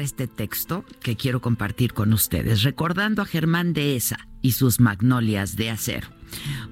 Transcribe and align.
Este 0.00 0.26
texto 0.26 0.84
que 1.00 1.16
quiero 1.16 1.40
compartir 1.40 1.92
con 1.92 2.12
ustedes, 2.12 2.62
recordando 2.62 3.22
a 3.22 3.26
Germán 3.26 3.72
Dehesa 3.72 4.28
y 4.42 4.52
sus 4.52 4.80
magnolias 4.80 5.56
de 5.56 5.70
acero. 5.70 6.08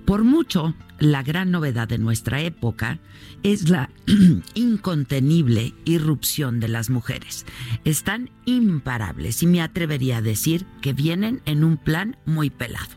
Por 0.04 0.24
mucho, 0.24 0.74
la 0.98 1.22
gran 1.22 1.50
novedad 1.50 1.88
de 1.88 1.98
nuestra 1.98 2.40
época 2.40 2.98
es 3.42 3.68
la 3.68 3.90
incontenible 4.54 5.74
irrupción 5.84 6.60
de 6.60 6.68
las 6.68 6.90
mujeres. 6.90 7.44
Están 7.84 8.30
imparables 8.44 9.42
y 9.42 9.46
me 9.46 9.60
atrevería 9.60 10.18
a 10.18 10.22
decir 10.22 10.66
que 10.80 10.92
vienen 10.92 11.42
en 11.44 11.64
un 11.64 11.76
plan 11.76 12.16
muy 12.24 12.50
pelado. 12.50 12.90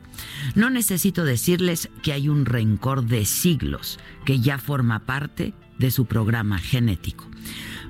No 0.55 0.69
necesito 0.69 1.25
decirles 1.25 1.89
que 2.03 2.13
hay 2.13 2.29
un 2.29 2.45
rencor 2.45 3.05
de 3.05 3.25
siglos 3.25 3.99
que 4.25 4.39
ya 4.39 4.57
forma 4.57 5.05
parte 5.05 5.53
de 5.77 5.91
su 5.91 6.05
programa 6.05 6.59
genético. 6.59 7.27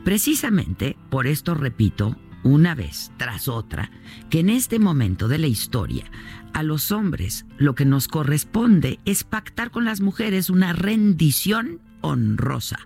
Precisamente 0.04 0.98
por 1.10 1.28
esto 1.28 1.54
repito 1.54 2.18
una 2.44 2.76
vez 2.76 3.12
tras 3.18 3.48
otra 3.48 3.92
que 4.30 4.40
en 4.40 4.50
este 4.50 4.80
momento 4.80 5.28
de 5.28 5.38
la 5.38 5.48
historia 5.48 6.06
a 6.54 6.64
los 6.64 6.92
hombres 6.92 7.46
lo 7.58 7.76
que 7.76 7.86
nos 7.86 8.08
corresponde 8.08 9.00
es 9.06 9.24
pactar 9.24 9.72
con 9.72 9.86
las 9.86 10.02
mujeres 10.02 10.50
una 10.50 10.74
rendición 10.74 11.80
honrosa 12.02 12.80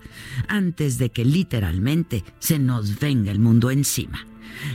antes 0.47 0.97
de 0.97 1.09
que 1.09 1.25
literalmente 1.25 2.23
se 2.39 2.59
nos 2.59 2.99
venga 2.99 3.31
el 3.31 3.39
mundo 3.39 3.71
encima. 3.71 4.25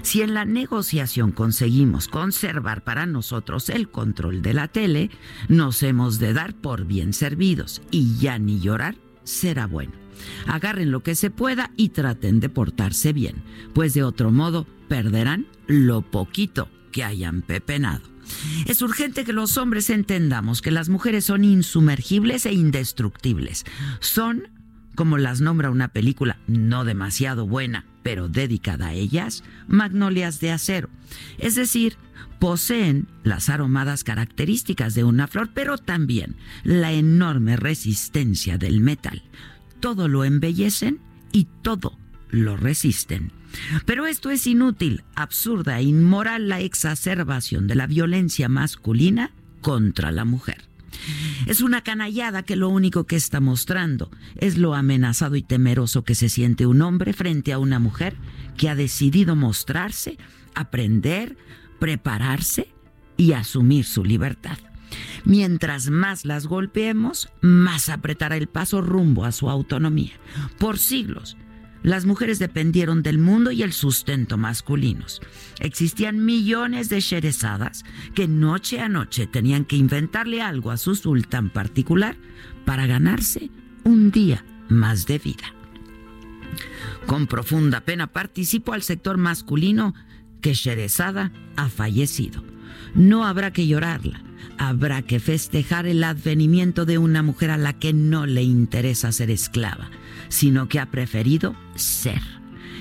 Si 0.02 0.22
en 0.22 0.34
la 0.34 0.44
negociación 0.44 1.32
conseguimos 1.32 2.08
conservar 2.08 2.82
para 2.82 3.06
nosotros 3.06 3.68
el 3.68 3.88
control 3.88 4.42
de 4.42 4.54
la 4.54 4.68
tele, 4.68 5.10
nos 5.48 5.82
hemos 5.82 6.18
de 6.18 6.32
dar 6.32 6.54
por 6.54 6.84
bien 6.84 7.12
servidos 7.12 7.82
y 7.90 8.16
ya 8.18 8.38
ni 8.38 8.60
llorar 8.60 8.96
será 9.24 9.66
bueno. 9.66 9.92
Agarren 10.46 10.90
lo 10.90 11.02
que 11.02 11.14
se 11.14 11.30
pueda 11.30 11.70
y 11.76 11.90
traten 11.90 12.40
de 12.40 12.48
portarse 12.48 13.12
bien, 13.12 13.36
pues 13.74 13.94
de 13.94 14.02
otro 14.02 14.30
modo 14.30 14.66
perderán 14.88 15.46
lo 15.66 16.02
poquito 16.02 16.68
que 16.92 17.04
hayan 17.04 17.42
pepenado. 17.42 18.02
Es 18.66 18.82
urgente 18.82 19.24
que 19.24 19.32
los 19.32 19.56
hombres 19.56 19.90
entendamos 19.90 20.62
que 20.62 20.70
las 20.70 20.88
mujeres 20.88 21.24
son 21.24 21.44
insumergibles 21.44 22.46
e 22.46 22.52
indestructibles. 22.52 23.64
Son, 24.00 24.48
como 24.94 25.18
las 25.18 25.40
nombra 25.40 25.70
una 25.70 25.88
película 25.88 26.38
no 26.46 26.84
demasiado 26.84 27.46
buena, 27.46 27.86
pero 28.02 28.28
dedicada 28.28 28.88
a 28.88 28.92
ellas, 28.94 29.44
magnolias 29.66 30.40
de 30.40 30.52
acero. 30.52 30.88
Es 31.38 31.54
decir, 31.54 31.96
poseen 32.38 33.06
las 33.22 33.48
aromadas 33.48 34.04
características 34.04 34.94
de 34.94 35.04
una 35.04 35.26
flor, 35.26 35.50
pero 35.52 35.78
también 35.78 36.36
la 36.64 36.92
enorme 36.92 37.56
resistencia 37.56 38.58
del 38.58 38.80
metal. 38.80 39.22
Todo 39.80 40.08
lo 40.08 40.24
embellecen 40.24 41.00
y 41.32 41.48
todo 41.62 41.98
lo 42.28 42.56
resisten. 42.56 43.32
Pero 43.84 44.06
esto 44.06 44.30
es 44.30 44.46
inútil, 44.46 45.02
absurda 45.14 45.78
e 45.80 45.84
inmoral 45.84 46.48
la 46.48 46.60
exacerbación 46.60 47.66
de 47.66 47.74
la 47.74 47.86
violencia 47.86 48.48
masculina 48.48 49.32
contra 49.60 50.12
la 50.12 50.24
mujer. 50.24 50.70
Es 51.46 51.60
una 51.60 51.82
canallada 51.82 52.42
que 52.42 52.56
lo 52.56 52.68
único 52.68 53.04
que 53.04 53.16
está 53.16 53.40
mostrando 53.40 54.10
es 54.36 54.58
lo 54.58 54.74
amenazado 54.74 55.36
y 55.36 55.42
temeroso 55.42 56.04
que 56.04 56.14
se 56.14 56.28
siente 56.28 56.66
un 56.66 56.82
hombre 56.82 57.12
frente 57.12 57.52
a 57.52 57.58
una 57.58 57.78
mujer 57.78 58.16
que 58.56 58.68
ha 58.68 58.74
decidido 58.74 59.34
mostrarse, 59.36 60.18
aprender, 60.54 61.36
prepararse 61.78 62.68
y 63.16 63.32
asumir 63.32 63.84
su 63.84 64.04
libertad. 64.04 64.58
Mientras 65.24 65.90
más 65.90 66.24
las 66.24 66.46
golpeemos, 66.46 67.28
más 67.40 67.88
apretará 67.88 68.36
el 68.36 68.48
paso 68.48 68.80
rumbo 68.80 69.24
a 69.24 69.32
su 69.32 69.50
autonomía. 69.50 70.12
Por 70.58 70.78
siglos, 70.78 71.36
las 71.82 72.04
mujeres 72.04 72.38
dependieron 72.38 73.02
del 73.02 73.18
mundo 73.18 73.50
y 73.50 73.62
el 73.62 73.72
sustento 73.72 74.36
masculinos. 74.36 75.20
Existían 75.60 76.24
millones 76.24 76.88
de 76.88 77.00
sherezadas 77.00 77.84
que 78.14 78.28
noche 78.28 78.80
a 78.80 78.88
noche 78.88 79.26
tenían 79.26 79.64
que 79.64 79.76
inventarle 79.76 80.42
algo 80.42 80.70
a 80.70 80.76
su 80.76 80.94
sultán 80.94 81.50
particular 81.50 82.16
para 82.66 82.86
ganarse 82.86 83.50
un 83.84 84.10
día 84.10 84.44
más 84.68 85.06
de 85.06 85.18
vida. 85.18 85.54
Con 87.06 87.26
profunda 87.26 87.80
pena 87.80 88.08
participo 88.08 88.72
al 88.72 88.82
sector 88.82 89.16
masculino 89.16 89.94
que 90.42 90.54
Sherezada 90.54 91.32
ha 91.56 91.68
fallecido. 91.68 92.44
No 92.94 93.24
habrá 93.24 93.52
que 93.52 93.66
llorarla, 93.66 94.22
habrá 94.58 95.02
que 95.02 95.20
festejar 95.20 95.86
el 95.86 96.04
advenimiento 96.04 96.84
de 96.84 96.98
una 96.98 97.22
mujer 97.22 97.50
a 97.50 97.56
la 97.56 97.72
que 97.72 97.92
no 97.92 98.26
le 98.26 98.42
interesa 98.42 99.12
ser 99.12 99.30
esclava, 99.30 99.90
sino 100.28 100.68
que 100.68 100.78
ha 100.78 100.86
preferido 100.86 101.54
ser. 101.74 102.20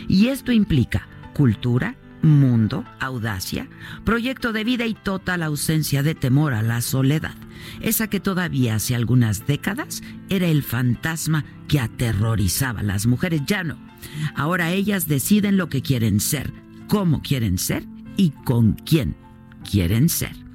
Y 0.08 0.28
esto 0.28 0.52
implica 0.52 1.08
cultura, 1.34 1.96
mundo, 2.22 2.84
audacia, 3.00 3.70
proyecto 4.04 4.52
de 4.52 4.64
vida 4.64 4.86
y 4.86 4.94
total 4.94 5.44
ausencia 5.44 6.04
de 6.04 6.16
temor 6.16 6.54
a 6.54 6.62
la 6.62 6.82
soledad, 6.82 7.36
esa 7.82 8.08
que 8.08 8.20
todavía 8.20 8.76
hace 8.76 8.96
algunas 8.96 9.48
décadas 9.48 10.02
era 10.30 10.48
el 10.48 10.64
fantasma 10.64 11.46
que 11.68 11.80
aterrorizaba 11.80 12.82
a 12.82 12.84
las 12.84 13.06
mujeres. 13.06 13.42
Ya 13.46 13.64
no. 13.64 13.78
Ahora 14.36 14.72
ellas 14.72 15.08
deciden 15.08 15.58
lo 15.58 15.70
que 15.70 15.82
quieren 15.82 16.20
ser, 16.20 16.52
cómo 16.88 17.22
quieren 17.22 17.58
ser 17.58 17.86
y 18.18 18.32
con 18.32 18.74
quién 18.74 19.16
quieren 19.70 20.10
ser. 20.10 20.49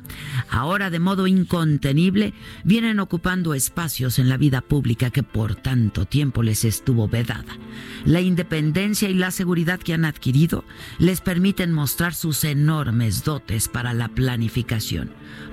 Ahora 0.51 0.91
de 0.91 0.99
modo 0.99 1.27
incontenible 1.27 2.35
vienen 2.65 3.01
ocupando 3.01 3.55
espacios 3.55 4.19
en 4.19 4.29
la 4.29 4.37
vida 4.37 4.61
pública 4.61 5.11
que 5.11 5.23
por 5.23 5.55
tanto 5.55 6.07
tiempo 6.07 6.43
les 6.43 6.65
estuvo 6.65 7.09
vedada. 7.09 7.57
La 8.05 8.21
independencia 8.21 9.09
y 9.09 9.15
la 9.15 9.31
seguridad 9.31 9.81
que 9.81 9.95
han 9.95 10.05
adquirido 10.05 10.65
les 10.99 11.21
permiten 11.21 11.73
mostrar 11.73 12.15
sus 12.15 12.45
enormes 12.45 13.25
dotes 13.25 13.69
para 13.69 13.95
la 13.95 14.09
planificación, 14.09 15.11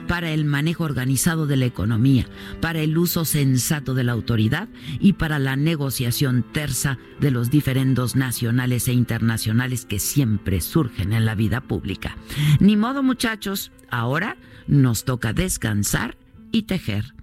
para 0.07 0.31
el 0.31 0.45
manejo 0.45 0.83
organizado 0.83 1.47
de 1.47 1.57
la 1.57 1.65
economía, 1.65 2.27
para 2.59 2.81
el 2.81 2.97
uso 2.97 3.25
sensato 3.25 3.93
de 3.93 4.03
la 4.03 4.11
autoridad 4.11 4.69
y 4.99 5.13
para 5.13 5.39
la 5.39 5.55
negociación 5.55 6.45
tersa 6.51 6.97
de 7.19 7.31
los 7.31 7.49
diferendos 7.49 8.15
nacionales 8.15 8.87
e 8.87 8.93
internacionales 8.93 9.85
que 9.85 9.99
siempre 9.99 10.61
surgen 10.61 11.13
en 11.13 11.25
la 11.25 11.35
vida 11.35 11.61
pública. 11.61 12.17
Ni 12.59 12.75
modo 12.75 13.03
muchachos, 13.03 13.71
ahora 13.89 14.37
nos 14.67 15.05
toca 15.05 15.33
descansar 15.33 16.17
y 16.51 16.63
tejer. 16.63 17.13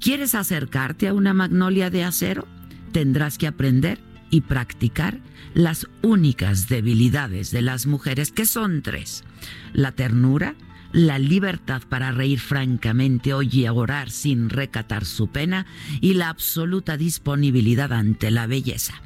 ¿Quieres 0.00 0.34
acercarte 0.34 1.08
a 1.08 1.14
una 1.14 1.34
magnolia 1.34 1.90
de 1.90 2.04
acero? 2.04 2.46
Tendrás 2.92 3.38
que 3.38 3.46
aprender 3.46 4.00
y 4.30 4.40
practicar 4.40 5.20
las 5.54 5.86
únicas 6.02 6.68
debilidades 6.68 7.50
de 7.50 7.62
las 7.62 7.86
mujeres, 7.86 8.32
que 8.32 8.46
son 8.46 8.82
tres. 8.82 9.24
La 9.72 9.92
ternura, 9.92 10.54
la 10.92 11.18
libertad 11.18 11.82
para 11.88 12.12
reír 12.12 12.40
francamente 12.40 13.32
y 13.50 13.68
orar 13.68 14.10
sin 14.10 14.50
recatar 14.50 15.04
su 15.04 15.28
pena 15.28 15.66
y 16.00 16.14
la 16.14 16.28
absoluta 16.28 16.96
disponibilidad 16.96 17.92
ante 17.92 18.30
la 18.30 18.46
belleza. 18.46 19.02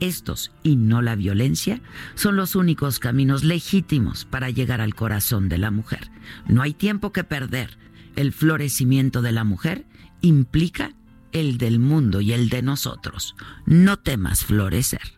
Estos, 0.00 0.50
y 0.62 0.76
no 0.76 1.02
la 1.02 1.14
violencia, 1.14 1.80
son 2.14 2.36
los 2.36 2.56
únicos 2.56 2.98
caminos 2.98 3.44
legítimos 3.44 4.24
para 4.24 4.50
llegar 4.50 4.80
al 4.80 4.94
corazón 4.94 5.48
de 5.48 5.58
la 5.58 5.70
mujer. 5.70 6.10
No 6.48 6.62
hay 6.62 6.74
tiempo 6.74 7.12
que 7.12 7.22
perder. 7.22 7.76
El 8.16 8.32
florecimiento 8.32 9.22
de 9.22 9.32
la 9.32 9.44
mujer 9.44 9.86
implica 10.22 10.94
el 11.32 11.58
del 11.58 11.78
mundo 11.78 12.20
y 12.20 12.32
el 12.32 12.48
de 12.48 12.62
nosotros. 12.62 13.36
No 13.66 13.98
temas 13.98 14.44
florecer. 14.44 15.12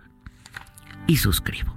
Y 1.07 1.17
suscribo. 1.17 1.77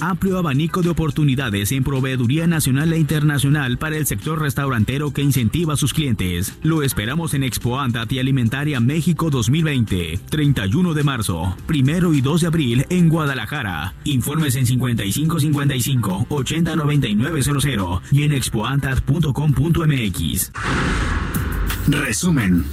Amplio 0.00 0.38
abanico 0.38 0.80
de 0.82 0.90
oportunidades 0.90 1.72
en 1.72 1.82
proveeduría 1.84 2.46
nacional 2.46 2.92
e 2.92 2.98
internacional 2.98 3.78
para 3.78 3.96
el 3.96 4.06
sector 4.06 4.40
restaurantero 4.40 5.12
que 5.12 5.22
incentiva 5.22 5.74
a 5.74 5.76
sus 5.76 5.92
clientes. 5.92 6.56
Lo 6.62 6.82
esperamos 6.82 7.34
en 7.34 7.42
Expo 7.42 7.80
Antati 7.80 8.18
Alimentaria 8.18 8.80
México 8.80 9.28
2020, 9.30 10.20
31 10.30 10.94
de 10.94 11.04
marzo, 11.04 11.54
primero 11.66 12.14
y 12.14 12.20
2 12.20 12.42
de 12.42 12.46
abril 12.46 12.86
en 12.90 13.08
Guadalajara. 13.08 13.94
Informes 14.04 14.54
en 14.56 14.66
5555 14.66 16.26
809900 16.28 18.02
y 18.12 18.24
en 18.24 18.32
expoantat.com.mx. 18.32 20.52
Resumen. 21.88 22.64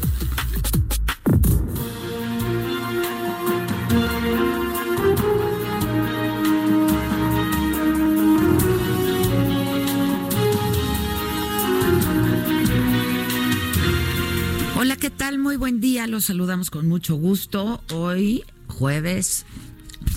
¿Qué 15.04 15.10
tal? 15.10 15.38
Muy 15.38 15.58
buen 15.58 15.82
día. 15.82 16.08
Los 16.08 16.24
saludamos 16.24 16.70
con 16.70 16.88
mucho 16.88 17.16
gusto. 17.16 17.84
Hoy, 17.92 18.46
jueves 18.68 19.46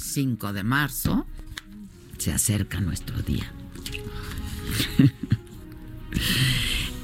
5 0.00 0.52
de 0.52 0.62
marzo, 0.62 1.26
se 2.18 2.30
acerca 2.32 2.80
nuestro 2.80 3.20
día. 3.22 3.52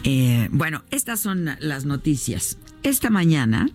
Eh, 0.05 0.49
bueno, 0.51 0.83
estas 0.91 1.21
son 1.21 1.49
las 1.61 1.85
noticias. 1.85 2.59
Esta 2.83 3.09
mañana 3.09 3.69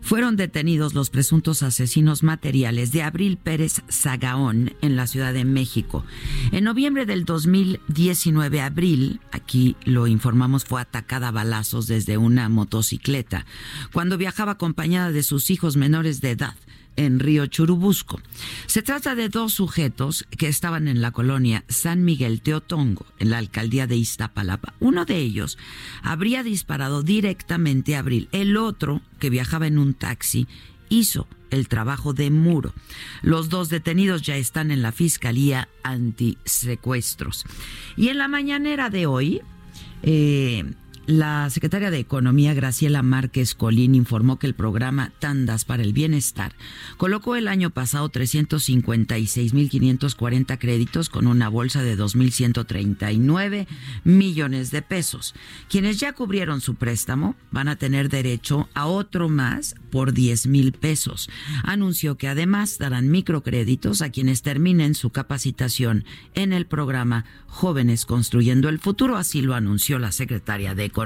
fueron 0.00 0.36
detenidos 0.36 0.94
los 0.94 1.10
presuntos 1.10 1.62
asesinos 1.62 2.22
materiales 2.22 2.92
de 2.92 3.02
Abril 3.02 3.36
Pérez 3.36 3.82
Zagaón 3.90 4.74
en 4.82 4.96
la 4.96 5.06
Ciudad 5.06 5.32
de 5.32 5.44
México. 5.44 6.04
En 6.52 6.64
noviembre 6.64 7.06
del 7.06 7.24
2019, 7.24 8.60
Abril, 8.60 9.20
aquí 9.32 9.76
lo 9.84 10.06
informamos, 10.06 10.64
fue 10.64 10.80
atacada 10.80 11.28
a 11.28 11.32
balazos 11.32 11.86
desde 11.86 12.18
una 12.18 12.48
motocicleta 12.48 13.46
cuando 13.92 14.18
viajaba 14.18 14.52
acompañada 14.52 15.12
de 15.12 15.22
sus 15.22 15.50
hijos 15.50 15.76
menores 15.76 16.20
de 16.20 16.30
edad 16.30 16.54
en 16.98 17.20
Río 17.20 17.46
Churubusco. 17.46 18.20
Se 18.66 18.82
trata 18.82 19.14
de 19.14 19.28
dos 19.28 19.54
sujetos 19.54 20.26
que 20.36 20.48
estaban 20.48 20.88
en 20.88 21.00
la 21.00 21.12
colonia 21.12 21.64
San 21.68 22.04
Miguel 22.04 22.42
Teotongo, 22.42 23.06
en 23.20 23.30
la 23.30 23.38
alcaldía 23.38 23.86
de 23.86 23.96
Iztapalapa. 23.96 24.74
Uno 24.80 25.04
de 25.04 25.16
ellos 25.16 25.58
habría 26.02 26.42
disparado 26.42 27.02
directamente 27.02 27.94
a 27.94 28.00
Abril. 28.00 28.28
El 28.32 28.56
otro, 28.56 29.00
que 29.20 29.30
viajaba 29.30 29.68
en 29.68 29.78
un 29.78 29.94
taxi, 29.94 30.48
hizo 30.88 31.28
el 31.50 31.68
trabajo 31.68 32.14
de 32.14 32.30
muro. 32.30 32.74
Los 33.22 33.48
dos 33.48 33.68
detenidos 33.68 34.22
ya 34.22 34.36
están 34.36 34.72
en 34.72 34.82
la 34.82 34.90
Fiscalía 34.90 35.68
Antisecuestros. 35.84 37.44
Y 37.96 38.08
en 38.08 38.18
la 38.18 38.26
mañanera 38.26 38.90
de 38.90 39.06
hoy, 39.06 39.40
eh, 40.02 40.64
la 41.08 41.48
secretaria 41.48 41.90
de 41.90 42.00
Economía, 42.00 42.52
Graciela 42.52 43.02
Márquez 43.02 43.54
Colín, 43.54 43.94
informó 43.94 44.38
que 44.38 44.46
el 44.46 44.54
programa 44.54 45.10
Tandas 45.18 45.64
para 45.64 45.82
el 45.82 45.94
Bienestar 45.94 46.54
colocó 46.98 47.34
el 47.34 47.48
año 47.48 47.70
pasado 47.70 48.12
356.540 48.12 50.58
créditos 50.58 51.08
con 51.08 51.26
una 51.26 51.48
bolsa 51.48 51.82
de 51.82 51.96
2.139 51.96 53.66
millones 54.04 54.70
de 54.70 54.82
pesos. 54.82 55.34
Quienes 55.70 55.98
ya 55.98 56.12
cubrieron 56.12 56.60
su 56.60 56.74
préstamo 56.74 57.36
van 57.50 57.68
a 57.68 57.76
tener 57.76 58.10
derecho 58.10 58.68
a 58.74 58.86
otro 58.86 59.30
más 59.30 59.76
por 59.90 60.12
10 60.12 60.48
mil 60.48 60.72
pesos. 60.72 61.30
Anunció 61.62 62.18
que 62.18 62.28
además 62.28 62.76
darán 62.76 63.10
microcréditos 63.10 64.02
a 64.02 64.10
quienes 64.10 64.42
terminen 64.42 64.94
su 64.94 65.08
capacitación 65.08 66.04
en 66.34 66.52
el 66.52 66.66
programa 66.66 67.24
Jóvenes 67.46 68.04
Construyendo 68.04 68.68
el 68.68 68.78
Futuro, 68.78 69.16
así 69.16 69.40
lo 69.40 69.54
anunció 69.54 69.98
la 69.98 70.12
secretaria 70.12 70.74
de 70.74 70.84
Economía. 70.84 70.97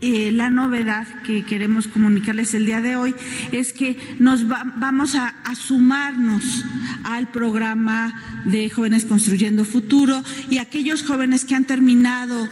Eh, 0.00 0.30
la 0.30 0.48
novedad 0.48 1.08
que 1.22 1.44
queremos 1.44 1.88
comunicarles 1.88 2.54
el 2.54 2.66
día 2.66 2.80
de 2.80 2.94
hoy 2.94 3.16
es 3.50 3.72
que 3.72 3.96
nos 4.20 4.46
vamos 4.46 5.16
a, 5.16 5.34
sumarnos 5.56 6.64
al 7.02 7.28
programa 7.32 8.42
de 8.44 8.70
Jóvenes 8.70 9.06
Construyendo 9.06 9.64
Futuro 9.64 10.22
y 10.50 10.58
aquellos 10.58 11.02
jóvenes 11.02 11.44
que 11.44 11.56
han 11.56 11.64
terminado 11.64 12.48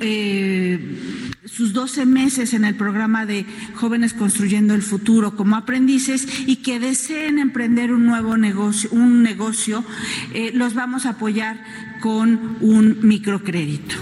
eh, 0.00 0.98
sus 1.46 1.72
12 1.72 2.06
meses 2.06 2.54
en 2.54 2.64
el 2.64 2.76
programa 2.76 3.26
de 3.26 3.44
Jóvenes 3.74 4.14
Construyendo 4.14 4.74
el 4.74 4.82
Futuro 4.82 5.36
como 5.36 5.56
aprendices 5.56 6.28
y 6.46 6.56
que 6.56 6.78
deseen 6.78 7.40
emprender 7.40 7.92
un 7.92 8.06
nuevo 8.06 8.36
negocio, 8.36 8.90
un 8.92 9.22
negocio 9.22 9.84
eh, 10.32 10.52
los 10.54 10.74
vamos 10.74 11.06
a 11.06 11.10
apoyar 11.10 11.60
con 12.00 12.58
un 12.60 12.98
microcrédito. 13.02 13.96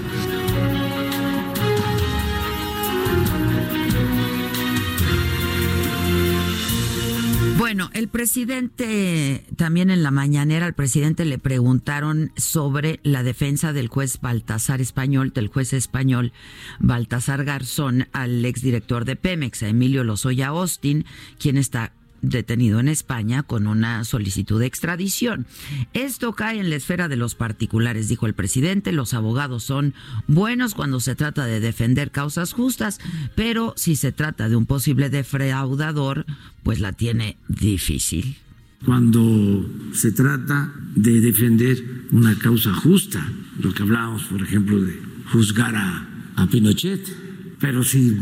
Bueno, 7.64 7.88
el 7.94 8.08
presidente, 8.08 9.42
también 9.56 9.88
en 9.88 10.02
la 10.02 10.10
mañanera, 10.10 10.66
al 10.66 10.74
presidente 10.74 11.24
le 11.24 11.38
preguntaron 11.38 12.30
sobre 12.36 13.00
la 13.04 13.22
defensa 13.22 13.72
del 13.72 13.88
juez 13.88 14.20
Baltasar 14.20 14.82
Español, 14.82 15.32
del 15.32 15.48
juez 15.48 15.72
español 15.72 16.34
Baltasar 16.78 17.42
Garzón, 17.42 18.06
al 18.12 18.44
exdirector 18.44 19.06
de 19.06 19.16
Pemex, 19.16 19.62
a 19.62 19.68
Emilio 19.68 20.04
Lozoya 20.04 20.48
Austin, 20.48 21.06
quien 21.38 21.56
está 21.56 21.94
detenido 22.28 22.80
en 22.80 22.88
España 22.88 23.42
con 23.42 23.66
una 23.66 24.04
solicitud 24.04 24.60
de 24.60 24.66
extradición. 24.66 25.46
Esto 25.92 26.32
cae 26.32 26.58
en 26.58 26.70
la 26.70 26.76
esfera 26.76 27.08
de 27.08 27.16
los 27.16 27.34
particulares, 27.34 28.08
dijo 28.08 28.26
el 28.26 28.34
presidente. 28.34 28.92
Los 28.92 29.14
abogados 29.14 29.64
son 29.64 29.94
buenos 30.26 30.74
cuando 30.74 31.00
se 31.00 31.14
trata 31.14 31.46
de 31.46 31.60
defender 31.60 32.10
causas 32.10 32.52
justas, 32.52 32.98
pero 33.34 33.74
si 33.76 33.96
se 33.96 34.12
trata 34.12 34.48
de 34.48 34.56
un 34.56 34.66
posible 34.66 35.10
defraudador, 35.10 36.26
pues 36.62 36.80
la 36.80 36.92
tiene 36.92 37.36
difícil. 37.48 38.36
Cuando 38.84 39.64
se 39.92 40.12
trata 40.12 40.72
de 40.94 41.20
defender 41.20 42.06
una 42.10 42.38
causa 42.38 42.74
justa, 42.74 43.26
lo 43.58 43.72
que 43.72 43.82
hablábamos, 43.82 44.24
por 44.24 44.42
ejemplo, 44.42 44.80
de 44.80 45.00
juzgar 45.32 45.74
a, 45.74 46.06
a 46.36 46.46
Pinochet, 46.46 47.00
pero 47.60 47.82
si 47.82 48.14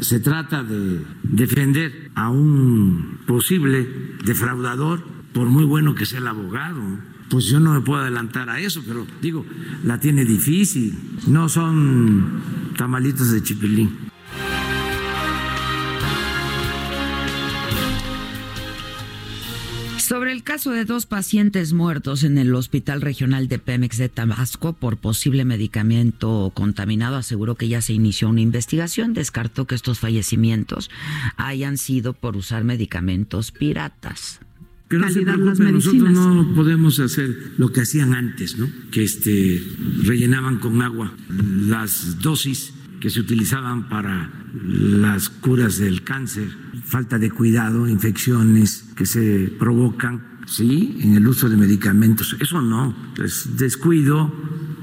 se 0.00 0.20
trata 0.20 0.62
de 0.62 1.02
defender 1.22 2.10
a 2.14 2.30
un 2.30 3.18
posible 3.26 3.88
defraudador, 4.24 5.02
por 5.32 5.48
muy 5.48 5.64
bueno 5.64 5.94
que 5.94 6.06
sea 6.06 6.18
el 6.18 6.26
abogado, 6.26 6.82
pues 7.28 7.44
yo 7.46 7.60
no 7.60 7.72
me 7.72 7.80
puedo 7.80 8.00
adelantar 8.00 8.50
a 8.50 8.60
eso, 8.60 8.82
pero 8.86 9.06
digo, 9.22 9.46
la 9.84 10.00
tiene 10.00 10.24
difícil, 10.24 10.98
no 11.28 11.48
son 11.48 12.42
tamalitos 12.76 13.30
de 13.30 13.42
chipilín. 13.42 14.10
Sobre 20.10 20.32
el 20.32 20.42
caso 20.42 20.72
de 20.72 20.84
dos 20.84 21.06
pacientes 21.06 21.72
muertos 21.72 22.24
en 22.24 22.36
el 22.36 22.52
Hospital 22.56 23.00
Regional 23.00 23.46
de 23.46 23.60
Pemex 23.60 23.96
de 23.96 24.08
Tabasco 24.08 24.72
por 24.72 24.96
posible 24.96 25.44
medicamento 25.44 26.50
contaminado, 26.52 27.14
aseguró 27.14 27.54
que 27.54 27.68
ya 27.68 27.80
se 27.80 27.92
inició 27.92 28.28
una 28.28 28.40
investigación. 28.40 29.14
Descartó 29.14 29.68
que 29.68 29.76
estos 29.76 30.00
fallecimientos 30.00 30.90
hayan 31.36 31.78
sido 31.78 32.12
por 32.12 32.36
usar 32.36 32.64
medicamentos 32.64 33.52
piratas. 33.52 34.40
calidad 34.88 35.36
las 35.36 35.60
medicinas. 35.60 36.12
Nosotros 36.14 36.46
no 36.48 36.54
podemos 36.56 36.98
hacer 36.98 37.52
lo 37.56 37.70
que 37.70 37.82
hacían 37.82 38.12
antes, 38.12 38.58
¿no? 38.58 38.68
Que 38.90 39.04
este 39.04 39.62
rellenaban 40.02 40.58
con 40.58 40.82
agua 40.82 41.14
las 41.28 42.18
dosis 42.18 42.72
que 43.00 43.10
se 43.10 43.20
utilizaban 43.20 43.88
para 43.88 44.28
las 44.52 45.28
curas 45.28 45.78
del 45.78 46.02
cáncer, 46.02 46.48
falta 46.84 47.18
de 47.18 47.30
cuidado, 47.30 47.88
infecciones 47.88 48.84
que 48.96 49.06
se 49.06 49.52
provocan, 49.58 50.22
sí, 50.46 50.98
en 51.00 51.14
el 51.14 51.26
uso 51.26 51.48
de 51.48 51.56
medicamentos. 51.56 52.36
Eso 52.40 52.60
no, 52.60 52.94
es 53.22 53.56
descuido, 53.56 54.32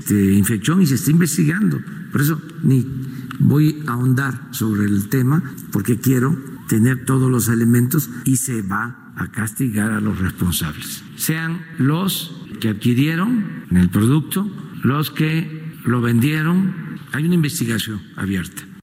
de 0.08 0.34
infección 0.34 0.82
y 0.82 0.86
se 0.86 0.96
está 0.96 1.12
investigando. 1.12 1.80
Por 2.12 2.22
eso 2.22 2.42
ni 2.64 2.86
voy 3.40 3.84
a 3.88 3.94
ahondar 3.94 4.48
sobre 4.52 4.86
el 4.86 5.10
tema 5.10 5.44
porque 5.72 6.00
quiero 6.00 6.38
tener 6.68 7.06
todos 7.06 7.30
los 7.30 7.48
elementos 7.50 8.10
y 8.26 8.38
se 8.38 8.62
va 8.62 9.14
a 9.16 9.32
castigar 9.32 9.92
a 9.92 10.00
los 10.00 10.20
responsables, 10.20 11.04
sean 11.16 11.62
los 11.80 12.36
que 12.60 12.70
adquirieron 12.70 13.66
el 13.72 13.90
producto, 13.90 14.50
los 14.84 15.12
que 15.12 15.74
lo 15.86 16.02
vendieron. 16.02 16.74
Hay 17.14 17.26
una 17.26 17.36
investigación 17.36 18.02
abierta. 18.16 18.77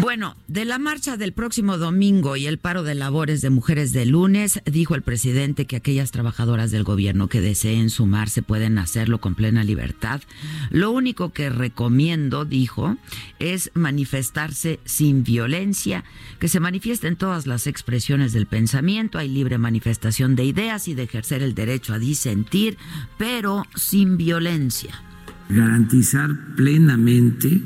Bueno, 0.00 0.36
de 0.48 0.64
la 0.64 0.78
marcha 0.78 1.18
del 1.18 1.34
próximo 1.34 1.76
domingo 1.76 2.36
y 2.36 2.46
el 2.46 2.56
paro 2.56 2.82
de 2.82 2.94
labores 2.94 3.42
de 3.42 3.50
mujeres 3.50 3.92
de 3.92 4.06
lunes, 4.06 4.62
dijo 4.64 4.94
el 4.94 5.02
presidente 5.02 5.66
que 5.66 5.76
aquellas 5.76 6.10
trabajadoras 6.10 6.70
del 6.70 6.82
gobierno 6.82 7.28
que 7.28 7.42
deseen 7.42 7.90
sumarse 7.90 8.42
pueden 8.42 8.78
hacerlo 8.78 9.20
con 9.20 9.34
plena 9.34 9.64
libertad. 9.64 10.22
Lo 10.70 10.92
único 10.92 11.34
que 11.34 11.50
recomiendo, 11.50 12.46
dijo, 12.46 12.96
es 13.38 13.70
manifestarse 13.74 14.80
sin 14.86 15.24
violencia, 15.24 16.04
que 16.38 16.48
se 16.48 16.58
manifiesten 16.58 17.16
todas 17.16 17.46
las 17.46 17.66
expresiones 17.66 18.32
del 18.32 18.46
pensamiento, 18.46 19.18
hay 19.18 19.28
libre 19.28 19.58
manifestación 19.58 20.36
de 20.36 20.44
ideas 20.44 20.88
y 20.88 20.94
de 20.94 21.02
ejercer 21.02 21.42
el 21.42 21.54
derecho 21.54 21.92
a 21.92 21.98
disentir, 21.98 22.78
pero 23.18 23.64
sin 23.74 24.16
violencia 24.16 25.02
garantizar 25.52 26.54
plenamente 26.56 27.62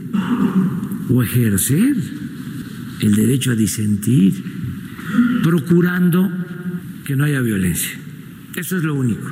o 1.09 1.23
ejercer 1.23 1.97
el 3.01 3.15
derecho 3.15 3.53
a 3.53 3.55
disentir, 3.55 4.43
procurando 5.43 6.31
que 7.05 7.17
no 7.17 7.25
haya 7.25 7.41
violencia. 7.41 7.99
Eso 8.55 8.77
es 8.77 8.83
lo 8.83 8.95
único. 8.95 9.31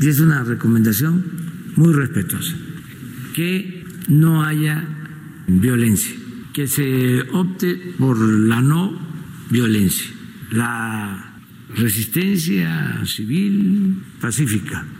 Y 0.00 0.08
es 0.08 0.20
una 0.20 0.44
recomendación 0.44 1.24
muy 1.76 1.92
respetuosa. 1.92 2.54
Que 3.34 3.84
no 4.08 4.44
haya 4.44 4.84
violencia, 5.46 6.14
que 6.52 6.66
se 6.66 7.22
opte 7.32 7.94
por 7.98 8.18
la 8.18 8.60
no 8.60 8.98
violencia, 9.50 10.06
la 10.50 11.40
resistencia 11.74 13.00
civil 13.04 14.02
pacífica 14.20 14.97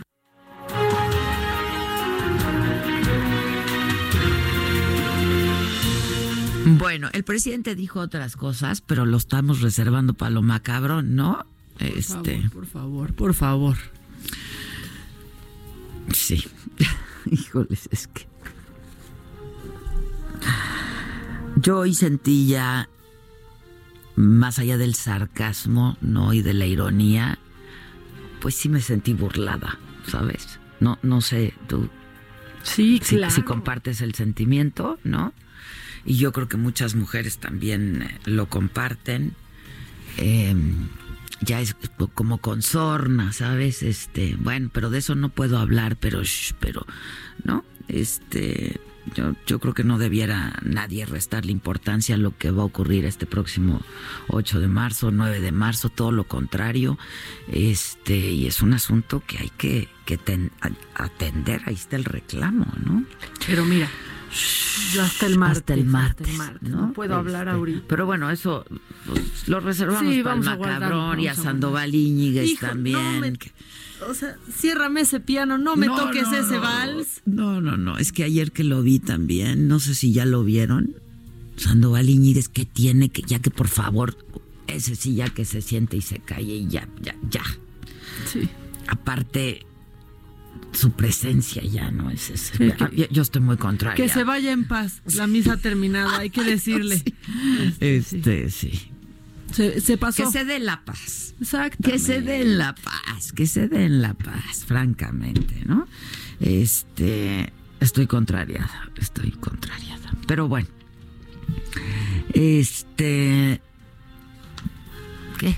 Bueno, 6.77 7.09
el 7.13 7.23
presidente 7.23 7.75
dijo 7.75 7.99
otras 7.99 8.35
cosas, 8.35 8.81
pero 8.81 9.05
lo 9.05 9.17
estamos 9.17 9.61
reservando 9.61 10.13
para 10.13 10.31
lo 10.31 10.41
macabrón, 10.41 11.15
¿no? 11.15 11.45
Por 11.77 11.87
este. 11.87 12.41
Favor, 12.41 12.51
por 12.51 12.65
favor, 12.65 13.13
por 13.13 13.33
favor. 13.33 13.77
Sí. 16.13 16.43
Híjoles, 17.31 17.89
es 17.91 18.07
que. 18.07 18.27
Yo 21.61 21.79
hoy 21.79 21.93
sentí 21.93 22.47
ya, 22.47 22.89
más 24.15 24.59
allá 24.59 24.77
del 24.77 24.95
sarcasmo, 24.95 25.97
¿no? 26.01 26.33
Y 26.33 26.41
de 26.41 26.53
la 26.53 26.65
ironía, 26.65 27.39
pues 28.39 28.55
sí 28.55 28.69
me 28.69 28.81
sentí 28.81 29.13
burlada, 29.13 29.77
¿sabes? 30.07 30.59
No, 30.79 30.99
no 31.01 31.21
sé, 31.21 31.53
tú. 31.67 31.89
Sí, 32.63 33.01
claro. 33.05 33.33
si 33.33 33.41
compartes 33.41 34.01
el 34.01 34.15
sentimiento, 34.15 34.99
¿no? 35.03 35.33
Y 36.09 36.17
yo 36.17 36.31
creo 36.31 36.49
que 36.49 36.57
muchas 36.57 36.95
mujeres 36.95 37.37
también 37.37 38.01
eh, 38.01 38.19
lo 38.25 38.47
comparten. 38.47 39.35
Em, 40.17 40.87
ya 41.41 41.61
es 41.61 41.75
como 42.15 42.39
con 42.39 42.63
sorna, 42.63 43.31
¿sabes? 43.31 43.83
Este, 43.83 44.35
bueno, 44.39 44.71
pero 44.73 44.89
de 44.89 44.97
eso 44.97 45.13
no 45.13 45.29
puedo 45.29 45.59
hablar, 45.59 45.97
pero, 45.97 46.23
pero, 46.59 46.83
¿no? 47.43 47.63
Este, 47.87 48.81
yo, 49.13 49.35
yo 49.45 49.59
creo 49.59 49.75
que 49.75 49.83
no 49.83 49.99
debiera 49.99 50.57
nadie 50.63 51.05
restarle 51.05 51.51
importancia 51.51 52.15
a 52.15 52.17
lo 52.17 52.35
que 52.35 52.49
va 52.49 52.63
a 52.63 52.65
ocurrir 52.65 53.05
este 53.05 53.27
próximo 53.27 53.79
8 54.29 54.61
de 54.61 54.67
marzo, 54.67 55.11
9 55.11 55.39
de 55.41 55.51
marzo, 55.51 55.89
todo 55.89 56.11
lo 56.11 56.23
contrario. 56.23 56.97
Este, 57.51 58.17
y 58.17 58.47
es 58.47 58.63
un 58.63 58.73
asunto 58.73 59.21
que 59.27 59.37
hay 59.37 59.51
que, 59.55 59.89
que 60.05 60.19
atender, 60.95 61.61
ahí 61.67 61.75
está 61.75 61.97
el 61.97 62.05
reclamo, 62.05 62.65
¿no? 62.83 63.05
Pero 63.45 63.63
mira, 63.63 63.89
hasta 65.01 65.25
el 65.25 65.37
martes. 65.37 65.59
Hasta 65.59 65.73
el 65.73 65.85
martes. 65.85 66.69
¿no? 66.69 66.93
puedo 66.93 67.15
hablar 67.15 67.47
este, 67.47 67.57
ahorita. 67.57 67.85
Pero 67.87 68.05
bueno, 68.05 68.29
eso 68.29 68.65
pues, 69.05 69.47
lo 69.47 69.59
reservamos 69.59 70.15
para 70.23 70.35
el 70.35 70.43
Macabrón 70.43 71.19
y 71.19 71.27
a 71.27 71.35
Sandoval 71.35 71.93
Íñiguez 71.95 72.59
también. 72.59 73.37
o 74.07 74.13
sea, 74.13 74.35
ciérrame 74.51 75.01
ese 75.01 75.19
piano, 75.19 75.57
no 75.57 75.75
me 75.75 75.87
toques 75.87 76.31
ese 76.31 76.57
vals. 76.57 77.21
No, 77.25 77.61
no, 77.61 77.77
no. 77.77 77.97
Es 77.97 78.11
que 78.11 78.23
ayer 78.23 78.51
que 78.51 78.63
lo 78.63 78.81
vi 78.81 78.99
también, 78.99 79.67
no 79.67 79.79
sé 79.79 79.95
si 79.95 80.13
ya 80.13 80.25
lo 80.25 80.43
vieron. 80.43 80.95
Sandoval 81.57 82.09
Íñiguez, 82.09 82.47
que 82.47 82.65
tiene 82.65 83.09
que, 83.09 83.21
ya 83.23 83.39
que 83.39 83.51
por 83.51 83.67
favor, 83.67 84.17
ese 84.67 84.95
sí 84.95 85.15
ya 85.15 85.29
que 85.29 85.43
se 85.43 85.61
siente 85.61 85.97
y 85.97 86.01
se 86.01 86.19
calle 86.19 86.55
y 86.55 86.67
ya, 86.67 86.87
ya, 87.01 87.15
ya. 87.29 87.43
Sí. 88.25 88.47
Aparte, 88.87 89.65
su 90.71 90.91
presencia 90.91 91.63
ya 91.63 91.91
no 91.91 92.09
es 92.09 92.29
ese. 92.29 92.75
yo 93.11 93.21
estoy 93.21 93.41
muy 93.41 93.57
contraria. 93.57 93.95
Que 93.95 94.11
se 94.11 94.23
vaya 94.23 94.51
en 94.51 94.65
paz. 94.65 95.01
La 95.15 95.27
misa 95.27 95.57
terminada, 95.57 96.19
hay 96.19 96.29
que 96.29 96.43
decirle. 96.45 97.03
Este, 97.79 98.49
sí. 98.49 98.91
Se, 99.51 99.97
pasó. 99.97 100.25
Que 100.25 100.31
se 100.31 100.45
dé 100.45 100.59
la 100.59 100.83
paz. 100.85 101.33
Exacto. 101.39 101.89
Que 101.89 101.99
se 101.99 102.21
dé 102.21 102.43
la 102.45 102.75
paz, 102.75 103.31
que 103.31 103.47
se 103.47 103.67
dé 103.67 103.89
la 103.89 104.13
paz, 104.13 104.65
francamente, 104.65 105.63
¿no? 105.65 105.87
Este, 106.39 107.51
estoy 107.79 108.07
contrariada, 108.07 108.91
estoy 108.97 109.31
contrariada. 109.31 110.13
Pero 110.27 110.47
bueno, 110.47 110.67
este, 112.33 113.61
¿qué? 115.37 115.55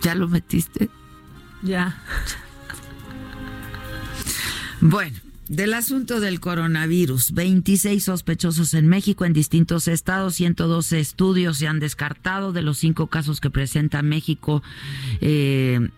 ¿Ya 0.00 0.14
lo 0.14 0.28
metiste? 0.28 0.88
Ya. 1.62 2.00
Bueno. 4.80 5.16
Del 5.48 5.72
asunto 5.72 6.20
del 6.20 6.40
coronavirus, 6.40 7.32
26 7.32 8.04
sospechosos 8.04 8.74
en 8.74 8.86
México, 8.86 9.24
en 9.24 9.32
distintos 9.32 9.88
estados, 9.88 10.34
112 10.34 11.00
estudios 11.00 11.56
se 11.56 11.66
han 11.66 11.80
descartado 11.80 12.52
de 12.52 12.60
los 12.60 12.76
cinco 12.76 13.06
casos 13.06 13.40
que 13.40 13.48
presenta 13.48 14.02
México. 14.02 14.62
Eh, 15.22 15.88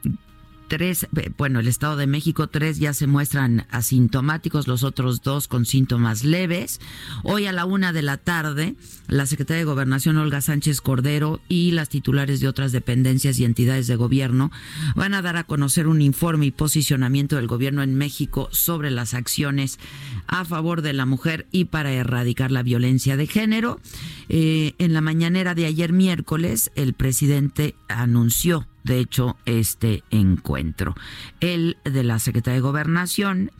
tres, 0.71 1.09
eh, 1.17 1.31
bueno, 1.37 1.59
el 1.59 1.67
Estado 1.67 1.97
de 1.97 2.07
México, 2.07 2.47
tres 2.47 2.79
ya 2.79 2.95
se 2.95 3.09
muestran 3.09 3.67
asintomáticos, 3.71 4.69
los 4.69 4.85
otros 4.85 5.21
dos 5.21 5.49
con 5.49 5.67
síntomas 5.67 6.23
leves. 6.23 6.81
Hoy 7.25 7.47
a 7.47 7.53
la 7.53 7.65
una 7.65 7.93
de 7.93 8.03
la 8.03 8.19
tarde, 8.19 8.77
la 9.09 9.27
secretaria 9.27 9.59
de 9.59 9.65
Gobernación, 9.65 10.17
Olga 10.17 10.41
Sánchez 10.41 10.81
Cordero, 10.81 11.41
y 11.49 11.73
las 11.73 11.89
titulares 11.89 12.39
de 12.39 12.47
otras 12.47 12.71
dependencias 12.71 13.41
y 13.41 13.45
entidades 13.45 13.89
de 13.89 13.97
gobierno 13.97 14.53
van 14.95 15.12
a 15.12 15.23
dar 15.23 15.37
a 15.37 15.43
conocer 15.43 15.89
un 15.89 16.00
informe 16.00 16.47
y 16.47 16.50
posicionamiento 16.53 17.35
del 17.35 17.49
gobierno 17.49 17.83
en 17.83 17.97
México 17.97 18.49
sobre 18.53 18.93
las 18.93 19.12
acciones 19.12 19.81
a 20.29 20.45
favor 20.45 20.83
de 20.83 20.93
la 20.93 21.05
mujer 21.05 21.49
y 21.50 21.65
para 21.65 21.93
erradicar 21.93 22.53
la 22.53 22.62
violencia 22.62 23.17
de 23.17 23.27
género. 23.27 23.81
Eh, 24.29 24.75
en 24.79 24.93
la 24.93 25.00
mañanera 25.00 25.57
de 25.57 25.67
ayer 25.67 25.93
miércoles, 25.93 26.71
el 26.77 26.95
presidente 26.95 27.75
anunció 27.89 28.69
de 28.85 28.99
hecho, 28.99 29.37
este 29.45 30.03
encuentro. 30.11 30.95
El 31.41 31.77
de 31.85 32.05
la 32.05 32.19
Secretaría 32.19 32.57
de 32.57 32.61
Gobernación 32.61 33.51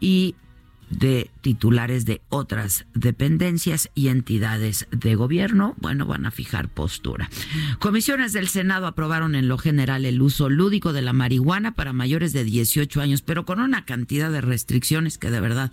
y 0.00 0.34
de 0.90 1.30
titulares 1.40 2.04
de 2.04 2.22
otras 2.28 2.86
dependencias 2.94 3.90
y 3.94 4.08
entidades 4.08 4.86
de 4.90 5.14
gobierno, 5.14 5.74
bueno, 5.78 6.06
van 6.06 6.26
a 6.26 6.30
fijar 6.30 6.68
postura. 6.68 7.28
Comisiones 7.78 8.32
del 8.32 8.48
Senado 8.48 8.86
aprobaron 8.86 9.34
en 9.34 9.48
lo 9.48 9.58
general 9.58 10.04
el 10.04 10.22
uso 10.22 10.48
lúdico 10.48 10.92
de 10.92 11.02
la 11.02 11.12
marihuana 11.12 11.72
para 11.72 11.92
mayores 11.92 12.32
de 12.32 12.44
18 12.44 13.00
años, 13.00 13.22
pero 13.22 13.44
con 13.44 13.60
una 13.60 13.84
cantidad 13.84 14.30
de 14.30 14.40
restricciones 14.40 15.18
que 15.18 15.30
de 15.30 15.40
verdad 15.40 15.72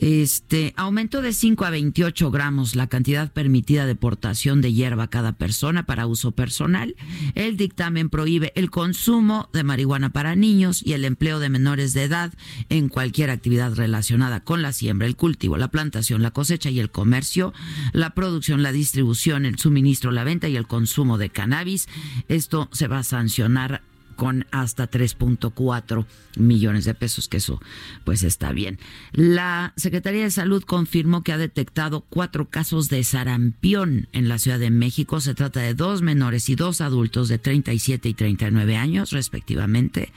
Este 0.00 0.72
aumentó 0.78 1.20
de 1.20 1.34
5 1.34 1.62
a 1.66 1.70
28 1.70 2.30
gramos 2.30 2.74
la 2.74 2.86
cantidad 2.86 3.30
permitida 3.30 3.84
de 3.84 3.94
portación 3.94 4.62
de 4.62 4.72
hierba 4.72 5.02
a 5.02 5.10
cada 5.10 5.32
persona 5.32 5.84
para 5.84 6.06
uso 6.06 6.30
personal. 6.30 6.96
El 7.34 7.58
dictamen 7.58 8.08
prohíbe 8.08 8.50
el 8.54 8.70
consumo 8.70 9.50
de 9.52 9.62
marihuana 9.62 10.08
para 10.08 10.34
niños 10.36 10.82
y 10.82 10.94
el 10.94 11.04
empleo 11.04 11.38
de 11.38 11.50
menores 11.50 11.92
de 11.92 12.04
edad 12.04 12.32
en 12.70 12.88
cualquier 12.88 13.28
actividad 13.28 13.74
relacionada 13.74 14.42
con 14.42 14.62
la 14.62 14.72
siembra, 14.72 15.06
el 15.06 15.16
cultivo, 15.16 15.58
la 15.58 15.68
plantación, 15.68 16.22
la 16.22 16.30
cosecha 16.30 16.70
y 16.70 16.80
el 16.80 16.90
comercio, 16.90 17.52
la 17.92 18.14
producción, 18.14 18.62
la 18.62 18.72
distribución, 18.72 19.44
el 19.44 19.58
suministro, 19.58 20.12
la 20.12 20.24
venta 20.24 20.48
y 20.48 20.56
el 20.56 20.66
consumo 20.66 21.18
de 21.18 21.28
cannabis. 21.28 21.88
Esto 22.28 22.70
se 22.72 22.88
va 22.88 23.00
a 23.00 23.04
sancionar 23.04 23.82
con 24.20 24.44
hasta 24.50 24.90
3.4 24.90 26.04
millones 26.36 26.84
de 26.84 26.92
pesos, 26.92 27.26
que 27.26 27.38
eso 27.38 27.58
pues 28.04 28.22
está 28.22 28.52
bien. 28.52 28.78
La 29.12 29.72
Secretaría 29.76 30.24
de 30.24 30.30
Salud 30.30 30.62
confirmó 30.62 31.22
que 31.24 31.32
ha 31.32 31.38
detectado 31.38 32.02
cuatro 32.02 32.50
casos 32.50 32.90
de 32.90 33.02
sarampión 33.02 34.08
en 34.12 34.28
la 34.28 34.38
Ciudad 34.38 34.58
de 34.58 34.68
México. 34.68 35.22
Se 35.22 35.34
trata 35.34 35.60
de 35.60 35.72
dos 35.72 36.02
menores 36.02 36.50
y 36.50 36.54
dos 36.54 36.82
adultos 36.82 37.28
de 37.28 37.38
37 37.38 38.10
y 38.10 38.12
39 38.12 38.76
años, 38.76 39.12
respectivamente. 39.12 40.12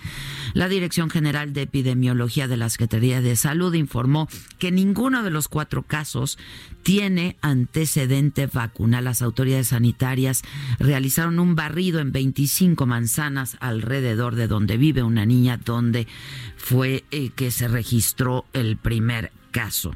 La 0.53 0.67
Dirección 0.67 1.09
General 1.09 1.53
de 1.53 1.61
Epidemiología 1.61 2.49
de 2.49 2.57
la 2.57 2.69
Secretaría 2.69 3.21
de 3.21 3.37
Salud 3.37 3.73
informó 3.73 4.27
que 4.59 4.73
ninguno 4.73 5.23
de 5.23 5.29
los 5.29 5.47
cuatro 5.47 5.83
casos 5.83 6.37
tiene 6.83 7.37
antecedente 7.39 8.47
vacunal. 8.47 9.05
Las 9.05 9.21
autoridades 9.21 9.69
sanitarias 9.69 10.41
realizaron 10.77 11.39
un 11.39 11.55
barrido 11.55 12.01
en 12.01 12.11
25 12.11 12.85
manzanas 12.85 13.55
alrededor 13.61 13.92
de 14.01 14.47
donde 14.47 14.77
vive 14.77 15.03
una 15.03 15.25
niña, 15.25 15.57
donde 15.57 16.07
fue 16.57 17.03
eh, 17.11 17.29
que 17.35 17.51
se 17.51 17.67
registró 17.67 18.45
el 18.53 18.77
primer 18.77 19.31
caso. 19.51 19.95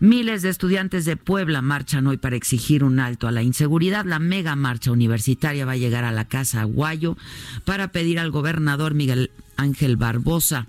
Miles 0.00 0.42
de 0.42 0.50
estudiantes 0.50 1.04
de 1.04 1.16
Puebla 1.16 1.62
marchan 1.62 2.06
hoy 2.06 2.18
para 2.18 2.36
exigir 2.36 2.84
un 2.84 3.00
alto 3.00 3.26
a 3.26 3.32
la 3.32 3.42
inseguridad. 3.42 4.04
La 4.04 4.18
mega 4.18 4.54
marcha 4.54 4.92
universitaria 4.92 5.64
va 5.64 5.72
a 5.72 5.76
llegar 5.76 6.04
a 6.04 6.12
la 6.12 6.26
Casa 6.26 6.60
Aguayo 6.60 7.16
para 7.64 7.90
pedir 7.90 8.18
al 8.20 8.30
gobernador 8.30 8.94
Miguel 8.94 9.30
Ángel 9.56 9.96
Barbosa 9.96 10.68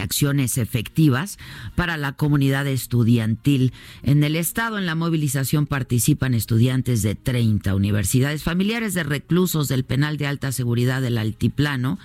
acciones 0.00 0.58
efectivas 0.58 1.38
para 1.74 1.96
la 1.96 2.12
comunidad 2.12 2.66
estudiantil. 2.66 3.72
En 4.02 4.22
el 4.24 4.36
estado, 4.36 4.78
en 4.78 4.86
la 4.86 4.94
movilización 4.94 5.66
participan 5.66 6.34
estudiantes 6.34 7.02
de 7.02 7.14
30 7.14 7.74
universidades, 7.74 8.42
familiares 8.42 8.94
de 8.94 9.02
reclusos 9.02 9.68
del 9.68 9.84
penal 9.84 10.16
de 10.16 10.26
alta 10.26 10.52
seguridad 10.52 11.02
del 11.02 11.18
Altiplano. 11.18 11.98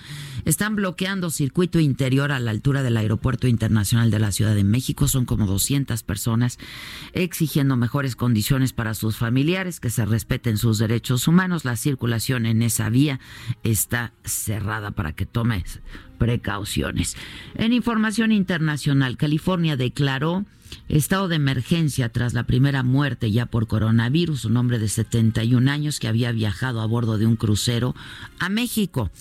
Están 0.46 0.76
bloqueando 0.76 1.30
circuito 1.30 1.80
interior 1.80 2.32
a 2.32 2.40
la 2.40 2.52
altura 2.52 2.84
del 2.84 2.98
Aeropuerto 2.98 3.48
Internacional 3.48 4.12
de 4.12 4.20
la 4.20 4.32
Ciudad 4.32 4.56
de 4.56 4.64
México. 4.64 5.08
Son 5.08 5.26
como 5.26 5.46
200 5.46 6.04
personas 6.04 6.58
exigiendo 7.14 7.76
mejores 7.76 8.16
condiciones 8.16 8.74
para 8.74 8.94
sus 8.94 9.18
familiares, 9.18 9.80
que 9.80 9.90
se 9.90 10.06
respeten 10.06 10.58
sus 10.58 10.78
derechos 10.78 11.28
humanos. 11.28 11.66
La 11.66 11.76
circulación 11.76 12.46
en 12.46 12.62
esa 12.62 12.90
vía 12.90 13.20
está 13.64 14.14
cerrada 14.24 14.92
para 14.92 15.14
que 15.14 15.26
tomes 15.26 15.82
precauciones. 16.18 17.16
En 17.56 17.74
información 17.74 18.32
internacional, 18.32 19.18
California 19.18 19.78
declaró 19.78 20.46
estado 20.90 21.28
de 21.28 21.36
emergencia 21.36 22.10
tras 22.10 22.34
la 22.34 22.44
primera 22.44 22.84
muerte 22.84 23.32
ya 23.32 23.46
por 23.46 23.68
coronavirus, 23.68 24.46
un 24.46 24.58
hombre 24.58 24.80
de 24.80 24.88
71 24.88 25.70
años 25.72 26.00
que 26.00 26.08
había 26.08 26.32
viajado 26.32 26.82
a 26.82 26.86
bordo 26.86 27.18
de 27.18 27.26
un 27.26 27.36
crucero 27.36 27.96
a 28.40 28.50
México. 28.50 29.12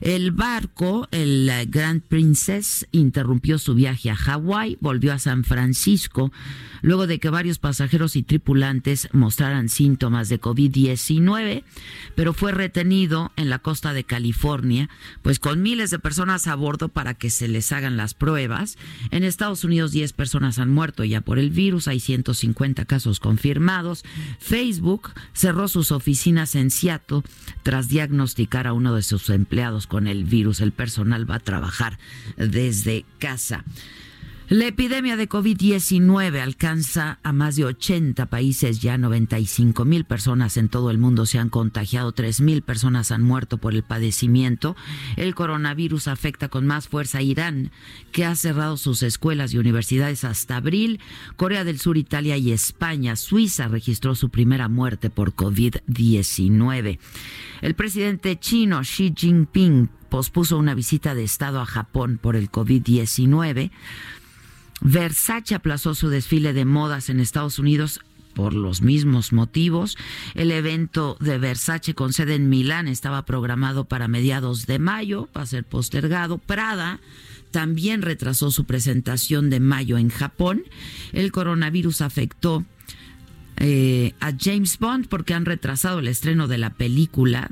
El 0.00 0.30
barco, 0.32 1.08
el 1.10 1.50
Grand 1.68 2.02
Princess, 2.02 2.86
interrumpió 2.92 3.58
su 3.58 3.74
viaje 3.74 4.10
a 4.10 4.16
Hawái, 4.16 4.78
volvió 4.80 5.12
a 5.12 5.18
San 5.18 5.44
Francisco 5.44 6.32
luego 6.82 7.06
de 7.06 7.18
que 7.18 7.30
varios 7.30 7.58
pasajeros 7.58 8.16
y 8.16 8.22
tripulantes 8.22 9.08
mostraran 9.12 9.68
síntomas 9.68 10.28
de 10.28 10.40
COVID-19, 10.40 11.64
pero 12.14 12.32
fue 12.32 12.52
retenido 12.52 13.32
en 13.36 13.50
la 13.50 13.58
costa 13.58 13.92
de 13.92 14.04
California, 14.04 14.88
pues 15.22 15.38
con 15.38 15.62
miles 15.62 15.90
de 15.90 15.98
personas 15.98 16.46
a 16.46 16.54
bordo 16.54 16.88
para 16.88 17.14
que 17.14 17.30
se 17.30 17.48
les 17.48 17.72
hagan 17.72 17.96
las 17.96 18.14
pruebas. 18.14 18.78
En 19.10 19.24
Estados 19.24 19.64
Unidos 19.64 19.92
10 19.92 20.12
personas 20.12 20.58
han 20.58 20.70
muerto 20.70 20.95
ya 21.04 21.20
por 21.20 21.38
el 21.38 21.50
virus, 21.50 21.88
hay 21.88 22.00
150 22.00 22.84
casos 22.84 23.20
confirmados. 23.20 24.04
Facebook 24.38 25.10
cerró 25.32 25.68
sus 25.68 25.92
oficinas 25.92 26.54
en 26.54 26.70
Seattle 26.70 27.22
tras 27.62 27.88
diagnosticar 27.88 28.66
a 28.66 28.72
uno 28.72 28.94
de 28.94 29.02
sus 29.02 29.30
empleados 29.30 29.86
con 29.86 30.06
el 30.06 30.24
virus. 30.24 30.60
El 30.60 30.72
personal 30.72 31.28
va 31.30 31.36
a 31.36 31.40
trabajar 31.40 31.98
desde 32.36 33.04
casa. 33.18 33.64
La 34.48 34.68
epidemia 34.68 35.16
de 35.16 35.28
COVID-19 35.28 36.40
alcanza 36.40 37.18
a 37.24 37.32
más 37.32 37.56
de 37.56 37.64
80 37.64 38.26
países, 38.26 38.80
ya 38.80 38.96
95 38.96 39.84
mil 39.84 40.04
personas 40.04 40.56
en 40.56 40.68
todo 40.68 40.92
el 40.92 40.98
mundo 40.98 41.26
se 41.26 41.40
han 41.40 41.48
contagiado, 41.48 42.12
3 42.12 42.42
mil 42.42 42.62
personas 42.62 43.10
han 43.10 43.24
muerto 43.24 43.58
por 43.58 43.74
el 43.74 43.82
padecimiento. 43.82 44.76
El 45.16 45.34
coronavirus 45.34 46.06
afecta 46.06 46.48
con 46.48 46.64
más 46.64 46.86
fuerza 46.86 47.18
a 47.18 47.22
Irán, 47.22 47.72
que 48.12 48.24
ha 48.24 48.36
cerrado 48.36 48.76
sus 48.76 49.02
escuelas 49.02 49.52
y 49.52 49.58
universidades 49.58 50.22
hasta 50.22 50.58
abril. 50.58 51.00
Corea 51.34 51.64
del 51.64 51.80
Sur, 51.80 51.96
Italia 51.96 52.36
y 52.36 52.52
España. 52.52 53.16
Suiza 53.16 53.66
registró 53.66 54.14
su 54.14 54.30
primera 54.30 54.68
muerte 54.68 55.10
por 55.10 55.34
COVID-19. 55.34 57.00
El 57.62 57.74
presidente 57.74 58.38
chino 58.38 58.80
Xi 58.82 59.12
Jinping 59.16 59.88
pospuso 60.08 60.56
una 60.56 60.74
visita 60.74 61.16
de 61.16 61.24
Estado 61.24 61.60
a 61.60 61.66
Japón 61.66 62.20
por 62.22 62.36
el 62.36 62.48
COVID-19. 62.48 63.72
Versace 64.80 65.54
aplazó 65.54 65.94
su 65.94 66.08
desfile 66.08 66.52
de 66.52 66.64
modas 66.64 67.08
en 67.08 67.20
Estados 67.20 67.58
Unidos 67.58 68.00
por 68.34 68.54
los 68.54 68.82
mismos 68.82 69.32
motivos. 69.32 69.96
El 70.34 70.50
evento 70.50 71.16
de 71.20 71.38
Versace 71.38 71.94
con 71.94 72.12
sede 72.12 72.34
en 72.34 72.50
Milán 72.50 72.86
estaba 72.86 73.24
programado 73.24 73.86
para 73.86 74.08
mediados 74.08 74.66
de 74.66 74.78
mayo, 74.78 75.28
va 75.36 75.42
a 75.42 75.46
ser 75.46 75.64
postergado. 75.64 76.38
Prada 76.38 77.00
también 77.50 78.02
retrasó 78.02 78.50
su 78.50 78.64
presentación 78.64 79.48
de 79.48 79.60
mayo 79.60 79.96
en 79.96 80.10
Japón. 80.10 80.64
El 81.14 81.32
coronavirus 81.32 82.02
afectó 82.02 82.64
eh, 83.56 84.12
a 84.20 84.32
James 84.38 84.78
Bond 84.78 85.08
porque 85.08 85.32
han 85.32 85.46
retrasado 85.46 86.00
el 86.00 86.08
estreno 86.08 86.46
de 86.46 86.58
la 86.58 86.74
película 86.74 87.50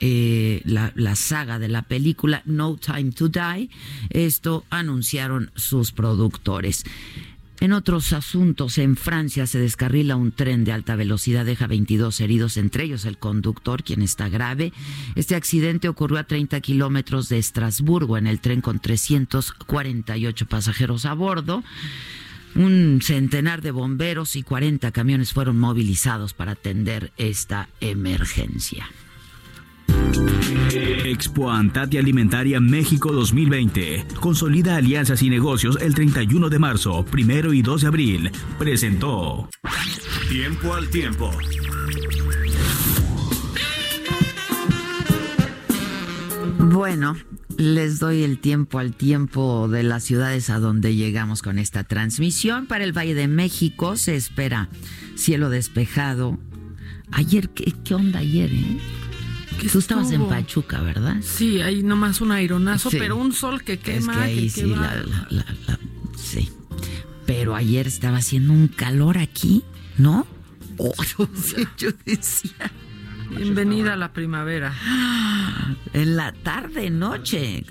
eh, 0.00 0.62
la, 0.64 0.92
la, 0.94 1.16
saga 1.16 1.58
de 1.58 1.68
la 1.68 1.82
película 1.82 2.42
No 2.44 2.76
Time 2.76 3.12
to 3.12 3.28
Die. 3.28 3.70
Esto 4.10 4.64
anunciaron 4.70 5.50
sus 5.54 5.92
productores. 5.92 6.84
En 7.60 7.72
otros 7.72 8.12
asuntos, 8.12 8.78
en 8.78 8.96
Francia 8.96 9.44
se 9.48 9.58
descarrila 9.58 10.14
un 10.14 10.30
tren 10.30 10.64
de 10.64 10.70
alta 10.70 10.94
velocidad, 10.94 11.44
deja 11.44 11.66
22 11.66 12.20
heridos, 12.20 12.56
entre 12.56 12.84
ellos 12.84 13.04
el 13.04 13.18
conductor, 13.18 13.82
quien 13.82 14.00
está 14.00 14.28
grave. 14.28 14.72
Este 15.16 15.34
accidente 15.34 15.88
ocurrió 15.88 16.18
a 16.18 16.24
30 16.24 16.60
kilómetros 16.60 17.28
de 17.28 17.38
Estrasburgo 17.38 18.16
en 18.16 18.28
el 18.28 18.38
tren 18.38 18.60
con 18.60 18.78
348 18.78 20.46
pasajeros 20.46 21.04
a 21.04 21.14
bordo. 21.14 21.64
Un 22.54 23.00
centenar 23.02 23.60
de 23.60 23.72
bomberos 23.72 24.36
y 24.36 24.44
40 24.44 24.92
camiones 24.92 25.32
fueron 25.32 25.58
movilizados 25.58 26.34
para 26.34 26.52
atender 26.52 27.12
esta 27.16 27.68
emergencia. 27.80 28.88
Expo 31.04 31.50
Antati 31.50 31.98
Alimentaria 31.98 32.60
México 32.60 33.12
2020. 33.12 34.06
Consolida 34.20 34.76
alianzas 34.76 35.22
y 35.22 35.30
negocios 35.30 35.78
el 35.80 35.94
31 35.94 36.48
de 36.48 36.58
marzo, 36.58 37.04
primero 37.04 37.52
y 37.52 37.62
2 37.62 37.80
de 37.80 37.86
abril. 37.86 38.30
Presentó. 38.58 39.48
Tiempo 40.28 40.74
al 40.74 40.88
tiempo. 40.90 41.30
Bueno, 46.58 47.16
les 47.56 47.98
doy 47.98 48.22
el 48.22 48.38
tiempo 48.38 48.78
al 48.78 48.94
tiempo 48.94 49.68
de 49.68 49.82
las 49.82 50.04
ciudades 50.04 50.50
a 50.50 50.58
donde 50.58 50.94
llegamos 50.94 51.42
con 51.42 51.58
esta 51.58 51.84
transmisión. 51.84 52.66
Para 52.66 52.84
el 52.84 52.96
Valle 52.96 53.14
de 53.14 53.26
México 53.26 53.96
se 53.96 54.14
espera 54.14 54.68
cielo 55.16 55.50
despejado. 55.50 56.38
Ayer, 57.10 57.48
¿qué, 57.48 57.72
qué 57.84 57.94
onda 57.94 58.18
ayer, 58.18 58.52
eh? 58.52 58.78
Tú 59.66 59.78
estabas 59.78 60.12
en 60.12 60.28
Pachuca, 60.28 60.80
¿verdad? 60.80 61.16
Sí, 61.22 61.60
hay 61.60 61.82
nomás 61.82 62.20
un 62.20 62.32
aironazo, 62.32 62.90
pero 62.90 63.16
un 63.16 63.32
sol 63.32 63.62
que 63.62 63.78
quema. 63.78 64.12
Es 64.12 64.18
que 64.18 64.24
ahí 64.24 64.50
sí, 64.50 64.62
la, 64.66 64.96
la, 65.30 65.44
la, 65.66 65.78
sí. 66.16 66.50
Pero 67.26 67.54
ayer 67.54 67.86
estaba 67.86 68.18
haciendo 68.18 68.52
un 68.52 68.68
calor 68.68 69.18
aquí, 69.18 69.64
¿no? 69.96 70.26
Oh, 70.80 70.94
yo, 71.02 71.28
yo 71.76 71.90
decía. 72.04 72.70
Bienvenida 73.30 73.94
a 73.94 73.96
la 73.96 74.12
primavera. 74.12 74.72
En 75.92 76.16
la 76.16 76.32
tarde, 76.32 76.90
noche. 76.90 77.64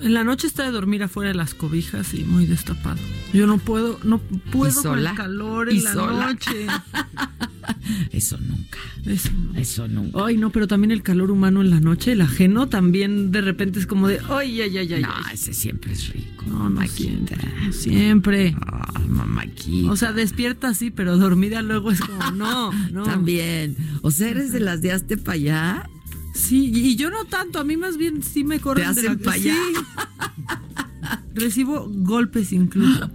En 0.00 0.14
la 0.14 0.24
noche 0.24 0.46
está 0.46 0.64
de 0.64 0.70
dormir 0.70 1.02
afuera 1.02 1.28
de 1.28 1.34
las 1.34 1.54
cobijas 1.54 2.12
y 2.14 2.22
muy 2.24 2.46
destapado. 2.46 2.98
Yo 3.32 3.46
no 3.46 3.58
puedo, 3.58 3.98
no 4.04 4.18
puedo 4.18 4.82
con 4.82 4.98
el 4.98 5.14
calor 5.14 5.70
en 5.70 5.82
la 5.82 5.94
noche. 5.94 6.66
Eso 8.12 8.38
nunca. 8.38 8.78
Eso. 9.06 9.30
Eso 9.56 9.88
nunca. 9.88 10.24
Ay, 10.24 10.36
no, 10.36 10.50
pero 10.50 10.66
también 10.66 10.90
el 10.90 11.02
calor 11.02 11.30
humano 11.30 11.62
en 11.62 11.70
la 11.70 11.80
noche, 11.80 12.12
el 12.12 12.20
ajeno, 12.20 12.68
también 12.68 13.30
de 13.32 13.40
repente 13.40 13.78
es 13.78 13.86
como 13.86 14.08
de, 14.08 14.20
ay, 14.28 14.60
ay, 14.60 14.78
ay, 14.78 14.94
ay. 14.94 15.02
No, 15.02 15.08
ay". 15.12 15.34
ese 15.34 15.52
siempre 15.52 15.92
es 15.92 16.08
rico. 16.08 16.44
No, 16.46 16.54
no 16.54 16.70
mamáquita. 16.70 17.36
siempre. 17.36 17.72
siempre. 17.72 18.56
Ah, 18.60 19.00
mamaquita. 19.08 19.90
O 19.90 19.96
sea, 19.96 20.12
despierta 20.12 20.74
sí, 20.74 20.90
pero 20.90 21.16
dormida 21.16 21.62
luego 21.62 21.90
es 21.90 22.00
como, 22.00 22.30
no, 22.32 22.72
no. 22.92 23.04
También. 23.04 23.76
O 24.02 24.10
sea, 24.10 24.28
eres 24.28 24.52
de 24.52 24.60
las 24.60 24.82
de 24.82 24.92
hazte 24.92 25.16
para 25.16 25.34
allá. 25.34 25.90
Sí, 26.34 26.72
y 26.74 26.96
yo 26.96 27.10
no 27.10 27.26
tanto, 27.26 27.58
a 27.58 27.64
mí 27.64 27.76
más 27.76 27.98
bien 27.98 28.22
sí 28.22 28.42
me 28.42 28.58
corren 28.58 28.94
Te 28.94 29.02
de 29.02 29.16
la 29.16 29.32
allá. 29.32 29.54
Sí. 29.54 29.74
Recibo 31.34 31.88
golpes 31.88 32.52
incluso. 32.52 33.10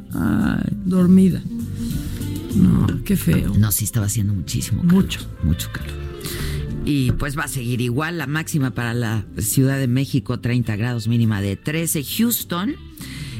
Dormida. 0.86 1.42
No, 2.56 2.88
qué 3.08 3.16
feo. 3.16 3.54
No, 3.58 3.72
sí 3.72 3.86
estaba 3.86 4.08
haciendo 4.08 4.34
muchísimo 4.34 4.82
calor. 4.82 4.96
Mucho. 4.96 5.20
Mucho 5.42 5.72
calor. 5.72 5.96
Y 6.84 7.14
pues 7.14 7.38
va 7.38 7.46
a 7.46 7.48
seguir 7.48 7.80
igual 7.80 8.18
la 8.18 8.28
máxima 8.28 8.72
para 8.72 8.94
la 8.94 9.26
Ciudad 9.38 9.78
de 9.78 9.88
México, 9.88 10.42
30 10.42 10.76
grados 10.76 11.08
mínima 11.08 11.42
de 11.42 11.56
13. 11.56 12.04
Houston, 12.04 12.76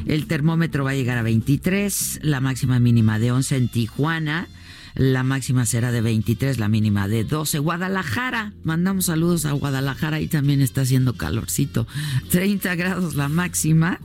el 0.06 0.26
termómetro 0.26 0.84
va 0.84 0.92
a 0.92 0.94
llegar 0.94 1.18
a 1.18 1.22
23, 1.22 2.20
la 2.22 2.40
máxima 2.40 2.80
mínima 2.80 3.18
de 3.18 3.30
11 3.30 3.56
en 3.56 3.68
Tijuana. 3.68 4.48
La 4.94 5.22
máxima 5.22 5.66
será 5.66 5.92
de 5.92 6.00
23, 6.00 6.58
la 6.58 6.68
mínima 6.68 7.06
de 7.06 7.24
12. 7.24 7.58
Guadalajara, 7.58 8.54
mandamos 8.64 9.04
saludos 9.04 9.44
a 9.44 9.52
Guadalajara, 9.52 10.16
ahí 10.16 10.28
también 10.28 10.62
está 10.62 10.80
haciendo 10.80 11.12
calorcito. 11.12 11.86
30 12.30 12.74
grados 12.74 13.14
la 13.16 13.28
máxima, 13.28 14.00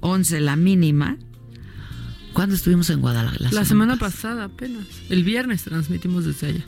11 0.00 0.40
la 0.40 0.54
mínima. 0.54 1.18
¿Cuándo 2.38 2.54
estuvimos 2.54 2.88
en 2.90 3.00
Guadalajara? 3.00 3.50
La 3.50 3.64
semana 3.64 3.96
pasada 3.96 4.44
apenas. 4.44 4.84
El 5.10 5.24
viernes 5.24 5.64
transmitimos 5.64 6.24
desde 6.24 6.46
allá. 6.46 6.64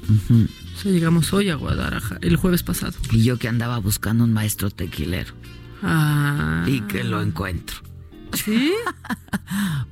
O 0.75 0.81
sea, 0.81 0.91
llegamos 0.91 1.33
hoy 1.33 1.49
a 1.49 1.55
Guadalajara, 1.55 2.19
el 2.23 2.35
jueves 2.35 2.65
pasado. 2.65 2.95
Y 3.13 3.23
yo 3.23 3.39
que 3.39 3.47
andaba 3.47 3.79
buscando 3.79 4.25
un 4.25 4.33
maestro 4.33 4.73
tequilero 4.73 5.33
Ah. 5.81 6.65
y 6.67 6.81
que 6.81 7.05
lo 7.05 7.23
encuentro. 7.23 7.77
¿Sí? 8.33 8.73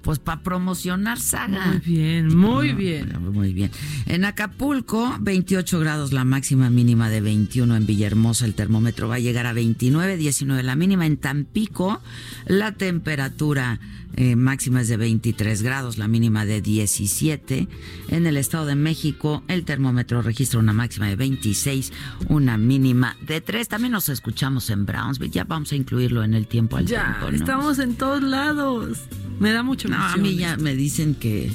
Pues 0.02 0.20
para 0.20 0.42
promocionar 0.42 1.18
saga. 1.18 1.66
Muy 1.66 1.78
bien, 1.80 2.34
muy 2.36 2.72
bien. 2.72 3.12
Muy 3.32 3.52
bien. 3.52 3.70
En 4.06 4.24
Acapulco, 4.24 5.16
28 5.20 5.80
grados 5.80 6.12
la 6.12 6.24
máxima 6.24 6.70
mínima 6.70 7.10
de 7.10 7.20
21. 7.20 7.76
En 7.76 7.84
Villahermosa 7.84 8.46
el 8.46 8.54
termómetro 8.54 9.08
va 9.08 9.16
a 9.16 9.18
llegar 9.18 9.46
a 9.46 9.52
29, 9.52 10.16
19 10.16 10.62
la 10.62 10.76
mínima. 10.76 11.04
En 11.06 11.18
Tampico 11.18 12.00
la 12.46 12.72
temperatura 12.72 13.80
eh, 14.16 14.35
máxima 14.37 14.81
es 14.81 14.88
de 14.88 14.97
23 14.97 15.62
grados, 15.62 15.99
la 15.99 16.09
mínima 16.09 16.44
de 16.44 16.61
17. 16.61 17.68
En 18.09 18.27
el 18.27 18.37
Estado 18.37 18.66
de 18.66 18.75
México 18.75 19.42
el 19.49 19.64
termómetro 19.64 20.23
registra 20.23 20.59
una 20.59 20.73
máxima 20.73 21.07
de 21.09 21.16
26, 21.16 21.92
una 22.29 22.59
mínima 22.59 23.16
de 23.27 23.40
3. 23.40 23.68
También 23.68 23.92
nos 23.92 24.09
escuchamos 24.09 24.71
en 24.71 24.87
Brownsville. 24.87 25.31
Ya 25.33 25.44
vamos 25.44 25.73
a 25.73 25.77
incluirlo 25.77 26.25
en 26.25 26.35
el 26.35 26.47
tiempo 26.47 26.77
al 26.77 26.87
Ya, 26.87 27.05
tiempo. 27.18 27.31
¿no? 27.31 27.37
estamos 27.37 27.79
en 27.79 27.94
todos 27.94 28.23
lados. 28.23 28.99
Me 29.38 29.53
da 29.53 29.62
mucho 29.62 29.88
No, 29.88 29.97
a 29.97 30.16
mí 30.16 30.37
ya 30.37 30.57
me 30.57 30.75
dicen 30.75 31.14
que, 31.14 31.53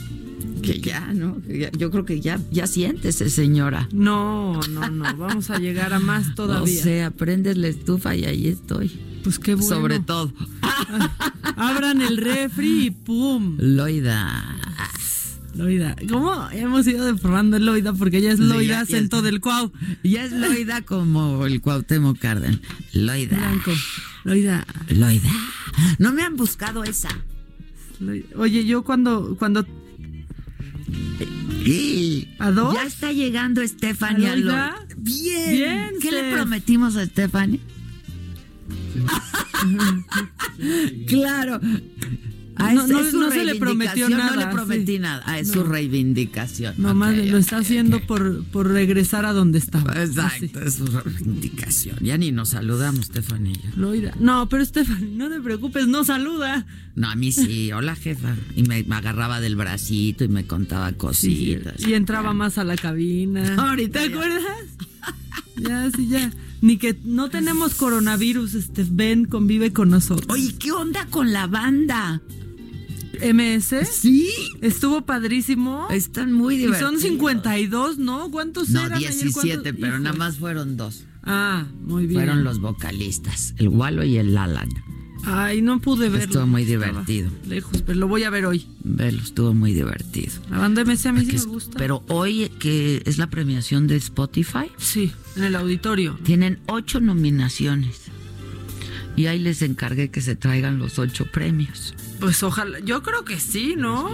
que 0.61 0.79
ya, 0.79 1.11
¿no? 1.13 1.41
Yo 1.77 1.91
creo 1.91 2.05
que 2.05 2.21
ya, 2.21 2.39
ya 2.49 2.65
siéntese, 2.67 3.29
señora. 3.29 3.89
No, 3.91 4.61
no, 4.69 4.89
no. 4.89 5.17
Vamos 5.17 5.49
a 5.49 5.59
llegar 5.59 5.91
a 5.93 5.99
más 5.99 6.29
O 6.31 6.35
todavía. 6.35 6.81
sea, 6.81 7.11
prendes 7.11 7.57
la 7.57 7.67
estufa 7.67 8.15
y 8.15 8.23
ahí 8.23 8.47
estoy. 8.47 8.91
Pues 9.23 9.39
qué 9.39 9.55
bueno. 9.55 9.67
Sobre 9.69 9.99
todo. 9.99 10.33
Abran 11.55 12.01
el 12.01 12.17
refri 12.17 12.85
y 12.87 12.91
¡pum! 12.91 13.57
Loida. 13.59 14.57
Loida. 15.55 15.95
¿Cómo 16.09 16.47
hemos 16.51 16.87
ido 16.87 17.05
deformando 17.05 17.59
Loida? 17.59 17.93
Porque 17.93 18.21
ya 18.21 18.31
es 18.31 18.39
Loida, 18.39 18.63
ya 18.73 18.79
acento 18.81 19.17
es- 19.17 19.23
del 19.23 19.39
Cuau. 19.39 19.71
Ya 20.03 20.23
es 20.25 20.31
Loida 20.31 20.81
como 20.81 21.45
el 21.45 21.61
Cuauhtémoc 21.61 22.17
Carden. 22.19 22.59
Loida. 22.93 23.37
Blanco. 23.37 23.71
Loida. 24.23 24.65
Loida. 24.89 25.29
No 25.99 26.11
me 26.11 26.23
han 26.23 26.35
buscado 26.35 26.83
esa. 26.83 27.09
Loida. 27.99 28.25
Oye, 28.35 28.65
yo 28.65 28.83
cuando, 28.83 29.35
cuando 29.37 29.65
¿A 32.39 32.51
dos? 32.51 32.73
Ya 32.75 32.83
está 32.83 33.11
llegando 33.13 33.65
Stephanie 33.65 34.27
¿A. 34.51 34.75
Bien. 34.97 35.49
Bien, 35.51 35.89
¿Qué 36.01 36.11
le 36.11 36.31
prometimos 36.33 36.95
a 36.97 37.05
Stephanie? 37.05 37.59
claro. 41.07 41.59
No, 42.55 42.69
es- 42.83 42.87
no- 42.87 42.99
es 42.99 43.11
su 43.11 43.19
no 43.19 43.31
se 43.31 43.43
le 43.45 43.55
prometió 43.55 44.07
reivindicación, 44.07 44.11
No 44.11 44.17
nada, 44.17 44.45
le 44.45 44.51
prometí 44.53 44.93
sí. 44.93 44.99
nada. 44.99 45.23
Ah, 45.25 45.39
es 45.39 45.47
No. 45.47 45.53
su 45.55 45.63
reivindicación. 45.63 46.75
nomás 46.77 47.17
Ok, 47.17 47.25
lo 47.25 47.37
está 47.39 47.57
haciendo 47.57 47.99
por, 48.05 48.43
por 48.45 48.67
regresar 48.69 49.25
a 49.25 49.33
donde 49.33 49.57
estaba. 49.57 49.91
Así. 49.93 50.01
Exacto, 50.11 50.61
es 50.61 50.75
su 50.75 50.85
reivindicación. 50.85 51.97
Ya 52.01 52.15
ni 52.17 52.31
nos 52.31 52.49
saludamos, 52.49 53.07
Stephanie. 53.07 53.59
Loida. 53.75 54.13
No, 54.19 54.47
pero 54.49 54.63
Stephanie, 54.63 55.15
no 55.15 55.29
te 55.29 55.41
preocupes, 55.41 55.87
no 55.87 56.03
saluda. 56.03 56.65
No, 56.95 57.09
a 57.09 57.15
mí 57.15 57.31
sí. 57.31 57.71
Hola, 57.71 57.95
jefa. 57.95 58.35
Y 58.55 58.63
me, 58.63 58.83
me 58.83 58.95
agarraba 58.95 59.41
del 59.41 59.55
bracito 59.55 60.23
y 60.23 60.27
me 60.27 60.45
contaba 60.45 60.91
cositas. 60.93 61.81
Y 61.85 61.95
entraba 61.95 62.33
más 62.33 62.59
a 62.59 62.63
la 62.63 62.75
cabina. 62.75 63.55
Ahorita 63.57 63.99
¿Te 63.99 64.13
acuerdas? 64.13 64.43
Ya, 65.57 65.89
sí, 65.95 66.07
ya. 66.07 66.31
Ni 66.63 66.77
que 66.77 66.97
no 67.03 67.29
tenemos 67.29 67.75
coronavirus, 67.75 68.53
este, 68.53 68.85
ven, 68.89 69.25
convive 69.25 69.73
con 69.73 69.89
nosotros. 69.89 70.27
Oye, 70.29 70.55
¿qué 70.57 70.71
onda 70.71 71.05
con 71.07 71.33
la 71.33 71.45
banda? 71.45 72.21
MS 73.21 73.85
Sí. 73.91 74.29
estuvo 74.61 75.01
padrísimo. 75.05 75.87
Están 75.91 76.31
muy 76.31 76.55
y 76.55 76.57
divertidos. 76.59 76.91
son 76.91 77.01
52, 77.01 77.97
¿no? 77.97 78.31
¿Cuántos 78.31 78.69
No, 78.69 78.79
eran? 78.79 78.93
ayer? 78.93 79.11
17, 79.11 79.61
¿Cuántos? 79.61 79.73
pero 79.81 79.99
nada 79.99 80.15
más 80.15 80.37
fueron 80.37 80.77
dos. 80.77 81.03
Ah, 81.23 81.65
muy 81.85 82.07
bien. 82.07 82.21
Fueron 82.21 82.45
los 82.45 82.59
vocalistas, 82.59 83.53
el 83.57 83.67
Walo 83.67 84.05
y 84.05 84.17
el 84.17 84.37
Alan. 84.37 84.69
Ay, 85.25 85.61
no 85.61 85.79
pude 85.79 86.09
verlo. 86.09 86.25
Estuvo 86.25 86.47
muy 86.47 86.65
divertido. 86.65 87.29
Lejos, 87.47 87.81
pero 87.85 87.97
lo 87.99 88.07
voy 88.07 88.23
a 88.23 88.29
ver 88.29 88.45
hoy. 88.45 88.67
Velo, 88.83 89.21
estuvo 89.21 89.53
muy 89.53 89.73
divertido. 89.73 90.33
La 90.49 90.57
banda 90.57 90.83
MS 90.83 91.05
a 91.05 91.11
mí 91.13 91.25
sí 91.25 91.33
me 91.37 91.43
gusta. 91.45 91.77
Pero 91.77 92.03
hoy, 92.09 92.49
que 92.59 93.01
es 93.05 93.17
la 93.17 93.27
premiación 93.29 93.87
de 93.87 93.95
Spotify, 93.95 94.67
Sí, 94.77 95.11
en 95.35 95.43
el 95.45 95.55
auditorio. 95.55 96.17
tienen 96.23 96.59
ocho 96.67 96.99
nominaciones. 96.99 98.01
Y 99.15 99.27
ahí 99.27 99.37
les 99.39 99.61
encargué 99.61 100.09
que 100.09 100.21
se 100.21 100.35
traigan 100.35 100.79
los 100.79 100.97
ocho 100.97 101.25
premios. 101.31 101.93
Pues 102.19 102.41
ojalá, 102.41 102.79
yo 102.79 103.03
creo 103.03 103.23
que 103.23 103.39
sí, 103.39 103.75
¿no? 103.77 104.09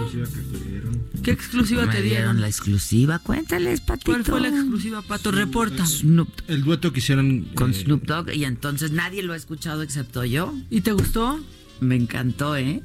¿Qué 1.22 1.30
exclusiva 1.30 1.86
Me 1.86 1.92
te 1.92 2.02
dieron 2.02 2.18
dieron? 2.18 2.40
la 2.40 2.48
exclusiva. 2.48 3.18
Cuéntales, 3.18 3.80
Patito. 3.80 4.12
¿Cuál 4.12 4.24
fue 4.24 4.40
la 4.40 4.48
exclusiva, 4.48 5.02
Pato? 5.02 5.30
Reporta. 5.30 5.86
Snoop, 5.86 6.28
El 6.48 6.62
dueto 6.64 6.92
que 6.92 6.98
hicieron 7.00 7.42
con 7.54 7.70
eh, 7.70 7.74
Snoop 7.74 8.04
Dogg. 8.04 8.30
Y 8.34 8.44
entonces 8.44 8.92
nadie 8.92 9.22
lo 9.22 9.32
ha 9.32 9.36
escuchado 9.36 9.82
excepto 9.82 10.24
yo. 10.24 10.54
¿Y 10.68 10.82
te 10.82 10.92
gustó? 10.92 11.40
Me 11.80 11.96
encantó, 11.96 12.56
¿eh? 12.56 12.82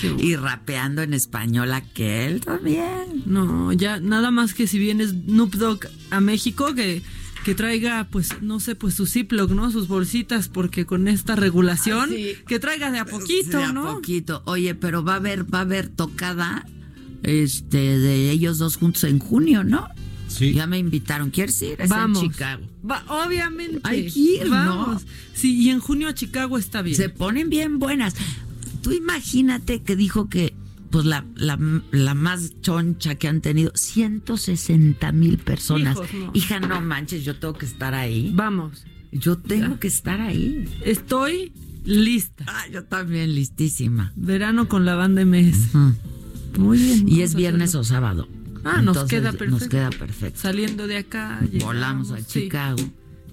Qué 0.00 0.14
Y 0.18 0.36
rapeando 0.36 1.02
en 1.02 1.14
español 1.14 1.72
aquel 1.72 2.40
también. 2.40 3.22
No, 3.26 3.72
ya 3.72 4.00
nada 4.00 4.30
más 4.30 4.54
que 4.54 4.66
si 4.66 4.78
viene 4.78 5.06
Snoop 5.06 5.54
Dogg 5.54 5.86
a 6.10 6.20
México 6.20 6.74
que, 6.74 7.02
que 7.44 7.54
traiga, 7.54 8.06
pues, 8.10 8.40
no 8.40 8.60
sé, 8.60 8.74
pues 8.76 8.94
su 8.94 9.06
Ziploc, 9.06 9.50
¿no? 9.50 9.70
Sus 9.72 9.88
bolsitas, 9.88 10.48
porque 10.48 10.86
con 10.86 11.08
esta 11.08 11.34
regulación, 11.36 12.10
Ah, 12.10 12.14
sí. 12.14 12.34
que 12.46 12.58
traiga 12.60 12.90
de 12.90 12.98
a 13.00 13.04
poquito, 13.04 13.58
De 13.58 13.64
a 13.64 13.72
¿no? 13.72 13.94
poquito. 13.94 14.42
Oye, 14.46 14.74
pero 14.74 15.02
va 15.04 15.14
a 15.14 15.16
haber, 15.16 15.52
va 15.52 15.58
a 15.58 15.62
haber 15.62 15.88
tocada 15.88 16.64
este 17.22 17.98
de 17.98 18.30
ellos 18.30 18.58
dos 18.58 18.76
juntos 18.76 19.04
en 19.04 19.18
junio, 19.18 19.64
¿no? 19.64 19.88
Sí. 20.28 20.54
Ya 20.54 20.66
me 20.66 20.78
invitaron. 20.78 21.30
¿Quieres 21.30 21.60
ir? 21.62 21.80
Es 21.80 21.90
Vamos. 21.90 22.22
en 22.22 22.30
Chicago. 22.30 22.62
Va, 22.88 23.04
obviamente. 23.26 23.80
Hay 23.84 24.10
que 24.10 24.18
ir, 24.18 24.44
¿no? 24.44 24.50
Vamos. 24.50 25.02
Sí, 25.34 25.56
y 25.60 25.68
en 25.70 25.78
junio 25.80 26.08
a 26.08 26.14
Chicago 26.14 26.56
está 26.58 26.80
bien. 26.80 26.96
Se 26.96 27.08
ponen 27.10 27.50
bien 27.50 27.78
buenas. 27.78 28.14
Tú 28.82 28.92
imagínate 28.92 29.82
que 29.82 29.94
dijo 29.94 30.28
que 30.30 30.54
pues 30.92 31.06
la, 31.06 31.24
la, 31.34 31.58
la 31.90 32.14
más 32.14 32.60
choncha 32.60 33.14
que 33.16 33.26
han 33.26 33.40
tenido, 33.40 33.72
160 33.74 35.10
mil 35.12 35.38
personas. 35.38 35.96
Hijos, 35.96 36.14
no. 36.14 36.30
Hija, 36.34 36.60
no 36.60 36.80
manches, 36.82 37.24
yo 37.24 37.36
tengo 37.36 37.54
que 37.54 37.64
estar 37.66 37.94
ahí. 37.94 38.30
Vamos. 38.34 38.84
Yo 39.10 39.38
tengo 39.38 39.80
que 39.80 39.88
estar 39.88 40.20
ahí. 40.20 40.68
Estoy 40.84 41.52
lista. 41.84 42.44
Ah, 42.46 42.64
yo 42.70 42.84
también, 42.84 43.34
listísima. 43.34 44.12
Verano 44.16 44.68
con 44.68 44.84
la 44.84 44.94
banda 44.94 45.24
MS. 45.24 45.74
Mm. 45.74 45.90
Muy 46.58 46.78
bien. 46.78 47.08
Y 47.08 47.22
es 47.22 47.34
viernes 47.34 47.70
hacerlo. 47.70 47.80
o 47.80 47.84
sábado. 47.84 48.28
Ah, 48.64 48.82
nos 48.82 49.04
queda 49.04 49.32
Nos 49.32 49.36
perfecto. 49.38 49.68
queda 49.68 49.90
perfecto. 49.90 50.40
Saliendo 50.40 50.86
de 50.86 50.98
acá. 50.98 51.40
Volamos 51.60 52.10
a 52.12 52.20
sí. 52.20 52.48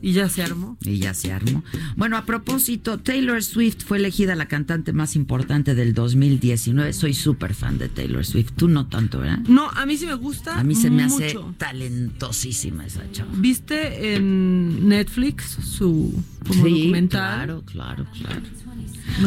Y 0.02 0.14
ya 0.14 0.30
se 0.30 0.42
armó. 0.44 0.78
Y 0.82 0.98
ya 1.00 1.14
se 1.14 1.34
armó. 1.34 1.64
Bueno, 1.98 2.16
a 2.16 2.26
propósito, 2.26 3.00
Taylor 3.00 3.44
Swift 3.44 3.84
fue 3.86 3.98
elegida 3.98 4.36
la 4.36 4.48
cantante 4.48 4.94
más 4.94 5.16
importante 5.16 5.76
del 5.76 5.94
2019. 5.94 6.94
Soy 6.94 7.14
súper 7.14 7.54
fan 7.54 7.78
de 7.78 7.90
Taylor 7.90 8.26
Swift. 8.26 8.52
Tú 8.56 8.70
no 8.70 8.88
tanto, 8.88 9.20
¿verdad? 9.20 9.40
No, 9.48 9.70
a 9.70 9.86
mí 9.86 9.98
sí 9.98 10.06
me 10.06 10.14
gusta. 10.16 10.58
A 10.58 10.64
mí 10.64 10.76
se 10.76 10.90
me 10.90 11.04
hace 11.04 11.38
talentosísima 11.58 12.86
esa 12.86 13.10
chava. 13.12 13.30
¿Viste 13.36 14.16
en 14.16 14.88
Netflix 14.88 15.46
su 15.46 16.24
como 16.48 16.66
Sí, 16.66 16.82
documental? 16.82 17.36
Claro, 17.38 17.64
claro, 17.66 18.06
claro. 18.18 18.42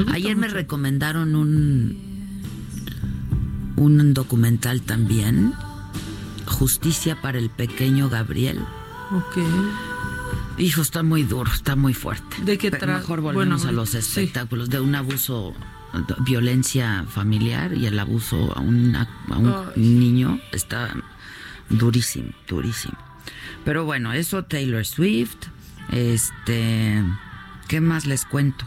Me 0.06 0.12
Ayer 0.12 0.36
me 0.36 0.48
recomendaron 0.48 1.34
un 1.34 2.12
un 3.76 4.14
documental 4.14 4.82
también 4.82 5.54
justicia 6.46 7.20
para 7.20 7.38
el 7.38 7.50
pequeño 7.50 8.08
Gabriel. 8.08 8.58
Ok. 9.10 9.38
Hijo, 10.58 10.82
está 10.82 11.02
muy 11.02 11.22
duro, 11.24 11.50
está 11.52 11.76
muy 11.76 11.94
fuerte. 11.94 12.36
¿De 12.44 12.58
qué 12.58 12.70
Pero 12.70 12.92
Mejor 12.94 13.20
volvemos 13.20 13.62
bueno, 13.62 13.68
a 13.68 13.72
los 13.72 13.90
sí. 13.90 13.98
espectáculos 13.98 14.68
de 14.70 14.80
un 14.80 14.94
abuso, 14.94 15.54
de 15.94 16.14
violencia 16.20 17.04
familiar 17.08 17.72
y 17.74 17.86
el 17.86 17.98
abuso 17.98 18.52
a, 18.56 18.60
una- 18.60 19.08
a 19.30 19.38
un 19.38 19.48
Ay. 19.74 19.80
niño 19.82 20.38
está 20.52 20.94
durísimo, 21.70 22.30
durísimo. 22.48 22.96
Pero 23.64 23.84
bueno, 23.84 24.12
eso 24.12 24.44
Taylor 24.44 24.84
Swift, 24.84 25.36
este, 25.90 27.02
¿qué 27.68 27.80
más 27.80 28.06
les 28.06 28.24
cuento? 28.24 28.66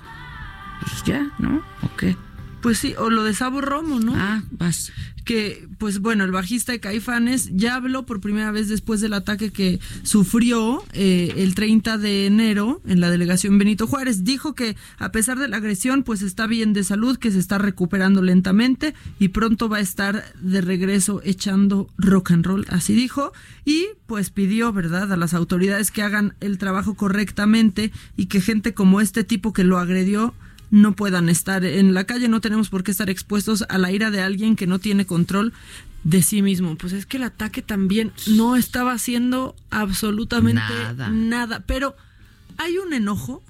Pues 0.81 1.03
ya, 1.03 1.31
¿no? 1.39 1.63
¿O 1.81 1.95
qué? 1.97 2.15
Pues 2.61 2.79
sí, 2.79 2.95
o 2.97 3.09
lo 3.09 3.23
de 3.23 3.33
Sabo 3.33 3.61
Romo, 3.61 3.99
¿no? 3.99 4.13
Ah, 4.15 4.41
vas. 4.51 4.91
Que, 5.25 5.67
pues 5.79 5.99
bueno, 5.99 6.23
el 6.23 6.31
bajista 6.31 6.71
de 6.71 6.79
Caifanes 6.79 7.49
ya 7.53 7.75
habló 7.75 8.05
por 8.05 8.21
primera 8.21 8.51
vez 8.51 8.69
después 8.69 9.01
del 9.01 9.13
ataque 9.13 9.51
que 9.51 9.79
sufrió 10.03 10.83
eh, 10.93 11.33
el 11.37 11.55
30 11.55 11.97
de 11.97 12.27
enero 12.27 12.81
en 12.85 13.01
la 13.01 13.09
delegación 13.09 13.57
Benito 13.57 13.87
Juárez. 13.87 14.23
Dijo 14.23 14.55
que 14.55 14.77
a 14.97 15.11
pesar 15.11 15.39
de 15.39 15.47
la 15.47 15.57
agresión, 15.57 16.03
pues 16.03 16.21
está 16.21 16.47
bien 16.47 16.73
de 16.73 16.83
salud, 16.83 17.17
que 17.17 17.31
se 17.31 17.39
está 17.39 17.57
recuperando 17.57 18.21
lentamente 18.21 18.93
y 19.19 19.29
pronto 19.29 19.67
va 19.67 19.77
a 19.77 19.81
estar 19.81 20.23
de 20.39 20.61
regreso 20.61 21.21
echando 21.23 21.89
rock 21.97 22.31
and 22.31 22.45
roll, 22.45 22.65
así 22.69 22.93
dijo. 22.93 23.33
Y 23.65 23.87
pues 24.05 24.29
pidió, 24.29 24.71
¿verdad?, 24.71 25.11
a 25.11 25.17
las 25.17 25.33
autoridades 25.33 25.89
que 25.89 26.03
hagan 26.03 26.35
el 26.39 26.59
trabajo 26.59 26.93
correctamente 26.93 27.91
y 28.15 28.27
que 28.27 28.41
gente 28.41 28.73
como 28.73 29.01
este 29.01 29.23
tipo 29.23 29.53
que 29.53 29.63
lo 29.63 29.79
agredió 29.79 30.35
no 30.71 30.95
puedan 30.95 31.29
estar 31.29 31.63
en 31.65 31.93
la 31.93 32.03
calle, 32.05 32.27
no 32.27 32.41
tenemos 32.41 32.69
por 32.69 32.83
qué 32.83 32.91
estar 32.91 33.09
expuestos 33.09 33.63
a 33.69 33.77
la 33.77 33.91
ira 33.91 34.11
de 34.11 34.21
alguien 34.21 34.55
que 34.55 34.67
no 34.67 34.79
tiene 34.79 35.05
control 35.05 35.53
de 36.03 36.21
sí 36.21 36.41
mismo. 36.41 36.75
Pues 36.77 36.93
es 36.93 37.05
que 37.05 37.17
el 37.17 37.23
ataque 37.23 37.61
también 37.61 38.11
no 38.27 38.55
estaba 38.55 38.93
haciendo 38.93 39.55
absolutamente 39.69 40.61
Nada. 40.61 41.09
nada, 41.09 41.63
pero 41.65 41.95
hay 42.57 42.77
un 42.77 42.93
enojo, 42.93 43.43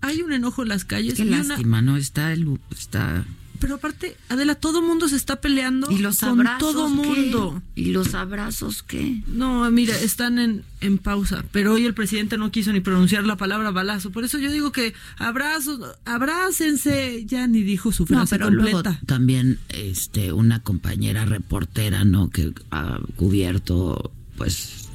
hay 0.00 0.22
un 0.22 0.32
enojo 0.32 0.62
en 0.62 0.68
las 0.68 0.84
calles 0.84 1.14
Qué 1.14 1.22
una- 1.22 1.42
lástima, 1.42 1.82
¿no? 1.82 1.96
Está, 1.96 2.32
el, 2.32 2.58
está 2.70 3.24
pero 3.60 3.76
aparte, 3.76 4.16
Adela, 4.28 4.54
todo 4.54 4.82
mundo 4.82 5.08
se 5.08 5.16
está 5.16 5.40
peleando 5.40 5.90
¿Y 5.90 5.98
los 5.98 6.20
con 6.20 6.40
abrazos 6.40 6.58
todo 6.72 6.86
qué? 6.86 6.92
mundo. 6.94 7.62
¿Y 7.74 7.90
los 7.92 8.14
abrazos 8.14 8.82
qué? 8.82 9.22
No, 9.26 9.70
mira, 9.70 9.98
están 9.98 10.38
en, 10.38 10.62
en 10.80 10.98
pausa, 10.98 11.44
pero 11.52 11.74
hoy 11.74 11.84
el 11.84 11.94
presidente 11.94 12.38
no 12.38 12.50
quiso 12.50 12.72
ni 12.72 12.80
pronunciar 12.80 13.24
la 13.24 13.36
palabra 13.36 13.70
balazo. 13.70 14.10
Por 14.12 14.24
eso 14.24 14.38
yo 14.38 14.50
digo 14.50 14.72
que 14.72 14.94
abrazos, 15.18 15.80
abrácense, 16.04 17.24
ya 17.26 17.46
ni 17.46 17.62
dijo 17.62 17.92
su 17.92 18.02
No, 18.04 18.08
frase 18.08 18.36
pero 18.38 18.50
luego 18.50 18.82
completa. 18.82 19.00
también 19.06 19.58
este 19.68 20.32
una 20.32 20.60
compañera 20.62 21.24
reportera, 21.24 22.04
¿no? 22.04 22.30
Que 22.30 22.52
ha 22.70 22.98
cubierto 23.16 24.12
pues 24.36 24.85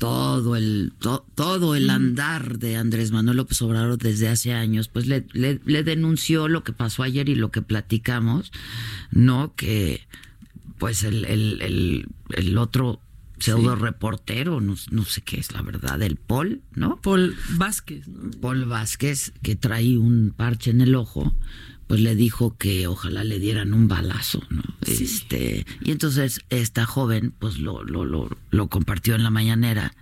todo 0.00 0.56
el 0.56 0.94
to- 0.98 1.26
todo 1.34 1.74
el 1.76 1.90
andar 1.90 2.58
de 2.58 2.76
Andrés 2.76 3.12
Manuel 3.12 3.36
López 3.36 3.60
Obrador 3.60 3.98
desde 3.98 4.28
hace 4.28 4.52
años, 4.54 4.88
pues 4.88 5.06
le, 5.06 5.26
le, 5.34 5.60
le 5.66 5.84
denunció 5.84 6.48
lo 6.48 6.64
que 6.64 6.72
pasó 6.72 7.02
ayer 7.02 7.28
y 7.28 7.34
lo 7.34 7.50
que 7.50 7.60
platicamos, 7.60 8.50
¿no? 9.12 9.54
Que 9.54 10.06
pues 10.78 11.04
el, 11.04 11.26
el, 11.26 11.60
el, 11.60 12.06
el 12.30 12.56
otro 12.58 12.98
pseudo 13.38 13.76
reportero, 13.76 14.60
no, 14.62 14.74
no 14.90 15.04
sé 15.04 15.20
qué 15.20 15.38
es 15.38 15.52
la 15.52 15.60
verdad, 15.62 16.00
el 16.02 16.16
Paul, 16.16 16.62
¿no? 16.74 16.98
Paul 17.02 17.36
Vázquez, 17.56 18.08
¿no? 18.08 18.30
Paul 18.40 18.64
Vázquez, 18.64 19.32
que 19.42 19.54
trae 19.54 19.98
un 19.98 20.32
parche 20.34 20.70
en 20.70 20.80
el 20.80 20.94
ojo, 20.94 21.34
pues 21.90 22.02
le 22.02 22.14
dijo 22.14 22.56
que 22.56 22.86
ojalá 22.86 23.24
le 23.24 23.40
dieran 23.40 23.74
un 23.74 23.88
balazo, 23.88 24.40
¿no? 24.48 24.62
Este, 24.86 25.66
y 25.80 25.90
entonces 25.90 26.40
esta 26.48 26.86
joven, 26.86 27.34
pues 27.36 27.58
lo, 27.58 27.82
lo, 27.82 28.04
lo, 28.04 28.28
lo 28.52 28.68
compartió 28.68 29.16
en 29.16 29.24
la 29.24 29.30
mañanera. 29.30 29.92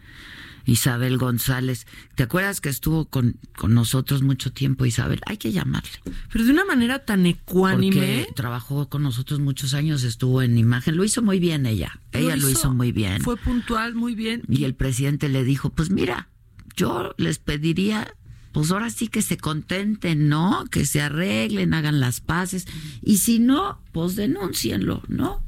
Isabel 0.67 1.17
González, 1.17 1.87
¿te 2.15 2.25
acuerdas 2.25 2.61
que 2.61 2.69
estuvo 2.69 3.07
con, 3.07 3.37
con 3.57 3.73
nosotros 3.73 4.21
mucho 4.21 4.53
tiempo, 4.53 4.85
Isabel? 4.85 5.23
Hay 5.25 5.39
que 5.39 5.51
llamarle. 5.51 5.89
Pero 6.31 6.45
de 6.45 6.51
una 6.51 6.67
manera 6.67 7.07
tan 7.07 7.25
ecuánime. 7.25 8.25
Porque 8.27 8.33
trabajó 8.37 8.91
con 8.91 9.03
nosotros 9.03 9.41
muchos 9.41 9.73
años, 9.73 10.03
estuvo 10.03 10.43
en 10.43 10.59
imagen, 10.59 10.95
lo 10.95 11.05
hizo 11.05 11.23
muy 11.23 11.39
bien 11.39 11.65
ella. 11.65 11.99
Ella 12.13 12.37
lo 12.37 12.51
hizo 12.51 12.71
muy 12.71 12.93
bien. 12.93 13.23
Fue 13.23 13.39
puntual, 13.39 13.95
muy 13.95 14.15
bien. 14.15 14.43
Y 14.47 14.65
el 14.65 14.75
presidente 14.75 15.31
le 15.31 15.43
dijo, 15.43 15.71
pues 15.71 15.89
mira, 15.89 16.29
yo 16.77 17.15
les 17.17 17.39
pediría, 17.39 18.15
pues 18.53 18.71
ahora 18.71 18.91
sí 18.91 19.09
que 19.09 19.23
se 19.23 19.37
contenten, 19.37 20.29
¿no? 20.29 20.65
Que 20.71 20.85
se 20.85 21.01
arreglen, 21.01 21.75
hagan 21.75 22.01
las 22.01 22.21
paces. 22.21 22.67
Y 23.03 23.19
si 23.19 23.39
no, 23.39 23.81
pues 23.93 24.17
denúncienlo, 24.17 25.03
¿no? 25.09 25.43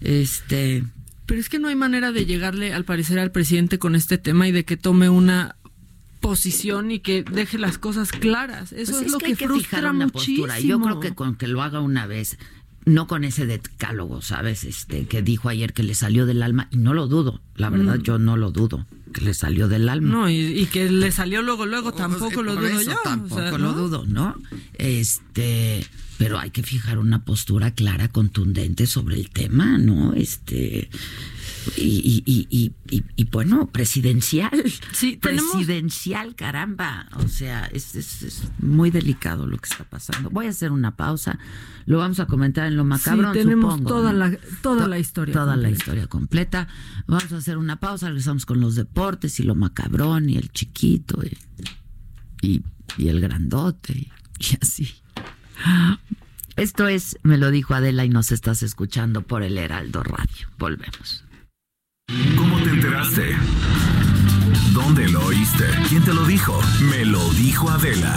Este, 0.00 0.84
Pero 1.26 1.40
es 1.40 1.48
que 1.48 1.58
no 1.58 1.68
hay 1.68 1.76
manera 1.76 2.12
de 2.12 2.26
llegarle, 2.26 2.72
al 2.72 2.84
parecer, 2.84 3.18
al 3.18 3.32
presidente 3.32 3.78
con 3.78 3.94
este 3.94 4.18
tema 4.18 4.48
y 4.48 4.52
de 4.52 4.64
que 4.64 4.76
tome 4.76 5.08
una 5.08 5.56
posición 6.20 6.90
y 6.90 7.00
que 7.00 7.22
deje 7.22 7.58
las 7.58 7.78
cosas 7.78 8.12
claras. 8.12 8.72
Eso 8.72 8.92
pues 8.92 9.06
es, 9.06 9.12
lo 9.12 9.18
que, 9.18 9.26
hay 9.26 9.34
que 9.36 9.46
frustra 9.46 9.78
fijar 9.78 9.94
una 9.94 10.06
muchísimo. 10.06 10.46
postura. 10.46 10.60
Yo 10.60 10.80
creo 10.80 11.00
que 11.00 11.14
con 11.14 11.36
que 11.36 11.48
lo 11.48 11.62
haga 11.62 11.80
una 11.80 12.06
vez, 12.06 12.38
no 12.84 13.06
con 13.06 13.24
ese 13.24 13.46
decálogo, 13.46 14.22
¿sabes? 14.22 14.64
Este, 14.64 15.06
que 15.06 15.22
dijo 15.22 15.48
ayer 15.48 15.72
que 15.72 15.82
le 15.82 15.94
salió 15.94 16.26
del 16.26 16.42
alma, 16.42 16.68
y 16.70 16.76
no 16.76 16.94
lo 16.94 17.06
dudo, 17.06 17.40
la 17.56 17.70
verdad, 17.70 17.98
yo 17.98 18.18
no 18.18 18.36
lo 18.36 18.50
dudo, 18.50 18.86
que 19.10 19.20
le 19.22 19.34
salió 19.34 19.68
del 19.68 19.88
alma. 19.88 20.08
No, 20.10 20.30
y, 20.30 20.36
y 20.36 20.66
que 20.66 20.88
le 20.90 21.10
salió 21.12 21.42
luego, 21.42 21.66
luego, 21.66 21.92
tampoco 21.92 22.42
lo 22.42 22.56
dudo 22.56 22.68
eso 22.80 22.90
yo. 22.92 22.98
o 22.98 23.02
Tampoco 23.02 23.40
sea, 23.40 23.50
lo 23.52 23.58
¿no? 23.58 23.72
dudo, 23.74 24.04
¿no? 24.06 24.36
Este, 24.74 25.86
pero 26.18 26.38
hay 26.38 26.50
que 26.50 26.62
fijar 26.62 26.98
una 26.98 27.24
postura 27.24 27.72
clara, 27.72 28.08
contundente 28.08 28.86
sobre 28.86 29.16
el 29.16 29.30
tema, 29.30 29.78
¿no? 29.78 30.14
Este. 30.14 30.88
Y, 31.76 32.22
y, 32.26 32.46
y, 32.50 33.04
y, 33.16 33.24
bueno, 33.24 33.68
presidencial. 33.70 34.50
Sí, 34.92 35.16
tenemos- 35.18 35.52
Presidencial, 35.52 36.34
caramba. 36.34 37.06
O 37.16 37.28
sea, 37.28 37.66
es, 37.66 37.94
es, 37.96 38.22
es 38.22 38.42
muy 38.60 38.90
delicado 38.90 39.46
lo 39.46 39.58
que 39.58 39.68
está 39.68 39.84
pasando. 39.84 40.30
Voy 40.30 40.46
a 40.46 40.50
hacer 40.50 40.72
una 40.72 40.96
pausa. 40.96 41.38
Lo 41.86 41.98
vamos 41.98 42.18
a 42.20 42.26
comentar 42.26 42.66
en 42.66 42.76
lo 42.76 42.84
macabro. 42.84 43.32
Sí, 43.32 43.38
tenemos 43.40 43.74
supongo, 43.74 43.88
toda 43.88 44.12
¿no? 44.12 44.18
la- 44.18 44.36
toda 44.62 44.82
To- 44.84 44.88
la 44.88 44.98
historia 44.98 45.32
Toda 45.34 45.46
la 45.56 45.62
completa. 45.68 45.76
historia 45.78 46.06
completa. 46.06 46.68
Vamos 47.06 47.32
a 47.32 47.36
hacer 47.36 47.58
una 47.58 47.76
pausa. 47.78 48.08
Regresamos 48.08 48.46
con 48.46 48.60
los 48.60 48.74
deportes 48.74 49.38
y 49.40 49.42
lo 49.42 49.54
macabrón 49.54 50.30
y 50.30 50.36
el 50.36 50.50
chiquito 50.52 51.20
y, 51.22 51.36
y, 52.46 52.62
y 52.96 53.08
el 53.08 53.20
grandote 53.20 53.92
y, 53.92 54.10
y 54.38 54.58
así. 54.62 54.88
Esto 56.56 56.88
es, 56.88 57.18
me 57.22 57.38
lo 57.38 57.50
dijo 57.50 57.74
Adela 57.74 58.04
y 58.04 58.08
nos 58.08 58.32
estás 58.32 58.62
escuchando 58.62 59.22
por 59.22 59.42
el 59.42 59.56
Heraldo 59.58 60.02
Radio. 60.02 60.48
Volvemos. 60.58 61.24
¿Cómo 62.36 62.60
te 62.60 62.70
enteraste? 62.70 63.36
¿Dónde 64.72 65.08
lo 65.08 65.26
oíste? 65.26 65.64
¿Quién 65.88 66.02
te 66.02 66.12
lo 66.12 66.24
dijo? 66.24 66.60
Me 66.90 67.04
lo 67.04 67.22
dijo 67.34 67.70
Adela. 67.70 68.16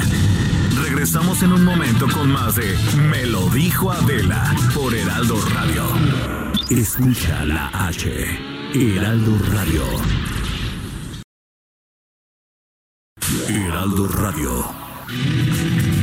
Regresamos 0.82 1.44
en 1.44 1.54
un 1.54 1.64
momento 1.64 2.08
con 2.12 2.32
más 2.32 2.56
de 2.56 2.76
Me 3.12 3.28
lo 3.28 3.48
dijo 3.50 3.92
Adela 3.92 4.56
por 4.74 4.96
Heraldo 4.96 5.40
Radio. 5.54 5.84
Escucha 6.70 7.46
la 7.46 7.68
H. 7.88 8.40
Heraldo 8.74 9.38
Radio. 9.52 9.84
Heraldo 13.48 14.08
Radio. 14.08 16.03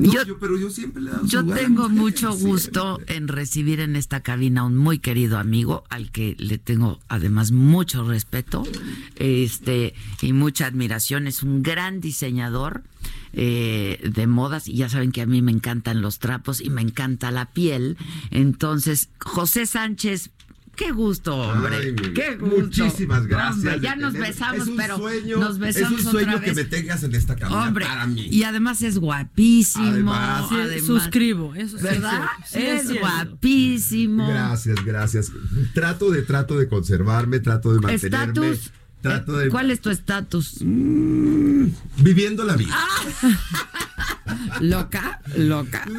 Yo, 0.00 0.38
pero 0.38 0.58
yo 0.58 0.70
siempre 0.70 1.02
le 1.02 1.10
he 1.10 1.12
dado 1.12 1.24
su 1.24 1.30
yo 1.30 1.42
lugar 1.42 1.58
tengo 1.58 1.88
mucho 1.88 2.32
siempre. 2.32 2.50
gusto 2.50 3.00
en 3.06 3.28
recibir 3.28 3.80
en 3.80 3.96
esta 3.96 4.20
cabina 4.20 4.62
a 4.62 4.64
un 4.64 4.76
muy 4.76 4.98
querido 4.98 5.38
amigo 5.38 5.84
al 5.90 6.10
que 6.10 6.36
le 6.38 6.58
tengo 6.58 7.00
además 7.08 7.52
mucho 7.52 8.04
respeto 8.04 8.64
este 9.16 9.94
y 10.22 10.32
mucha 10.32 10.66
admiración. 10.66 11.26
Es 11.26 11.42
un 11.42 11.62
gran 11.62 12.00
diseñador 12.00 12.82
eh, 13.32 13.98
de 14.02 14.26
modas 14.26 14.68
y 14.68 14.74
ya 14.74 14.88
saben 14.88 15.12
que 15.12 15.22
a 15.22 15.26
mí 15.26 15.42
me 15.42 15.52
encantan 15.52 16.02
los 16.02 16.18
trapos 16.18 16.60
y 16.60 16.70
me 16.70 16.82
encanta 16.82 17.30
la 17.30 17.46
piel. 17.46 17.96
Entonces, 18.30 19.08
José 19.18 19.66
Sánchez. 19.66 20.30
Qué 20.76 20.90
gusto, 20.92 21.36
hombre. 21.36 21.76
Ay, 21.76 21.94
qué 22.14 22.36
gusto. 22.36 22.56
Muchísimas 22.62 23.26
gracias. 23.26 23.56
Hombre, 23.74 23.80
ya 23.80 23.96
nos 23.96 24.12
tener- 24.12 24.28
besamos, 24.28 24.68
pero 24.76 24.96
sueño, 24.96 25.38
nos 25.38 25.58
besamos 25.58 26.00
Es 26.00 26.04
un 26.06 26.10
sueño 26.12 26.36
otra 26.36 26.40
que 26.44 26.54
me 26.54 26.64
tengas 26.64 27.02
en 27.04 27.14
esta 27.14 27.36
cabina 27.36 27.64
Hombre, 27.66 27.84
para 27.86 28.06
mí. 28.06 28.26
y 28.30 28.42
además 28.42 28.82
es 28.82 28.98
guapísimo. 28.98 29.86
Además. 29.86 30.48
Sí, 30.48 30.54
además- 30.56 30.84
suscribo, 30.84 31.54
eso 31.54 31.78
sí 31.78 31.82
¿Verdad? 31.84 32.22
Sí 32.46 32.58
es 32.62 33.00
guapísimo. 33.00 34.28
Gracias, 34.28 34.84
gracias. 34.84 35.32
Trato 35.74 36.10
de, 36.10 36.22
trato 36.22 36.58
de 36.58 36.68
conservarme, 36.68 37.40
trato 37.40 37.72
de 37.72 37.80
mantenerme. 37.80 38.50
Estatus. 38.52 38.72
Trato 39.04 39.38
eh, 39.38 39.44
de. 39.44 39.50
¿Cuál 39.50 39.70
es 39.70 39.80
tu 39.80 39.90
estatus? 39.90 40.56
Viviendo 41.98 42.42
la 42.44 42.56
vida. 42.56 42.74
Ah. 42.74 44.58
loca, 44.62 45.20
loca. 45.36 45.86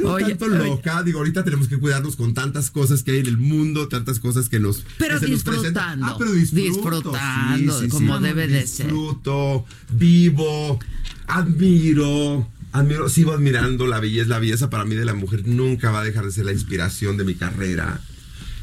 No 0.00 0.12
Oye, 0.14 0.34
tanto 0.36 0.44
oye. 0.46 0.68
loca, 0.68 1.02
digo, 1.02 1.18
ahorita 1.18 1.42
tenemos 1.44 1.68
que 1.68 1.78
cuidarnos 1.78 2.16
con 2.16 2.32
tantas 2.34 2.70
cosas 2.70 3.02
que 3.02 3.12
hay 3.12 3.18
en 3.18 3.26
el 3.26 3.38
mundo, 3.38 3.88
tantas 3.88 4.20
cosas 4.20 4.48
que 4.48 4.58
nos 4.60 4.84
Pero 4.98 5.18
que 5.20 5.28
nos 5.28 5.44
disfrutando, 5.44 6.06
Ah, 6.06 6.16
pero 6.18 6.32
disfruto, 6.32 6.62
disfrutando, 6.72 7.78
sí, 7.78 7.84
sí, 7.84 7.90
como 7.90 8.18
sí. 8.18 8.22
debe 8.24 8.46
de 8.48 8.66
ser. 8.66 8.86
Disfruto, 8.86 9.64
vivo, 9.90 10.78
admiro, 11.26 12.48
admiro, 12.72 13.08
sigo 13.08 13.32
admirando 13.32 13.86
la 13.86 14.00
belleza, 14.00 14.28
la 14.28 14.38
belleza 14.38 14.70
para 14.70 14.84
mí 14.84 14.94
de 14.94 15.04
la 15.04 15.14
mujer 15.14 15.46
nunca 15.46 15.90
va 15.90 16.00
a 16.00 16.04
dejar 16.04 16.24
de 16.24 16.32
ser 16.32 16.46
la 16.46 16.52
inspiración 16.52 17.16
de 17.16 17.24
mi 17.24 17.34
carrera. 17.34 18.00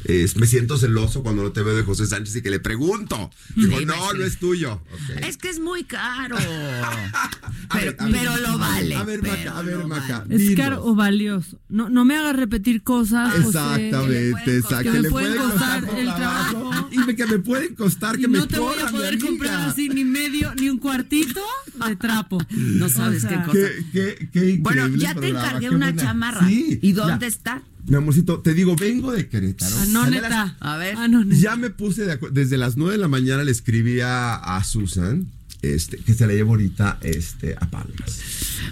Es- 0.04 0.36
me 0.36 0.46
siento 0.46 0.78
celoso 0.78 1.22
cuando 1.22 1.42
no 1.42 1.52
te 1.52 1.62
veo 1.62 1.74
de 1.76 1.82
José 1.82 2.06
Sánchez 2.06 2.36
y 2.36 2.42
que 2.42 2.50
le 2.50 2.60
pregunto. 2.60 3.30
Digo, 3.54 3.78
Sí, 3.78 3.84
no, 3.86 3.94
sí. 4.12 4.18
no 4.18 4.24
es 4.24 4.38
tuyo. 4.38 4.72
Ok. 4.92 5.24
Es 5.26 5.36
que 5.36 5.48
es 5.50 5.60
muy 5.60 5.84
caro. 5.84 6.36
Pero, 7.72 7.84
ver, 7.92 7.96
pero 8.10 8.36
lo 8.38 8.58
vale. 8.58 8.96
A 8.96 9.04
ver, 9.04 9.22
Maca, 9.22 9.58
a 9.58 9.62
ver, 9.62 9.84
Maca. 9.86 10.18
vale. 10.20 10.34
Es 10.50 10.56
caro 10.56 10.84
o 10.84 10.94
valioso. 10.96 11.60
No, 11.68 11.88
no 11.88 12.04
me 12.04 12.16
hagas 12.16 12.34
repetir 12.34 12.82
cosas. 12.82 13.32
José. 13.32 13.46
Exactamente, 13.46 14.56
exacto. 14.58 14.90
Que 14.92 15.02
me 15.02 15.10
pueden 15.10 15.36
costar 15.36 15.84
el 15.96 16.06
trabajo. 16.14 16.69
Y 17.02 17.06
me- 17.06 17.16
que 17.16 17.26
me 17.26 17.38
pueden 17.38 17.74
costar 17.74 18.16
que 18.16 18.22
Y 18.24 18.28
me 18.28 18.38
no 18.38 18.46
te 18.48 18.58
voy 18.58 18.78
a 18.78 18.90
poder 18.90 19.18
comprar 19.18 19.68
así 19.68 19.88
ni 19.88 20.04
medio, 20.04 20.54
ni 20.54 20.68
un 20.68 20.78
cuartito 20.78 21.40
de 21.86 21.96
trapo. 21.96 22.38
No 22.50 22.88
sabes 22.88 23.24
O 23.24 23.28
sea, 23.28 23.38
qué 23.38 23.44
cosa. 23.46 23.52
Qué, 23.52 23.84
qué, 23.92 24.28
qué 24.32 24.50
increíble 24.50 24.58
Bueno, 24.62 24.88
ya 24.96 25.14
te 25.14 25.20
programa, 25.20 25.46
encargué 25.46 25.68
qué 25.68 25.74
una 25.74 25.86
buena- 25.86 26.02
chamarra. 26.02 26.46
Sí, 26.48 26.78
¿Y 26.82 26.92
dónde 26.92 27.20
ya. 27.20 27.26
está? 27.26 27.62
Mi 27.86 27.96
amorcito, 27.96 28.40
te 28.40 28.52
digo, 28.54 28.76
vengo 28.76 29.10
de 29.10 29.28
Querétaro. 29.28 29.74
Ah, 29.78 29.84
no, 29.88 30.04
Salí 30.04 30.18
a 30.18 30.20
neta. 30.20 30.44
las- 30.44 30.52
A 30.60 30.76
ver. 30.76 30.94
Ah, 30.98 31.08
no. 31.08 31.24
Ya 31.24 31.56
me 31.56 31.70
puse 31.70 32.04
de 32.04 32.12
acuerdo. 32.12 32.34
Desde 32.34 32.58
las 32.58 32.76
9 32.76 32.92
de 32.92 32.98
la 32.98 33.08
mañana 33.08 33.42
le 33.42 33.50
escribí 33.50 34.00
a, 34.00 34.34
a 34.34 34.62
Susan 34.64 35.26
este, 35.62 35.98
que 35.98 36.14
se 36.14 36.26
la 36.26 36.32
llevo 36.32 36.52
ahorita 36.52 36.98
este, 37.02 37.54
a 37.60 37.68
Palmas. 37.70 38.20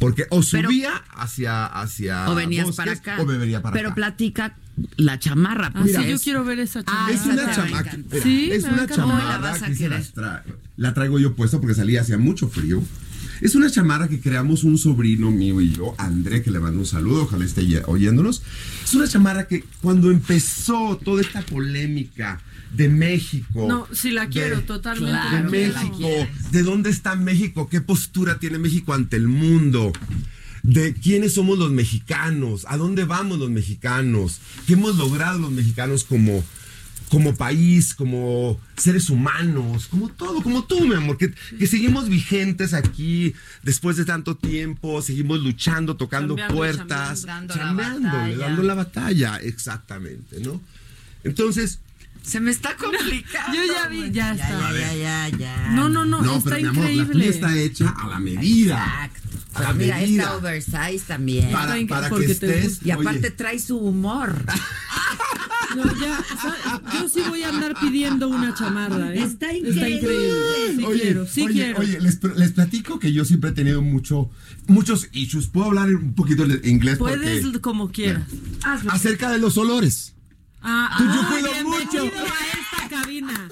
Porque 0.01 0.25
o 0.31 0.41
Pero- 0.51 0.69
subía 0.69 0.93
hacia, 1.15 1.67
hacia 1.67 2.29
O 2.31 2.35
venías 2.35 2.67
Bosques, 2.67 2.77
para 2.77 2.93
acá. 2.93 3.23
O 3.23 3.27
me 3.27 3.37
venía 3.39 3.63
para 3.63 3.75
Pero 3.75 3.89
acá. 3.89 3.95
platica 3.97 4.57
la 4.97 5.19
chamarra. 5.19 5.73
Ah, 5.75 5.81
pues, 5.83 5.95
sí, 5.97 6.03
es- 6.03 6.09
yo 6.11 6.19
quiero 6.21 6.45
ver 6.45 6.61
esa 6.61 6.81
Ah, 6.81 6.85
chamarra. 6.87 7.13
Es 7.15 7.27
una 7.27 7.55
chamarra. 7.55 7.93
Sí, 8.23 8.51
es 8.53 8.65
una 8.65 8.87
chamarra 8.87 9.29
la 9.33 9.39
vas 9.39 9.63
a 9.63 9.67
que 9.67 9.73
se 9.75 9.79
querer. 9.85 9.99
las 9.99 10.15
tra- 10.15 10.43
la 10.77 10.95
traigo 10.95 11.19
yo 11.19 11.35
puesta 11.35 11.59
porque 11.61 11.75
salí 11.75 11.97
hacía 11.97 12.19
mucho 12.19 12.49
frío. 12.49 12.83
Es 13.41 13.55
una 13.55 13.71
chamarra 13.71 14.09
que 14.09 14.21
creamos 14.21 14.65
un 14.65 14.79
sobrino 14.79 15.31
mío 15.31 15.61
y 15.61 15.71
yo, 15.73 15.95
André, 15.99 16.43
que 16.43 16.51
le 16.51 16.59
mando 16.59 16.81
un 16.81 16.87
saludo, 16.87 17.23
ojalá 17.23 17.45
esté 17.45 17.83
oyéndonos. 17.87 18.43
Es 18.83 18.95
una 18.95 19.07
chamarra 19.07 19.47
que 19.47 19.65
cuando 19.81 20.11
empezó 20.11 20.97
toda 21.05 21.21
esta 21.23 21.43
polémica 21.43 22.41
de 22.73 22.89
México. 22.89 23.67
No, 23.69 23.87
sí 23.93 24.11
la 24.11 24.23
de- 24.23 24.29
quiero, 24.29 24.61
totalmente. 24.63 25.13
De 25.15 25.19
Claro 25.29 25.51
que 25.51 25.69
la 25.69 25.83
México. 25.83 26.09
¿De 26.53 26.63
dónde 26.63 26.91
está 26.91 27.15
México? 27.17 27.69
¿Qué 27.69 27.81
postura 27.81 28.39
tiene 28.39 28.59
México 28.59 28.93
ante 28.95 29.17
el 29.17 29.29
mundo? 29.29 29.93
de 30.65 30.93
quiénes 30.93 31.33
somos 31.35 31.57
los 31.59 31.71
mexicanos, 31.71 32.67
a 32.69 32.77
dónde 32.77 33.05
vamos 33.05 33.39
los 33.39 33.49
mexicanos, 33.49 34.39
qué 34.67 34.75
hemos 34.75 34.97
logrado 34.97 35.39
los 35.39 35.51
mexicanos 35.53 36.05
como, 36.05 36.45
como 37.09 37.35
país, 37.37 37.95
como 37.95 38.61
seres 38.77 39.09
humanos, 39.09 39.87
como 39.87 40.11
todo, 40.11 40.43
como 40.43 40.65
tú, 40.65 40.87
mi 40.87 40.95
amor, 40.95 41.17
que, 41.17 41.33
que 41.59 41.67
seguimos 41.67 42.11
vigentes 42.11 42.75
aquí 42.75 43.33
después 43.63 43.97
de 43.97 44.05
tanto 44.05 44.37
tiempo, 44.37 45.01
seguimos 45.01 45.41
luchando, 45.43 45.97
tocando 45.97 46.35
Chambeando, 46.37 46.55
puertas, 46.57 47.25
chambeando. 47.25 47.57
Dando 47.57 48.05
la 48.09 48.13
batalla. 48.19 48.37
dando 48.39 48.63
la 48.65 48.75
batalla, 48.75 49.37
exactamente, 49.37 50.41
¿no? 50.41 50.61
Entonces, 51.25 51.79
Se 52.29 52.41
me 52.41 52.51
está 52.51 52.77
complicando. 52.83 53.57
Yo 53.57 53.73
ya 53.73 53.89
vi, 53.89 54.11
ya 54.11 54.33
está. 54.33 54.73
Ya, 54.73 54.93
ya, 54.95 55.29
ya, 55.29 55.39
ya. 55.39 55.71
No, 55.73 55.89
no, 55.89 56.05
no, 56.05 56.21
no, 56.23 56.37
está 56.37 56.51
pero 56.51 56.61
mi 56.63 56.69
amor, 56.69 56.85
la 56.85 56.91
increíble. 56.93 57.13
tuya 57.15 57.31
está 57.31 57.59
hecha 57.59 57.89
a 57.99 58.07
la 58.09 58.19
medida. 58.21 58.75
Exacto. 58.77 59.29
A 59.55 59.63
la 59.63 59.73
mira, 59.73 59.97
medida. 59.97 60.23
esta 60.25 60.37
oversize 60.37 61.05
también. 61.07 61.51
Para, 61.51 61.77
Está 61.79 61.95
para 61.95 62.09
porque 62.11 62.27
que 62.27 62.35
te 62.35 62.59
estés. 62.59 62.81
Y 62.87 62.91
aparte 62.91 63.19
oye, 63.19 63.31
trae 63.31 63.59
su 63.59 63.79
humor. 63.79 64.45
No, 65.77 65.85
ya, 66.01 66.25
sa- 66.41 66.81
yo 66.95 67.09
sí 67.11 67.21
voy 67.29 67.43
a 67.43 67.51
andar 67.51 67.75
pidiendo 67.79 68.27
una 68.29 68.55
chamarra. 68.55 69.15
¿eh? 69.15 69.23
Está 69.23 69.53
increíble. 69.53 69.97
increíble. 69.97 70.77
Sí 70.77 70.85
oye, 70.87 71.01
quiero, 71.03 71.27
sí 71.27 71.43
oye, 71.43 71.53
quiero. 71.53 71.79
oye, 71.81 72.01
les, 72.01 72.19
les 72.37 72.53
platico 72.53 72.99
que 72.99 73.13
yo 73.13 73.27
siempre 73.27 73.51
he 73.51 73.53
tenido 73.53 73.83
mucho, 73.83 74.31
muchos 74.67 75.09
issues. 75.13 75.47
Puedo 75.49 75.67
hablar 75.67 75.89
un 75.95 76.15
poquito 76.15 76.47
de 76.47 76.67
inglés 76.69 76.97
Puedes 76.97 77.43
porque 77.45 77.61
como 77.61 77.93
quieras. 77.93 78.23
Hazlo. 78.65 78.91
acerca 78.93 79.31
de 79.31 79.39
los 79.39 79.59
olores. 79.59 80.15
Ah, 80.71 80.99
yo 81.01 81.21
ah, 81.23 81.29
cuido 81.31 81.51
bienvenido 81.53 82.05
mucho. 82.05 82.21
a 82.21 82.85
esta 82.85 82.89
cabina. 83.01 83.49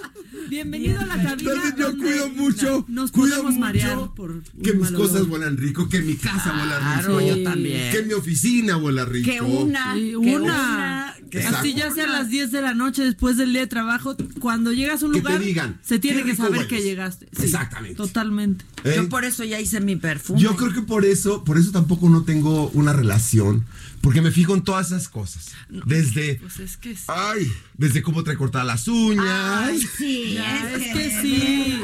Bienvenido 0.50 1.00
a 1.00 1.06
la 1.06 1.14
cabina. 1.14 1.32
Entonces 1.32 1.74
yo 1.78 1.96
cuido 1.96 2.28
mucho, 2.30 2.84
Nos 2.88 3.10
cuido 3.10 3.36
podemos 3.36 3.52
mucho 3.54 3.60
marear 3.60 3.98
por 4.14 4.42
que 4.62 4.72
mis 4.74 4.90
cosas 4.92 5.22
olor. 5.22 5.30
huelan 5.30 5.56
rico, 5.56 5.88
que 5.88 6.00
mi 6.02 6.16
casa 6.16 6.52
huela 6.52 6.78
Claro, 6.78 7.18
rico, 7.18 7.36
yo 7.36 7.42
también. 7.42 7.90
que 7.92 8.02
mi 8.02 8.12
oficina 8.12 8.76
huela 8.76 9.04
rico. 9.06 9.30
Que 9.30 9.40
una. 9.40 9.94
Sí, 9.94 10.10
que 10.10 10.16
una. 10.36 11.14
que 11.30 11.38
Así 11.42 11.74
ya 11.74 11.90
sea 11.90 12.04
a 12.04 12.08
las 12.08 12.28
10 12.28 12.52
de 12.52 12.60
la 12.62 12.74
noche 12.74 13.02
después 13.02 13.36
del 13.38 13.52
día 13.52 13.62
de 13.62 13.66
trabajo, 13.66 14.14
cuando 14.38 14.72
llegas 14.72 15.02
a 15.02 15.06
un 15.06 15.12
Que 15.12 15.20
te 15.22 15.28
lugar, 15.28 15.40
digan, 15.42 15.80
se 15.82 15.98
tiene 15.98 16.22
que 16.22 16.36
saber 16.36 16.52
hueles. 16.52 16.66
que 16.68 16.82
llegaste. 16.82 17.28
Sí, 17.32 17.44
Exactamente. 17.46 17.96
Totalmente. 17.96 18.64
¿Eh? 18.84 18.92
Yo 18.96 19.08
por 19.08 19.24
eso 19.24 19.42
ya 19.42 19.58
hice 19.58 19.80
mi 19.80 19.96
perfume. 19.96 20.38
Yo 20.38 20.54
creo 20.54 20.72
que 20.72 20.82
por 20.82 21.04
eso, 21.06 21.44
por 21.44 21.56
eso 21.58 21.72
tampoco 21.72 22.08
no 22.10 22.22
tengo 22.24 22.68
una 22.74 22.92
relación, 22.92 23.64
porque 24.06 24.22
me 24.22 24.30
fijo 24.30 24.54
en 24.54 24.62
todas 24.62 24.86
esas 24.86 25.08
cosas. 25.08 25.48
Desde, 25.68 26.36
Pues 26.36 26.60
es 26.60 26.76
que 26.76 26.94
sí. 26.94 27.02
ay, 27.08 27.50
desde 27.76 28.02
cómo 28.02 28.22
trae 28.22 28.36
cortadas 28.36 28.64
las 28.64 28.86
uñas. 28.86 29.24
Ay, 29.28 29.80
sí, 29.98 30.36
es, 30.38 30.80
es 30.80 30.92
que 30.96 31.22
sí. 31.22 31.80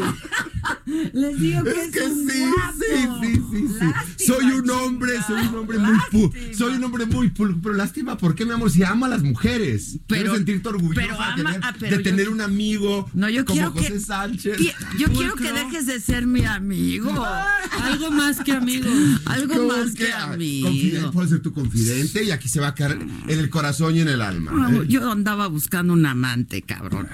Les 1.12 1.40
digo 1.40 1.64
que 1.64 1.70
Es 1.70 1.76
es, 1.78 1.90
que 1.90 2.02
un 2.02 2.30
sí, 2.30 2.38
guapo. 2.38 2.72
sí, 2.78 3.32
sí, 3.32 3.42
sí, 3.50 3.68
sí. 3.68 3.84
Lástima, 3.84 4.04
Soy 4.36 4.44
un 4.52 4.70
hombre, 4.70 5.12
soy 5.26 5.46
un 5.48 5.54
hombre 5.56 5.78
muy 5.78 5.98
pu 6.12 6.32
soy 6.56 6.74
un 6.74 6.84
hombre 6.84 7.06
muy 7.06 7.30
pul 7.30 7.60
pero 7.60 7.74
lástima, 7.74 8.16
¿por 8.16 8.36
qué 8.36 8.44
mi 8.46 8.52
amor? 8.52 8.70
Si 8.70 8.84
amo 8.84 9.06
a 9.06 9.08
las 9.08 9.22
mujeres, 9.24 9.98
Pero- 10.06 10.20
quiero 10.22 10.36
sentirte 10.36 10.68
orgullosa 10.68 11.00
pero 11.00 11.14
ama- 11.20 11.36
de 11.36 11.42
tener, 11.42 11.60
ah, 11.64 11.74
pero 11.78 11.96
de 11.96 12.02
yo- 12.04 12.08
tener 12.10 12.28
un 12.28 12.40
amigo 12.40 13.10
No, 13.14 13.28
yo 13.28 13.44
como 13.44 13.56
quiero 13.56 13.72
José 13.72 13.92
que. 13.94 14.00
Sánchez. 14.00 14.58
Qui- 14.58 14.74
Yo 14.98 15.08
quiero 15.12 15.34
que 15.34 15.52
dejes 15.52 15.86
de 15.86 15.98
ser 15.98 16.26
mi 16.28 16.44
amigo. 16.44 17.10
Algo 17.82 18.10
más 18.12 18.38
que 18.40 18.52
amigos. 18.52 18.92
Algo 19.24 19.54
¿Cómo 19.54 19.68
más 19.68 19.92
que 19.94 20.12
amigo. 20.12 20.68
confidente, 20.68 21.08
Puedo 21.12 21.28
ser 21.28 21.40
tu 21.42 21.52
confidente 21.52 22.11
y 22.20 22.30
aquí 22.30 22.48
se 22.48 22.60
va 22.60 22.68
a 22.68 22.74
quedar 22.74 22.92
en 22.92 23.20
el 23.26 23.48
corazón 23.48 23.96
y 23.96 24.00
en 24.00 24.08
el 24.08 24.20
alma. 24.20 24.52
No, 24.52 24.82
¿eh? 24.82 24.86
Yo 24.88 25.10
andaba 25.10 25.46
buscando 25.46 25.92
un 25.92 26.04
amante, 26.04 26.62
cabrón. 26.62 27.08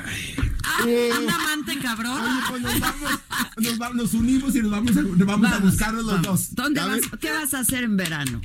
Un 0.85 1.31
amante 1.31 1.79
cabrón. 1.81 2.21
Oye, 2.21 2.41
pues 2.49 2.63
nos 2.63 3.79
vamos, 3.79 3.97
nos, 3.97 4.15
unimos 4.15 4.57
y 4.57 4.63
nos 4.63 4.71
vamos 4.71 4.97
a, 4.97 5.03
nos 5.03 5.27
vamos 5.27 5.53
a 5.53 5.59
buscarnos 5.59 6.05
los 6.05 6.23
dos. 6.23 6.55
¿Dónde 6.55 6.81
vas? 6.81 7.01
¿Qué 7.21 7.31
vas 7.31 7.55
a 7.55 7.61
hacer 7.61 7.85
en 7.85 7.97
verano? 7.97 8.41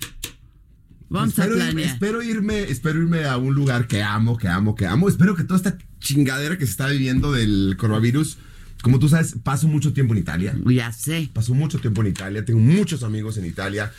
Vamos 1.09 1.29
espero, 1.29 1.53
a 1.53 1.57
planear. 1.57 1.93
espero 1.93 2.23
irme, 2.23 2.63
espero 2.63 3.01
irme 3.01 3.25
a 3.25 3.37
un 3.37 3.53
lugar 3.53 3.87
que 3.87 4.01
amo, 4.01 4.37
que 4.37 4.47
amo, 4.47 4.75
que 4.75 4.85
amo. 4.85 5.07
Espero 5.09 5.35
que 5.35 5.43
toda 5.43 5.57
esta 5.57 5.77
chingadera 5.99 6.57
que 6.57 6.65
se 6.65 6.71
está 6.71 6.87
viviendo 6.87 7.31
del 7.31 7.75
coronavirus, 7.77 8.37
como 8.81 8.99
tú 8.99 9.09
sabes, 9.09 9.35
paso 9.43 9.67
mucho 9.67 9.93
tiempo 9.93 10.13
en 10.13 10.19
Italia. 10.19 10.55
Ya 10.65 10.91
sé. 10.91 11.29
Paso 11.31 11.53
mucho 11.53 11.79
tiempo 11.79 12.01
en 12.01 12.07
Italia, 12.07 12.43
tengo 12.45 12.59
muchos 12.59 13.03
amigos 13.03 13.37
en 13.37 13.45
Italia 13.45 13.91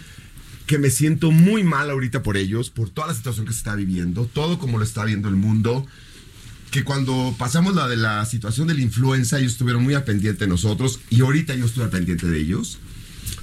que 0.66 0.78
me 0.78 0.90
siento 0.90 1.30
muy 1.30 1.62
mal 1.62 1.90
ahorita 1.90 2.22
por 2.22 2.36
ellos, 2.36 2.70
por 2.70 2.88
toda 2.90 3.08
la 3.08 3.14
situación 3.14 3.46
que 3.46 3.52
se 3.52 3.58
está 3.58 3.74
viviendo, 3.74 4.24
todo 4.32 4.58
como 4.58 4.78
lo 4.78 4.84
está 4.84 5.04
viendo 5.04 5.28
el 5.28 5.36
mundo. 5.36 5.86
Que 6.70 6.82
cuando 6.82 7.34
pasamos 7.38 7.74
la 7.76 7.86
de 7.86 7.96
la 7.96 8.24
situación 8.24 8.66
de 8.66 8.74
la 8.74 8.80
influenza, 8.80 9.38
ellos 9.38 9.52
estuvieron 9.52 9.82
muy 9.84 9.94
al 9.94 10.04
pendiente 10.04 10.44
de 10.44 10.48
nosotros 10.48 10.98
y 11.10 11.20
ahorita 11.20 11.54
yo 11.54 11.66
estoy 11.66 11.84
al 11.84 11.90
pendiente 11.90 12.26
de 12.26 12.38
ellos. 12.40 12.78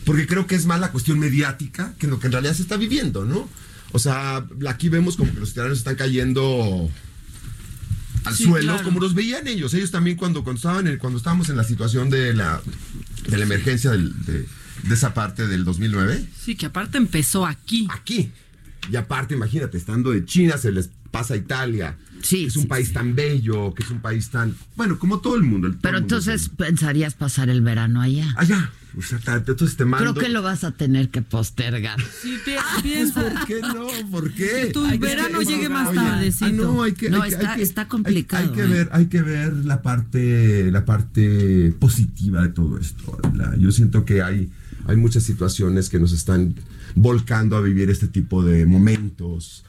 Porque 0.04 0.28
creo 0.28 0.48
que 0.48 0.56
es 0.56 0.66
más 0.66 0.80
la 0.80 0.92
cuestión 0.92 1.18
mediática 1.20 1.94
que 2.00 2.08
lo 2.08 2.20
que 2.20 2.28
en 2.28 2.34
realidad 2.34 2.54
se 2.56 2.64
está 2.64 2.76
viviendo, 2.76 3.24
¿no? 3.24 3.48
O 3.94 4.00
sea, 4.00 4.46
aquí 4.68 4.90
vemos 4.90 5.16
como 5.16 5.32
que 5.34 5.40
los 5.40 5.52
italianos 5.52 5.78
están 5.78 5.96
cayendo 5.96 6.90
al 8.26 8.36
Sí, 8.36 8.44
suelo, 8.46 8.74
claro. 8.74 8.84
como 8.84 9.00
los 9.00 9.14
veían 9.14 9.48
ellos. 9.48 9.74
Ellos 9.74 9.92
también 9.92 10.18
cuando, 10.18 10.44
cuando, 10.44 10.58
estaban 10.58 10.98
cuando 10.98 11.18
estábamos 11.18 11.50
en 11.50 11.58
la 11.58 11.64
situación 11.64 12.10
de 12.10 12.34
la, 12.34 12.62
de 13.28 13.38
la 13.38 13.44
emergencia 13.44 13.92
del- 13.92 14.14
de, 14.26 14.46
de 14.84 14.94
esa 14.94 15.14
parte 15.14 15.48
del 15.48 15.64
2009, 15.66 16.26
Sí, 16.40 16.56
que 16.56 16.66
aparte 16.68 16.98
empezó 16.98 17.46
aquí. 17.46 17.88
aquí. 17.92 18.32
Y 18.92 18.96
aparte, 18.96 19.36
imagínate, 19.36 19.78
estando 19.78 20.12
de 20.12 20.26
China 20.26 20.58
se 20.58 20.72
les 20.72 20.90
pasa 21.12 21.34
a 21.36 21.38
Italia. 21.38 21.98
Sí, 22.24 22.42
que 22.42 22.48
es 22.48 22.56
un 22.56 22.64
sí, 22.64 22.68
país 22.68 22.88
sí. 22.90 22.94
tan 22.94 23.16
bello, 23.16 23.74
que 23.74 23.84
es 23.84 23.90
un 23.92 24.00
país 24.00 24.30
tan... 24.30 24.56
Bueno, 24.76 24.98
como 25.00 25.20
todo 25.20 25.36
el 25.36 25.44
mundo. 25.44 25.68
el- 25.68 25.74
todo 25.74 25.82
Pero 25.84 25.98
el 25.98 26.04
mundo 26.04 26.18
es 26.18 26.28
entonces 26.28 26.50
pensarías 26.56 27.14
pasar 27.16 27.50
el 27.50 27.62
verano 27.62 28.00
allá. 28.02 28.32
Allá, 28.38 28.72
exactamente. 28.98 29.52
Entonces 29.52 29.76
te 29.78 29.86
mando... 29.86 30.14
Creo 30.14 30.24
que 30.26 30.30
lo 30.32 30.42
vas 30.44 30.64
a 30.64 30.72
tener 30.72 31.10
que 31.10 31.22
postergar. 31.24 32.00
Sí, 32.22 32.38
pi- 32.46 32.52
Pues, 32.54 32.84
piensa. 32.84 33.22
¿Por 33.24 33.46
qué 33.48 33.60
no? 33.62 33.88
¿Por 34.12 34.32
qué? 34.34 34.70
Tu 34.74 34.86
Hay 34.86 35.00
que- 35.00 35.06
verano 35.06 35.42
es- 35.42 35.48
llegue 35.48 35.70
más 35.70 35.94
tardecito. 35.94 36.46
ah, 36.46 36.52
no, 36.52 36.84
hay 36.84 36.92
que, 36.94 37.10
No, 37.10 37.22
hay 37.24 37.32
está- 37.34 37.52
hay 37.52 37.58
que- 37.58 37.64
está 37.64 37.82
hay- 37.82 37.88
complicado, 37.88 38.44
Hay, 38.50 38.52
que 38.56 38.62
¿eh? 38.62 38.68
ver, 38.68 38.90
hay 38.92 39.06
que 39.08 39.22
ver 39.22 39.54
la 39.66 39.82
parte, 39.82 40.72
la 40.72 40.86
parte 40.86 41.74
positiva 41.80 42.42
de 42.44 42.50
todo 42.50 42.78
esto. 42.80 43.18
La- 43.36 43.56
yo 43.58 43.72
siento 43.72 44.06
que 44.06 44.22
hay, 44.22 44.50
hay 44.88 44.98
muchas 44.98 45.24
situaciones 45.24 45.90
que 45.90 46.00
nos 46.00 46.12
están 46.12 46.56
volcando 46.96 47.56
a 47.56 47.62
vivir 47.62 47.90
este 47.90 48.08
tipo 48.08 48.44
de 48.44 48.66
momentos 48.66 49.64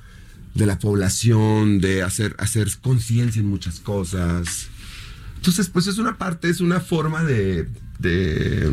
de 0.55 0.67
la 0.67 0.79
población, 0.79 1.81
de 1.81 2.03
hacer, 2.03 2.35
hacer 2.39 2.69
conciencia 2.81 3.41
en 3.41 3.47
muchas 3.47 3.81
cosas. 3.81 4.69
Entonces, 5.37 5.69
pues 5.69 5.87
es 5.87 5.99
una 5.99 6.19
parte, 6.19 6.49
es 6.49 6.61
una 6.61 6.81
forma 6.81 7.25
de, 7.25 7.69
de, 7.99 8.71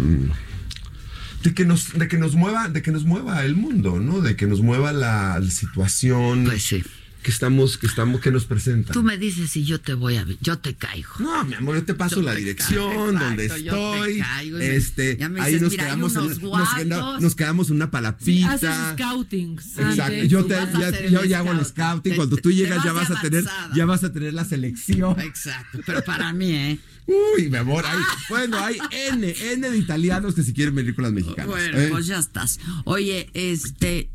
de 1.43 1.53
que 1.53 1.65
nos, 1.65 1.93
de 1.97 2.07
que 2.07 2.17
nos 2.17 2.35
mueva, 2.35 2.69
de 2.69 2.81
que 2.81 2.91
nos 2.91 3.05
mueva 3.05 3.43
el 3.43 3.55
mundo, 3.55 3.99
¿no? 3.99 4.21
De 4.21 4.35
que 4.35 4.45
nos 4.45 4.61
mueva 4.61 4.91
la, 4.91 5.39
la 5.39 5.51
situación. 5.51 6.45
Pues 6.45 6.63
sí. 6.63 6.83
Que 7.21 7.31
estamos, 7.31 7.77
que 7.77 7.85
estamos, 7.85 8.21
que 8.21 8.31
nos 8.31 8.45
presenta. 8.45 8.93
Tú 8.93 9.03
me 9.03 9.17
dices 9.17 9.51
si 9.51 9.65
yo 9.65 9.81
te 9.81 9.93
voy 9.93 10.15
a, 10.15 10.25
yo 10.39 10.57
te 10.57 10.73
caigo. 10.75 11.09
No, 11.19 11.43
mi 11.43 11.53
amor, 11.53 11.75
yo 11.75 11.83
te 11.83 11.93
paso 11.93 12.15
Yo 12.17 12.21
la 12.21 12.31
te 12.33 12.39
dirección 12.39 12.87
caigo, 12.89 13.11
donde 13.11 13.43
exacto, 13.43 13.63
yo 13.65 13.71
te 13.73 13.97
estoy. 13.97 14.19
caigo 14.19 14.57
este, 14.59 15.17
ya 15.17 15.27
me 15.27 15.41
ahí 15.41 15.47
dices, 15.55 15.61
nos 15.63 15.71
mira, 15.71 15.83
hay 15.83 15.89
quedamos, 15.89 16.15
en, 16.15 16.21
unos 16.21 16.41
nos, 16.41 16.69
queda- 16.75 16.97
guatos. 16.99 17.21
nos 17.21 17.35
quedamos 17.35 17.69
en 17.69 17.75
una 17.75 17.85
Sí, 17.85 17.91
palapita. 17.91 18.51
haces 18.53 18.69
scoutings. 18.93 19.65
Exacto, 19.77 20.03
antes. 20.03 20.29
yo, 20.29 20.45
te, 20.45 20.53
ya, 20.79 21.07
yo 21.09 21.23
ya 21.25 21.39
hago 21.39 21.51
el 21.51 21.65
scouting. 21.65 21.65
scouting. 21.75 22.11
Te- 22.11 22.15
Cuando 22.15 22.37
tú 22.37 22.51
llegas 22.51 22.83
ya 22.85 22.93
vas 22.93 23.11
a 23.11 23.19
tener, 23.21 23.41
avanzada. 23.47 23.75
ya 23.75 23.85
vas 23.85 24.03
a 24.05 24.13
tener 24.13 24.33
la 24.33 24.45
selección. 24.45 25.19
Exacto, 25.19 25.79
pero 25.85 26.01
para 26.05 26.31
mí, 26.31 26.51
¿eh? 26.53 26.79
Uy, 27.09 27.49
mi 27.49 27.57
amor, 27.57 27.83
hay, 27.85 27.99
bueno, 28.29 28.57
hay 28.59 28.77
N, 29.11 29.33
N 29.53 29.69
de 29.69 29.77
italianos 29.77 30.35
que 30.35 30.43
si 30.43 30.53
quieren 30.53 30.75
venir 30.75 30.93
con 30.93 31.03
las 31.03 31.13
mexicanas. 31.13 31.47
Bueno, 31.47 31.79
¿eh? 31.79 31.87
pues 31.89 32.05
ya 32.05 32.19
estás. 32.19 32.59
Oye, 32.85 33.29
este, 33.33 34.09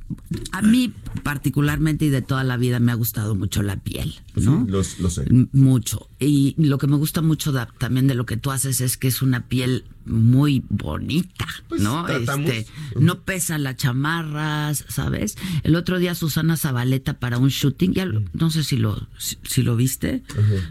a 0.52 0.62
mí 0.62 0.92
particularmente 1.22 2.04
y 2.04 2.10
de 2.10 2.22
toda 2.22 2.44
la 2.44 2.56
vida 2.56 2.78
me 2.78 2.92
ha 2.92 2.94
gustado 2.94 3.34
mucho 3.34 3.62
la 3.62 3.76
piel, 3.76 4.14
¿no? 4.36 4.64
Sí, 4.82 5.02
lo 5.02 5.10
sé. 5.10 5.24
Mucho. 5.52 6.08
Y 6.26 6.54
lo 6.58 6.78
que 6.78 6.86
me 6.86 6.96
gusta 6.96 7.20
mucho 7.22 7.52
da- 7.52 7.68
también 7.78 8.06
de 8.06 8.14
lo 8.14 8.24
que 8.26 8.36
tú 8.36 8.50
haces 8.50 8.80
es 8.80 8.96
que 8.96 9.08
es 9.08 9.20
una 9.22 9.46
piel 9.48 9.84
muy 10.06 10.62
bonita, 10.68 11.46
Pues, 11.68 11.80
¿no? 11.82 12.06
Este, 12.08 12.66
no 12.98 13.20
pesa 13.22 13.58
las 13.58 13.76
chamarras, 13.76 14.84
¿sabes? 14.88 15.36
El 15.62 15.76
otro 15.76 15.98
día 15.98 16.14
Susana 16.14 16.56
Zabaleta 16.56 17.18
para 17.18 17.38
un 17.38 17.48
shooting, 17.48 17.92
ya 17.94 18.04
lo- 18.06 18.22
no 18.32 18.50
sé 18.50 18.64
si 18.64 18.76
lo 18.76 19.08
si, 19.18 19.38
si 19.44 19.62
lo 19.62 19.76
viste. 19.76 20.22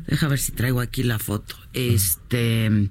Deja 0.07 0.27
ver 0.27 0.39
si 0.39 0.51
traigo 0.53 0.81
aquí 0.81 1.03
la 1.03 1.19
foto. 1.19 1.55
Este 1.73 2.89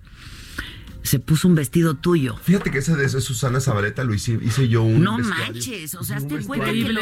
se 1.02 1.18
puso 1.18 1.48
un 1.48 1.56
vestido 1.56 1.94
tuyo. 1.96 2.36
Fíjate 2.36 2.70
que 2.70 2.78
ese 2.78 2.94
de 2.94 3.08
Susana 3.08 3.60
Zabaleta 3.60 4.04
lo 4.04 4.14
hice, 4.14 4.38
hice 4.40 4.68
yo 4.68 4.82
un 4.84 5.02
No 5.02 5.16
vestuario. 5.16 5.46
manches, 5.54 5.94
o 5.96 6.04
sea, 6.04 6.18
hazte 6.18 6.38
cuenta 6.44 6.72
que 6.72 6.88
lo, 6.92 7.00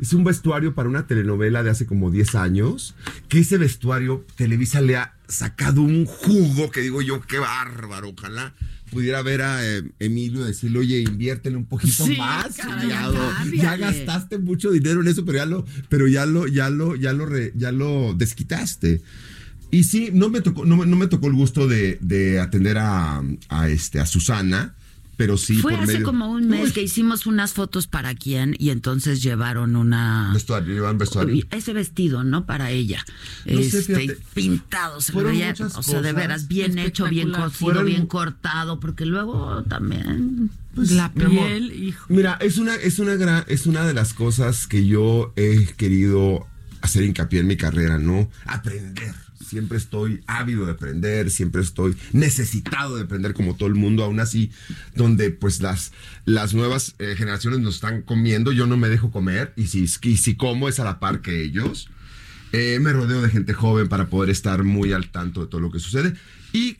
Hice 0.00 0.16
un 0.16 0.24
vestuario 0.24 0.74
para 0.74 0.88
una 0.88 1.06
telenovela 1.06 1.62
de 1.62 1.70
hace 1.70 1.86
como 1.86 2.10
10 2.10 2.34
años, 2.34 2.94
que 3.28 3.38
ese 3.40 3.56
vestuario 3.58 4.24
Televisa 4.36 4.80
le 4.80 4.96
ha 4.96 5.14
sacado 5.28 5.80
un 5.82 6.04
jugo 6.06 6.70
que 6.70 6.80
digo 6.82 7.00
yo, 7.02 7.20
qué 7.22 7.38
bárbaro, 7.38 8.10
ojalá 8.16 8.54
pudiera 8.90 9.20
ver 9.22 9.42
a 9.42 9.66
eh, 9.66 9.82
Emilio 9.98 10.42
y 10.42 10.44
decirle, 10.48 10.78
oye, 10.78 11.00
inviértele 11.00 11.56
un 11.56 11.64
poquito 11.66 12.06
Sí, 12.06 12.16
más. 12.16 12.56
caray, 12.56 12.88
ya 13.58 13.76
gastaste 13.76 14.38
mucho 14.38 14.70
dinero 14.70 15.00
en 15.00 15.08
eso, 15.08 15.24
pero 15.24 15.38
ya 15.38 15.46
lo, 15.46 15.64
pero 15.88 16.06
ya 16.06 16.24
lo, 16.24 16.46
ya 16.46 16.70
lo, 16.70 16.94
ya 16.94 17.12
lo, 17.12 17.26
re- 17.26 17.52
ya 17.56 17.72
lo 17.72 18.14
desquitaste. 18.14 19.02
Y 19.72 19.82
sí, 19.82 20.10
no 20.12 20.28
me 20.28 20.40
tocó, 20.40 20.64
no, 20.64 20.76
me- 20.76 20.86
no 20.86 20.94
me 20.94 21.08
tocó 21.08 21.26
el 21.26 21.32
gusto 21.32 21.66
de, 21.66 21.98
de 22.00 22.38
atender 22.38 22.78
a, 22.78 23.22
a, 23.48 23.68
este, 23.68 23.98
a 23.98 24.06
Susana, 24.06 24.75
pero 25.16 25.36
sí 25.38 25.56
Fue 25.56 25.72
por 25.72 25.82
hace 25.82 25.92
medio- 25.94 26.06
como 26.06 26.30
un 26.30 26.48
mes 26.48 26.64
Uy, 26.66 26.72
que 26.72 26.82
hicimos 26.82 27.26
unas 27.26 27.52
fotos 27.52 27.86
para 27.86 28.14
quién 28.14 28.54
y 28.58 28.70
entonces 28.70 29.22
llevaron 29.22 29.74
una 29.76 30.30
Vestuario, 30.34 30.74
llevan 30.74 30.98
vestuario. 30.98 31.44
ese 31.50 31.72
vestido, 31.72 32.22
¿no? 32.24 32.44
Para 32.46 32.70
ella. 32.70 33.04
No 33.46 33.60
sé, 33.62 33.78
este, 33.78 33.94
fíjate. 33.98 34.18
pintado, 34.34 35.00
se 35.00 35.12
veía, 35.12 35.54
o 35.76 35.82
sea, 35.82 36.02
de 36.02 36.12
veras 36.12 36.48
bien 36.48 36.78
hecho, 36.78 37.06
bien 37.08 37.30
cocido, 37.30 37.50
Fueron- 37.50 37.86
bien 37.86 38.06
cortado, 38.06 38.78
porque 38.80 39.06
luego 39.06 39.62
también 39.64 40.50
la 40.74 41.10
mi 41.14 41.24
amor, 41.24 41.46
piel, 41.46 41.72
hijo. 41.72 42.04
Mira, 42.08 42.36
es 42.40 42.58
una, 42.58 42.74
es 42.74 42.98
una 42.98 43.14
gran, 43.14 43.44
es 43.48 43.66
una 43.66 43.84
de 43.86 43.94
las 43.94 44.12
cosas 44.12 44.66
que 44.66 44.86
yo 44.86 45.32
he 45.36 45.64
querido 45.76 46.46
hacer 46.82 47.04
hincapié 47.04 47.40
en 47.40 47.46
mi 47.46 47.56
carrera, 47.56 47.98
¿no? 47.98 48.28
Aprender. 48.44 49.14
Siempre 49.44 49.78
estoy 49.78 50.22
ávido 50.26 50.66
de 50.66 50.72
aprender, 50.72 51.30
siempre 51.30 51.62
estoy 51.62 51.96
necesitado 52.12 52.96
de 52.96 53.02
aprender 53.02 53.34
como 53.34 53.54
todo 53.56 53.68
el 53.68 53.74
mundo, 53.74 54.04
aún 54.04 54.20
así, 54.20 54.50
donde 54.94 55.30
pues 55.30 55.60
las, 55.60 55.92
las 56.24 56.54
nuevas 56.54 56.94
eh, 56.98 57.14
generaciones 57.16 57.60
nos 57.60 57.76
están 57.76 58.02
comiendo, 58.02 58.52
yo 58.52 58.66
no 58.66 58.76
me 58.76 58.88
dejo 58.88 59.10
comer, 59.10 59.52
y 59.56 59.66
si, 59.66 59.84
y 60.02 60.16
si 60.16 60.36
como 60.36 60.68
es 60.68 60.80
a 60.80 60.84
la 60.84 60.98
par 60.98 61.20
que 61.20 61.42
ellos. 61.42 61.88
Eh, 62.52 62.78
me 62.80 62.92
rodeo 62.92 63.20
de 63.22 63.28
gente 63.28 63.52
joven 63.52 63.88
para 63.88 64.06
poder 64.06 64.30
estar 64.30 64.62
muy 64.62 64.92
al 64.92 65.10
tanto 65.10 65.42
de 65.42 65.46
todo 65.48 65.60
lo 65.60 65.70
que 65.70 65.80
sucede. 65.80 66.14
Y 66.52 66.78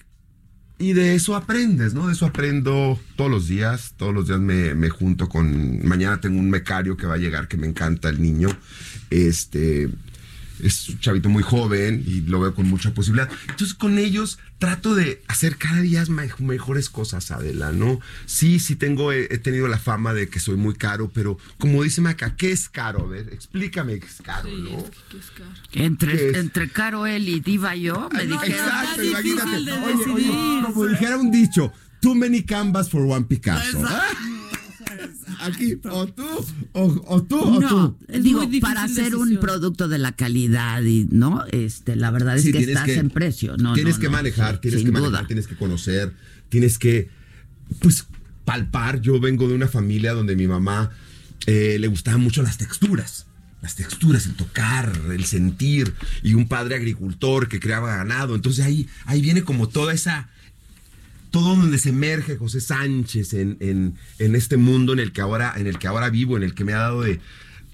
y 0.79 0.93
de 0.93 1.15
eso 1.15 1.35
aprendes, 1.35 1.95
¿no? 1.95 2.07
De 2.07 2.13
eso 2.13 2.27
aprendo 2.27 3.01
todos 3.17 3.31
los 3.31 3.49
días. 3.49 3.95
Todos 3.97 4.13
los 4.13 4.27
días 4.27 4.41
me, 4.41 4.75
me 4.75 4.91
junto 4.91 5.29
con. 5.29 5.87
Mañana 5.87 6.21
tengo 6.21 6.39
un 6.39 6.51
becario 6.51 6.97
que 6.97 7.07
va 7.07 7.15
a 7.15 7.19
llegar, 7.19 7.49
que 7.49 7.57
me 7.57 7.67
encanta 7.67 8.11
el 8.11 8.21
niño. 8.21 8.49
Este. 9.09 9.89
Es 10.63 10.89
un 10.89 10.99
chavito 11.01 11.29
muy 11.29 11.43
joven 11.43 12.03
y 12.07 12.21
lo 12.23 12.41
veo 12.41 12.55
con 12.55 12.67
mucha 12.69 12.93
posibilidad. 12.95 13.29
Entonces, 13.49 13.75
con 13.75 13.99
ellos 13.99 14.39
trato 14.59 14.95
de 14.95 15.23
hacer 15.29 15.57
cada 15.57 15.81
día 15.81 16.05
me- 16.09 16.31
mejores 16.39 16.89
cosas, 16.89 17.31
Adela, 17.31 17.73
¿no? 17.73 18.01
Sí, 18.25 18.59
sí 18.59 18.75
tengo, 18.77 19.13
he, 19.13 19.25
he 19.25 19.39
tenido 19.39 19.69
la 19.69 19.79
fama 19.79 20.15
de 20.15 20.29
que 20.29 20.41
soy 20.41 20.57
muy 20.57 20.75
caro, 20.75 21.11
pero 21.13 21.39
como 21.59 21.83
dice 21.83 22.01
Maca, 22.01 22.37
¿qué 22.37 22.53
es 22.53 22.69
caro? 22.69 23.05
A 23.05 23.09
ver, 23.09 23.29
explícame 23.33 23.99
qué 24.01 24.07
es 24.07 24.23
caro, 24.23 24.49
¿no? 24.51 24.85
¿Qué 25.71 25.85
entre, 25.85 26.31
es? 26.31 26.37
entre 26.37 26.71
Caro 26.71 27.07
él 27.07 27.29
y 27.29 27.41
Diva 27.41 27.75
yo 27.77 28.09
me 28.13 28.25
no, 28.25 28.41
dijeron 28.41 28.67
Exacto, 28.67 29.03
imagínate. 29.05 29.63
de 29.63 29.73
Oye, 29.73 30.13
oye, 30.13 30.63
como 30.65 30.87
dijera 30.87 31.17
un 31.19 31.31
dicho, 31.31 31.73
too 32.01 32.15
many 32.15 32.43
canvas 32.43 32.89
for 32.91 33.03
one 33.03 33.25
Picasso. 33.27 33.79
Aquí, 35.41 35.79
o 35.91 36.07
tú, 36.07 36.25
o, 36.73 37.05
o 37.07 37.23
tú, 37.23 37.39
o 37.39 37.61
no, 37.61 37.69
tú. 37.69 37.97
Es 38.09 38.23
digo, 38.23 38.49
para 38.61 38.85
hacer 38.85 39.17
un 39.17 39.39
producto 39.39 39.89
de 39.89 39.99
la 39.99 40.13
calidad 40.13 40.83
y 40.83 41.07
no, 41.11 41.45
este, 41.53 41.97
la 41.97 42.11
verdad 42.11 42.37
es 42.37 42.43
Sí, 42.43 42.53
que 42.53 42.59
estás 42.59 42.89
en 42.89 43.11
precio, 43.11 43.57
no, 43.57 43.75
Tienes 43.75 43.97
no, 43.97 44.01
que 44.01 44.07
no, 44.07 44.13
manejar, 44.13 44.55
sí, 44.57 44.61
tienes 44.63 44.81
sin 44.81 44.89
que 44.89 44.93
manejar, 44.93 45.19
duda. 45.21 45.27
tienes 45.27 45.47
que 45.47 45.57
conocer, 45.57 46.13
tienes 46.49 46.79
que, 46.79 47.09
pues, 47.81 48.07
palpar. 48.45 49.01
Yo 49.01 49.21
vengo 49.21 49.49
de 49.49 49.55
una 49.55 49.69
familia 49.69 50.13
donde 50.13 50.37
mi 50.37 50.47
mamá 50.47 50.91
eh, 51.47 51.77
le 51.79 51.87
gustaban 51.89 52.21
mucho 52.21 52.43
las 52.43 52.59
texturas. 52.59 53.27
Las 53.63 53.75
texturas, 53.75 54.27
el 54.27 54.35
tocar, 54.35 54.93
el 55.11 55.25
sentir, 55.25 55.95
y 56.23 56.35
un 56.35 56.47
padre 56.47 56.77
agricultor 56.77 57.49
que 57.49 57.59
creaba 57.59 57.97
ganado. 57.97 58.35
Entonces 58.37 58.65
ahí, 58.65 58.87
ahí 59.07 59.21
viene 59.21 59.43
como 59.43 59.69
toda 59.69 59.93
esa, 59.93 60.29
todo 61.31 61.57
donde 61.57 61.79
se 61.79 61.91
emerge 61.91 62.37
José 62.37 62.61
Sánchez 62.61 63.35
en, 63.35 63.57
en- 63.61 64.35
este 64.37 64.57
mundo 64.57 64.93
en 64.93 64.99
el 65.01 65.13
que 65.13 65.21
ahora, 65.21 65.55
en 65.57 65.67
el 65.67 65.79
que 65.79 65.87
ahora 65.87 66.11
vivo, 66.11 66.37
en 66.37 66.43
el 66.43 66.55
que 66.55 66.65
me 66.65 66.73
ha 66.73 66.79
dado 66.79 67.03
de, 67.03 67.21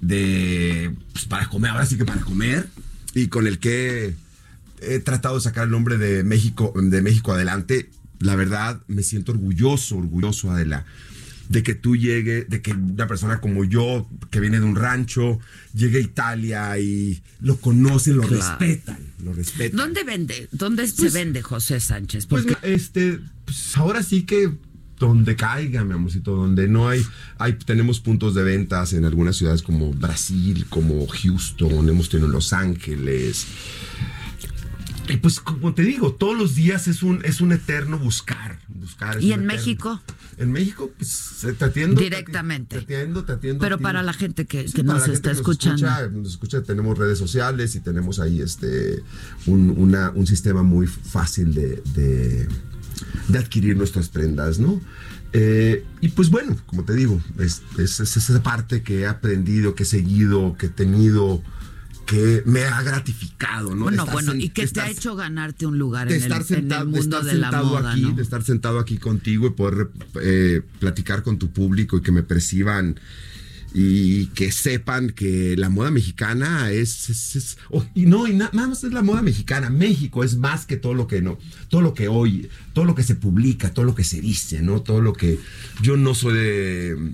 de 0.01 0.93
pues, 1.13 1.25
para 1.27 1.49
comer, 1.49 1.71
ahora 1.71 1.87
sí 1.87 1.97
que 1.97 2.05
para 2.05 2.21
comer, 2.23 2.69
y 3.15 3.29
con 3.29 3.47
el 3.47 3.59
que 3.59 4.15
he 4.81 4.99
tratado 4.99 5.37
de 5.37 5.41
sacar 5.43 5.65
el 5.65 5.71
nombre 5.71 5.97
de 5.99 6.25
México, 6.25 6.73
de 6.77 7.03
México 7.03 7.33
adelante. 7.33 7.91
La 8.19 8.37
verdad, 8.37 8.81
me 8.87 9.03
siento 9.03 9.33
orgulloso, 9.33 9.97
orgulloso, 9.97 10.51
Adela, 10.53 10.85
de 11.53 11.63
que 11.63 11.75
tú 11.75 11.97
llegue, 11.97 12.45
de 12.45 12.63
que 12.63 12.73
una 12.73 13.07
persona 13.07 13.41
como 13.41 13.63
yo, 13.65 14.09
que 14.31 14.41
viene 14.41 14.59
de 14.59 14.65
un 14.65 14.75
rancho, 14.75 15.39
llegue 15.75 15.99
a 15.99 16.01
Italia 16.01 16.79
y 16.79 17.23
lo 17.41 17.57
conocen, 17.59 18.17
lo 18.17 18.23
Claro. 18.23 18.59
respetan, 18.59 18.99
lo 19.23 19.33
respetan. 19.35 19.77
¿Dónde 19.77 20.03
vende? 20.03 20.49
¿Dónde 20.51 20.87
se 20.89 20.95
Pues- 21.03 21.13
vende 21.13 21.43
José 21.43 21.79
Sánchez? 21.79 22.27
Pues 22.27 22.45
Porque 22.47 22.73
este, 22.75 23.21
pues 23.45 23.77
ahora 23.77 24.03
sí 24.03 24.23
que 24.23 24.51
donde 24.99 25.35
caiga, 25.37 25.85
mi 25.85 25.93
amorcito, 25.95 26.35
donde 26.35 26.69
no 26.69 26.89
hay, 26.89 27.05
hay, 27.37 27.55
tenemos 27.55 28.01
puntos 28.01 28.35
de 28.35 28.45
ventas 28.45 28.93
en 28.95 29.05
algunas 29.05 29.37
ciudades 29.37 29.61
como 29.63 29.93
Brasil, 29.93 30.65
como 30.71 31.07
Houston, 31.07 31.87
hemos 31.89 32.09
tenido 32.09 32.29
en 32.29 32.33
Los 32.33 32.53
Ángeles. 32.53 33.47
Y 35.09 35.17
pues 35.17 35.41
como 35.41 35.75
te 35.75 35.83
digo, 35.83 36.15
todos 36.15 36.37
los 36.39 36.55
días 36.55 36.87
es 36.89 37.03
un, 37.03 37.25
es 37.25 37.41
un 37.41 37.53
eterno 37.53 37.99
buscar, 37.99 38.61
buscar. 38.69 39.21
¿Y 39.23 39.33
en 39.33 39.45
México? 39.45 40.01
En 40.39 40.53
México, 40.53 40.91
pues 40.97 41.45
te 41.59 41.65
atiendo. 41.65 42.01
Directamente. 42.01 42.77
Te 42.77 42.83
atiendo, 42.97 43.25
te 43.25 43.33
atiendo. 43.33 43.61
Pero 43.61 43.79
para 43.79 44.03
la 44.03 44.13
gente 44.13 44.47
que, 44.47 44.69
Sí, 44.69 44.75
que 44.75 44.85
para 44.85 45.01
nos 45.01 45.09
está 45.09 45.31
que 45.31 45.35
nos 45.35 45.39
escuchando. 45.39 45.87
escucha, 45.87 46.09
nos 46.09 46.29
escucha, 46.31 46.63
tenemos 46.63 46.97
redes 46.97 47.19
sociales 47.19 47.75
y 47.75 47.81
tenemos 47.81 48.21
ahí 48.21 48.41
este 48.41 49.03
un, 49.47 49.71
una- 49.77 50.11
un 50.11 50.27
sistema 50.27 50.63
muy 50.63 50.87
fácil 50.87 51.53
de, 51.53 51.83
de- 51.95 52.49
de 53.29 53.39
adquirir 53.39 53.77
nuestras 53.77 54.09
prendas, 54.09 54.59
¿no? 54.61 54.81
Eh, 55.35 55.85
y 56.01 56.09
pues 56.11 56.31
bueno, 56.31 56.57
como 56.67 56.85
te 56.85 56.95
digo, 56.95 57.21
es, 57.39 57.63
es- 57.79 58.01
es 58.01 58.17
esa 58.17 58.43
parte 58.43 58.83
que 58.83 59.01
he 59.01 59.07
aprendido, 59.07 59.75
que 59.75 59.83
he 59.83 59.87
seguido, 59.87 60.57
que 60.59 60.67
he 60.67 60.71
tenido, 60.71 61.43
que 62.13 62.43
me 62.45 62.63
ha 62.65 62.83
gratificado, 62.83 63.75
¿no? 63.75 63.85
Bueno, 63.85 64.03
estar 64.03 64.13
bueno, 64.13 64.35
y 64.35 64.51
que 64.51 64.63
te 64.63 64.67
estar- 64.67 64.87
ha 64.87 64.91
hecho 64.91 65.17
ganarte 65.17 65.65
un 65.67 65.79
lugar 65.79 66.09
de 66.09 66.17
en, 66.17 66.23
estar 66.23 66.43
el, 66.43 66.47
en 66.47 66.55
el 66.55 66.61
sentado, 66.61 66.85
de 66.85 66.91
mundo 67.01 67.19
estar 67.19 67.33
de 67.33 67.39
la 67.41 67.47
sentado 67.49 67.67
moda, 67.67 67.93
aquí, 67.93 68.03
¿no? 68.03 68.13
de 68.13 68.23
estar 68.23 68.43
sentado 68.43 68.79
aquí 68.79 68.99
contigo 68.99 69.47
y 69.47 69.51
poder 69.51 69.89
eh, 70.21 70.61
platicar 70.79 71.23
con 71.23 71.39
tu 71.39 71.51
público 71.53 71.97
y 71.97 72.03
que 72.03 72.13
me 72.13 72.23
perciban 72.23 73.01
y 73.75 74.27
que 74.35 74.53
sepan 74.53 75.09
que 75.09 75.57
la 75.57 75.71
moda 75.71 75.91
mexicana 75.91 76.71
es, 76.71 77.09
es- 77.09 77.37
es- 77.37 77.59
oh, 77.71 77.83
y 77.95 78.05
no 78.05 78.27
y 78.29 78.35
na- 78.35 78.51
nada 78.53 78.69
más 78.69 78.85
es 78.85 78.93
la 78.93 79.01
moda 79.03 79.23
mexicana 79.23 79.71
México 79.71 80.23
es 80.25 80.37
más 80.37 80.67
que 80.67 80.77
todo 80.77 80.93
lo 80.93 81.07
que 81.07 81.23
no 81.23 81.39
todo 81.71 81.81
lo 81.81 81.95
que 81.95 82.07
hoy 82.09 82.51
todo 82.75 82.85
lo 82.85 82.95
que 82.95 83.03
se 83.03 83.15
publica 83.15 83.73
todo 83.73 83.87
lo 83.87 83.95
que 83.95 84.05
se 84.05 84.21
dice 84.21 84.61
no 84.61 84.83
todo 84.83 85.01
lo 85.01 85.15
que 85.15 85.39
yo 85.81 85.97
no 85.97 86.15
soy 86.15 86.35
de 86.35 87.13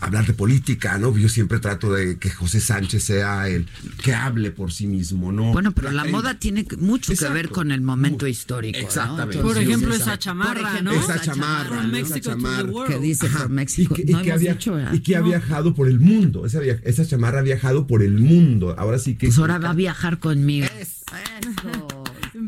hablar 0.00 0.26
de 0.26 0.32
política, 0.32 0.98
¿no? 0.98 1.16
Yo 1.16 1.28
siempre 1.28 1.58
trato 1.58 1.92
de 1.92 2.18
que 2.18 2.30
José 2.30 2.60
Sánchez 2.60 3.04
sea 3.04 3.48
el 3.48 3.66
que 4.02 4.14
hable 4.14 4.50
por 4.50 4.72
sí 4.72 4.86
mismo, 4.86 5.32
¿no? 5.32 5.52
Bueno, 5.52 5.72
pero 5.72 5.90
la, 5.92 6.04
moda 6.04 6.38
tiene 6.38 6.66
mucho 6.78 7.12
que 7.14 7.28
ver 7.28 7.48
con 7.50 7.70
el 7.72 7.80
momento 7.82 8.26
histórico. 8.26 8.78
Exactamente. 8.78 9.42
Por 9.42 9.58
ejemplo, 9.58 9.94
esa 9.94 10.18
chamarra, 10.18 10.80
¿no? 10.82 10.92
Esa 10.92 11.20
chamarra, 11.20 11.82
¿no? 11.84 11.96
Esa 11.96 12.20
chamarra. 12.20 12.72
Que 12.88 12.98
dice 12.98 13.26
Ajá. 13.26 13.42
por 13.42 13.50
Y 13.50 13.54
México. 13.54 13.94
que, 13.94 14.02
y 14.02 14.12
No 14.12 14.22
que 14.22 14.32
había, 14.32 14.58
y 14.92 15.00
que 15.00 15.16
ha 15.16 15.20
viajado 15.20 15.74
por 15.74 15.88
el 15.88 16.00
mundo. 16.00 16.46
Esa, 16.46 16.60
via- 16.60 16.80
esa 16.84 17.04
chamarra 17.06 17.40
ha 17.40 17.42
viajado 17.42 17.86
por 17.86 18.02
el 18.02 18.18
mundo. 18.18 18.74
Ahora 18.78 18.98
sí 18.98 19.14
que. 19.16 19.26
Pues 19.28 19.38
ahora 19.38 19.58
va 19.58 19.70
a 19.70 19.74
viajar 19.74 20.18
conmigo. 20.18 20.66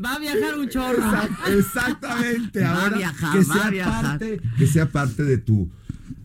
Va 0.04 0.14
a 0.14 0.18
viajar 0.18 0.58
un 0.58 0.68
chorro. 0.68 0.98
Exact- 1.02 1.58
Exactamente. 1.58 2.60
Va 2.60 2.68
a 2.68 2.82
Ahora 2.84 2.96
viajar, 2.98 3.32
que 3.32 3.44
va 3.44 3.54
sea 3.54 3.64
a 3.66 3.70
viajar. 3.70 4.02
parte, 4.04 4.40
que 4.58 4.66
sea 4.66 4.88
parte 4.90 5.24
de 5.24 5.38
tu 5.38 5.70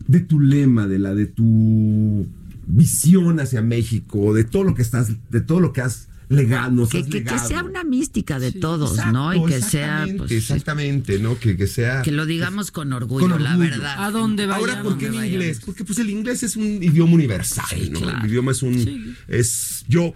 de 0.06 0.20
tu 0.20 0.40
lema, 0.40 0.86
de 0.86 0.98
la 0.98 1.14
de 1.14 1.26
tu 1.26 2.26
visión 2.66 3.40
hacia 3.40 3.62
México, 3.62 4.34
de 4.34 4.44
todo 4.44 4.64
lo 4.64 4.74
que 4.74 4.82
estás, 4.82 5.12
de 5.30 5.40
todo 5.40 5.60
lo 5.60 5.72
que 5.72 5.80
has 5.82 6.08
legado, 6.30 6.88
Que, 6.88 6.98
has 6.98 7.04
que- 7.04 7.10
que 7.10 7.18
legado. 7.20 7.48
sea 7.48 7.62
una 7.62 7.84
mística 7.84 8.38
de 8.38 8.50
todos, 8.52 8.92
Exacto, 8.92 9.12
¿no? 9.12 9.34
Y 9.34 9.44
que 9.46 9.60
sea, 9.60 10.04
exactamente, 10.04 10.18
pues, 10.18 10.32
exactamente, 10.32 11.18
¿no? 11.18 11.38
Que, 11.38 11.56
que 11.56 11.66
sea 11.66 12.02
que 12.02 12.10
lo 12.12 12.24
digamos 12.26 12.70
con 12.70 12.92
orgullo, 12.94 13.28
con 13.28 13.42
la 13.42 13.56
verdad. 13.56 14.02
A 14.04 14.10
dónde 14.10 14.46
vayamos. 14.46 14.70
Ahora, 14.70 14.82
¿por 14.82 14.98
qué 14.98 15.06
en 15.06 15.12
vayamos. 15.16 15.32
inglés? 15.32 15.60
Porque 15.64 15.84
pues 15.84 15.98
el 15.98 16.08
inglés 16.10 16.42
es 16.42 16.56
un 16.56 16.64
idioma 16.82 17.12
universal, 17.12 17.92
¿no? 17.92 18.00
claro. 18.00 18.24
El 18.24 18.30
idioma 18.30 18.52
es 18.52 18.62
un... 18.62 19.16
Es... 19.28 19.84
Yo, 19.86 20.14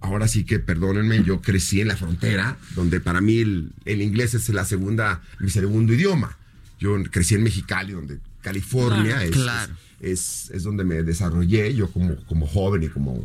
ahora 0.00 0.28
sí 0.28 0.44
que 0.44 0.60
perdónenme, 0.60 1.24
yo 1.24 1.40
crecí 1.42 1.80
en 1.80 1.88
la 1.88 1.96
frontera, 1.96 2.56
donde 2.76 3.00
para 3.00 3.20
mí 3.20 3.38
el, 3.38 3.70
el 3.84 4.00
inglés 4.00 4.34
es 4.34 4.48
la 4.50 4.64
segunda, 4.64 5.22
mi 5.40 5.50
segundo 5.50 5.92
idioma. 5.92 6.36
Yo 6.78 6.96
crecí 7.10 7.34
en 7.34 7.42
Mexicali, 7.42 7.92
donde 7.94 8.20
California 8.48 9.02
Claro, 9.16 9.22
es, 9.24 9.30
claro. 9.30 9.74
es, 10.00 10.50
es 10.50 10.62
donde 10.62 10.84
me 10.84 11.02
desarrollé 11.02 11.74
yo 11.74 11.90
como, 11.90 12.16
como 12.26 12.46
joven 12.46 12.82
y 12.82 12.88
como, 12.88 13.24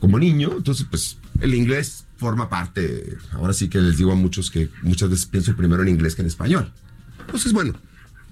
como 0.00 0.18
niño. 0.18 0.54
Entonces, 0.56 0.86
pues 0.90 1.16
el 1.40 1.54
inglés 1.54 2.04
forma 2.16 2.48
parte, 2.48 3.16
ahora 3.32 3.52
sí 3.52 3.68
que 3.68 3.78
les 3.80 3.96
digo 3.98 4.12
a 4.12 4.14
muchos 4.14 4.50
que 4.50 4.68
muchas 4.82 5.08
veces 5.10 5.26
pienso 5.26 5.56
primero 5.56 5.82
en 5.82 5.88
inglés 5.88 6.14
que 6.14 6.22
en 6.22 6.28
español. 6.28 6.72
Entonces, 7.20 7.52
bueno, 7.52 7.74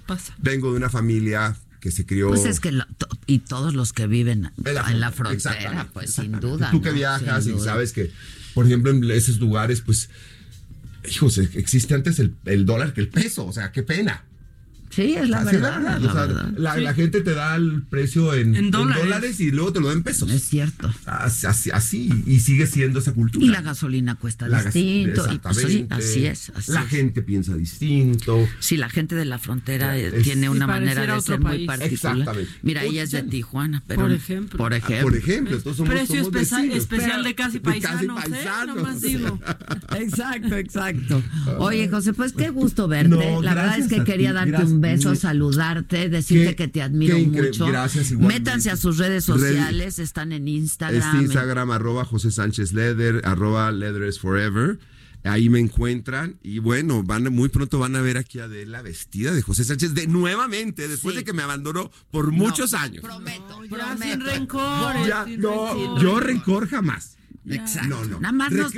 Pasa. 0.05 0.33
vengo 0.39 0.71
de 0.71 0.77
una 0.77 0.89
familia 0.89 1.55
que 1.79 1.91
se 1.91 2.05
crió 2.05 2.27
Pues 2.27 2.45
es 2.45 2.59
que 2.59 2.71
lo- 2.73 2.85
to- 2.97 3.07
y 3.25 3.39
todos 3.39 3.73
los 3.73 3.93
que 3.93 4.05
viven 4.05 4.51
en 4.65 4.73
la, 4.75 4.91
en 4.91 4.99
la 4.99 5.11
frontera, 5.11 5.87
pues 5.93 6.11
sin 6.13 6.39
duda. 6.39 6.69
Tú 6.71 6.81
que 6.81 6.89
¿no? 6.89 6.95
viajas 6.95 7.45
Sin 7.45 7.53
y 7.53 7.55
duda. 7.55 7.65
sabes 7.65 7.93
que, 7.93 8.11
por 8.53 8.65
ejemplo, 8.65 8.91
en 8.91 9.09
esos 9.09 9.37
lugares, 9.39 9.81
pues, 9.81 10.09
hijos, 11.09 11.37
existe 11.37 11.93
antes 11.95 12.19
el, 12.19 12.35
el 12.45 12.65
dólar 12.65 12.93
que 12.93 13.01
el 13.01 13.07
peso, 13.09 13.45
o 13.45 13.53
sea, 13.53 13.71
qué 13.71 13.81
pena. 13.83 14.25
Sí, 14.99 15.15
es 15.15 15.29
la 15.29 15.37
Así 15.39 15.55
verdad, 15.55 15.77
o 15.97 15.99
la 16.05 16.11
sea, 16.13 16.21
verdad. 16.25 16.53
la, 16.57 16.77
la 16.77 16.93
gente 16.93 17.21
te 17.21 17.33
da 17.33 17.55
el 17.55 17.83
precio 17.83 18.33
en, 18.33 18.55
En 18.55 18.65
en 18.65 18.71
dólares. 18.71 19.39
y 19.39 19.51
luego 19.51 19.71
te 19.73 19.79
lo 19.79 19.87
da 19.87 19.93
en 19.93 20.03
pesos. 20.03 20.29
Es 20.31 20.43
cierto. 20.43 20.93
Así, 21.05 21.45
así, 21.47 21.71
así, 21.71 22.09
y 22.25 22.39
sigue 22.41 22.67
siendo 22.67 22.99
esa 22.99 23.13
cultura. 23.13 23.45
Y 23.45 23.49
la 23.49 23.61
gasolina 23.61 24.15
cuesta 24.15 24.47
La 24.47 24.61
gas- 24.61 24.73
distinto. 24.73 25.25
y 25.31 25.37
pues, 25.39 25.57
sí, 25.57 25.85
así 25.89 26.25
es. 26.25 26.51
Así 26.55 26.71
la 26.71 26.81
es. 26.83 26.87
gente 26.89 27.21
piensa 27.21 27.55
distinto. 27.55 28.45
Sí, 28.59 28.77
la 28.77 28.89
gente 28.89 29.15
de 29.15 29.25
la 29.25 29.39
frontera 29.39 29.97
eh, 29.97 30.11
Es- 30.13 30.23
tiene 30.23 30.49
una 30.49 30.67
manera 30.67 31.05
de 31.15 31.21
ser 31.21 31.39
muy 31.39 31.65
particular. 31.65 32.17
Exactamente. 32.17 32.51
Mira, 32.61 32.83
ella 32.83 33.03
es 33.03 33.11
de 33.11 33.23
Tijuana, 33.23 33.83
pero 33.87 34.01
por 34.01 34.11
ejemplo. 34.11 34.57
por 34.57 34.73
Ah, 34.73 34.77
ejemplo. 34.77 35.07
Por 35.09 35.15
ejemplo, 35.17 35.59
somos, 35.61 35.89
Precio 35.89 36.17
somos 36.25 36.31
vecinos. 36.31 36.75
especial 36.77 37.23
de 37.23 37.35
casi 37.35 37.59
De 37.59 37.61
casi 37.61 37.79
paisanos, 37.81 38.25
¿eh? 38.25 38.29
paisanos. 38.31 38.75
Nomás 38.75 39.01
digo. 39.01 39.39
Exacto, 39.97 40.55
exacto. 40.55 41.21
Oye, 41.57 41.87
José, 41.89 42.13
pues 42.13 42.33
qué 42.33 42.49
gusto 42.49 42.87
verte. 42.87 43.09
No, 43.09 43.41
la 43.41 43.53
verdad 43.55 43.79
es 43.79 43.87
que 43.87 44.03
quería 44.03 44.33
darte 44.33 44.63
un 44.63 44.81
beso, 44.81 44.88
Muy- 44.97 45.15
saludarte, 45.17 46.09
decirte 46.09 46.49
Qué- 46.51 46.55
que 46.55 46.67
te 46.67 46.81
admiro 46.81 47.17
mucho. 47.19 47.65
gracias, 47.67 48.11
igualmente. 48.11 48.39
Métanse 48.51 48.69
a 48.71 48.77
sus 48.77 48.97
redes 48.97 49.27
Red- 49.27 49.35
sociales, 49.37 49.99
están 49.99 50.31
en 50.31 50.47
Instagram. 50.47 51.01
Este 51.01 51.23
Instagram, 51.25 51.71
arroba 51.71 52.05
José 52.05 52.31
Sánchez 52.31 52.73
Leather, 52.73 53.21
arroba 53.25 53.71
Leather 53.71 54.07
is 54.07 54.19
Forever. 54.19 54.79
Ahí 55.25 55.49
me 55.49 55.59
encuentran 55.59 56.39
y 56.41 56.59
bueno, 56.59 57.03
van 57.03 57.23
muy 57.33 57.49
pronto 57.49 57.77
van 57.77 57.93
a 57.97 58.01
ver 58.01 58.17
aquí 58.17 58.39
a 58.39 58.45
Adela 58.45 58.81
vestida 58.81 59.33
de 59.33 59.41
José 59.41 59.65
Sánchez 59.65 59.93
de 59.93 60.07
nuevamente, 60.07 60.87
después 60.87 61.13
Sí. 61.13 61.19
de 61.19 61.25
que 61.25 61.33
me 61.33 61.43
abandonó 61.43 61.91
por 62.09 62.31
muchos 62.31 62.73
años. 62.73 63.03
Prometo, 63.03 63.63
Ya 63.65 63.69
prometo. 63.69 64.01
sin 64.03 64.21
rencores. 64.21 65.07
Ya, 65.07 65.25
sin 65.25 65.41
no, 65.41 65.73
rencores. 65.73 66.03
yo 66.03 66.19
rencor 66.21 66.69
jamás. 66.69 67.17
Exacto. 67.55 67.89
No, 67.89 68.05
no. 68.05 68.19
Nada 68.19 68.31
más 68.31 68.51
nos- 68.51 68.73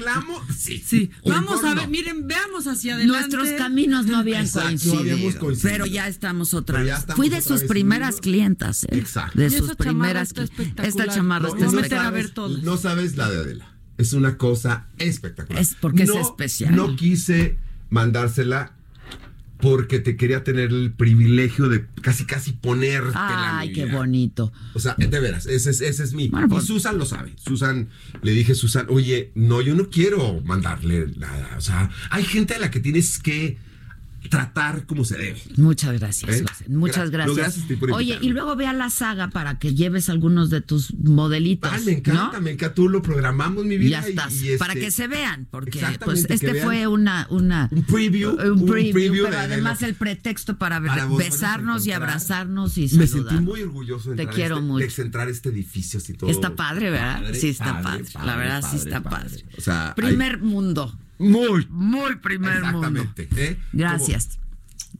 sí. 0.57 0.83
Sí, 0.85 1.11
vamos 1.25 1.63
a 1.63 1.73
ver, 1.75 1.83
no. 1.85 1.87
miren, 1.89 2.27
veamos 2.27 2.67
hacia 2.67 2.95
adelante. 2.95 3.17
Nuestros 3.35 3.49
caminos 3.57 4.05
no 4.05 4.17
habían 4.17 4.45
Exacto, 4.45 4.67
coincidido, 4.69 4.95
no 4.95 4.99
habíamos 5.01 5.35
coincidido. 5.35 5.71
pero 5.73 5.85
ya 5.85 6.07
estamos 6.07 6.53
otra 6.53 6.81
vez. 6.81 6.97
estamos 6.97 7.15
Fui 7.15 7.29
de 7.29 7.41
sus 7.41 7.63
primeras 7.63 8.07
unidos. 8.15 8.21
clientas, 8.21 8.83
¿eh? 8.85 8.87
Exacto. 8.91 9.39
De 9.39 9.49
sus 9.49 9.75
primeras. 9.75 10.33
Esta 10.83 11.07
chamarra 11.07 11.47
No, 11.49 11.55
está 11.55 11.65
no 11.65 11.71
espectacular. 11.71 12.05
a 12.05 12.11
ver 12.11 12.29
todos. 12.29 12.63
No 12.63 12.77
sabes 12.77 13.17
la 13.17 13.29
de 13.29 13.37
Adela. 13.39 13.75
Es 13.97 14.13
una 14.13 14.37
cosa 14.37 14.87
espectacular. 14.97 15.61
Es 15.61 15.75
porque 15.79 16.03
es 16.03 16.09
especial. 16.09 16.75
No 16.75 16.95
quise 16.95 17.57
mandársela 17.89 18.73
porque 19.61 19.99
te 19.99 20.15
quería 20.17 20.43
tener 20.43 20.71
el 20.71 20.91
privilegio 20.91 21.69
de 21.69 21.85
casi 22.01 22.25
casi 22.25 22.53
ponértela. 22.53 23.59
Ay, 23.59 23.69
mi 23.69 23.75
qué 23.75 23.85
bonito. 23.85 24.51
O 24.73 24.79
sea, 24.79 24.95
de 24.97 25.19
veras, 25.19 25.45
ese 25.45 25.69
es, 25.69 25.81
ese 25.81 26.03
es 26.03 26.13
mi. 26.13 26.29
Bueno, 26.29 26.47
y 26.47 26.49
pues- 26.49 26.65
Susan 26.65 26.97
lo 26.97 27.05
sabe. 27.05 27.33
Susan, 27.37 27.89
le 28.21 28.31
dije, 28.31 28.55
Susan, 28.55 28.87
oye, 28.89 29.31
no, 29.35 29.61
yo 29.61 29.75
no 29.75 29.89
quiero 29.89 30.41
mandarle 30.41 31.07
nada. 31.17 31.55
O 31.57 31.61
sea, 31.61 31.89
hay 32.09 32.23
gente 32.23 32.55
a 32.55 32.59
la 32.59 32.71
que 32.71 32.79
tienes 32.79 33.19
que 33.19 33.57
tratar 34.29 34.85
como 34.85 35.03
se 35.05 35.17
debe. 35.17 35.41
Muchas 35.57 35.99
gracias. 35.99 36.41
¿Eh? 36.41 36.45
Muchas 36.69 37.09
Gra- 37.11 37.33
gracias. 37.33 37.65
por 37.79 37.91
Oye, 37.93 38.17
y 38.21 38.29
luego 38.29 38.55
ve 38.55 38.67
a 38.67 38.73
la 38.73 38.89
saga 38.89 39.29
para 39.29 39.57
que 39.59 39.73
lleves 39.73 40.09
algunos 40.09 40.49
de 40.49 40.61
tus 40.61 40.93
modelitos. 40.95 41.71
Ay, 41.73 41.83
me 41.85 41.91
encanta, 41.93 42.29
¿no? 42.37 42.41
me 42.41 42.51
encanta. 42.51 42.75
Tú 42.75 42.87
lo 42.89 43.01
programamos, 43.01 43.65
mi 43.65 43.75
Y 43.75 43.77
vida. 43.79 44.01
ya 44.01 44.07
estás, 44.07 44.33
y- 44.41 44.53
y 44.53 44.57
para 44.57 44.73
este- 44.73 44.85
que 44.85 44.91
se 44.91 45.07
vean, 45.07 45.47
porque 45.49 45.81
pues 46.03 46.25
este 46.29 46.55
fue 46.61 46.87
una, 46.87 47.27
una 47.29 47.67
un 47.71 47.83
preview, 47.83 48.31
un 48.31 48.61
un 48.61 48.65
preview, 48.65 49.11
pero 49.25 49.25
de- 49.25 49.31
de 49.47 49.53
además 49.53 49.81
el 49.81 49.95
pretexto 49.95 50.57
para, 50.57 50.81
para 50.83 51.05
besarnos 51.07 51.85
y 51.87 51.91
abrazarnos 51.91 52.77
y 52.77 52.81
Me 52.95 53.07
saludar. 53.07 53.33
sentí 53.33 53.43
muy 53.45 53.61
orgulloso 53.63 54.11
de, 54.11 54.17
Te 54.17 54.27
quiero 54.27 54.55
este, 54.55 54.67
mucho. 54.67 54.95
de 54.95 55.01
entrar 55.01 55.29
este 55.29 55.49
edificio 55.49 55.99
así 55.99 56.13
todo. 56.13 56.29
Está 56.29 56.55
padre, 56.55 56.89
¿verdad? 56.91 57.21
Padre, 57.21 57.35
sí, 57.39 57.49
está 57.49 57.81
padre, 57.81 57.83
padre. 58.03 58.05
padre, 58.13 58.27
la 58.27 58.35
verdad, 58.35 58.63
sí 58.69 58.77
está 58.77 59.01
padre. 59.01 59.29
padre. 59.29 59.45
O 59.57 59.61
sea, 59.61 59.93
primer 59.95 60.39
mundo. 60.41 60.97
Muy. 61.21 61.67
Muy 61.69 62.15
primer 62.17 62.61
mundo. 62.63 62.87
Exactamente. 62.87 63.29
¿eh? 63.35 63.57
Gracias. 63.73 64.37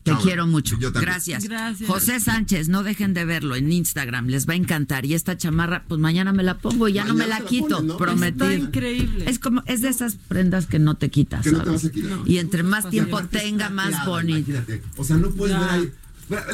Te 0.03 0.13
quiero 0.23 0.47
mucho. 0.47 0.77
yo 0.79 0.91
también. 0.91 1.11
Gracias. 1.11 1.43
Gracias. 1.43 1.87
José 1.87 2.19
Sánchez, 2.19 2.69
no 2.69 2.81
dejen 2.81 3.13
de 3.13 3.23
verlo 3.23 3.55
en 3.55 3.71
Instagram, 3.71 4.27
les 4.27 4.47
va 4.49 4.53
a 4.53 4.55
encantar. 4.55 5.05
Y 5.05 5.13
esta 5.13 5.37
chamarra, 5.37 5.83
pues 5.87 5.99
mañana 5.99 6.33
me 6.33 6.41
la 6.41 6.57
pongo 6.57 6.87
y 6.87 6.93
ya 6.93 7.03
no 7.05 7.13
me 7.13 7.27
la 7.27 7.41
quito, 7.41 7.97
prometido. 7.97 8.49
Está 8.49 8.63
increíble. 8.63 9.25
Es 9.29 9.37
como, 9.37 9.61
es 9.67 9.81
de 9.81 9.89
esas 9.89 10.15
prendas 10.15 10.65
que 10.65 10.79
no 10.79 10.95
te 10.95 11.09
quitas. 11.09 11.43
Que 11.43 11.51
no 11.51 11.59
te 11.59 11.65
¿sabes? 11.65 11.83
vas 11.83 11.91
a 11.91 11.93
quitar. 11.93 12.17
Y 12.25 12.37
entre 12.39 12.63
más 12.63 12.89
tiempo 12.89 13.21
tenga, 13.25 13.69
más 13.69 14.05
bonito. 14.05 14.39
imagínate. 14.51 14.81
O 14.97 15.03
sea, 15.03 15.17
no 15.17 15.29
puedes 15.29 15.55
Ya. 15.55 15.61
ver 15.61 15.69
ahí. 15.69 15.91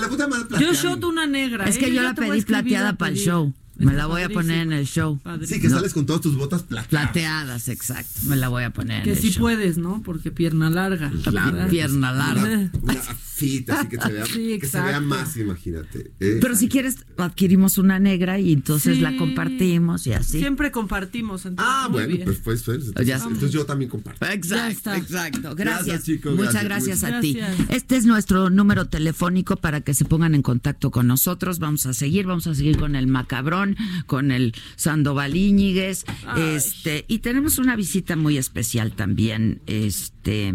La 0.01 0.09
puta 0.09 0.27
madre 0.27 0.41
Yo 0.43 0.47
plateada. 0.47 0.73
shot 0.73 1.03
una 1.05 1.27
negra. 1.27 1.65
Es 1.69 1.75
¿eh? 1.77 1.79
que 1.79 1.87
yo 1.89 1.95
ya 1.95 2.01
la 2.03 2.15
pedí 2.15 2.41
plateada 2.41 2.97
para 2.97 3.11
el 3.11 3.17
show. 3.17 3.53
Me 3.79 3.93
la 3.93 4.05
voy 4.07 4.21
a 4.23 4.29
poner 4.29 4.59
en 4.59 4.73
el 4.73 4.85
show. 4.85 5.19
Padrísimo. 5.23 5.55
Sí, 5.55 5.61
que 5.61 5.69
No. 5.69 5.75
sales 5.77 5.93
con 5.93 6.05
todas 6.05 6.21
tus 6.21 6.35
botas 6.35 6.63
plateadas. 6.63 6.87
Plateadas, 7.11 7.67
exacto. 7.69 8.21
Me 8.25 8.35
la 8.35 8.49
voy 8.49 8.63
a 8.63 8.71
poner 8.71 9.03
Que 9.03 9.11
en 9.11 9.15
el 9.17 9.21
sí 9.21 9.31
show. 9.31 9.41
puedes, 9.41 9.77
¿no? 9.77 10.01
Porque 10.03 10.31
pierna 10.31 10.69
larga. 10.69 11.11
Claro. 11.23 11.67
Pierna 11.69 12.11
larga. 12.11 12.41
Una, 12.43 12.71
una 12.81 12.93
así 12.93 13.63
que 13.89 13.97
se 14.01 14.11
vea, 14.11 14.25
Sí, 14.25 14.57
que 14.59 14.65
se 14.67 14.81
vea 14.81 14.99
más, 14.99 15.37
imagínate. 15.37 16.11
¿eh? 16.19 16.39
Pero 16.41 16.55
si 16.55 16.67
quieres, 16.69 16.97
adquirimos 17.17 17.77
una 17.77 17.99
negra 17.99 18.39
y 18.39 18.51
entonces 18.53 18.95
Sí. 18.95 19.01
la 19.01 19.15
compartimos 19.15 20.07
y 20.07 20.13
así. 20.13 20.39
Siempre 20.39 20.71
compartimos. 20.71 21.45
Entonces, 21.45 21.73
Ah, 21.75 21.87
bueno, 21.91 22.07
bien. 22.07 22.23
pues, 22.25 22.39
pues, 22.43 22.63
pues, 22.63 22.77
entonces, 22.87 23.05
Ya. 23.07 23.17
entonces 23.17 23.51
yo 23.51 23.65
también 23.65 23.89
comparto. 23.91 24.25
Exacto, 24.25 24.93
exacto. 24.93 25.55
Gracias, 25.55 25.85
Gracias, 25.85 26.03
chicos, 26.05 26.35
Muchas 26.35 26.63
gracias, 26.63 27.01
gracias, 27.01 27.03
a 27.03 27.19
ti. 27.21 27.33
Gracias. 27.33 27.69
Este 27.69 27.97
es 27.97 28.05
nuestro 28.05 28.49
número 28.49 28.85
telefónico 28.85 29.55
para 29.57 29.81
que 29.81 29.93
se 29.93 30.05
pongan 30.05 30.33
en 30.33 30.41
contacto 30.41 30.89
con 30.91 31.07
nosotros. 31.07 31.59
Vamos 31.59 31.85
a 31.85 31.93
seguir, 31.93 32.25
vamos 32.25 32.47
a 32.47 32.55
seguir 32.55 32.77
con 32.77 32.95
el 32.95 33.07
Macabrón, 33.07 33.66
con 34.05 34.31
el 34.31 34.53
Sandoval 34.75 35.35
Íñiguez, 35.35 36.05
este, 36.37 37.05
y 37.07 37.19
tenemos 37.19 37.57
una 37.57 37.75
visita 37.75 38.15
muy 38.15 38.37
especial 38.37 38.93
también, 38.93 39.61
este 39.65 40.53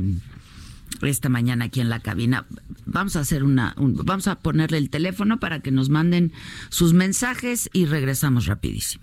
esta 1.02 1.28
mañana 1.28 1.64
aquí 1.64 1.80
en 1.80 1.88
la 1.88 1.98
cabina. 1.98 2.46
Vamos 2.86 3.16
a 3.16 3.20
hacer 3.20 3.42
una, 3.42 3.74
un- 3.76 3.96
vamos 4.04 4.28
a 4.28 4.38
ponerle 4.38 4.78
el 4.78 4.88
teléfono 4.88 5.40
para 5.40 5.58
que 5.58 5.72
nos 5.72 5.88
manden 5.88 6.32
sus 6.68 6.92
mensajes 6.92 7.68
y 7.72 7.86
regresamos 7.86 8.46
rapidísimo. 8.46 9.02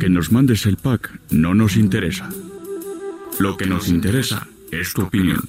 Que 0.00 0.08
nos 0.10 0.32
mandes 0.32 0.66
el 0.66 0.76
pack 0.76 1.20
no 1.30 1.54
nos 1.54 1.76
interesa. 1.76 2.28
Lo 3.38 3.56
que 3.56 3.66
nos 3.66 3.88
interesa 3.88 4.48
es 4.72 4.92
tu 4.92 5.02
opinión. 5.02 5.48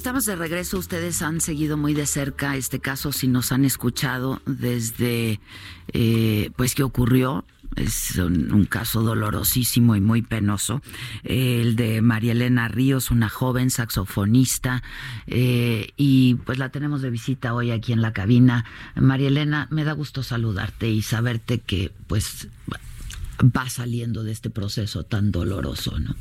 Estamos 0.00 0.24
de 0.24 0.34
regreso. 0.34 0.78
Ustedes 0.78 1.20
han 1.20 1.42
seguido 1.42 1.76
muy 1.76 1.92
de 1.92 2.06
cerca 2.06 2.56
este 2.56 2.80
caso, 2.80 3.12
si 3.12 3.28
nos 3.28 3.52
han 3.52 3.66
escuchado 3.66 4.40
desde, 4.46 5.40
eh, 5.92 6.50
pues, 6.56 6.74
qué 6.74 6.82
ocurrió. 6.82 7.44
Es 7.76 8.16
un, 8.16 8.64
caso 8.64 9.02
dolorosísimo 9.02 9.96
y 9.96 10.00
muy 10.00 10.22
penoso. 10.22 10.80
el 11.22 11.76
de 11.76 12.00
María 12.00 12.32
Elena 12.32 12.66
Ríos, 12.68 13.10
una 13.10 13.28
joven 13.28 13.68
saxofonista, 13.68 14.82
eh, 15.26 15.90
y 15.98 16.36
pues 16.46 16.56
la 16.56 16.70
tenemos 16.70 17.02
de 17.02 17.10
visita 17.10 17.52
hoy 17.52 17.70
aquí 17.70 17.92
en 17.92 18.00
la 18.00 18.14
cabina. 18.14 18.64
María 18.94 19.28
Elena, 19.28 19.68
me 19.70 19.84
da 19.84 19.92
gusto 19.92 20.22
saludarte 20.22 20.88
y 20.88 21.02
saberte 21.02 21.58
que, 21.58 21.92
pues, 22.06 22.48
va 23.42 23.68
saliendo 23.68 24.24
de 24.24 24.32
este 24.32 24.48
proceso 24.48 25.04
tan 25.04 25.30
doloroso, 25.30 25.98
¿no? 25.98 26.16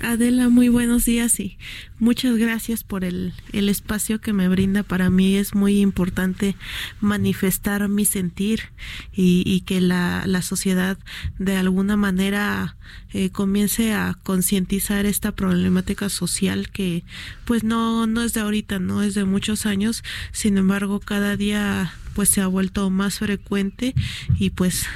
Adela, 0.00 0.48
muy 0.48 0.68
buenos 0.68 1.04
días 1.04 1.38
y 1.40 1.58
muchas 1.98 2.36
gracias 2.36 2.84
por 2.84 3.04
el, 3.04 3.32
el, 3.52 3.68
espacio 3.68 4.20
que 4.20 4.32
me 4.32 4.48
brinda. 4.48 4.82
Para 4.82 5.10
mí 5.10 5.36
es 5.36 5.54
muy 5.54 5.80
importante 5.80 6.56
manifestar 7.00 7.88
mi 7.88 8.04
sentir 8.04 8.70
y, 9.12 9.60
que 9.62 9.80
la, 9.80 10.24
la, 10.26 10.42
sociedad 10.42 10.98
de 11.38 11.56
alguna 11.56 11.96
manera 11.96 12.76
eh, 13.12 13.30
comience 13.30 13.92
a 13.92 14.18
concientizar 14.22 15.06
esta 15.06 15.32
problemática 15.32 16.08
social 16.08 16.70
que 16.70 17.04
pues 17.44 17.64
no, 17.64 18.06
no 18.06 18.22
es 18.22 18.34
de 18.34 18.40
ahorita, 18.40 18.78
no 18.78 19.02
es 19.02 19.14
de 19.14 19.24
muchos 19.24 19.66
años. 19.66 20.02
Sin 20.32 20.58
embargo, 20.58 21.00
cada 21.00 21.36
día 21.36 21.92
pues 22.14 22.28
se 22.28 22.40
ha 22.40 22.46
vuelto 22.46 22.90
más 22.90 23.18
frecuente 23.18 23.94
y 24.38 24.50
pues 24.50 24.86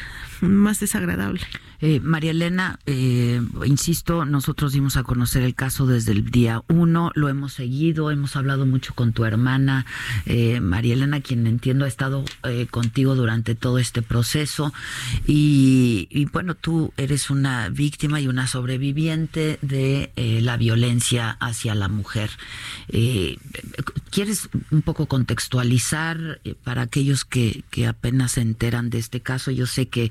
más 0.40 0.80
desagradable. 0.80 1.42
Eh, 1.80 2.00
María 2.00 2.32
Elena, 2.32 2.78
eh, 2.86 3.40
insisto, 3.64 4.24
nosotros 4.24 4.72
dimos 4.72 4.96
a 4.96 5.04
conocer 5.04 5.42
el 5.42 5.54
caso 5.54 5.86
desde 5.86 6.12
el 6.12 6.30
día 6.30 6.62
uno, 6.68 7.10
lo 7.14 7.28
hemos 7.28 7.52
seguido, 7.52 8.10
hemos 8.10 8.36
hablado 8.36 8.66
mucho 8.66 8.94
con 8.94 9.12
tu 9.12 9.24
hermana, 9.24 9.86
eh, 10.26 10.60
María 10.60 10.94
Elena, 10.94 11.20
quien 11.20 11.46
entiendo 11.46 11.84
ha 11.84 11.88
estado 11.88 12.24
eh, 12.44 12.66
contigo 12.70 13.14
durante 13.14 13.54
todo 13.54 13.78
este 13.78 14.02
proceso. 14.02 14.72
Y, 15.26 16.08
y, 16.10 16.26
bueno, 16.26 16.54
tú 16.54 16.92
eres 16.96 17.30
una 17.30 17.68
víctima 17.68 18.20
y 18.20 18.28
una 18.28 18.46
sobreviviente 18.46 19.58
de 19.62 20.12
eh, 20.16 20.40
la 20.42 20.56
violencia 20.56 21.30
hacia 21.40 21.74
la 21.74 21.88
mujer. 21.88 22.30
¿Quieres 24.10 24.48
un 24.70 24.82
poco 24.82 25.06
contextualizar 25.06 26.40
para 26.64 26.82
aquellos 26.82 27.24
que, 27.24 27.64
que 27.70 27.86
apenas 27.86 28.32
se 28.32 28.40
enteran 28.40 28.90
de 28.90 28.98
este 28.98 29.20
caso? 29.20 29.50
Yo 29.50 29.66
sé 29.66 29.88
que 29.88 30.10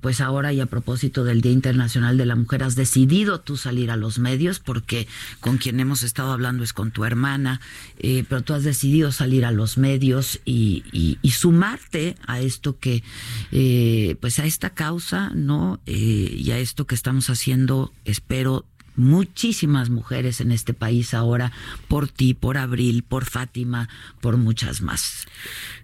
pues 0.00 0.20
ahora 0.20 0.52
ya 0.52 0.66
propósito 0.72 1.22
del 1.22 1.42
Día 1.42 1.52
Internacional 1.52 2.16
de 2.16 2.24
la 2.24 2.34
Mujer, 2.34 2.62
has 2.62 2.76
decidido 2.76 3.40
tú 3.40 3.58
salir 3.58 3.90
a 3.90 3.96
los 3.96 4.18
medios, 4.18 4.58
porque 4.58 5.06
con 5.38 5.58
quien 5.58 5.78
hemos 5.80 6.02
estado 6.02 6.32
hablando 6.32 6.64
es 6.64 6.72
con 6.72 6.92
tu 6.92 7.04
hermana, 7.04 7.60
eh, 7.98 8.24
pero 8.26 8.40
tú 8.40 8.54
has 8.54 8.64
decidido 8.64 9.12
salir 9.12 9.44
a 9.44 9.50
los 9.50 9.76
medios 9.76 10.40
y, 10.46 11.18
sumarte 11.30 12.16
a 12.26 12.40
esto 12.40 12.78
que, 12.78 13.02
eh, 13.50 14.16
pues 14.20 14.38
a 14.38 14.46
esta 14.46 14.70
causa, 14.70 15.30
¿no? 15.34 15.78
Eh, 15.84 16.36
y 16.38 16.50
a 16.52 16.58
esto 16.58 16.86
que 16.86 16.94
estamos 16.94 17.28
haciendo, 17.28 17.92
espero, 18.06 18.64
muchísimas 18.96 19.90
mujeres 19.90 20.40
en 20.40 20.52
este 20.52 20.74
país 20.74 21.14
ahora, 21.14 21.52
por 21.88 22.08
ti, 22.08 22.34
por 22.34 22.58
Abril, 22.58 23.02
por 23.02 23.24
Fátima, 23.24 23.88
por 24.20 24.36
muchas 24.36 24.82
más. 24.82 25.26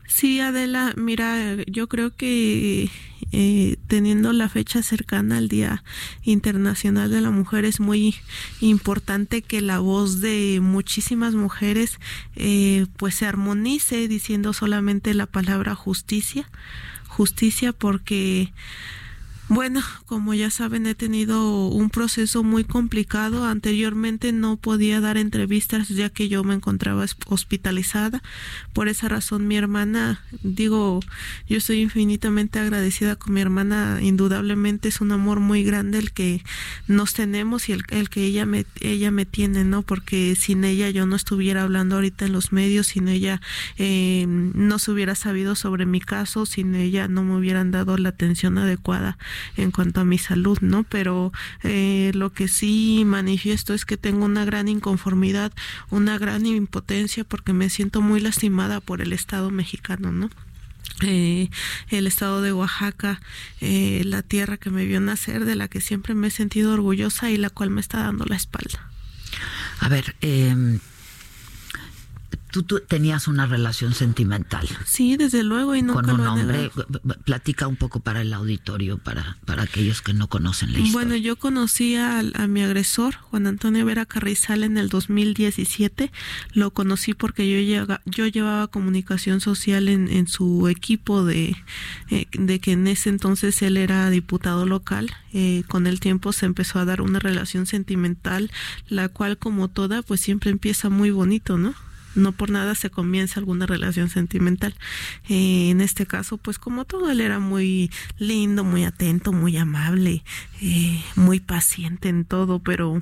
Sí, 0.07 0.41
Adela, 0.41 0.95
mira, 0.97 1.57
yo 1.67 1.87
creo 1.87 2.15
que 2.17 2.91
eh, 3.31 3.77
teniendo 3.89 4.33
la 4.33 4.49
fecha 4.49 4.83
cercana 4.83 5.37
al 5.37 5.49
Día 5.49 5.85
Internacional 6.23 7.11
de 7.11 7.21
la 7.21 7.31
Mujer 7.31 7.67
es 7.67 7.79
muy 7.79 8.15
importante 8.61 9.43
que 9.43 9.61
la 9.61 9.81
voz 9.81 10.21
de 10.21 10.61
muchísimas 10.63 11.35
mujeres 11.35 12.01
eh, 12.37 12.87
pues 12.97 13.17
se 13.17 13.27
armonice 13.27 14.09
diciendo 14.09 14.55
solamente 14.55 15.13
la 15.13 15.27
palabra 15.27 15.75
justicia, 15.75 16.49
justicia 17.07 17.75
porque 17.75 18.51
bueno, 19.49 19.81
como 20.05 20.35
ya 20.35 20.51
saben, 20.51 20.87
he 20.87 20.95
tenido 20.95 21.69
un 21.69 21.89
proceso 21.89 22.43
muy 22.43 22.65
complicado. 22.65 23.47
Anteriormente 23.47 24.31
no 24.33 24.59
podía 24.59 25.01
dar 25.01 25.17
entrevistas 25.17 25.89
ya 25.89 26.11
que 26.11 26.29
yo 26.29 26.45
me 26.45 26.55
encontraba 26.55 27.07
hospitalizada. 27.29 28.23
Por 28.75 28.89
esa 28.89 29.09
razón 29.09 29.49
mi 29.49 29.57
hermana, 29.57 30.21
digo, 30.43 31.01
yo 31.49 31.57
estoy 31.57 31.81
infinitamente 31.81 32.59
agradecida 32.59 33.17
con 33.17 33.33
mi 33.33 33.41
hermana. 33.41 34.01
Indudablemente 34.03 34.89
es 34.89 35.01
un 35.01 35.13
amor 35.13 35.41
muy 35.41 35.65
grande 35.65 35.99
el 35.99 36.13
que 36.13 36.43
nos 36.87 37.15
tenemos 37.15 37.71
y 37.71 37.73
el, 37.73 37.85
el 37.89 38.11
que 38.11 38.25
ella 38.25 38.45
me, 38.45 38.67
ella 38.81 39.11
me 39.11 39.25
tiene, 39.25 39.65
¿no? 39.65 39.81
Porque 39.81 40.37
sin 40.37 40.63
ella 40.65 40.91
yo 40.91 41.07
no 41.07 41.17
estuviera 41.17 41.63
hablando 41.63 41.95
ahorita 41.95 42.27
en 42.27 42.33
los 42.33 42.53
medios, 42.53 42.89
sin 42.89 43.09
ella 43.09 43.41
eh, 43.79 44.27
no 44.29 44.79
se 44.79 44.91
hubiera 44.91 45.15
sabido 45.15 45.55
sobre 45.55 45.87
mi 45.87 46.01
caso, 46.01 46.45
sin 46.45 46.75
ella 46.75 47.09
no 47.09 47.25
me 47.25 47.35
hubieran 47.35 47.71
dado 47.71 47.97
la 47.97 48.11
atención 48.11 48.59
adecuada 48.59 49.17
en 49.57 49.71
cuanto 49.71 50.01
a 50.01 50.05
mi 50.05 50.19
salud, 50.19 50.59
¿no? 50.61 50.85
Pero 50.85 51.33
eh, 51.63 52.11
lo 52.15 52.33
que 52.33 52.49
sí 52.49 53.03
manifiesto 53.07 53.75
es 53.75 53.85
que 53.85 53.97
tengo 53.97 54.25
una 54.25 54.45
gran 54.45 54.69
inconformidad, 54.69 55.53
una 55.91 56.19
gran 56.19 56.47
impotencia 56.47 57.25
porque 57.25 57.53
me 57.53 57.71
siento 57.71 58.01
muy 58.01 58.21
lastimada 58.21 58.81
por 58.81 59.01
el 59.01 59.13
Estado 59.13 59.51
mexicano, 59.51 60.13
¿no? 60.13 60.31
Eh, 61.03 61.49
el 61.91 62.07
estado 62.09 62.43
de 62.43 62.53
Oaxaca, 62.53 63.21
eh, 63.61 64.03
la 64.05 64.23
tierra 64.23 64.57
que 64.57 64.71
me 64.71 64.85
vio 64.85 65.01
nacer, 65.01 65.45
de 65.45 65.55
la 65.55 65.69
que 65.69 65.81
siempre 65.81 66.15
me 66.15 66.27
he 66.27 66.31
sentido 66.31 66.73
orgullosa 66.73 67.31
y 67.31 67.37
la 67.37 67.51
cual 67.51 67.71
me 67.71 67.81
está 67.81 67.99
dando 67.99 68.25
la 68.25 68.37
espalda. 68.37 68.91
A 69.79 69.89
ver, 69.89 70.17
eh, 70.23 70.79
Tú, 72.51 72.63
tenías 72.63 73.29
una 73.29 73.47
relación 73.47 73.95
sentimental. 73.95 74.67
Sí, 74.87 75.17
desde 75.17 75.43
luego 75.43 75.75
y 75.75 75.83
con 75.83 76.09
un 76.09 76.21
hombre. 76.21 76.71
Platica 77.25 77.67
un 77.67 77.77
poco 77.77 78.01
para 78.01 78.23
el 78.23 78.33
auditorio, 78.33 78.99
para 78.99 79.37
para 79.45 79.63
aquellos 79.63 80.03
que 80.03 80.15
no 80.15 80.29
conocen 80.29 80.73
la 80.73 80.79
historia. 80.79 80.93
Bueno, 80.93 81.17
yo 81.17 81.37
conocí 81.37 81.97
a, 81.97 82.21
a, 82.21 82.47
mi 82.47 82.63
agresor, 82.63 83.15
Juan 83.17 83.47
Antonio 83.47 83.85
Vera 83.85 84.07
Carrizal, 84.07 84.65
en 84.65 84.79
el 84.79 84.89
2017. 84.89 86.11
Lo 86.53 86.71
conocí 86.73 87.15
porque 87.15 87.49
yo 87.51 87.61
llega, 87.61 88.01
yo 88.05 88.27
llevaba 88.27 88.69
comunicación 88.69 89.41
social 89.41 89.89
en, 89.89 90.09
en 90.09 90.27
su 90.27 90.69
equipo 90.69 91.25
de 91.25 91.57
eh, 92.11 92.27
de 92.33 92.61
que 92.61 92.73
en 92.73 92.87
ese 92.87 93.11
entonces 93.11 93.61
él 93.63 93.77
era 93.77 94.09
diputado 94.11 94.67
local. 94.67 95.11
Eh, 95.33 95.65
con 95.69 95.87
el 95.87 96.01
tiempo 96.01 96.33
se 96.33 96.47
empezó 96.47 96.79
a 96.79 96.85
dar 96.85 97.01
una 97.03 97.19
relación 97.19 97.67
sentimental, 97.67 98.51
la 98.89 99.09
cual 99.09 99.39
como 99.39 99.69
toda, 99.69 100.03
pues 100.03 100.21
siempre 100.21 100.51
empieza 100.51 100.89
muy 100.89 101.11
bonito, 101.11 101.59
¿no? 101.59 101.75
No 102.19 102.33
por 102.33 102.51
nada 102.51 102.75
se 102.75 102.91
comienza 102.91 103.41
alguna 103.41 103.67
relación 103.67 104.11
sentimental. 104.11 104.75
Eh, 105.29 105.71
en 105.71 105.81
este 105.81 106.07
caso, 106.07 106.37
pues 106.37 106.59
como 106.59 106.85
todo, 106.85 107.11
él 107.11 107.21
era 107.21 107.39
muy 107.39 107.91
lindo, 108.19 108.65
muy 108.65 108.85
atento, 108.85 109.33
muy 109.33 109.57
amable, 109.57 110.23
eh, 110.61 111.03
muy 111.17 111.41
paciente 111.41 112.09
en 112.09 112.25
todo, 112.25 112.59
pero 112.59 113.01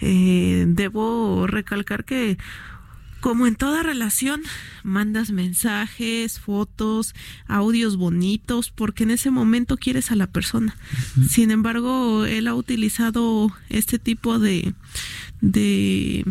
eh, 0.00 0.64
debo 0.68 1.46
recalcar 1.46 2.04
que 2.04 2.38
como 3.22 3.46
en 3.46 3.54
toda 3.54 3.84
relación, 3.84 4.42
mandas 4.82 5.30
mensajes, 5.30 6.40
fotos, 6.40 7.14
audios 7.46 7.96
bonitos, 7.96 8.70
porque 8.70 9.04
en 9.04 9.12
ese 9.12 9.30
momento 9.30 9.76
quieres 9.76 10.10
a 10.10 10.16
la 10.16 10.26
persona. 10.26 10.76
Sin 11.28 11.52
embargo, 11.52 12.26
él 12.26 12.48
ha 12.48 12.54
utilizado 12.56 13.56
este 13.68 14.00
tipo 14.00 14.40
de, 14.40 14.74
de 15.40 16.24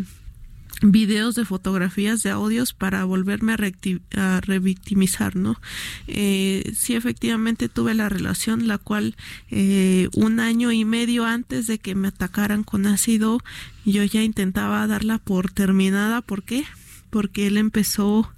videos 0.82 1.36
de 1.36 1.45
fotografías 1.45 2.23
de 2.23 2.32
audios 2.32 2.73
para 2.73 3.03
volverme 3.03 3.53
a, 3.53 4.36
a 4.36 4.41
revictimizar, 4.41 5.36
¿no? 5.36 5.59
Eh, 6.07 6.73
sí, 6.75 6.95
efectivamente 6.95 7.69
tuve 7.69 7.93
la 7.93 8.09
relación, 8.09 8.67
la 8.67 8.77
cual 8.77 9.15
eh, 9.49 10.09
un 10.15 10.39
año 10.39 10.71
y 10.71 10.84
medio 10.86 11.25
antes 11.25 11.67
de 11.67 11.77
que 11.79 11.95
me 11.95 12.07
atacaran 12.07 12.63
con 12.63 12.88
ácido, 12.88 13.39
yo 13.86 14.03
ya 14.03 14.23
intentaba 14.23 14.86
darla 14.88 15.19
por 15.19 15.51
terminada. 15.51 16.21
¿Por 16.21 16.43
qué? 16.43 16.65
Porque 17.09 17.47
él 17.47 17.57
empezó 17.57 18.32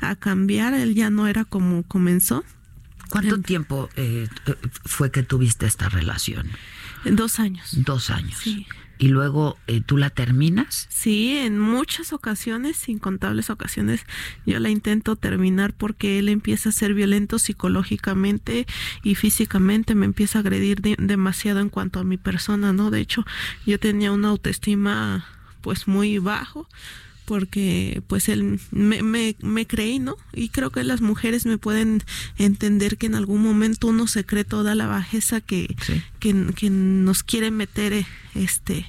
a 0.00 0.16
cambiar, 0.16 0.74
él 0.74 0.94
ya 0.94 1.10
no 1.10 1.28
era 1.28 1.44
como 1.44 1.82
comenzó. 1.84 2.44
¿Cuánto 3.08 3.40
tiempo 3.40 3.88
eh, 3.94 4.28
fue 4.84 5.12
que 5.12 5.22
tuviste 5.22 5.64
esta 5.66 5.88
relación? 5.88 6.50
Dos 7.04 7.38
años. 7.38 7.70
Dos 7.72 8.10
años. 8.10 8.36
Sí 8.42 8.66
y 8.98 9.08
luego 9.08 9.56
eh, 9.66 9.80
tú 9.84 9.96
la 9.96 10.10
terminas? 10.10 10.86
Sí, 10.90 11.36
en 11.36 11.58
muchas 11.58 12.12
ocasiones, 12.12 12.88
incontables 12.88 13.50
ocasiones, 13.50 14.04
yo 14.44 14.58
la 14.60 14.70
intento 14.70 15.16
terminar 15.16 15.72
porque 15.72 16.18
él 16.18 16.28
empieza 16.28 16.70
a 16.70 16.72
ser 16.72 16.94
violento 16.94 17.38
psicológicamente 17.38 18.66
y 19.02 19.14
físicamente, 19.14 19.94
me 19.94 20.06
empieza 20.06 20.38
a 20.38 20.40
agredir 20.40 20.80
demasiado 20.80 21.60
en 21.60 21.68
cuanto 21.68 22.00
a 22.00 22.04
mi 22.04 22.16
persona, 22.16 22.72
¿no? 22.72 22.90
De 22.90 23.00
hecho, 23.00 23.24
yo 23.66 23.78
tenía 23.78 24.12
una 24.12 24.28
autoestima 24.28 25.26
pues 25.60 25.88
muy 25.88 26.18
bajo 26.18 26.68
porque 27.26 28.02
pues 28.06 28.28
él 28.28 28.58
me, 28.70 29.02
me, 29.02 29.36
me 29.40 29.66
creí, 29.66 29.98
¿no? 29.98 30.16
Y 30.32 30.48
creo 30.48 30.70
que 30.70 30.84
las 30.84 31.00
mujeres 31.00 31.44
me 31.44 31.58
pueden 31.58 32.02
entender 32.38 32.96
que 32.96 33.06
en 33.06 33.16
algún 33.16 33.42
momento 33.42 33.88
uno 33.88 34.06
se 34.06 34.24
cree 34.24 34.44
toda 34.44 34.74
la 34.74 34.86
bajeza 34.86 35.40
que, 35.40 35.76
que, 36.20 36.34
que, 36.54 36.70
nos 36.70 37.22
quiere 37.22 37.50
meter 37.50 37.92
eh, 37.92 38.06
este 38.34 38.86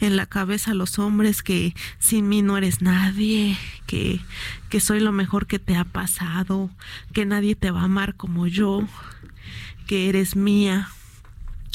en 0.00 0.16
la 0.16 0.26
cabeza 0.26 0.70
a 0.70 0.74
los 0.74 0.98
hombres 0.98 1.42
que 1.42 1.74
sin 1.98 2.28
mí 2.28 2.42
no 2.42 2.56
eres 2.56 2.80
nadie, 2.80 3.58
que, 3.86 4.20
que 4.68 4.80
soy 4.80 5.00
lo 5.00 5.12
mejor 5.12 5.46
que 5.46 5.58
te 5.58 5.76
ha 5.76 5.84
pasado, 5.84 6.70
que 7.12 7.26
nadie 7.26 7.56
te 7.56 7.72
va 7.72 7.82
a 7.82 7.84
amar 7.84 8.14
como 8.14 8.46
yo, 8.46 8.86
que 9.86 10.08
eres 10.08 10.36
mía 10.36 10.88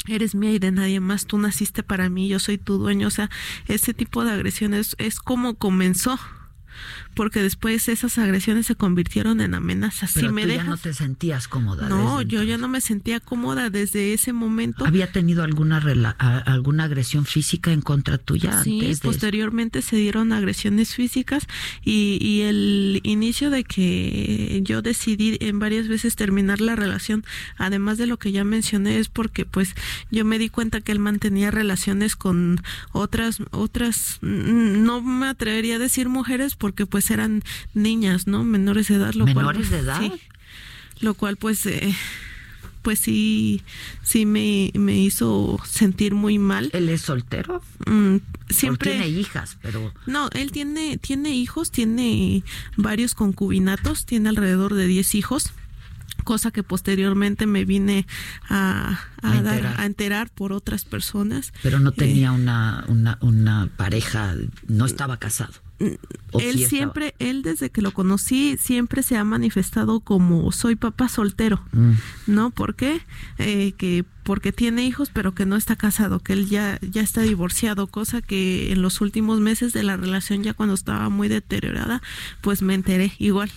eres 0.08 0.34
mía 0.34 0.52
y 0.52 0.58
de 0.58 0.72
nadie 0.72 1.00
más, 1.00 1.26
tú 1.26 1.38
naciste 1.38 1.82
para 1.82 2.08
mí, 2.08 2.28
yo 2.28 2.38
soy 2.38 2.58
tu 2.58 2.78
dueño, 2.78 3.08
o 3.08 3.10
sea, 3.10 3.30
ese 3.66 3.94
tipo 3.94 4.24
de 4.24 4.32
agresiones 4.32 4.94
es 4.98 5.20
como 5.20 5.56
comenzó 5.56 6.18
porque 7.16 7.42
después 7.42 7.88
esas 7.88 8.18
agresiones 8.18 8.66
se 8.66 8.76
convirtieron 8.76 9.40
en 9.40 9.54
amenazas. 9.54 10.12
Pero 10.14 10.28
si 10.28 10.32
me 10.34 10.42
tú 10.42 10.48
dejas, 10.48 10.64
ya 10.66 10.70
no 10.70 10.76
te 10.76 10.94
sentías 10.94 11.48
cómoda. 11.48 11.88
no, 11.88 12.18
desde 12.18 12.30
yo 12.30 12.42
ya 12.44 12.58
no 12.58 12.68
me 12.68 12.80
sentía 12.80 13.18
cómoda 13.18 13.70
desde 13.70 14.12
ese 14.12 14.32
momento. 14.32 14.86
¿Había 14.86 15.10
tenido 15.10 15.42
alguna 15.42 15.80
rela- 15.80 16.14
a- 16.18 16.38
alguna 16.38 16.84
agresión 16.84 17.24
física 17.24 17.72
en 17.72 17.80
contra 17.80 18.18
tuya 18.18 18.62
Sí, 18.62 18.80
antes 18.80 19.00
de 19.00 19.08
posteriormente 19.08 19.82
se 19.82 19.96
dieron 19.96 20.32
agresiones 20.32 20.94
físicas 20.94 21.46
y, 21.82 22.18
y 22.20 22.42
el 22.42 23.00
inicio 23.02 23.50
de 23.50 23.64
que 23.64 24.60
yo 24.62 24.82
decidí 24.82 25.38
en 25.40 25.58
varias 25.58 25.88
veces 25.88 26.16
terminar 26.16 26.60
la 26.60 26.76
relación, 26.76 27.24
además 27.56 27.98
de 27.98 28.06
lo 28.06 28.18
que 28.18 28.30
ya 28.30 28.44
mencioné, 28.44 28.98
es 28.98 29.08
porque 29.08 29.46
pues 29.46 29.74
yo 30.10 30.24
me 30.26 30.38
di 30.38 30.50
cuenta 30.50 30.82
que 30.82 30.92
él 30.92 30.98
mantenía 30.98 31.50
relaciones 31.50 32.14
con 32.14 32.60
otras, 32.92 33.38
otras, 33.52 34.18
no 34.20 35.00
me 35.00 35.28
atrevería 35.28 35.76
a 35.76 35.78
decir 35.78 36.08
mujeres 36.08 36.54
porque 36.56 36.84
pues 36.86 37.05
eran 37.10 37.42
niñas, 37.74 38.26
¿no? 38.26 38.44
Menores 38.44 38.88
de 38.88 38.96
edad. 38.96 39.14
Lo 39.14 39.24
¿Menores 39.24 39.68
cual, 39.68 39.70
de 39.70 39.78
edad? 39.84 40.00
Sí, 40.00 40.12
lo 41.00 41.14
cual 41.14 41.36
pues... 41.36 41.64
Eh, 41.66 41.94
pues 42.82 43.00
sí, 43.00 43.62
sí 44.04 44.26
me, 44.26 44.70
me 44.74 44.96
hizo 44.96 45.58
sentir 45.66 46.14
muy 46.14 46.38
mal. 46.38 46.70
¿Él 46.72 46.88
es 46.88 47.00
soltero? 47.02 47.60
Mm, 47.84 48.18
siempre 48.48 48.92
tiene 48.92 49.08
hijas, 49.08 49.58
pero 49.60 49.92
no, 50.06 50.28
él 50.34 50.52
tiene, 50.52 50.96
tiene 50.96 51.30
hijos, 51.30 51.72
tiene 51.72 52.44
varios 52.76 53.16
concubinatos, 53.16 54.06
tiene 54.06 54.28
alrededor 54.28 54.74
de 54.74 54.86
10 54.86 55.16
hijos, 55.16 55.50
cosa 56.22 56.52
que 56.52 56.62
posteriormente 56.62 57.46
me 57.46 57.64
vine 57.64 58.06
a, 58.48 59.00
a 59.20 59.32
A 59.32 59.42
dar- 59.42 59.54
enterar. 59.56 59.80
a 59.80 59.84
enterar 59.86 60.30
por 60.30 60.52
otras 60.52 60.84
personas. 60.84 61.52
pero 61.64 61.80
no 61.80 61.90
Eh, 61.90 61.94
tenía 61.96 62.30
una, 62.30 62.84
una 62.86 63.18
una 63.20 63.68
pareja, 63.76 64.36
no 64.68 64.86
estaba 64.86 65.16
casado. 65.16 65.54
¿O 66.32 66.40
él 66.40 66.56
sí 66.58 66.64
siempre, 66.66 67.14
él 67.18 67.42
desde 67.42 67.70
que 67.70 67.82
lo 67.82 67.92
conocí, 67.92 68.56
siempre 68.58 69.02
se 69.02 69.16
ha 69.16 69.24
manifestado 69.24 70.00
como 70.00 70.50
soy 70.52 70.74
papá 70.74 71.08
soltero. 71.08 71.62
Mm. 71.72 71.92
¿No? 72.28 72.50
¿Por 72.50 72.74
qué? 72.76 73.02
Eh, 73.38 73.72
que 73.76 74.04
porque 74.22 74.52
tiene 74.52 74.86
hijos, 74.86 75.10
pero 75.12 75.34
que 75.34 75.46
no 75.46 75.54
está 75.56 75.76
casado, 75.76 76.20
que 76.20 76.32
él 76.32 76.48
ya, 76.48 76.78
ya 76.80 77.02
está 77.02 77.20
divorciado, 77.22 77.86
cosa 77.86 78.22
que 78.22 78.72
en 78.72 78.82
los 78.82 79.00
últimos 79.00 79.40
meses 79.40 79.72
de 79.72 79.82
la 79.82 79.96
relación, 79.96 80.42
ya 80.42 80.54
cuando 80.54 80.74
estaba 80.74 81.08
muy 81.10 81.28
deteriorada, 81.28 82.02
pues 82.40 82.62
me 82.62 82.74
enteré 82.74 83.12
igual 83.18 83.50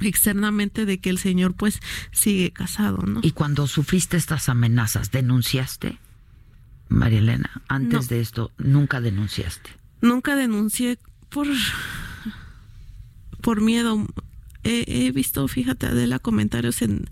externamente 0.00 0.86
de 0.86 0.98
que 0.98 1.10
el 1.10 1.18
señor 1.18 1.54
pues 1.54 1.80
sigue 2.10 2.50
casado, 2.52 2.98
¿no? 3.06 3.20
Y 3.22 3.32
cuando 3.32 3.66
sufriste 3.66 4.16
estas 4.16 4.48
amenazas, 4.48 5.10
¿denunciaste? 5.10 5.98
María 6.88 7.18
Elena, 7.20 7.62
antes 7.68 8.02
No. 8.02 8.06
de 8.08 8.20
esto, 8.20 8.52
nunca 8.58 9.00
denunciaste. 9.00 9.70
Nunca 10.00 10.34
denuncié 10.34 10.98
por 11.30 11.46
por 13.40 13.60
miedo. 13.60 14.06
He, 14.62 15.10
visto, 15.12 15.48
fíjate, 15.48 15.86
Adela, 15.86 16.18
comentarios 16.18 16.82
en, 16.82 17.08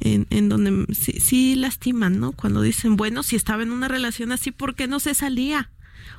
en, 0.00 0.26
en 0.28 0.50
donde 0.50 0.94
sí, 0.94 1.12
sí 1.20 1.54
lastiman, 1.54 2.20
¿no? 2.20 2.32
Cuando 2.32 2.60
dicen, 2.60 2.96
bueno, 2.96 3.22
si 3.22 3.34
estaba 3.34 3.62
en 3.62 3.70
una 3.72 3.88
relación 3.88 4.30
así, 4.30 4.50
¿por 4.50 4.74
qué 4.74 4.86
no 4.86 5.00
se 5.00 5.14
salía? 5.14 5.70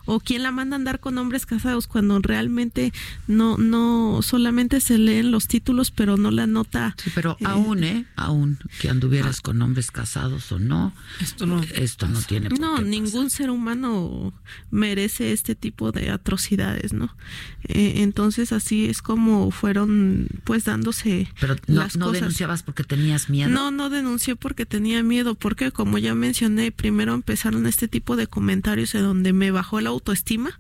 O 0.06 0.20
quién 0.20 0.44
la 0.44 0.52
manda 0.52 0.76
a 0.76 0.80
andar 0.80 1.00
con 1.00 1.18
hombres 1.18 1.46
casados 1.46 1.88
cuando 1.88 2.20
realmente 2.20 2.92
no 3.28 3.58
no 3.58 4.22
solamente 4.22 4.80
se 4.82 4.98
leen 4.98 5.32
los 5.32 5.48
títulos 5.48 5.92
pero 5.92 6.18
no 6.18 6.32
la 6.32 6.48
nota 6.48 6.96
Sí, 7.04 7.12
pero 7.16 7.38
eh, 7.40 7.46
aún, 7.46 7.84
¿eh? 7.84 8.06
Aún 8.16 8.58
que 8.82 8.90
anduvieras 8.90 9.42
con 9.42 9.62
hombres 9.62 9.92
casados 9.92 10.52
o 10.52 10.60
no, 10.60 10.94
Esto 11.22 11.46
no. 11.46 11.62
esto 11.76 12.08
no 12.08 12.22
tiene 12.22 12.50
por 12.50 12.60
No, 12.60 12.76
qué 12.78 12.84
ningún 12.84 13.30
ser 13.30 13.50
humano 13.50 14.34
merece 14.72 15.32
este 15.32 15.56
tipo 15.56 15.92
de 15.92 16.10
atrocidades, 16.10 16.94
¿no? 16.94 17.16
Eh, 17.64 17.96
entonces 18.04 18.52
así 18.52 18.86
es 18.86 19.02
como 19.02 19.52
fueron 19.52 20.28
pues 20.44 20.66
dándose 20.66 21.28
Pero 21.40 21.56
no, 21.68 21.82
las 21.82 21.96
no 21.98 22.08
cosas. 22.08 22.22
denunciabas 22.22 22.64
porque 22.64 22.84
tenías 22.84 23.30
miedo. 23.30 23.50
No, 23.50 23.72
no 23.72 23.90
denuncié 23.90 24.36
porque 24.36 24.66
tenía 24.66 25.04
miedo, 25.04 25.36
porque 25.36 25.72
como 25.72 25.98
ya 25.98 26.14
mencioné, 26.16 26.72
primero 26.72 27.14
empezaron 27.14 27.66
este 27.68 27.88
tipo 27.88 28.16
de 28.16 28.28
comentarios 28.28 28.96
en 28.96 29.04
donde 29.04 29.34
me 29.34 29.52
bajó 29.52 29.73
la 29.82 29.90
autoestima, 29.90 30.60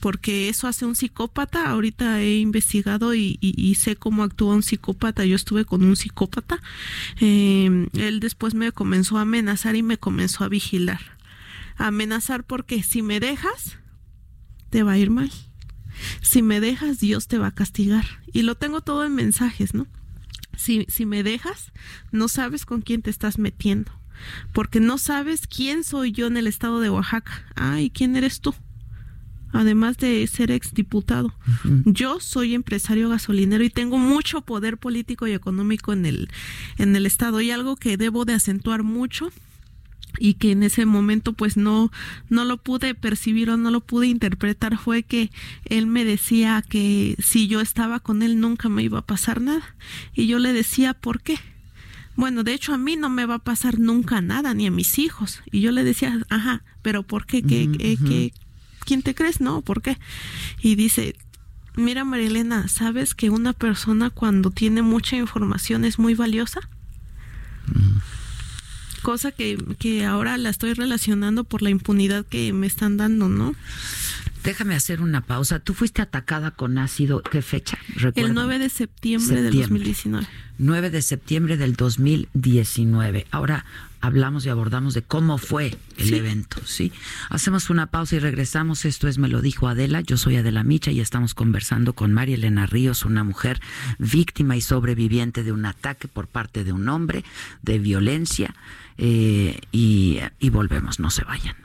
porque 0.00 0.48
eso 0.48 0.68
hace 0.68 0.84
un 0.84 0.96
psicópata. 0.96 1.68
Ahorita 1.68 2.20
he 2.20 2.38
investigado 2.38 3.14
y, 3.14 3.76
sé 3.78 3.96
cómo 3.96 4.22
actúa 4.22 4.54
un 4.54 4.62
psicópata. 4.62 5.24
Yo 5.24 5.36
estuve 5.36 5.64
con 5.64 5.82
un 5.82 5.96
psicópata. 5.96 6.60
Eh, 7.20 7.88
él 7.94 8.20
después 8.20 8.54
me 8.54 8.72
comenzó 8.72 9.18
a 9.18 9.22
amenazar 9.22 9.76
y 9.76 9.82
me 9.82 9.98
comenzó 9.98 10.44
a 10.44 10.48
vigilar. 10.48 11.00
Amenazar 11.76 12.44
porque 12.44 12.82
si 12.82 13.02
me 13.02 13.20
dejas, 13.20 13.78
te 14.70 14.82
va 14.82 14.92
a 14.92 14.98
ir 14.98 15.10
mal. 15.10 15.30
Si 16.20 16.42
me 16.42 16.60
dejas, 16.60 17.00
Dios 17.00 17.28
te 17.28 17.38
va 17.38 17.48
a 17.48 17.54
castigar. 17.54 18.04
Y 18.32 18.42
lo 18.42 18.56
tengo 18.56 18.80
todo 18.80 19.04
en 19.04 19.14
mensajes, 19.14 19.74
¿no? 19.74 19.86
Si, 20.56 20.86
si 20.88 21.06
me 21.06 21.22
dejas, 21.22 21.72
no 22.12 22.28
sabes 22.28 22.66
con 22.66 22.80
quién 22.80 23.02
te 23.02 23.10
estás 23.10 23.38
metiendo. 23.38 23.92
Porque 24.52 24.80
no 24.80 24.98
sabes 24.98 25.46
quién 25.46 25.84
soy 25.84 26.12
yo 26.12 26.26
en 26.26 26.36
el 26.36 26.46
estado 26.46 26.80
de 26.80 26.90
Oaxaca. 26.90 27.44
Ah, 27.56 27.80
¿y 27.80 27.90
quién 27.90 28.16
eres 28.16 28.40
tú? 28.40 28.54
Además 29.52 29.98
de 29.98 30.26
ser 30.26 30.50
exdiputado. 30.50 31.32
Yo 31.84 32.18
soy 32.18 32.54
empresario 32.54 33.08
gasolinero 33.08 33.62
y 33.62 33.70
tengo 33.70 33.98
mucho 33.98 34.40
poder 34.40 34.78
político 34.78 35.28
y 35.28 35.32
económico 35.32 35.92
en 35.92 36.06
el, 36.06 36.28
en 36.76 36.96
el 36.96 37.06
estado. 37.06 37.40
Y 37.40 37.52
algo 37.52 37.76
que 37.76 37.96
debo 37.96 38.24
de 38.24 38.34
acentuar 38.34 38.82
mucho 38.82 39.30
y 40.18 40.34
que 40.34 40.52
en 40.52 40.62
ese 40.62 40.86
momento 40.86 41.32
pues 41.32 41.56
no 41.56 41.90
no 42.28 42.44
lo 42.44 42.58
pude 42.58 42.94
percibir 42.94 43.50
o 43.50 43.56
no 43.56 43.70
lo 43.70 43.80
pude 43.80 44.06
interpretar 44.06 44.78
fue 44.78 45.02
que 45.02 45.30
él 45.64 45.86
me 45.86 46.04
decía 46.04 46.62
que 46.62 47.16
si 47.18 47.48
yo 47.48 47.60
estaba 47.60 48.00
con 48.00 48.22
él 48.22 48.40
nunca 48.40 48.68
me 48.68 48.82
iba 48.82 49.00
a 49.00 49.06
pasar 49.06 49.40
nada 49.40 49.76
y 50.14 50.26
yo 50.26 50.38
le 50.38 50.52
decía 50.52 50.94
¿por 50.94 51.20
qué? 51.20 51.38
Bueno, 52.16 52.44
de 52.44 52.54
hecho 52.54 52.72
a 52.72 52.78
mí 52.78 52.96
no 52.96 53.10
me 53.10 53.26
va 53.26 53.34
a 53.36 53.38
pasar 53.40 53.78
nunca 53.80 54.20
nada 54.20 54.54
ni 54.54 54.66
a 54.66 54.70
mis 54.70 54.98
hijos 54.98 55.40
y 55.50 55.60
yo 55.60 55.72
le 55.72 55.82
decía, 55.84 56.20
ajá, 56.30 56.62
pero 56.82 57.02
¿por 57.02 57.26
qué? 57.26 57.42
¿Qué, 57.42 57.68
qué- 57.76 57.96
qué- 58.08 58.32
quién 58.84 59.02
te 59.02 59.14
crees? 59.14 59.40
No, 59.40 59.62
¿por 59.62 59.82
qué? 59.82 59.98
Y 60.62 60.76
dice, 60.76 61.16
mira 61.74 62.04
Marilena, 62.04 62.68
¿sabes 62.68 63.14
que 63.14 63.30
una 63.30 63.52
persona 63.52 64.10
cuando 64.10 64.50
tiene 64.50 64.82
mucha 64.82 65.16
información 65.16 65.84
es 65.84 65.98
muy 65.98 66.14
valiosa? 66.14 66.60
cosa 69.02 69.32
que, 69.32 69.58
que 69.78 70.04
ahora 70.06 70.38
la 70.38 70.48
estoy 70.48 70.72
relacionando 70.72 71.44
por 71.44 71.60
la 71.60 71.68
impunidad 71.70 72.24
que 72.24 72.52
me 72.54 72.66
están 72.66 72.96
dando, 72.96 73.28
¿no? 73.28 73.54
Déjame 74.44 74.74
hacer 74.74 75.00
una 75.00 75.22
pausa. 75.22 75.58
Tú 75.58 75.72
fuiste 75.74 76.02
atacada 76.02 76.50
con 76.50 76.76
ácido, 76.78 77.22
¿qué 77.22 77.40
fecha? 77.42 77.78
Recuérdame. 77.96 78.28
El 78.28 78.34
9 78.34 78.58
de 78.58 78.68
septiembre, 78.68 79.36
del 79.42 79.44
Septiembre. 79.52 79.78
2019. 79.78 80.26
9 80.58 80.90
de 80.90 81.02
septiembre 81.02 81.56
del 81.56 81.74
2019. 81.74 83.26
Ahora 83.30 83.64
hablamos 84.02 84.44
y 84.44 84.50
abordamos 84.50 84.92
de 84.92 85.00
cómo 85.02 85.38
fue 85.38 85.76
el 85.96 86.06
Sí. 86.08 86.14
evento, 86.14 86.60
¿sí? 86.66 86.92
Hacemos 87.30 87.70
una 87.70 87.86
pausa 87.86 88.16
y 88.16 88.18
regresamos. 88.18 88.84
Esto 88.84 89.08
es 89.08 89.16
Me 89.16 89.28
lo 89.28 89.40
dijo 89.40 89.66
Adela. 89.66 90.02
Yo 90.02 90.18
soy 90.18 90.36
Adela 90.36 90.62
Micha 90.62 90.90
y 90.90 91.00
estamos 91.00 91.32
conversando 91.34 91.94
con 91.94 92.12
María 92.12 92.34
Elena 92.36 92.66
Ríos, 92.66 93.04
una 93.06 93.24
mujer 93.24 93.60
víctima 93.98 94.56
y 94.56 94.60
sobreviviente 94.60 95.42
de 95.42 95.52
un 95.52 95.64
ataque 95.64 96.06
por 96.06 96.28
parte 96.28 96.64
de 96.64 96.72
un 96.72 96.86
hombre, 96.90 97.24
de 97.62 97.78
violencia. 97.78 98.54
eh, 98.98 99.58
y, 99.72 100.20
y 100.38 100.50
volvemos, 100.50 101.00
no 101.00 101.10
se 101.10 101.24
vayan. 101.24 101.56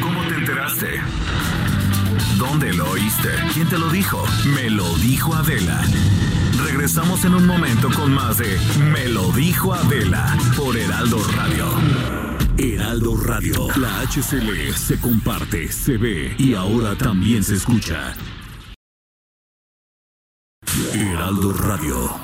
¿Cómo 0.00 0.22
te 0.28 0.34
enteraste? 0.36 1.00
¿Dónde 2.52 2.74
lo 2.74 2.90
oíste? 2.90 3.30
¿Quién 3.54 3.66
te 3.66 3.78
lo 3.78 3.88
dijo? 3.88 4.22
Me 4.54 4.68
lo 4.68 4.94
dijo 4.98 5.34
Adela. 5.34 5.80
Regresamos 6.62 7.24
en 7.24 7.34
un 7.34 7.46
momento 7.46 7.88
con 7.90 8.12
más 8.12 8.36
de 8.36 8.58
Me 8.92 9.08
lo 9.08 9.32
dijo 9.32 9.72
Adela 9.72 10.36
por 10.54 10.76
Heraldo 10.76 11.16
Radio. 11.34 11.66
Heraldo 12.58 13.16
Radio. 13.16 13.68
La 13.76 14.02
HCL 14.02 14.74
se 14.74 15.00
comparte, 15.00 15.72
se 15.72 15.96
ve 15.96 16.34
y 16.36 16.52
ahora 16.52 16.94
también 16.94 17.42
se 17.42 17.54
escucha. 17.54 18.12
Heraldo 20.92 21.54
Radio. 21.54 22.14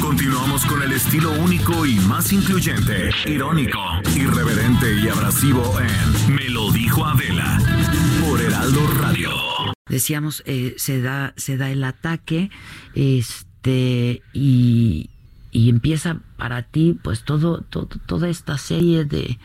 Continuamos 0.00 0.64
con 0.64 0.82
el 0.82 0.92
estilo 0.92 1.30
único 1.32 1.84
y 1.84 1.96
más 2.00 2.32
incluyente, 2.32 3.10
irónico, 3.26 3.78
irreverente 4.16 4.94
y 4.94 5.08
abrasivo 5.10 5.78
en 5.78 6.34
Me 6.34 6.48
lo 6.48 6.72
dijo 6.72 7.04
Adela 7.04 7.58
Radio. 8.72 9.30
decíamos, 9.88 10.44
eh, 10.46 10.74
se 10.78 11.00
da, 11.00 11.34
se 11.36 11.56
da 11.56 11.72
el 11.72 11.82
ataque, 11.82 12.50
este, 12.94 14.22
y, 14.32 15.10
y 15.50 15.68
empieza 15.68 16.20
para 16.36 16.62
ti 16.62 16.96
pues 17.02 17.24
todo, 17.24 17.62
todo 17.62 17.88
toda 18.06 18.28
esta 18.28 18.58
serie 18.58 19.04
de, 19.04 19.38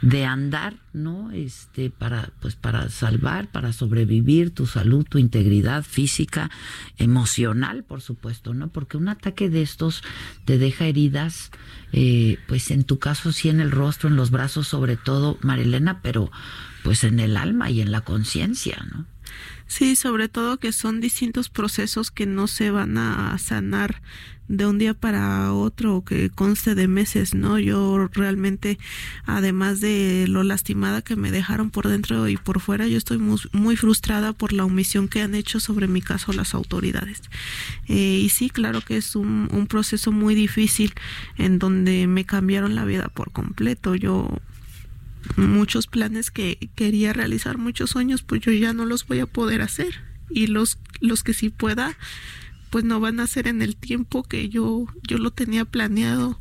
de 0.00 0.24
andar 0.24 0.76
no 0.94 1.30
este 1.32 1.90
para 1.90 2.30
pues 2.40 2.56
para 2.56 2.88
salvar 2.88 3.48
para 3.48 3.74
sobrevivir 3.74 4.54
tu 4.54 4.66
salud 4.66 5.04
tu 5.08 5.18
integridad 5.18 5.82
física 5.82 6.50
emocional 6.96 7.84
por 7.84 8.00
supuesto 8.00 8.54
no 8.54 8.68
porque 8.68 8.96
un 8.96 9.08
ataque 9.08 9.50
de 9.50 9.60
estos 9.60 10.02
te 10.46 10.56
deja 10.56 10.86
heridas 10.86 11.50
eh, 11.92 12.38
pues 12.48 12.70
en 12.70 12.84
tu 12.84 12.98
caso 12.98 13.30
sí 13.30 13.50
en 13.50 13.60
el 13.60 13.70
rostro 13.70 14.08
en 14.08 14.16
los 14.16 14.30
brazos 14.30 14.66
sobre 14.66 14.96
todo 14.96 15.36
Marilena 15.42 16.00
pero 16.02 16.30
pues 16.82 17.04
en 17.04 17.20
el 17.20 17.36
alma 17.36 17.70
y 17.70 17.80
en 17.80 17.92
la 17.92 18.00
conciencia 18.02 18.78
no 18.90 19.06
Sí, 19.70 19.94
sobre 19.94 20.28
todo 20.28 20.58
que 20.58 20.72
son 20.72 21.00
distintos 21.00 21.48
procesos 21.48 22.10
que 22.10 22.26
no 22.26 22.48
se 22.48 22.72
van 22.72 22.98
a 22.98 23.38
sanar 23.38 24.02
de 24.48 24.66
un 24.66 24.78
día 24.78 24.94
para 24.94 25.52
otro 25.52 26.02
que 26.04 26.28
conste 26.28 26.74
de 26.74 26.88
meses, 26.88 27.34
¿no? 27.34 27.56
Yo 27.60 28.08
realmente, 28.12 28.80
además 29.24 29.80
de 29.80 30.26
lo 30.26 30.42
lastimada 30.42 31.02
que 31.02 31.14
me 31.14 31.30
dejaron 31.30 31.70
por 31.70 31.86
dentro 31.86 32.26
y 32.26 32.36
por 32.36 32.58
fuera, 32.58 32.88
yo 32.88 32.98
estoy 32.98 33.18
muy, 33.18 33.76
frustrada 33.76 34.32
por 34.32 34.52
la 34.52 34.64
omisión 34.64 35.06
que 35.06 35.22
han 35.22 35.36
hecho 35.36 35.60
sobre 35.60 35.86
mi 35.86 36.02
caso 36.02 36.32
las 36.32 36.52
autoridades. 36.52 37.22
Eh, 37.86 38.18
y 38.24 38.28
sí, 38.30 38.50
claro 38.50 38.80
que 38.80 38.96
es 38.96 39.14
un 39.14 39.68
proceso 39.68 40.10
muy 40.10 40.34
difícil 40.34 40.94
en 41.36 41.60
donde 41.60 42.08
me 42.08 42.24
cambiaron 42.24 42.74
la 42.74 42.84
vida 42.84 43.06
por 43.06 43.30
completo. 43.30 43.94
Yo 43.94 44.40
muchos 45.36 45.86
planes 45.86 46.30
que 46.30 46.70
quería 46.74 47.12
realizar, 47.12 47.58
muchos 47.58 47.90
sueños, 47.90 48.22
pues 48.22 48.40
yo 48.40 48.52
ya 48.52 48.72
no 48.72 48.84
los 48.84 49.06
voy 49.06 49.20
a 49.20 49.26
poder 49.26 49.62
hacer. 49.62 50.02
Y 50.30 50.46
los, 50.46 50.78
los 51.00 51.22
que 51.22 51.34
sí 51.34 51.50
pueda, 51.50 51.96
pues 52.70 52.84
no 52.84 53.00
van 53.00 53.20
a 53.20 53.26
ser 53.26 53.48
en 53.48 53.62
el 53.62 53.76
tiempo 53.76 54.22
que 54.22 54.48
yo, 54.48 54.86
yo 55.02 55.18
lo 55.18 55.30
tenía 55.30 55.64
planeado. 55.64 56.40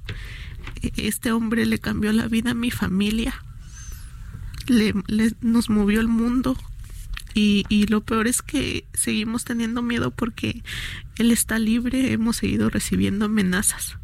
Este 0.96 1.32
hombre 1.32 1.66
le 1.66 1.80
cambió 1.80 2.12
la 2.14 2.28
vida 2.28 2.52
a 2.52 2.56
mi 2.56 2.72
familia. 2.72 3.44
Le, 4.68 4.94
nos 5.42 5.70
movió 5.70 6.00
el 6.00 6.08
mundo. 6.08 6.58
Y, 7.34 7.66
y 7.70 7.88
lo 7.88 8.02
peor 8.02 8.28
es 8.28 8.42
que 8.42 8.88
seguimos 8.94 9.46
teniendo 9.46 9.82
miedo 9.82 10.12
porque 10.12 10.64
él 11.18 11.32
está 11.32 11.60
libre, 11.60 12.12
hemos 12.12 12.38
seguido 12.38 12.70
recibiendo 12.70 13.26
amenazas 13.26 13.98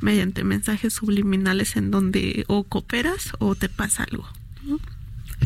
mediante 0.00 0.44
mensajes 0.44 0.92
subliminales 0.92 1.76
en 1.76 1.90
donde 1.90 2.44
o 2.48 2.64
cooperas 2.64 3.32
o 3.38 3.54
te 3.54 3.68
pasa 3.68 4.04
algo. 4.04 4.28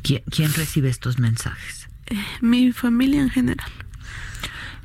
¿Quién, 0.02 0.52
recibe 0.54 0.88
estos 0.88 1.18
mensajes? 1.18 1.88
Eh, 2.06 2.16
mi 2.40 2.72
familia 2.72 3.20
en 3.20 3.30
general. 3.30 3.70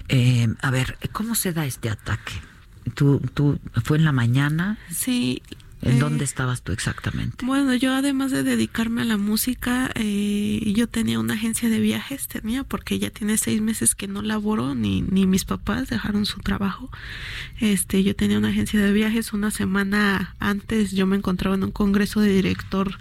Eh, 0.09 0.47
a 0.61 0.71
ver, 0.71 0.97
¿cómo 1.11 1.35
se 1.35 1.53
da 1.53 1.65
este 1.65 1.89
ataque? 1.89 2.33
¿Tú, 2.95 3.21
¿Tú 3.33 3.59
fue 3.83 3.97
en 3.97 4.05
la 4.05 4.11
mañana? 4.11 4.77
Sí, 4.91 5.41
¿En 5.83 5.99
dónde 5.99 6.23
eh, 6.23 6.25
estabas 6.25 6.61
tú 6.61 6.71
exactamente? 6.71 7.45
Bueno, 7.45 7.73
yo 7.75 7.93
además 7.93 8.31
de 8.31 8.43
dedicarme 8.43 9.01
a 9.01 9.05
la 9.05 9.17
música, 9.17 9.91
eh, 9.95 10.73
yo 10.75 10.87
tenía 10.87 11.19
una 11.19 11.33
agencia 11.33 11.69
de 11.69 11.79
viajes, 11.79 12.27
tenía, 12.27 12.63
porque 12.63 12.99
ya 12.99 13.09
tiene 13.09 13.37
seis 13.37 13.61
meses 13.61 13.95
que 13.95 14.07
no 14.07 14.21
laboro, 14.21 14.75
ni, 14.75 15.01
ni 15.01 15.25
mis 15.27 15.45
papás 15.45 15.89
dejaron 15.89 16.25
su 16.25 16.39
trabajo. 16.39 16.89
Este, 17.59 18.03
yo 18.03 18.15
tenía 18.15 18.37
una 18.37 18.49
agencia 18.49 18.79
de 18.79 18.91
viajes, 18.91 19.33
una 19.33 19.51
semana 19.51 20.35
antes 20.39 20.91
yo 20.91 21.07
me 21.07 21.15
encontraba 21.15 21.55
en 21.55 21.63
un 21.63 21.71
congreso 21.71 22.21
de 22.21 22.33
director, 22.33 22.97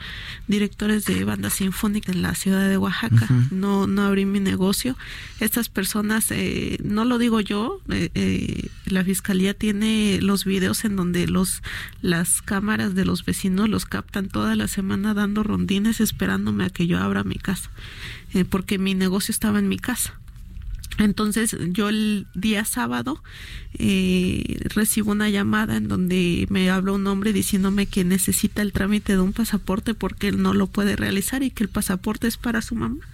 directores 0.47 1.05
de 1.05 1.24
banda 1.24 1.51
sinfónica 1.51 2.12
en 2.12 2.22
la 2.22 2.35
ciudad 2.35 2.68
de 2.68 2.76
Oaxaca. 2.76 3.28
No, 3.51 3.87
no 3.87 4.03
abrí 4.03 4.24
mi 4.24 4.41
negocio. 4.41 4.97
Estas 5.41 5.68
personas, 5.68 6.30
eh, 6.30 6.78
no 6.83 7.05
lo 7.05 7.18
digo 7.18 7.41
yo, 7.41 7.80
eh, 7.91 8.11
eh, 8.14 8.68
la 8.87 9.05
fiscalía 9.05 9.55
tiene 9.55 10.20
los 10.20 10.45
videos 10.45 10.85
en 10.85 10.97
donde 10.97 11.26
los, 11.26 11.62
las 12.01 12.43
cámaras 12.43 12.72
de 12.77 13.05
los 13.05 13.25
vecinos 13.25 13.68
los 13.68 13.85
captan 13.85 14.29
toda 14.29 14.57
la 14.57 14.66
semana 14.66 15.14
dando 15.14 15.43
rondines 15.43 16.01
esperándome 16.01 16.64
a 16.64 16.70
que 16.70 16.87
yo 16.87 16.99
abra 16.99 17.25
mi 17.25 17.37
casa, 17.37 17.70
eh, 18.35 18.45
porque 18.45 18.79
mi 18.79 18.95
negocio 18.95 19.33
estaba 19.33 19.59
en 19.59 19.68
mi 19.68 19.79
casa. 19.79 20.14
Entonces 20.99 21.57
yo 21.70 21.89
el 21.89 22.27
día 22.35 22.64
sábado 22.64 23.23
eh, 23.75 24.61
recibo 24.75 25.12
una 25.12 25.31
llamada 25.31 25.77
en 25.77 25.89
donde 25.89 26.47
me 26.51 26.70
habla 26.70 26.93
un 26.93 27.07
hombre 27.07 27.33
diciéndome 27.33 27.87
que 27.87 28.05
necesita 28.05 28.61
el 28.62 28.73
trámite 28.73 29.14
de 29.14 29.20
un 29.20 29.33
pasaporte 29.33 29.95
porque 29.95 30.29
él 30.29 30.43
no 30.43 30.53
lo 30.53 30.66
puede 30.66 30.97
realizar 30.97 31.43
y 31.43 31.51
que 31.51 31.64
el 31.64 31.70
pasaporte 31.70 32.27
es 32.27 32.37
para 32.37 32.62
su 32.62 32.75
mamá. 32.75 33.05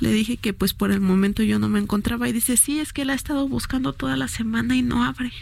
Le 0.00 0.12
dije 0.12 0.36
que 0.36 0.52
pues 0.52 0.74
por 0.74 0.90
el 0.90 1.00
momento 1.00 1.42
yo 1.42 1.58
no 1.58 1.70
me 1.70 1.78
encontraba 1.78 2.28
y 2.28 2.32
dice, 2.32 2.58
sí, 2.58 2.78
es 2.78 2.92
que 2.92 3.02
él 3.02 3.10
ha 3.10 3.14
estado 3.14 3.48
buscando 3.48 3.94
toda 3.94 4.14
la 4.16 4.28
semana 4.28 4.76
y 4.76 4.82
no 4.82 5.02
abre. 5.02 5.32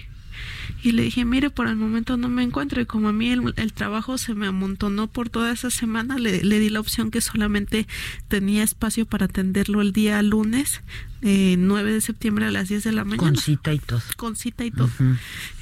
Y 0.85 0.93
le 0.93 1.05
dije, 1.05 1.25
mire, 1.25 1.49
por 1.49 1.67
el 1.67 1.77
momento 1.77 2.19
no 2.19 2.29
me 2.29 2.43
encuentro. 2.43 2.79
Y 2.79 2.85
como 2.85 3.09
a 3.09 3.13
mí 3.15 3.31
el, 3.31 3.73
trabajo 3.73 4.19
se 4.19 4.35
me 4.35 4.47
amontonó 4.47 5.07
por 5.07 5.31
toda 5.31 5.51
esa 5.51 5.71
semana, 5.71 6.19
le, 6.19 6.45
le, 6.45 6.59
di 6.59 6.69
la 6.69 6.81
opción 6.81 7.11
que 7.11 7.23
solamente 7.23 7.87
tenía 8.29 8.63
espacio 8.63 9.07
para 9.07 9.25
atenderlo 9.25 9.81
el 9.81 9.93
día 9.93 10.21
lunes 10.21 10.83
eh, 11.27 11.57
9 11.59 11.91
de 11.91 12.01
septiembre 12.03 12.45
a 12.45 12.51
las 12.51 12.69
10 12.69 12.85
de 12.85 12.93
la 12.93 13.05
mañana. 13.05 13.31
Con 13.31 13.37
cita 13.37 13.73
y 13.73 13.79
todo. 13.79 14.03
Con 14.19 14.37
cita 14.37 14.63
y 14.67 14.71
todo. 14.71 14.91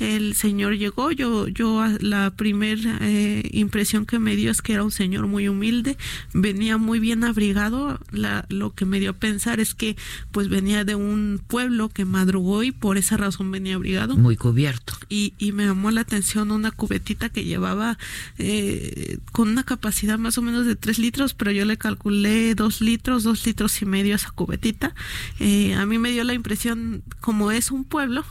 El 0.00 0.34
señor 0.34 0.76
llegó, 0.76 1.12
yo, 1.12 1.46
yo 1.46 1.86
la 2.00 2.32
primera 2.32 2.98
eh, 3.00 3.48
impresión 3.52 4.04
que 4.04 4.18
me 4.18 4.34
dio 4.34 4.50
es 4.50 4.60
que 4.60 4.72
era 4.72 4.82
un 4.82 4.90
señor 4.90 5.28
muy 5.28 5.46
humilde, 5.46 5.96
venía 6.34 6.78
muy 6.78 6.98
bien 6.98 7.22
abrigado, 7.22 8.00
la, 8.10 8.44
lo 8.48 8.74
que 8.74 8.86
me 8.86 8.98
dio 8.98 9.10
a 9.10 9.12
pensar 9.12 9.60
es 9.60 9.74
que 9.74 9.96
pues 10.32 10.48
venía 10.48 10.84
de 10.84 10.96
un 10.96 11.40
pueblo 11.46 11.88
que 11.88 12.04
madrugó 12.04 12.64
y 12.64 12.72
por 12.72 12.98
esa 12.98 13.16
razón 13.16 13.52
venía 13.52 13.76
abrigado. 13.76 14.16
Muy 14.16 14.36
cubierto. 14.36 14.94
Y, 15.08 15.34
y 15.38 15.52
me 15.52 15.66
llamó 15.66 15.92
la 15.92 16.00
atención 16.00 16.50
una 16.50 16.72
cubetita 16.72 17.28
que 17.28 17.44
llevaba 17.44 17.98
eh, 18.38 19.18
con 19.30 19.48
una 19.48 19.62
capacidad 19.62 20.18
más 20.18 20.38
o 20.38 20.42
menos 20.42 20.66
de 20.66 20.74
3 20.74 20.98
litros, 20.98 21.34
pero 21.34 21.52
yo 21.52 21.64
le 21.64 21.76
calculé 21.76 22.56
2 22.56 22.80
litros, 22.80 23.22
2 23.22 23.46
litros 23.46 23.80
y 23.80 23.86
medio 23.86 24.14
a 24.14 24.16
esa 24.16 24.32
cubetita. 24.32 24.94
Eh, 25.38 25.51
eh, 25.52 25.74
a 25.74 25.84
mí 25.84 25.98
me 25.98 26.10
dio 26.10 26.24
la 26.24 26.32
impresión, 26.32 27.02
como 27.20 27.50
es 27.50 27.70
un 27.70 27.84
pueblo, 27.84 28.24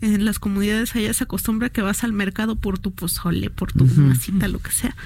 en 0.00 0.24
las 0.24 0.38
comunidades 0.38 0.94
allá 0.94 1.12
se 1.12 1.24
acostumbra 1.24 1.68
que 1.68 1.82
vas 1.82 2.04
al 2.04 2.12
mercado 2.12 2.54
por 2.54 2.78
tu 2.78 2.92
pozole, 2.92 3.50
por 3.50 3.72
tu 3.72 3.86
masita, 3.86 4.46
lo 4.46 4.60
que 4.60 4.70
sea. 4.70 4.96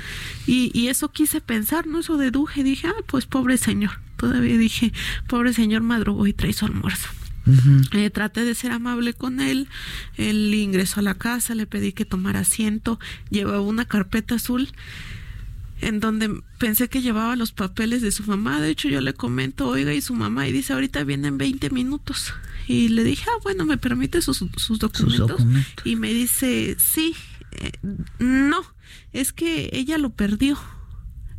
Y, 0.46 0.88
eso 0.88 1.10
quise 1.10 1.40
pensar, 1.40 1.86
¿no? 1.86 2.00
Eso 2.00 2.18
deduje, 2.18 2.62
dije, 2.62 2.88
ah, 2.88 3.02
pues 3.06 3.24
pobre 3.24 3.56
señor. 3.56 3.92
Todavía 4.18 4.58
dije, 4.58 4.92
pobre 5.26 5.54
señor 5.54 5.80
madrugó 5.80 6.26
y 6.26 6.34
trae 6.34 6.52
su 6.52 6.66
almuerzo. 6.66 7.08
Eh, 7.92 8.10
traté 8.10 8.44
de 8.44 8.54
ser 8.54 8.70
amable 8.70 9.14
con 9.14 9.40
él. 9.40 9.68
Él 10.16 10.54
ingresó 10.54 11.00
a 11.00 11.02
la 11.02 11.14
casa, 11.14 11.54
le 11.54 11.66
pedí 11.66 11.92
que 11.92 12.04
tomara 12.04 12.40
asiento, 12.40 13.00
llevaba 13.30 13.62
una 13.62 13.86
carpeta 13.86 14.34
azul 14.34 14.68
en 15.80 16.00
donde 16.00 16.42
pensé 16.58 16.88
que 16.88 17.02
llevaba 17.02 17.36
los 17.36 17.52
papeles 17.52 18.02
de 18.02 18.10
su 18.10 18.24
mamá. 18.24 18.60
De 18.60 18.70
hecho, 18.70 18.88
yo 18.88 19.00
le 19.00 19.14
comento, 19.14 19.68
oiga, 19.68 19.92
y 19.92 20.00
su 20.00 20.14
mamá, 20.14 20.48
y 20.48 20.52
dice, 20.52 20.72
ahorita 20.72 21.04
vienen 21.04 21.38
20 21.38 21.70
minutos. 21.70 22.32
Y 22.66 22.88
le 22.88 23.04
dije, 23.04 23.24
ah, 23.28 23.40
bueno, 23.42 23.66
¿me 23.66 23.76
permite 23.76 24.22
sus, 24.22 24.38
documentos? 24.78 25.42
Y 25.84 25.96
me 25.96 26.12
dice, 26.12 26.76
sí, 26.78 27.14
eh, 27.52 27.72
no, 28.18 28.62
es 29.12 29.32
que 29.32 29.70
ella 29.72 29.98
lo 29.98 30.10
perdió. 30.10 30.58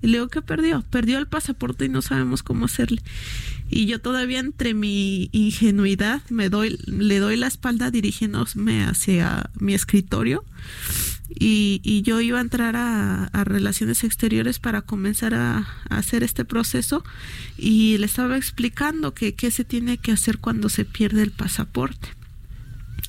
Y 0.01 0.07
le 0.07 0.17
digo, 0.17 0.27
¿qué 0.27 0.41
perdió? 0.41 0.83
Perdió 0.89 1.17
el 1.17 1.27
pasaporte 1.27 1.85
y 1.85 1.89
no 1.89 2.01
sabemos 2.01 2.43
cómo 2.43 2.65
hacerle. 2.65 3.01
Y 3.69 3.87
yo 3.87 3.99
todavía 3.99 4.39
entre 4.39 4.75
mi 4.75 5.29
ingenuidad 5.31 6.21
me 6.29 6.49
doy, 6.49 6.77
le 6.85 7.17
doy 7.17 7.37
la 7.37 7.47
espalda 7.47 7.89
dirigiéndome 7.89 8.83
hacia 8.83 9.49
mi 9.55 9.73
escritorio 9.73 10.43
y, 11.29 12.01
yo 12.03 12.21
iba 12.21 12.39
a 12.39 12.41
entrar 12.41 12.75
a, 12.75 13.29
relaciones 13.43 14.03
exteriores 14.03 14.59
para 14.59 14.81
comenzar 14.81 15.33
a, 15.33 15.67
hacer 15.89 16.23
este 16.23 16.45
proceso 16.45 17.03
y 17.57 17.97
le 17.97 18.05
estaba 18.05 18.37
explicando 18.37 19.13
que 19.13 19.35
qué 19.35 19.51
se 19.51 19.63
tiene 19.63 19.97
que 19.97 20.11
hacer 20.11 20.39
cuando 20.39 20.69
se 20.69 20.85
pierde 20.85 21.23
el 21.23 21.31
pasaporte. 21.31 22.09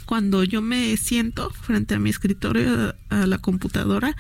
Cuando 0.05 0.45
yo 0.45 0.63
me 0.63 0.97
siento 0.97 1.51
frente 1.51 1.97
a 1.97 1.99
mi 1.99 2.11
escritorio, 2.11 2.95
a 3.09 3.27
la 3.27 3.39
computadora, 3.39 4.17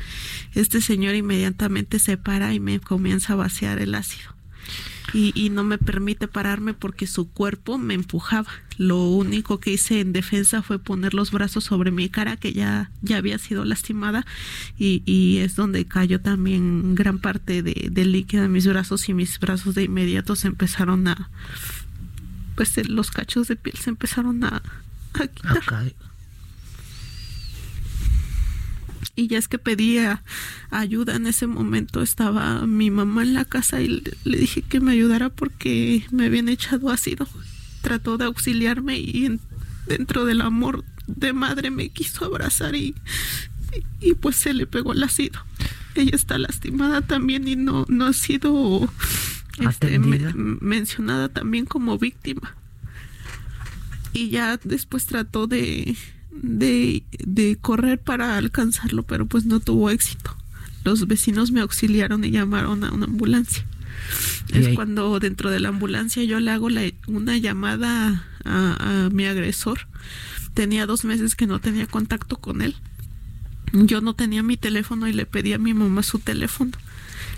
este 0.54 0.80
señor 0.80 1.14
inmediatamente 1.14 2.00
se 2.00 2.16
para 2.16 2.52
y 2.54 2.60
me 2.60 2.80
comienza 2.80 3.34
a 3.34 3.36
vaciar 3.36 3.78
el 3.78 3.94
ácido 3.94 4.34
y, 5.12 5.50
no 5.50 5.64
me 5.64 5.78
permite 5.78 6.28
pararme 6.28 6.74
porque 6.74 7.06
su 7.06 7.30
cuerpo 7.30 7.78
me 7.78 7.94
empujaba. 7.94 8.50
Lo 8.76 9.04
único 9.04 9.60
que 9.60 9.72
hice 9.72 10.00
en 10.00 10.12
defensa 10.12 10.62
fue 10.62 10.78
poner 10.78 11.14
los 11.14 11.30
brazos 11.30 11.64
sobre 11.64 11.90
mi 11.90 12.08
cara 12.08 12.36
que 12.36 12.52
ya, 12.52 12.90
ya 13.02 13.16
había 13.16 13.38
sido 13.38 13.64
lastimada 13.64 14.26
y, 14.78 15.02
y 15.06 15.38
es 15.38 15.56
donde 15.56 15.86
cayó 15.86 16.20
también 16.20 16.94
gran 16.94 17.18
parte 17.18 17.62
de, 17.62 17.88
del 17.90 18.12
líquido 18.12 18.42
de 18.42 18.48
mis 18.48 18.66
brazos 18.66 19.08
y 19.08 19.14
mis 19.14 19.38
brazos 19.38 19.74
de 19.74 19.84
inmediato 19.84 20.36
se 20.36 20.48
empezaron 20.48 21.08
a, 21.08 21.30
pues 22.54 22.76
los 22.88 23.10
cachos 23.10 23.48
de 23.48 23.56
piel 23.56 23.76
se 23.76 23.90
empezaron 23.90 24.44
a 24.44 24.62
quitar 25.34 25.94
y 29.16 29.28
ya 29.28 29.38
es 29.38 29.48
que 29.48 29.58
pedía 29.58 30.22
ayuda 30.70 31.16
en 31.16 31.26
ese 31.26 31.46
momento 31.46 32.02
estaba 32.02 32.66
mi 32.66 32.90
mamá 32.90 33.22
en 33.22 33.34
la 33.34 33.44
casa 33.44 33.80
y 33.80 34.02
le, 34.24 34.38
dije 34.38 34.62
que 34.62 34.80
me 34.80 34.92
ayudara 34.92 35.30
porque 35.30 36.06
me 36.12 36.26
habían 36.26 36.48
echado 36.48 36.90
ácido 36.90 37.26
trató 37.80 38.18
de 38.18 38.24
auxiliarme 38.24 38.98
y 38.98 39.38
dentro 39.86 40.24
del 40.24 40.40
amor 40.40 40.84
de 41.06 41.32
madre 41.32 41.70
me 41.70 41.88
quiso 41.90 42.24
abrazar 42.24 42.74
y, 42.74 42.94
y, 44.00 44.14
pues 44.14 44.34
se 44.34 44.52
le 44.54 44.66
pegó 44.66 44.92
el 44.92 45.04
ácido. 45.04 45.40
Ella 45.94 46.14
está 46.14 46.36
lastimada 46.36 47.00
también 47.00 47.46
y 47.46 47.54
no, 47.54 47.86
no 47.88 48.06
ha 48.06 48.12
sido 48.12 48.90
este, 49.60 49.98
mencionada 49.98 51.28
también 51.28 51.64
como 51.64 51.96
víctima. 51.96 52.56
Y 54.12 54.30
ya 54.30 54.58
después 54.64 55.06
trató 55.06 55.46
de, 55.46 55.96
de, 56.42 57.02
de 57.18 57.56
correr 57.60 58.00
para 58.00 58.36
alcanzarlo, 58.36 59.02
pero 59.02 59.26
pues 59.26 59.46
no 59.46 59.60
tuvo 59.60 59.90
éxito. 59.90 60.36
Los 60.84 61.06
vecinos 61.06 61.50
me 61.50 61.60
auxiliaron 61.60 62.24
y 62.24 62.30
llamaron 62.30 62.84
a 62.84 62.92
una 62.92 63.06
ambulancia. 63.06 63.64
Es 64.48 64.68
cuando 64.74 65.18
dentro 65.18 65.50
de 65.50 65.60
la 65.60 65.68
ambulancia 65.68 66.22
yo 66.24 66.38
le 66.40 66.50
hago 66.50 66.68
una 67.08 67.36
llamada 67.36 68.24
a, 68.44 69.08
mi 69.12 69.26
agresor. 69.26 69.88
Tenía 70.54 70.86
dos 70.86 71.04
meses 71.04 71.34
que 71.34 71.46
no 71.46 71.58
tenía 71.58 71.86
contacto 71.86 72.36
con 72.36 72.62
él. 72.62 72.76
Yo 73.72 74.00
no 74.00 74.14
tenía 74.14 74.42
mi 74.42 74.56
teléfono 74.56 75.08
y 75.08 75.12
le 75.12 75.26
pedí 75.26 75.52
a 75.52 75.58
mi 75.58 75.74
mamá 75.74 76.02
su 76.02 76.18
teléfono. 76.20 76.72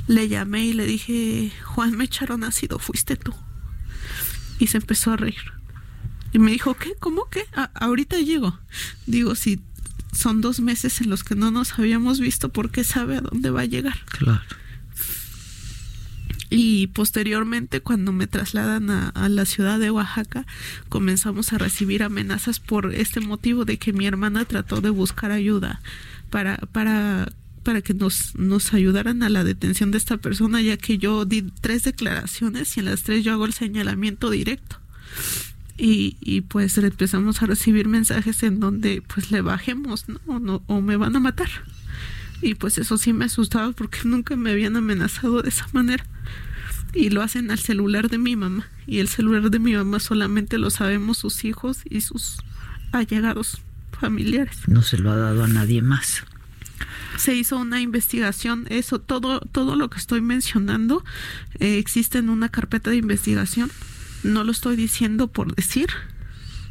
Le 0.07 0.29
llamé 0.29 0.67
y 0.67 0.73
le 0.75 0.87
dije, 0.87 1.53
Juan, 1.65 1.97
me 1.97 2.05
echaron 2.05 2.45
ácido, 2.45 2.79
fuiste 2.79 3.17
tú. 3.17 3.35
Y 4.59 4.67
se 4.69 4.79
empezó 4.79 5.13
a 5.13 5.17
reír. 5.17 5.58
Y 6.33 6.39
me 6.39 6.51
dijo, 6.51 6.75
¿qué? 6.75 6.95
¿Cómo 6.99 7.29
qué? 7.31 7.45
ahorita 7.75 8.19
llego. 8.19 8.59
Digo, 9.07 9.35
si 9.35 9.61
son 10.13 10.41
dos 10.41 10.61
meses 10.61 11.01
en 11.01 11.11
los 11.11 11.25
que 11.25 11.35
no 11.35 11.51
nos 11.51 11.79
habíamos 11.79 12.21
visto, 12.21 12.49
¿por 12.51 12.71
qué 12.71 12.85
sabe 12.85 13.17
a 13.17 13.21
dónde 13.21 13.51
va 13.51 13.63
a 13.63 13.67
llegar? 13.67 14.05
Claro. 14.07 14.43
Y 16.51 16.87
posteriormente, 16.89 17.81
cuando 17.81 18.13
me 18.13 18.27
trasladan 18.27 18.91
a, 18.91 19.29
la 19.29 19.45
ciudad 19.45 19.79
de 19.79 19.91
Oaxaca, 19.91 20.47
comenzamos 20.89 21.53
a 21.53 21.59
recibir 21.59 22.03
amenazas 22.03 22.59
por 22.59 22.95
este 22.95 23.21
motivo 23.21 23.67
de 23.67 23.77
que 23.77 23.93
mi 23.93 24.07
hermana 24.07 24.47
trató 24.47 24.81
de 24.81 24.89
buscar 24.89 25.31
ayuda 25.31 25.83
para, 26.31 26.57
para, 26.73 27.31
para 27.65 27.83
que 27.83 27.93
nos, 27.93 28.35
nos 28.35 28.73
ayudaran 28.73 29.23
a 29.23 29.29
la 29.29 29.45
detención 29.45 29.91
de 29.91 29.99
esta 29.99 30.17
persona, 30.17 30.63
ya 30.63 30.79
que 30.79 30.97
yo 30.97 31.27
di 31.27 31.43
tres 31.43 31.85
declaraciones 31.85 32.75
y 32.77 32.81
en 32.81 32.87
las 32.87 33.03
tres 33.03 33.25
yo 33.25 33.35
hago 33.35 33.45
el 33.45 33.53
señalamiento 33.53 34.31
directo. 34.31 34.81
Y, 35.79 36.17
y 36.21 36.41
pues 36.41 36.77
empezamos 36.77 37.41
a 37.41 37.47
recibir 37.47 37.87
mensajes 37.87 38.43
en 38.43 38.59
donde 38.59 39.03
pues 39.03 39.31
le 39.31 39.41
bajemos, 39.43 40.07
¿no? 40.09 40.41
no 40.41 40.63
o 40.67 40.81
me 40.81 40.97
van 40.97 41.15
a 41.15 41.21
matar. 41.21 41.49
Y 42.43 42.55
pues 42.55 42.79
eso 42.79 42.99
sí 42.99 43.13
me 43.13 43.25
asustaba 43.25 43.73
porque 43.73 44.01
nunca 44.05 44.37
me 44.37 44.51
habían 44.51 44.77
amenazado 44.77 45.43
de 45.43 45.49
esa 45.49 45.67
manera. 45.73 46.05
Y 46.95 47.11
lo 47.11 47.23
hacen 47.23 47.51
al 47.51 47.59
celular 47.59 48.09
de 48.09 48.19
mi 48.19 48.37
mamá. 48.37 48.67
Y 48.87 48.99
el 48.99 49.09
celular 49.09 49.51
de 49.51 49.59
mi 49.59 49.75
mamá 49.75 50.01
solamente 50.01 50.59
lo 50.59 50.71
sabemos 50.71 51.19
sus 51.19 51.45
hijos 51.45 51.81
y 51.89 52.01
sus 52.01 52.39
allegados 52.93 53.61
familiares. 53.99 54.57
No 54.67 54.83
se 54.83 54.99
lo 54.99 55.11
ha 55.11 55.17
dado 55.17 55.45
a 55.45 55.49
nadie 55.49 55.83
más. 55.83 56.25
Se 57.17 57.35
hizo 57.35 57.59
una 57.59 57.81
investigación, 57.81 58.67
eso, 58.71 59.01
todo, 59.01 59.41
todo 59.41 59.75
lo 59.75 59.91
que 59.91 59.99
estoy 59.99 60.21
mencionando 60.21 61.05
eh, 61.59 61.79
existe 61.79 62.19
en 62.19 62.31
una 62.31 62.49
carpeta 62.49 62.91
de 62.91 62.97
investigación. 62.97 63.71
No 64.29 64.45
lo 64.45 64.53
estoy 64.53 64.77
diciendo 64.77 65.29
por 65.29 65.55
decir, 65.55 65.89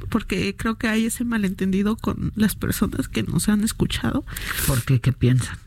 porque 0.09 0.55
creo 0.55 0.77
que 0.77 0.87
hay 0.87 1.05
ese 1.05 1.23
malentendido 1.23 1.95
con 1.95 2.31
las 2.35 2.55
personas 2.55 3.07
que 3.07 3.23
nos 3.23 3.49
han 3.49 3.63
escuchado. 3.63 4.25
¿Por 4.65 4.83
qué? 4.83 4.99
¿Qué 4.99 5.13
piensan? 5.13 5.57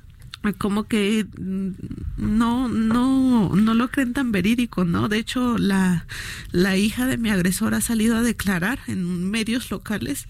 como 0.58 0.84
que 0.84 1.26
mm, 1.38 1.70
no 2.16 2.68
no 2.68 3.54
no 3.54 3.74
lo 3.74 3.90
creen 3.90 4.14
tan 4.14 4.32
verídico 4.32 4.84
no 4.84 5.08
de 5.08 5.18
hecho 5.18 5.58
la 5.58 6.06
la 6.50 6.78
hija 6.78 7.06
de 7.06 7.18
mi 7.18 7.28
agresor 7.30 7.74
ha 7.74 7.80
salido 7.80 8.16
a 8.16 8.22
declarar 8.22 8.78
en 8.86 9.30
medios 9.30 9.70
locales 9.70 10.26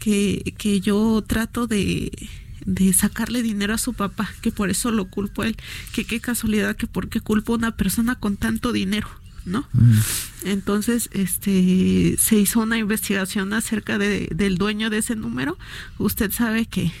que 0.00 0.54
que 0.58 0.80
yo 0.80 1.22
trato 1.24 1.68
de 1.68 2.10
de 2.66 2.92
sacarle 2.92 3.42
dinero 3.42 3.74
a 3.74 3.78
su 3.78 3.94
papá 3.94 4.28
que 4.40 4.50
por 4.50 4.68
eso 4.68 4.90
lo 4.90 5.04
culpo 5.04 5.42
a 5.42 5.46
él 5.46 5.56
que 5.92 6.04
qué 6.04 6.20
casualidad 6.20 6.74
que 6.74 6.88
porque 6.88 7.20
culpo 7.20 7.52
a 7.52 7.58
una 7.58 7.76
persona 7.76 8.16
con 8.16 8.36
tanto 8.36 8.72
dinero 8.72 9.08
¿no? 9.44 9.66
Mm. 9.72 9.98
Entonces, 10.44 11.08
este, 11.12 12.16
se 12.18 12.36
hizo 12.36 12.60
una 12.60 12.78
investigación 12.78 13.52
acerca 13.52 13.98
de, 13.98 14.28
del 14.34 14.58
dueño 14.58 14.90
de 14.90 14.98
ese 14.98 15.16
número. 15.16 15.58
Usted 15.98 16.30
sabe 16.32 16.66
que, 16.66 16.92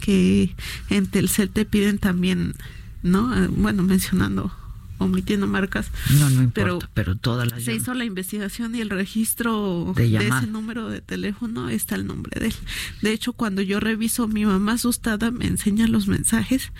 que 0.00 0.54
en 0.90 1.06
Telcel 1.06 1.50
te 1.50 1.64
piden 1.64 1.98
también, 1.98 2.54
¿no? 3.02 3.36
Eh, 3.36 3.48
bueno, 3.48 3.82
mencionando 3.82 4.52
omitiendo 4.98 5.46
marcas. 5.46 5.90
No, 6.18 6.28
no 6.28 6.42
importa, 6.42 6.90
pero, 6.92 7.16
toda 7.16 7.46
la 7.46 7.60
Se 7.60 7.72
hizo 7.72 7.94
la 7.94 8.04
investigación 8.04 8.74
y 8.74 8.80
el 8.80 8.90
registro 8.90 9.92
de, 9.96 10.08
de, 10.08 10.26
ese 10.26 10.48
número 10.48 10.88
de 10.88 11.00
teléfono 11.00 11.68
está 11.68 11.94
el 11.94 12.04
nombre 12.06 12.40
de 12.40 12.48
él. 12.48 12.54
De 13.00 13.12
hecho, 13.12 13.32
cuando 13.32 13.62
yo 13.62 13.78
reviso, 13.78 14.26
mi 14.26 14.44
mamá 14.44 14.72
asustada 14.72 15.30
me 15.30 15.46
enseña 15.46 15.86
los 15.86 16.08
mensajes. 16.08 16.72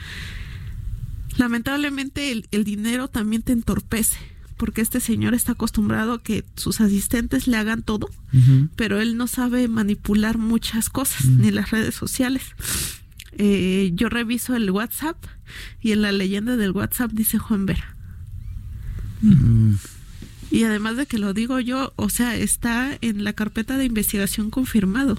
Lamentablemente 1.36 2.32
el, 2.32 2.48
el 2.50 2.64
dinero 2.64 3.06
también 3.06 3.42
te 3.42 3.52
entorpece 3.52 4.18
porque 4.58 4.82
este 4.82 5.00
señor 5.00 5.32
está 5.32 5.52
acostumbrado 5.52 6.12
a 6.12 6.22
que 6.22 6.44
sus 6.56 6.82
asistentes 6.82 7.46
le 7.46 7.56
hagan 7.56 7.82
todo, 7.82 8.10
pero 8.76 9.00
él 9.00 9.16
no 9.16 9.26
sabe 9.26 9.68
manipular 9.68 10.36
muchas 10.36 10.90
cosas, 10.90 11.24
ni 11.24 11.50
las 11.50 11.70
redes 11.70 11.94
sociales. 11.94 12.42
Eh, 13.38 13.92
yo 13.94 14.08
reviso 14.08 14.56
el 14.56 14.70
WhatsApp 14.70 15.16
y 15.80 15.92
en 15.92 16.02
la 16.02 16.12
leyenda 16.12 16.56
del 16.56 16.72
WhatsApp 16.72 17.12
dice 17.12 17.38
Juan 17.38 17.64
Vera. 17.66 17.96
Y 20.50 20.64
además 20.64 20.96
de 20.96 21.06
que 21.06 21.18
lo 21.18 21.32
digo 21.34 21.60
yo, 21.60 21.92
o 21.96 22.08
sea, 22.08 22.36
está 22.36 22.98
en 23.00 23.24
la 23.24 23.32
carpeta 23.32 23.76
de 23.78 23.84
investigación 23.84 24.50
confirmado. 24.50 25.18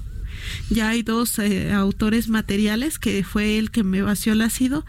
Ya 0.70 0.90
hay 0.90 1.04
dos 1.04 1.38
eh, 1.40 1.72
autores 1.72 2.30
materiales, 2.30 2.98
que 3.00 3.24
fue 3.24 3.58
el 3.58 3.72
que 3.72 3.84
me 3.84 4.02
vació 4.02 4.34
el 4.34 4.42
ácido, 4.42 4.86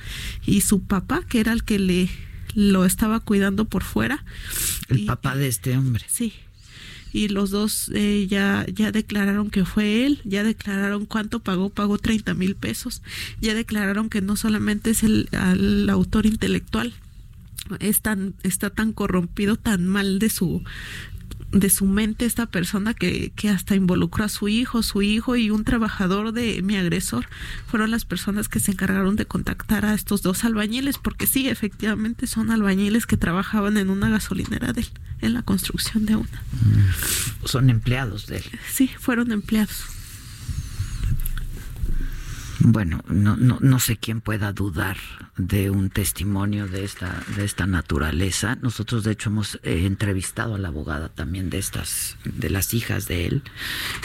y 0.46 0.62
su 0.62 0.82
papá, 0.82 1.22
que 1.28 1.40
era 1.40 1.52
el 1.52 1.64
que 1.64 1.78
le 1.78 2.08
lo 2.54 2.84
estaba 2.84 3.20
cuidando 3.20 3.64
por 3.64 3.82
fuera. 3.82 4.24
El 4.88 5.06
papá 5.06 5.36
de 5.36 5.48
este 5.48 5.76
hombre. 5.76 6.04
Sí. 6.08 6.34
Y 7.12 7.28
los 7.28 7.50
dos 7.50 7.90
eh, 7.94 8.26
ya, 8.28 8.64
ya 8.72 8.92
declararon 8.92 9.50
que 9.50 9.64
fue 9.64 10.06
él, 10.06 10.20
ya 10.24 10.44
declararon 10.44 11.06
cuánto 11.06 11.40
pagó, 11.40 11.68
pagó 11.68 11.98
30 11.98 12.34
mil 12.34 12.54
pesos, 12.54 13.02
ya 13.40 13.54
declararon 13.54 14.08
que 14.08 14.22
no 14.22 14.36
solamente 14.36 14.90
es 14.90 15.02
el, 15.02 15.28
el 15.32 15.90
autor 15.90 16.26
intelectual, 16.26 16.94
es 17.80 18.00
tan, 18.00 18.34
está 18.44 18.70
tan 18.70 18.92
corrompido, 18.92 19.56
tan 19.56 19.86
mal 19.86 20.20
de 20.20 20.30
su, 20.30 20.62
de 21.52 21.70
su 21.70 21.84
mente 21.84 22.26
esta 22.26 22.46
persona 22.46 22.94
que, 22.94 23.32
que 23.34 23.48
hasta 23.48 23.74
involucró 23.74 24.24
a 24.24 24.28
su 24.28 24.48
hijo, 24.48 24.82
su 24.82 25.02
hijo 25.02 25.36
y 25.36 25.50
un 25.50 25.64
trabajador 25.64 26.32
de 26.32 26.62
mi 26.62 26.76
agresor 26.76 27.26
fueron 27.66 27.90
las 27.90 28.04
personas 28.04 28.48
que 28.48 28.60
se 28.60 28.72
encargaron 28.72 29.16
de 29.16 29.26
contactar 29.26 29.84
a 29.84 29.94
estos 29.94 30.22
dos 30.22 30.44
albañiles, 30.44 30.98
porque 30.98 31.26
sí, 31.26 31.48
efectivamente 31.48 32.26
son 32.26 32.50
albañiles 32.50 33.06
que 33.06 33.16
trabajaban 33.16 33.76
en 33.76 33.90
una 33.90 34.08
gasolinera 34.10 34.72
de 34.72 34.82
él, 34.82 34.88
en 35.20 35.34
la 35.34 35.42
construcción 35.42 36.06
de 36.06 36.16
una. 36.16 36.42
Son 37.44 37.70
empleados 37.70 38.26
de 38.26 38.38
él. 38.38 38.44
Sí, 38.70 38.90
fueron 38.98 39.32
empleados. 39.32 39.84
Bueno, 42.62 43.02
no, 43.08 43.36
no, 43.36 43.58
no 43.60 43.80
sé 43.80 43.96
quién 43.96 44.20
pueda 44.20 44.52
dudar 44.52 44.98
de 45.38 45.70
un 45.70 45.88
testimonio 45.88 46.68
de 46.68 46.84
esta, 46.84 47.22
de 47.36 47.44
esta 47.44 47.66
naturaleza. 47.66 48.58
Nosotros, 48.60 49.02
de 49.02 49.12
hecho, 49.12 49.30
hemos 49.30 49.54
eh, 49.62 49.86
entrevistado 49.86 50.54
a 50.54 50.58
la 50.58 50.68
abogada 50.68 51.08
también 51.08 51.48
de 51.48 51.56
estas, 51.58 52.18
de 52.24 52.50
las 52.50 52.74
hijas 52.74 53.08
de 53.08 53.26
él. 53.26 53.42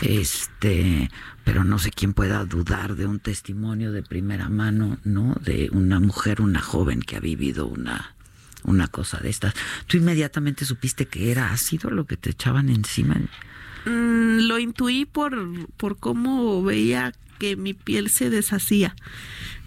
Este, 0.02 1.10
pero 1.44 1.66
no 1.66 1.80
sé 1.80 1.92
quién 1.92 2.14
pueda 2.14 2.46
dudar 2.46 2.96
de 2.96 3.06
un 3.06 3.20
testimonio 3.20 3.92
de 3.92 4.04
primera 4.04 4.48
mano, 4.48 5.00
¿no? 5.04 5.36
De 5.42 5.70
una 5.74 6.00
mujer, 6.00 6.42
una 6.42 6.62
joven 6.62 7.02
que 7.02 7.18
ha 7.18 7.20
vivido 7.20 7.68
una, 7.68 8.16
una 8.64 8.88
cosa 8.88 9.20
de 9.20 9.32
estas. 9.32 9.54
¿Tú 9.88 9.98
inmediatamente 9.98 10.64
supiste 10.64 11.08
que 11.08 11.30
era 11.30 11.52
ácido 11.52 11.90
lo 11.90 12.06
que 12.06 12.16
te 12.16 12.30
echaban 12.30 12.70
encima? 12.70 13.16
Mm, 13.86 14.48
lo 14.48 14.60
intuí 14.60 15.06
por, 15.06 15.36
por 15.76 15.98
cómo 15.98 16.64
veía 16.64 17.14
que 17.38 17.56
mi 17.56 17.74
piel 17.74 18.10
se 18.10 18.30
deshacía. 18.30 18.96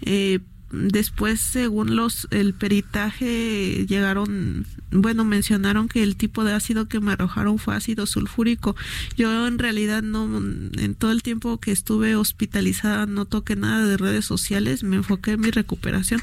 Eh, 0.01 0.39
después, 0.71 1.39
según 1.39 1.95
los 1.95 2.27
el 2.31 2.53
peritaje, 2.53 3.85
llegaron, 3.87 4.65
bueno, 4.91 5.25
mencionaron 5.25 5.87
que 5.87 6.03
el 6.03 6.15
tipo 6.15 6.43
de 6.43 6.53
ácido 6.53 6.87
que 6.87 6.99
me 6.99 7.11
arrojaron 7.11 7.57
fue 7.57 7.75
ácido 7.75 8.05
sulfúrico. 8.05 8.75
Yo 9.17 9.47
en 9.47 9.59
realidad 9.59 10.03
no, 10.03 10.25
en 10.37 10.95
todo 10.95 11.11
el 11.11 11.23
tiempo 11.23 11.59
que 11.59 11.71
estuve 11.71 12.15
hospitalizada 12.15 13.05
no 13.05 13.25
toqué 13.25 13.55
nada 13.55 13.85
de 13.85 13.97
redes 13.97 14.25
sociales, 14.25 14.83
me 14.83 14.97
enfoqué 14.97 15.31
en 15.31 15.41
mi 15.41 15.51
recuperación, 15.51 16.21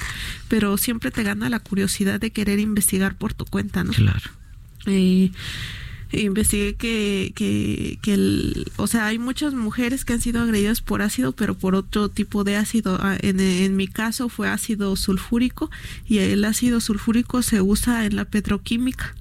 pero 0.49 0.77
siempre 0.77 1.11
te 1.11 1.23
gana 1.23 1.51
la 1.51 1.61
curiosidad 1.61 2.21
de 2.21 2.31
querer 2.31 2.59
investigar 2.59 3.17
por 3.17 3.35
tu 3.35 3.45
cuenta, 3.45 3.85
¿no? 3.85 3.93
Claro. 3.93 4.31
Eh, 4.87 5.33
investigué 6.13 6.75
que, 6.75 7.33
que, 7.35 7.99
que 8.03 8.15
el, 8.15 8.71
o 8.77 8.87
sea, 8.87 9.07
hay 9.07 9.19
muchas 9.19 9.55
mujeres 9.55 10.05
que 10.05 10.13
han 10.13 10.21
sido 10.21 10.43
agredidas 10.43 10.81
por 10.81 11.03
ácido, 11.03 11.33
pero 11.33 11.55
por 11.55 11.75
otro 11.75 12.09
tipo 12.09 12.45
de 12.45 12.57
ácido. 12.57 12.99
Ah, 13.01 13.17
en, 13.21 13.41
en 13.41 13.77
mi 13.77 13.89
caso 13.89 14.29
fue 14.29 14.49
ácido 14.49 14.95
sulfúrico 14.97 15.71
y 16.09 16.19
el 16.19 16.45
ácido 16.45 16.81
sulfúrico 16.81 17.43
se 17.43 17.61
usa 17.61 18.07
en 18.07 18.17
la 18.17 18.25
petroquímica 18.25 19.15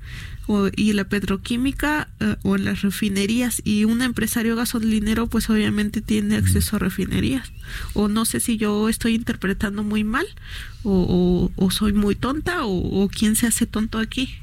o, 0.47 0.67
y 0.75 0.93
la 0.93 1.05
petroquímica 1.05 2.07
eh, 2.19 2.35
o 2.43 2.55
en 2.55 2.65
las 2.65 2.81
refinerías 2.81 3.61
y 3.63 3.85
un 3.85 4.01
empresario 4.01 4.55
gasolinero 4.55 5.27
pues 5.27 5.49
obviamente 5.49 6.01
tiene 6.01 6.35
acceso 6.35 6.75
a 6.75 6.79
refinerías 6.79 7.51
o 7.93 8.07
no 8.07 8.25
sé 8.25 8.39
si 8.39 8.57
yo 8.57 8.89
estoy 8.89 9.15
interpretando 9.15 9.83
muy 9.83 10.03
mal 10.03 10.27
o, 10.83 11.51
o, 11.55 11.71
soy 11.71 11.93
muy 11.93 12.15
tonta 12.15 12.59
o, 12.65 13.09
quién 13.09 13.35
se 13.35 13.47
hace 13.47 13.65
tonto 13.65 13.97
aquí. 13.97 14.35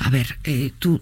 A 0.00 0.10
ver, 0.10 0.38
eh, 0.44 0.72
tú 0.78 1.00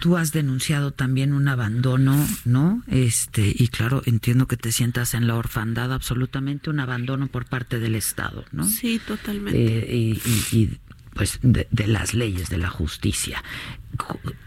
tú 0.00 0.16
has 0.16 0.32
denunciado 0.32 0.92
también 0.92 1.32
un 1.32 1.46
abandono, 1.46 2.26
¿no? 2.44 2.82
Este, 2.88 3.54
y 3.56 3.68
claro, 3.68 4.02
entiendo 4.06 4.48
que 4.48 4.56
te 4.56 4.72
sientas 4.72 5.14
en 5.14 5.26
la 5.26 5.36
orfandad, 5.36 5.92
absolutamente 5.92 6.70
un 6.70 6.80
abandono 6.80 7.28
por 7.28 7.44
parte 7.44 7.78
del 7.78 7.94
Estado, 7.94 8.44
¿no? 8.50 8.64
Sí, 8.64 9.00
totalmente. 9.06 9.58
Eh, 9.58 10.18
y, 10.52 10.70
pues 11.14 11.38
de, 11.42 11.66
las 11.86 12.14
leyes, 12.14 12.48
de 12.50 12.56
la 12.56 12.70
justicia. 12.70 13.42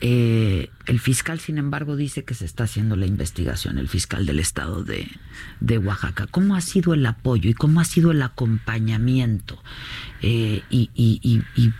Eh, 0.02 0.70
el 0.88 1.00
fiscal, 1.00 1.40
sin 1.40 1.58
embargo, 1.58 1.96
dice 1.96 2.24
que 2.24 2.34
se 2.34 2.46
está 2.46 2.64
haciendo 2.64 2.96
la 2.96 3.06
investigación, 3.06 3.78
el 3.78 3.90
fiscal 3.90 4.26
del 4.26 4.40
estado 4.40 4.84
de, 4.84 5.08
de 5.60 5.78
Oaxaca. 5.78 6.26
¿Cómo 6.26 6.56
ha 6.56 6.62
sido 6.62 6.94
el 6.94 7.06
apoyo 7.06 7.50
y 7.50 7.54
cómo 7.54 7.82
ha 7.82 7.86
sido 7.86 8.12
el 8.12 8.22
acompañamiento? 8.22 9.62
Eh, 10.22 10.64
y, 10.70 10.90
y, 10.96 11.44
y 11.56 11.74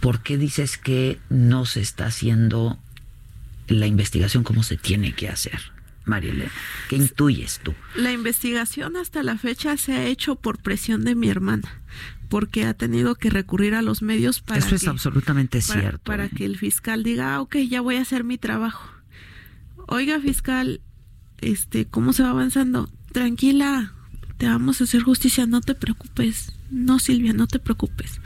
por 0.00 0.22
qué 0.22 0.38
dices 0.38 0.78
que 0.78 1.18
no 1.28 1.64
se 1.64 1.80
está 1.80 2.06
haciendo 2.06 2.78
la 3.68 3.86
investigación 3.86 4.44
como 4.44 4.62
se 4.62 4.76
tiene 4.76 5.12
que 5.14 5.28
hacer. 5.28 5.60
Marielena, 6.04 6.50
¿qué 6.88 6.96
intuyes 6.96 7.60
tú? 7.62 7.74
La 7.94 8.12
investigación 8.12 8.96
hasta 8.96 9.22
la 9.22 9.36
fecha 9.36 9.76
se 9.76 9.92
ha 9.92 10.06
hecho 10.06 10.36
por 10.36 10.58
presión 10.58 11.04
de 11.04 11.14
mi 11.14 11.28
hermana, 11.28 11.82
porque 12.30 12.64
ha 12.64 12.72
tenido 12.74 13.14
que 13.14 13.28
recurrir 13.28 13.74
a 13.74 13.82
los 13.82 14.00
medios 14.00 14.40
para 14.40 14.60
Eso 14.60 14.74
es 14.74 14.88
absolutamente 14.88 15.60
para, 15.60 15.80
cierto. 15.80 16.04
Para 16.04 16.24
¿eh? 16.26 16.30
que 16.34 16.46
el 16.46 16.56
fiscal 16.56 17.02
diga, 17.02 17.34
ah, 17.34 17.40
ok, 17.42 17.56
ya 17.68 17.82
voy 17.82 17.96
a 17.96 18.02
hacer 18.02 18.24
mi 18.24 18.38
trabajo. 18.38 18.88
Oiga, 19.86 20.18
fiscal, 20.20 20.80
este, 21.38 21.86
¿cómo 21.86 22.14
se 22.14 22.22
va 22.22 22.30
avanzando? 22.30 22.90
Tranquila, 23.12 23.92
te 24.38 24.46
vamos 24.46 24.80
a 24.80 24.84
hacer 24.84 25.02
justicia, 25.02 25.46
no 25.46 25.60
te 25.60 25.74
preocupes. 25.74 26.57
No, 26.70 26.98
Silvia, 26.98 27.32
no 27.32 27.46
te 27.46 27.58
preocupes. 27.58 28.20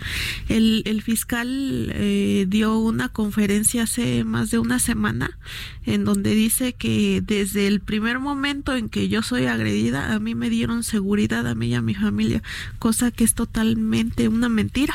El, 0.49 0.83
el 0.85 1.03
fiscal 1.03 1.93
eh, 1.95 2.45
dio 2.49 2.77
una 2.79 3.09
conferencia 3.09 3.85
hace 3.85 4.25
más 4.25 4.51
de 4.51 4.59
una 4.59 4.81
semana 4.81 5.39
en 5.85 6.05
donde 6.05 6.35
dice 6.35 6.73
que 6.73 7.23
desde 7.25 7.69
el 7.69 7.81
primer 7.81 8.19
momento 8.19 8.75
en 8.75 8.89
que 8.89 9.09
yo 9.09 9.23
soy 9.23 9.47
agredida, 9.47 10.13
a 10.13 10.19
mí 10.19 10.35
me 10.35 10.51
dieron 10.51 10.83
seguridad, 10.83 11.47
a 11.47 11.55
mí 11.55 11.69
y 11.69 11.75
a 11.75 11.83
mi 11.83 11.95
familia, 11.95 12.43
cosa 12.81 13.13
que 13.13 13.25
es 13.25 13.35
totalmente 13.35 14.27
una 14.29 14.49
mentira. 14.49 14.95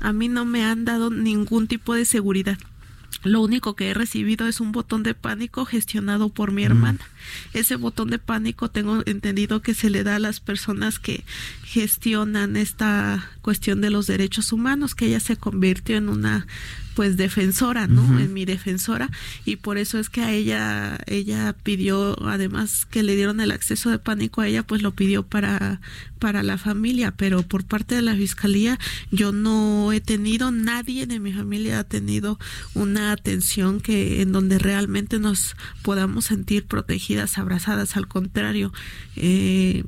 A 0.00 0.12
mí 0.12 0.28
no 0.28 0.44
me 0.44 0.64
han 0.64 0.84
dado 0.84 1.10
ningún 1.10 1.68
tipo 1.68 1.94
de 1.94 2.04
seguridad. 2.04 2.58
Lo 3.24 3.40
único 3.40 3.74
que 3.74 3.90
he 3.90 3.94
recibido 3.94 4.46
es 4.46 4.60
un 4.60 4.72
botón 4.72 5.02
de 5.02 5.14
pánico 5.14 5.64
gestionado 5.64 6.28
por 6.28 6.52
mi 6.52 6.64
hermana. 6.64 7.00
Ese 7.52 7.76
botón 7.76 8.10
de 8.10 8.18
pánico 8.18 8.68
tengo 8.70 9.02
entendido 9.06 9.62
que 9.62 9.74
se 9.74 9.90
le 9.90 10.04
da 10.04 10.16
a 10.16 10.20
las 10.20 10.40
personas 10.40 10.98
que 10.98 11.24
gestionan 11.64 12.56
esta 12.56 13.30
cuestión 13.42 13.80
de 13.80 13.90
los 13.90 14.06
derechos 14.06 14.52
humanos, 14.52 14.94
que 14.94 15.06
ella 15.06 15.20
se 15.20 15.36
convirtió 15.36 15.96
en 15.96 16.08
una 16.08 16.46
pues 16.98 17.16
defensora, 17.16 17.86
¿no? 17.86 18.18
En 18.18 18.34
mi 18.34 18.44
defensora 18.44 19.08
y 19.44 19.54
por 19.54 19.78
eso 19.78 20.00
es 20.00 20.10
que 20.10 20.20
a 20.20 20.32
ella 20.32 20.98
ella 21.06 21.54
pidió 21.62 22.20
además 22.26 22.86
que 22.86 23.04
le 23.04 23.14
dieron 23.14 23.40
el 23.40 23.52
acceso 23.52 23.88
de 23.88 24.00
pánico 24.00 24.40
a 24.40 24.48
ella, 24.48 24.64
pues 24.64 24.82
lo 24.82 24.90
pidió 24.90 25.22
para 25.22 25.80
para 26.18 26.42
la 26.42 26.58
familia, 26.58 27.12
pero 27.12 27.44
por 27.44 27.64
parte 27.64 27.94
de 27.94 28.02
la 28.02 28.16
fiscalía 28.16 28.80
yo 29.12 29.30
no 29.30 29.92
he 29.92 30.00
tenido 30.00 30.50
nadie 30.50 31.06
de 31.06 31.20
mi 31.20 31.32
familia 31.32 31.78
ha 31.78 31.84
tenido 31.84 32.36
una 32.74 33.12
atención 33.12 33.80
que 33.80 34.20
en 34.20 34.32
donde 34.32 34.58
realmente 34.58 35.20
nos 35.20 35.54
podamos 35.82 36.24
sentir 36.24 36.64
abrazadas, 37.38 37.96
al 37.96 38.08
contrario, 38.08 38.72
eh, 39.16 39.84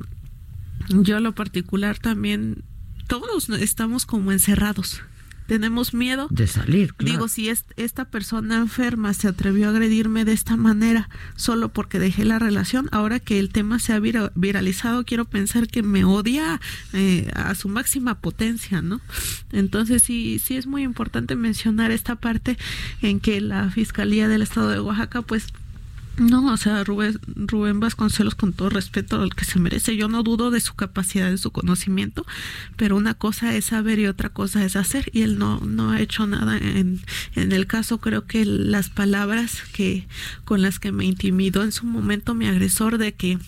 yo 0.88 1.16
a 1.16 1.20
lo 1.20 1.34
particular 1.34 1.98
también 1.98 2.64
todos 3.06 3.48
estamos 3.50 4.06
como 4.06 4.32
encerrados 4.32 5.02
tenemos 5.50 5.94
miedo 5.94 6.28
de 6.30 6.46
salir. 6.46 6.94
Digo, 7.00 7.26
si 7.26 7.48
esta 7.48 8.04
persona 8.04 8.58
enferma 8.58 9.12
se 9.14 9.26
atrevió 9.26 9.66
a 9.66 9.70
agredirme 9.70 10.24
de 10.24 10.32
esta 10.32 10.56
manera 10.56 11.08
solo 11.34 11.70
porque 11.70 11.98
dejé 11.98 12.24
la 12.24 12.38
relación, 12.38 12.88
ahora 12.92 13.18
que 13.18 13.40
el 13.40 13.48
tema 13.48 13.80
se 13.80 13.92
ha 13.92 13.98
viralizado, 13.98 15.04
quiero 15.04 15.24
pensar 15.24 15.66
que 15.66 15.82
me 15.82 16.04
odia 16.04 16.60
eh, 16.92 17.32
a 17.34 17.56
su 17.56 17.68
máxima 17.68 18.20
potencia, 18.20 18.80
¿no? 18.80 19.00
Entonces 19.50 20.04
sí, 20.04 20.38
sí 20.38 20.56
es 20.56 20.68
muy 20.68 20.84
importante 20.84 21.34
mencionar 21.34 21.90
esta 21.90 22.14
parte 22.14 22.56
en 23.02 23.18
que 23.18 23.40
la 23.40 23.70
Fiscalía 23.70 24.28
del 24.28 24.42
Estado 24.42 24.68
de 24.68 24.78
Oaxaca, 24.78 25.22
pues 25.22 25.48
no, 26.16 26.52
o 26.52 26.56
sea, 26.56 26.84
Rubén, 26.84 27.18
Rubén 27.26 27.80
Vasconcelos, 27.80 28.34
con 28.34 28.52
todo 28.52 28.68
respeto 28.68 29.20
al 29.20 29.34
que 29.34 29.44
se 29.44 29.58
merece, 29.58 29.96
yo 29.96 30.08
no 30.08 30.22
dudo 30.22 30.50
de 30.50 30.60
su 30.60 30.74
capacidad, 30.74 31.30
de 31.30 31.38
su 31.38 31.50
conocimiento, 31.50 32.26
pero 32.76 32.96
una 32.96 33.14
cosa 33.14 33.54
es 33.54 33.66
saber 33.66 33.98
y 33.98 34.06
otra 34.06 34.28
cosa 34.28 34.64
es 34.64 34.76
hacer, 34.76 35.10
y 35.12 35.22
él 35.22 35.38
no, 35.38 35.60
no 35.60 35.92
ha 35.92 36.00
hecho 36.00 36.26
nada 36.26 36.58
en, 36.58 37.00
en 37.34 37.52
el 37.52 37.66
caso. 37.66 37.98
Creo 37.98 38.26
que 38.26 38.44
las 38.44 38.90
palabras 38.90 39.62
que 39.72 40.06
con 40.44 40.62
las 40.62 40.78
que 40.78 40.92
me 40.92 41.04
intimidó 41.04 41.62
en 41.62 41.72
su 41.72 41.86
momento 41.86 42.34
mi 42.34 42.46
agresor 42.46 42.98
de 42.98 43.12
que 43.14 43.38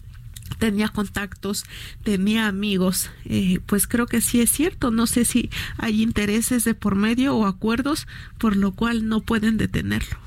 tenía 0.59 0.89
contactos, 0.89 1.65
tenía 2.05 2.47
amigos, 2.47 3.11
eh, 3.25 3.61
pues 3.67 3.87
creo 3.87 4.07
que 4.07 4.21
sí 4.21 4.41
es 4.41 4.51
cierto. 4.51 4.91
No 4.91 5.07
sé 5.07 5.25
si 5.25 5.51
hay 5.79 6.03
intereses 6.03 6.65
de 6.65 6.75
por 6.75 6.95
medio 6.95 7.35
o 7.35 7.47
acuerdos 7.47 8.07
por 8.39 8.57
lo 8.57 8.73
cual 8.73 9.09
no 9.09 9.21
pueden 9.21 9.57
detenerlo. 9.57 10.19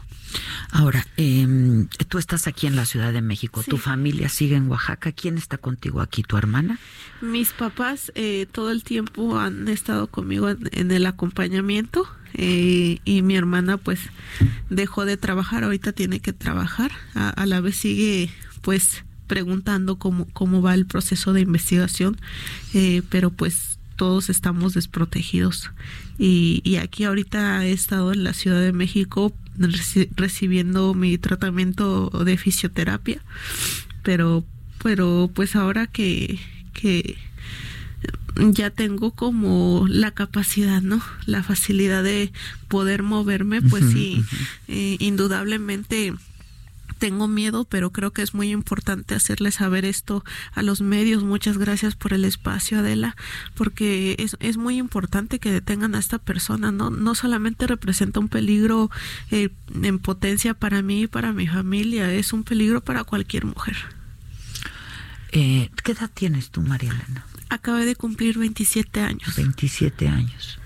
Ahora, 0.71 1.05
eh, 1.17 1.47
tú 2.09 2.17
estás 2.17 2.47
aquí 2.47 2.67
en 2.67 2.75
la 2.75 2.85
Ciudad 2.85 3.13
de 3.13 3.21
México, 3.21 3.63
tu 3.63 3.77
familia 3.77 4.29
sigue 4.29 4.55
en 4.55 4.69
Oaxaca, 4.69 5.11
¿quién 5.11 5.37
está 5.37 5.57
contigo 5.57 6.01
aquí? 6.01 6.23
¿Tu 6.23 6.37
hermana? 6.37 6.79
Mis 7.21 7.53
papás 7.53 8.11
eh, 8.15 8.45
todo 8.51 8.71
el 8.71 8.83
tiempo 8.83 9.39
han 9.39 9.67
estado 9.67 10.07
conmigo 10.07 10.49
en, 10.49 10.91
el 10.91 11.05
acompañamiento 11.05 12.07
eh, 12.33 12.99
y 13.05 13.21
mi 13.21 13.35
hermana 13.35 13.77
pues 13.77 13.99
dejó 14.69 15.05
de 15.05 15.17
trabajar, 15.17 15.63
ahorita 15.63 15.93
tiene 15.93 16.19
que 16.19 16.33
trabajar, 16.33 16.91
a, 17.13 17.45
la 17.45 17.61
vez 17.61 17.77
sigue 17.77 18.29
pues 18.61 19.05
preguntando 19.27 19.97
cómo, 19.97 20.27
cómo 20.33 20.61
va 20.61 20.73
el 20.73 20.85
proceso 20.85 21.33
de 21.33 21.41
investigación, 21.41 22.17
eh, 22.73 23.01
pero 23.09 23.31
pues 23.31 23.79
todos 23.95 24.29
estamos 24.29 24.73
desprotegidos. 24.73 25.71
Y, 26.17 26.61
y, 26.63 26.77
aquí 26.77 27.05
ahorita 27.05 27.65
he 27.65 27.71
estado 27.71 28.11
en 28.13 28.23
la 28.23 28.33
Ciudad 28.33 28.61
de 28.61 28.73
México 28.73 29.33
recibiendo 29.57 30.93
mi 30.93 31.17
tratamiento 31.17 32.09
de 32.09 32.37
fisioterapia, 32.37 33.21
pero, 34.03 34.43
pero 34.83 35.29
pues 35.33 35.55
ahora 35.55 35.87
que, 35.87 36.39
que 36.73 37.17
ya 38.37 38.69
tengo 38.69 39.11
como 39.11 39.85
la 39.89 40.11
capacidad, 40.11 40.81
¿no? 40.81 41.01
La 41.25 41.43
facilidad 41.43 42.03
de 42.03 42.31
poder 42.67 43.03
moverme, 43.03 43.61
pues 43.61 43.85
sí, 43.91 44.23
eh, 44.67 44.97
indudablemente 44.99 46.13
tengo 46.97 47.27
miedo, 47.27 47.65
pero 47.65 47.91
creo 47.91 48.11
que 48.11 48.21
es 48.21 48.33
muy 48.33 48.51
importante 48.51 49.15
hacerle 49.15 49.51
saber 49.51 49.85
esto 49.85 50.23
a 50.53 50.61
los 50.61 50.81
medios. 50.81 51.23
Muchas 51.23 51.57
gracias 51.57 51.95
por 51.95 52.13
el 52.13 52.25
espacio, 52.25 52.79
Adela, 52.79 53.15
porque 53.55 54.15
es, 54.19 54.37
es 54.39 54.57
muy 54.57 54.77
importante 54.77 55.39
que 55.39 55.51
detengan 55.51 55.95
a 55.95 55.99
esta 55.99 56.19
persona, 56.19 56.71
¿no? 56.71 56.89
No 56.89 57.15
solamente 57.15 57.67
representa 57.67 58.19
un 58.19 58.29
peligro 58.29 58.89
eh, 59.31 59.49
en 59.81 59.99
potencia 59.99 60.53
para 60.53 60.81
mí 60.81 61.03
y 61.03 61.07
para 61.07 61.33
mi 61.33 61.47
familia, 61.47 62.13
es 62.13 62.33
un 62.33 62.43
peligro 62.43 62.81
para 62.81 63.03
cualquier 63.03 63.45
mujer. 63.45 63.75
Eh, 65.31 65.69
¿Qué 65.83 65.91
edad 65.91 66.09
tienes 66.13 66.49
tú, 66.49 66.61
María 66.61 66.91
Elena? 66.91 67.25
Acabé 67.49 67.85
de 67.85 67.95
cumplir 67.95 68.37
27 68.37 69.01
años. 69.01 69.35
27 69.35 70.07
años. 70.07 70.59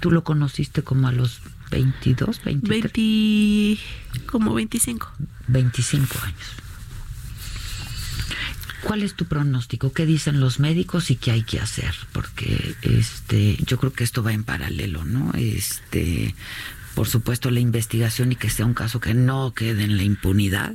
¿Tú 0.00 0.10
lo 0.10 0.24
conociste 0.24 0.82
como 0.82 1.08
a 1.08 1.12
los 1.12 1.42
22, 1.70 2.42
23? 2.44 3.78
como 4.26 4.54
25. 4.54 5.08
25 5.48 6.18
años. 6.24 6.60
¿Cuál 8.82 9.02
es 9.02 9.14
tu 9.14 9.26
pronóstico? 9.26 9.92
¿Qué 9.92 10.06
dicen 10.06 10.40
los 10.40 10.58
médicos 10.58 11.10
y 11.10 11.16
qué 11.16 11.32
hay 11.32 11.42
que 11.42 11.60
hacer? 11.60 11.94
Porque 12.12 12.74
este, 12.82 13.58
yo 13.66 13.78
creo 13.78 13.92
que 13.92 14.04
esto 14.04 14.22
va 14.22 14.32
en 14.32 14.44
paralelo, 14.44 15.04
¿no? 15.04 15.32
Este, 15.34 16.34
por 16.94 17.06
supuesto 17.06 17.50
la 17.50 17.60
investigación 17.60 18.32
y 18.32 18.36
que 18.36 18.50
sea 18.50 18.66
un 18.66 18.74
caso 18.74 19.00
que 19.00 19.14
no 19.14 19.52
quede 19.54 19.84
en 19.84 19.96
la 19.96 20.02
impunidad 20.02 20.74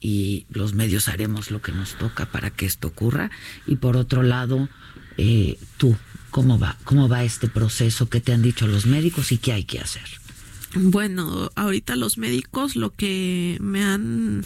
y 0.00 0.46
los 0.50 0.74
medios 0.74 1.08
haremos 1.08 1.50
lo 1.50 1.62
que 1.62 1.72
nos 1.72 1.96
toca 1.96 2.26
para 2.26 2.50
que 2.50 2.66
esto 2.66 2.88
ocurra. 2.88 3.30
Y 3.66 3.76
por 3.76 3.96
otro 3.96 4.22
lado, 4.22 4.68
eh, 5.16 5.58
tú, 5.76 5.96
¿cómo 6.30 6.58
va? 6.58 6.76
¿Cómo 6.84 7.08
va 7.08 7.24
este 7.24 7.48
proceso? 7.48 8.08
¿Qué 8.08 8.20
te 8.20 8.32
han 8.32 8.42
dicho 8.42 8.66
los 8.66 8.86
médicos 8.86 9.30
y 9.32 9.38
qué 9.38 9.52
hay 9.52 9.64
que 9.64 9.78
hacer? 9.78 10.25
Bueno, 10.74 11.50
ahorita 11.54 11.96
los 11.96 12.18
médicos 12.18 12.76
lo 12.76 12.90
que 12.90 13.56
me 13.60 13.84
han 13.84 14.44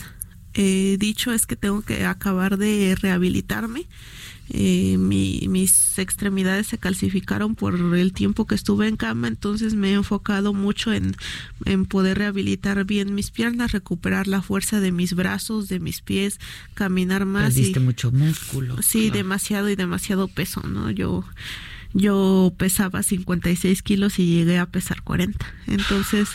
eh, 0.54 0.96
dicho 0.98 1.32
es 1.32 1.46
que 1.46 1.56
tengo 1.56 1.82
que 1.82 2.04
acabar 2.04 2.58
de 2.58 2.96
rehabilitarme. 3.00 3.86
eh, 4.52 4.96
mis 4.98 5.98
extremidades 5.98 6.66
se 6.66 6.78
calcificaron 6.78 7.54
por 7.54 7.76
el 7.96 8.12
tiempo 8.12 8.46
que 8.46 8.56
estuve 8.56 8.88
en 8.88 8.96
cama, 8.96 9.28
entonces 9.28 9.74
me 9.74 9.90
he 9.90 9.94
enfocado 9.94 10.52
mucho 10.52 10.92
en, 10.92 11.14
en 11.66 11.86
poder 11.86 12.18
rehabilitar 12.18 12.84
bien 12.84 13.14
mis 13.14 13.30
piernas, 13.30 13.70
recuperar 13.72 14.26
la 14.26 14.42
fuerza 14.42 14.80
de 14.80 14.90
mis 14.90 15.14
brazos, 15.14 15.68
de 15.68 15.78
mis 15.78 16.00
pies, 16.00 16.40
caminar 16.74 17.26
más. 17.26 17.54
Perdiste 17.54 17.80
mucho 17.80 18.10
músculo. 18.10 18.82
Sí, 18.82 19.10
demasiado 19.10 19.68
y 19.70 19.76
demasiado 19.76 20.26
peso, 20.26 20.62
¿no? 20.62 20.90
Yo 20.90 21.24
yo 21.92 22.52
pesaba 22.56 23.02
56 23.02 23.82
kilos 23.82 24.18
y 24.18 24.26
llegué 24.26 24.58
a 24.58 24.66
pesar 24.66 25.02
40. 25.02 25.44
Entonces, 25.66 26.28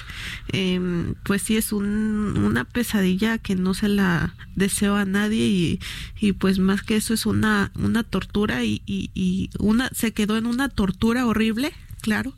eh, 0.52 1.14
pues 1.24 1.42
sí 1.44 1.56
es 1.56 1.72
un, 1.72 2.38
una 2.38 2.66
pesadilla 2.66 3.38
que 3.38 3.56
no 3.56 3.74
se 3.74 3.88
la 3.88 4.36
deseo 4.56 4.96
a 4.96 5.06
nadie 5.06 5.48
y, 5.48 5.80
y 6.20 6.34
pues 6.34 6.60
más 6.60 6.84
que 6.84 6.98
eso 6.98 7.14
es 7.14 7.26
una, 7.26 7.72
una 7.76 8.04
tortura 8.04 8.64
y, 8.64 8.82
y, 8.86 9.12
y 9.14 9.50
una, 9.60 9.90
se 9.94 10.12
quedó 10.12 10.38
en 10.38 10.46
una 10.46 10.68
tortura 10.70 11.26
horrible, 11.26 11.72
claro, 12.02 12.34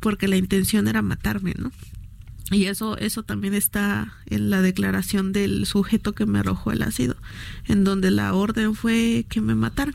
porque 0.00 0.28
la 0.28 0.36
intención 0.36 0.88
era 0.88 1.02
matarme, 1.02 1.54
¿no? 1.56 1.70
Y 2.50 2.64
eso, 2.64 2.96
eso 2.96 3.22
también 3.22 3.52
está 3.52 4.14
en 4.26 4.48
la 4.48 4.62
declaración 4.62 5.32
del 5.32 5.66
sujeto 5.66 6.14
que 6.14 6.24
me 6.24 6.38
arrojó 6.38 6.72
el 6.72 6.82
ácido, 6.82 7.16
en 7.66 7.84
donde 7.84 8.10
la 8.10 8.32
orden 8.32 8.74
fue 8.74 9.26
que 9.28 9.42
me 9.42 9.54
mataran, 9.54 9.94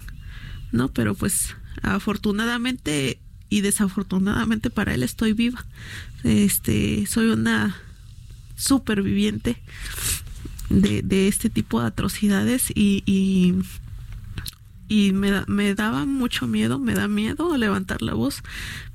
¿no? 0.72 0.88
Pero 0.90 1.15
pues 1.15 1.56
afortunadamente 1.84 3.19
y 3.49 3.61
desafortunadamente 3.61 4.72
para 4.72 4.95
él 4.95 5.03
estoy 5.03 5.34
viva. 5.34 5.64
Este, 6.23 7.05
soy 7.05 7.27
una 7.27 7.76
superviviente 8.55 9.57
de, 10.69 11.27
este 11.27 11.49
tipo 11.49 11.80
de 11.80 11.88
atrocidades 11.88 12.72
y, 12.73 13.03
y, 13.05 13.53
y 14.88 15.11
me, 15.11 15.43
me, 15.45 15.76
daba 15.76 16.05
mucho 16.05 16.47
miedo, 16.47 16.80
me 16.80 16.95
da 16.95 17.07
miedo 17.07 17.55
levantar 17.57 18.01
la 18.01 18.15
voz, 18.15 18.41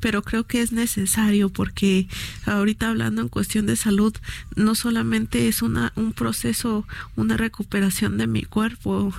pero 0.00 0.22
creo 0.22 0.44
que 0.44 0.60
es 0.60 0.72
necesario 0.72 1.50
porque 1.50 2.08
ahorita 2.46 2.88
hablando 2.88 3.22
en 3.22 3.28
cuestión 3.28 3.66
de 3.66 3.76
salud, 3.76 4.14
no 4.56 4.74
solamente 4.74 5.46
es 5.46 5.62
una, 5.62 5.92
un 5.94 6.12
proceso, 6.12 6.84
una 7.14 7.36
recuperación 7.36 8.18
de 8.18 8.26
mi 8.26 8.42
cuerpo, 8.42 9.12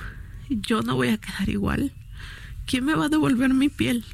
yo 0.50 0.82
no 0.82 0.96
voy 0.96 1.10
a 1.10 1.18
quedar 1.18 1.48
igual 1.48 1.94
¿quién 2.70 2.86
me 2.86 2.94
va 2.94 3.06
a 3.06 3.10
devolver 3.10 3.52
mi 3.52 3.68
piel? 3.68 4.06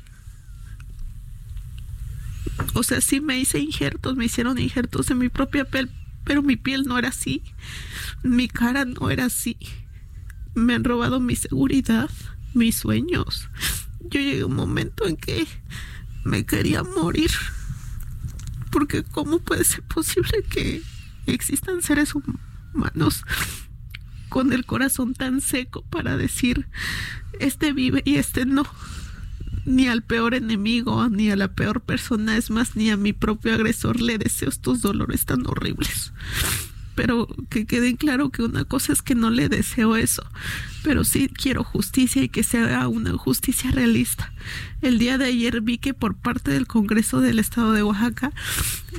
O 2.73 2.83
sea, 2.83 3.01
sí 3.01 3.19
me 3.19 3.37
hice 3.37 3.59
injertos, 3.59 4.15
me 4.15 4.25
hicieron 4.25 4.57
injertos 4.57 5.11
en 5.11 5.17
mi 5.17 5.27
propia 5.27 5.65
piel, 5.65 5.91
pero 6.23 6.41
mi 6.41 6.55
piel 6.55 6.83
no 6.83 6.97
era 6.97 7.09
así. 7.09 7.43
Mi 8.23 8.47
cara 8.47 8.85
no 8.85 9.09
era 9.09 9.25
así. 9.25 9.57
Me 10.53 10.73
han 10.73 10.85
robado 10.85 11.19
mi 11.19 11.35
seguridad, 11.35 12.09
mis 12.53 12.77
sueños. 12.77 13.49
Yo 13.99 14.21
llegué 14.21 14.41
a 14.41 14.45
un 14.45 14.55
momento 14.55 15.05
en 15.05 15.17
que 15.17 15.45
me 16.23 16.45
quería 16.45 16.81
morir. 16.83 17.31
Porque 18.71 19.03
¿cómo 19.03 19.39
puede 19.39 19.65
ser 19.65 19.83
posible 19.83 20.43
que 20.49 20.81
existan 21.25 21.81
seres 21.81 22.13
humanos 22.15 23.25
con 24.29 24.53
el 24.53 24.65
corazón 24.65 25.13
tan 25.13 25.41
seco 25.41 25.83
para 25.89 26.17
decir 26.17 26.67
este 27.39 27.73
vive 27.73 28.01
y 28.05 28.15
este 28.15 28.45
no. 28.45 28.65
Ni 29.65 29.87
al 29.87 30.03
peor 30.03 30.35
enemigo, 30.35 31.09
ni 31.09 31.31
a 31.31 31.35
la 31.35 31.47
peor 31.47 31.81
persona, 31.81 32.37
es 32.37 32.51
más, 32.51 32.75
ni 32.75 32.91
a 32.91 32.97
mi 32.97 33.13
propio 33.13 33.53
agresor 33.53 33.99
le 33.99 34.17
deseo 34.17 34.49
estos 34.49 34.81
dolores 34.81 35.25
tan 35.25 35.45
horribles. 35.47 36.13
Pero 36.93 37.27
que 37.49 37.65
quede 37.65 37.95
claro 37.97 38.29
que 38.29 38.43
una 38.43 38.63
cosa 38.63 38.93
es 38.93 39.01
que 39.01 39.15
no 39.15 39.29
le 39.29 39.49
deseo 39.49 39.95
eso, 39.95 40.23
pero 40.83 41.03
sí 41.03 41.27
quiero 41.27 41.63
justicia 41.63 42.23
y 42.23 42.29
que 42.29 42.43
sea 42.43 42.87
una 42.87 43.11
justicia 43.17 43.71
realista. 43.71 44.31
El 44.81 44.99
día 44.99 45.17
de 45.17 45.25
ayer 45.25 45.61
vi 45.61 45.77
que 45.77 45.93
por 45.93 46.15
parte 46.15 46.51
del 46.51 46.67
Congreso 46.67 47.19
del 47.19 47.39
Estado 47.39 47.73
de 47.73 47.83
Oaxaca, 47.83 48.31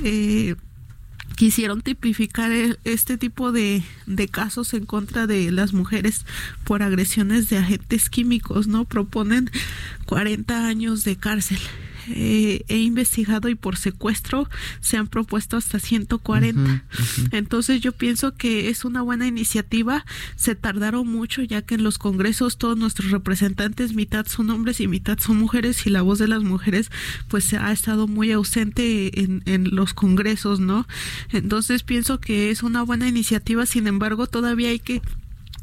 eh, 0.03 0.55
quisieron 1.37 1.81
tipificar 1.81 2.51
e, 2.51 2.77
este 2.83 3.17
tipo 3.17 3.51
de, 3.53 3.83
de, 4.07 4.27
casos 4.27 4.73
en 4.73 4.85
contra 4.85 5.27
de 5.27 5.51
las 5.51 5.71
mujeres 5.71 6.25
por 6.65 6.81
agresiones 6.81 7.47
de 7.47 7.57
agentes 7.59 8.09
químicos, 8.09 8.67
¿no? 8.67 8.85
Proponen 8.85 9.49
40 10.07 10.67
años 10.67 11.03
de 11.05 11.15
cárcel 11.15 11.59
eh, 12.09 12.63
he 12.67 12.77
investigado 12.77 13.49
y 13.49 13.55
por 13.55 13.77
secuestro 13.77 14.49
se 14.81 14.97
han 14.97 15.07
propuesto 15.07 15.57
hasta 15.57 15.79
140. 15.79 16.83
Entonces 17.31 17.81
yo 17.81 17.91
pienso 17.91 18.35
que 18.35 18.69
es 18.69 18.85
una 18.85 19.01
buena 19.01 19.27
iniciativa. 19.27 20.05
Se 20.35 20.55
tardaron 20.55 21.07
mucho 21.07 21.41
ya 21.43 21.61
que 21.61 21.75
en 21.75 21.83
los 21.83 21.97
congresos 21.97 22.57
todos 22.57 22.77
nuestros 22.77 23.11
representantes 23.11 23.93
mitad 23.93 24.25
son 24.27 24.49
hombres 24.49 24.79
y 24.79 24.87
mitad 24.87 25.19
son 25.19 25.37
mujeres 25.37 25.85
y 25.85 25.89
la 25.89 26.01
voz 26.01 26.19
de 26.19 26.27
las 26.27 26.43
mujeres 26.43 26.89
pues 27.27 27.53
ha 27.53 27.71
estado 27.71 28.07
muy 28.07 28.31
ausente 28.31 29.21
en, 29.21 29.43
en 29.45 29.75
los 29.75 29.93
congresos, 29.93 30.59
¿no? 30.59 30.87
Entonces 31.31 31.83
pienso 31.83 32.19
que 32.19 32.51
es 32.51 32.63
una 32.63 32.83
buena 32.83 33.07
iniciativa. 33.07 33.65
Sin 33.65 33.87
embargo, 33.87 34.27
todavía 34.27 34.69
hay 34.69 34.79
que 34.79 35.01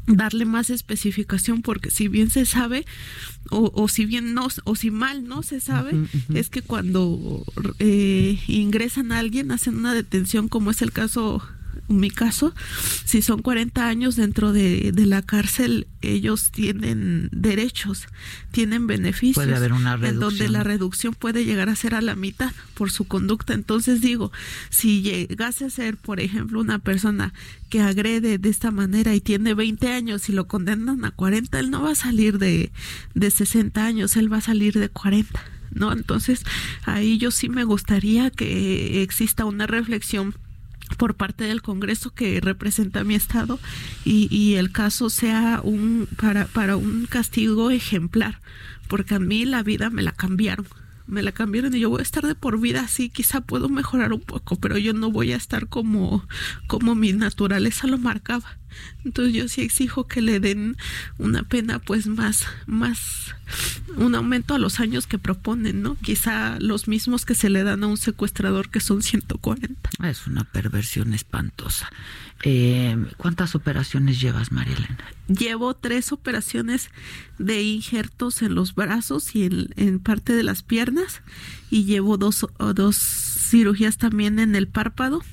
darle 0.07 0.45
más 0.45 0.69
especificación 0.69 1.61
porque 1.61 1.89
si 1.89 2.07
bien 2.07 2.29
se 2.29 2.45
sabe 2.45 2.85
o, 3.49 3.71
o 3.73 3.87
si 3.87 4.05
bien 4.05 4.33
no 4.33 4.47
o 4.63 4.75
si 4.75 4.91
mal 4.91 5.27
no 5.27 5.43
se 5.43 5.59
sabe 5.59 5.93
es 6.33 6.49
que 6.49 6.61
cuando 6.61 7.43
eh, 7.79 8.39
ingresan 8.47 9.11
a 9.11 9.19
alguien 9.19 9.51
hacen 9.51 9.77
una 9.77 9.93
detención 9.93 10.47
como 10.47 10.71
es 10.71 10.81
el 10.81 10.91
caso 10.91 11.41
mi 11.87 12.09
caso, 12.09 12.53
si 13.05 13.21
son 13.21 13.41
40 13.41 13.87
años 13.87 14.15
dentro 14.15 14.51
de, 14.51 14.91
de, 14.91 15.05
la 15.05 15.21
cárcel, 15.21 15.87
ellos 16.01 16.51
tienen 16.51 17.29
derechos, 17.31 18.07
tienen 18.51 18.87
beneficios. 18.87 19.45
Puede 19.45 19.55
haber 19.55 19.73
una 19.73 19.95
reducción. 19.97 20.13
En 20.13 20.19
donde 20.19 20.49
la 20.49 20.63
reducción 20.63 21.13
puede 21.13 21.45
llegar 21.45 21.69
a 21.69 21.75
ser 21.75 21.95
a 21.95 22.01
la 22.01 22.15
mitad 22.15 22.51
por 22.73 22.91
su 22.91 23.05
conducta. 23.05 23.53
Entonces 23.53 24.01
digo, 24.01 24.31
si 24.69 25.01
llegase 25.01 25.65
a 25.65 25.69
ser, 25.69 25.97
por 25.97 26.19
ejemplo, 26.19 26.59
una 26.59 26.79
persona 26.79 27.33
que 27.69 27.81
agrede 27.81 28.37
de 28.37 28.49
esta 28.49 28.71
manera 28.71 29.13
y 29.15 29.21
tiene 29.21 29.53
20 29.53 29.91
años 29.91 30.29
y 30.29 30.31
lo 30.31 30.47
condenan 30.47 31.03
a 31.05 31.11
40, 31.11 31.59
él 31.59 31.71
no 31.71 31.83
va 31.83 31.91
a 31.91 31.95
salir 31.95 32.37
de, 32.37 32.71
de 33.13 33.31
60 33.31 33.85
años, 33.85 34.15
él 34.15 34.31
va 34.31 34.37
a 34.37 34.41
salir 34.41 34.73
de 34.73 34.89
40. 34.89 35.43
¿No? 35.71 35.91
Entonces, 35.91 36.43
ahí 36.83 37.17
yo 37.17 37.31
sí 37.31 37.49
me 37.49 37.65
gustaría 37.65 38.29
que 38.29 39.01
exista 39.01 39.43
una 39.43 39.67
reflexión 39.67 40.33
por 40.97 41.15
parte 41.15 41.43
del 41.45 41.61
Congreso 41.61 42.13
que 42.13 42.39
representa 42.41 43.01
a 43.01 43.03
mi 43.03 43.15
estado 43.15 43.59
y, 44.03 44.27
y 44.35 44.55
el 44.55 44.71
caso 44.71 45.09
sea 45.09 45.61
un 45.63 46.07
para, 46.19 46.45
para 46.45 46.77
un 46.77 47.05
castigo 47.05 47.71
ejemplar, 47.71 48.39
porque 48.87 49.15
a 49.15 49.19
mí 49.19 49.45
la 49.45 49.63
vida 49.63 49.89
me 49.89 50.03
la 50.03 50.11
cambiaron 50.11 50.65
me 51.07 51.21
la 51.21 51.31
cambiaron 51.31 51.75
y 51.75 51.79
yo 51.79 51.89
voy 51.89 51.99
a 51.99 52.03
estar 52.03 52.25
de 52.25 52.35
por 52.35 52.59
vida 52.59 52.81
así, 52.81 53.09
quizá 53.09 53.41
puedo 53.41 53.69
mejorar 53.69 54.13
un 54.13 54.21
poco, 54.21 54.55
pero 54.55 54.77
yo 54.77 54.93
no 54.93 55.11
voy 55.11 55.33
a 55.33 55.37
estar 55.37 55.67
como, 55.67 56.27
como 56.67 56.95
mi 56.95 57.13
naturaleza 57.13 57.87
lo 57.87 57.97
marcaba. 57.97 58.57
Entonces 59.03 59.33
yo 59.33 59.47
sí 59.47 59.61
exijo 59.61 60.07
que 60.07 60.21
le 60.21 60.39
den 60.39 60.75
una 61.17 61.43
pena 61.43 61.79
pues 61.79 62.07
más, 62.07 62.45
más, 62.65 63.35
un 63.95 64.15
aumento 64.15 64.53
a 64.53 64.59
los 64.59 64.79
años 64.79 65.07
que 65.07 65.17
proponen, 65.17 65.81
¿no? 65.81 65.95
Quizá 66.01 66.59
los 66.59 66.87
mismos 66.87 67.25
que 67.25 67.35
se 67.35 67.49
le 67.49 67.63
dan 67.63 67.83
a 67.83 67.87
un 67.87 67.97
secuestrador 67.97 68.69
que 68.69 68.79
son 68.79 69.01
140. 69.01 69.89
Es 70.03 70.27
una 70.27 70.43
perversión 70.43 71.13
espantosa. 71.13 71.89
Eh, 72.47 72.95
¿Cuántas 73.17 73.55
operaciones 73.55 74.21
llevas, 74.21 74.51
María 74.51 74.75
Elena? 74.75 75.03
Llevo 75.27 75.73
tres 75.73 76.11
operaciones 76.11 76.91
de 77.39 77.63
injertos 77.63 78.43
en 78.43 78.53
los 78.53 78.75
brazos 78.75 79.35
y 79.35 79.45
en, 79.45 79.69
en 79.77 79.99
parte 79.99 80.35
de 80.35 80.43
las 80.43 80.61
piernas 80.61 81.23
y 81.71 81.85
llevo 81.85 82.17
dos, 82.17 82.45
dos 82.75 82.97
cirugías 82.97 83.97
también 83.97 84.37
en 84.37 84.55
el 84.55 84.67
párpado 84.67 85.23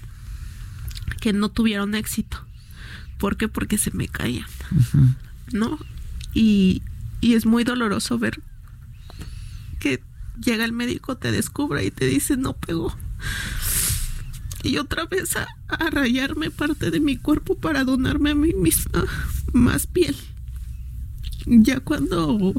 que 1.21 1.35
no 1.35 1.51
tuvieron 1.51 1.95
éxito. 1.95 2.47
¿Por 3.19 3.37
qué? 3.37 3.47
Porque 3.47 3.77
se 3.77 3.91
me 3.91 4.09
caían, 4.09 4.49
uh 4.71 4.81
-huh. 4.81 5.15
¿no? 5.53 5.79
Y, 6.33 6.81
y 7.21 7.35
es 7.35 7.45
muy 7.45 7.63
doloroso 7.63 8.19
ver 8.19 8.41
que 9.81 10.03
llega 10.43 10.65
el 10.65 10.73
médico, 10.73 11.19
te 11.19 11.31
descubre 11.31 11.85
y 11.85 11.91
te 11.91 12.07
dice 12.07 12.39
no 12.39 12.55
pegó. 12.55 12.97
Y 14.63 14.79
otra 14.79 15.07
vez 15.07 15.37
a, 15.37 15.49
a 15.69 15.91
rayarme 15.91 16.51
parte 16.51 16.91
de 16.91 17.01
mi 17.01 17.17
cuerpo 17.17 17.57
para 17.57 17.85
donarme 17.85 18.31
a 18.31 18.35
mí 18.35 18.53
misma 18.55 19.05
más 19.53 19.87
piel. 19.87 20.17
Ya 21.47 21.81
cuando 21.81 22.55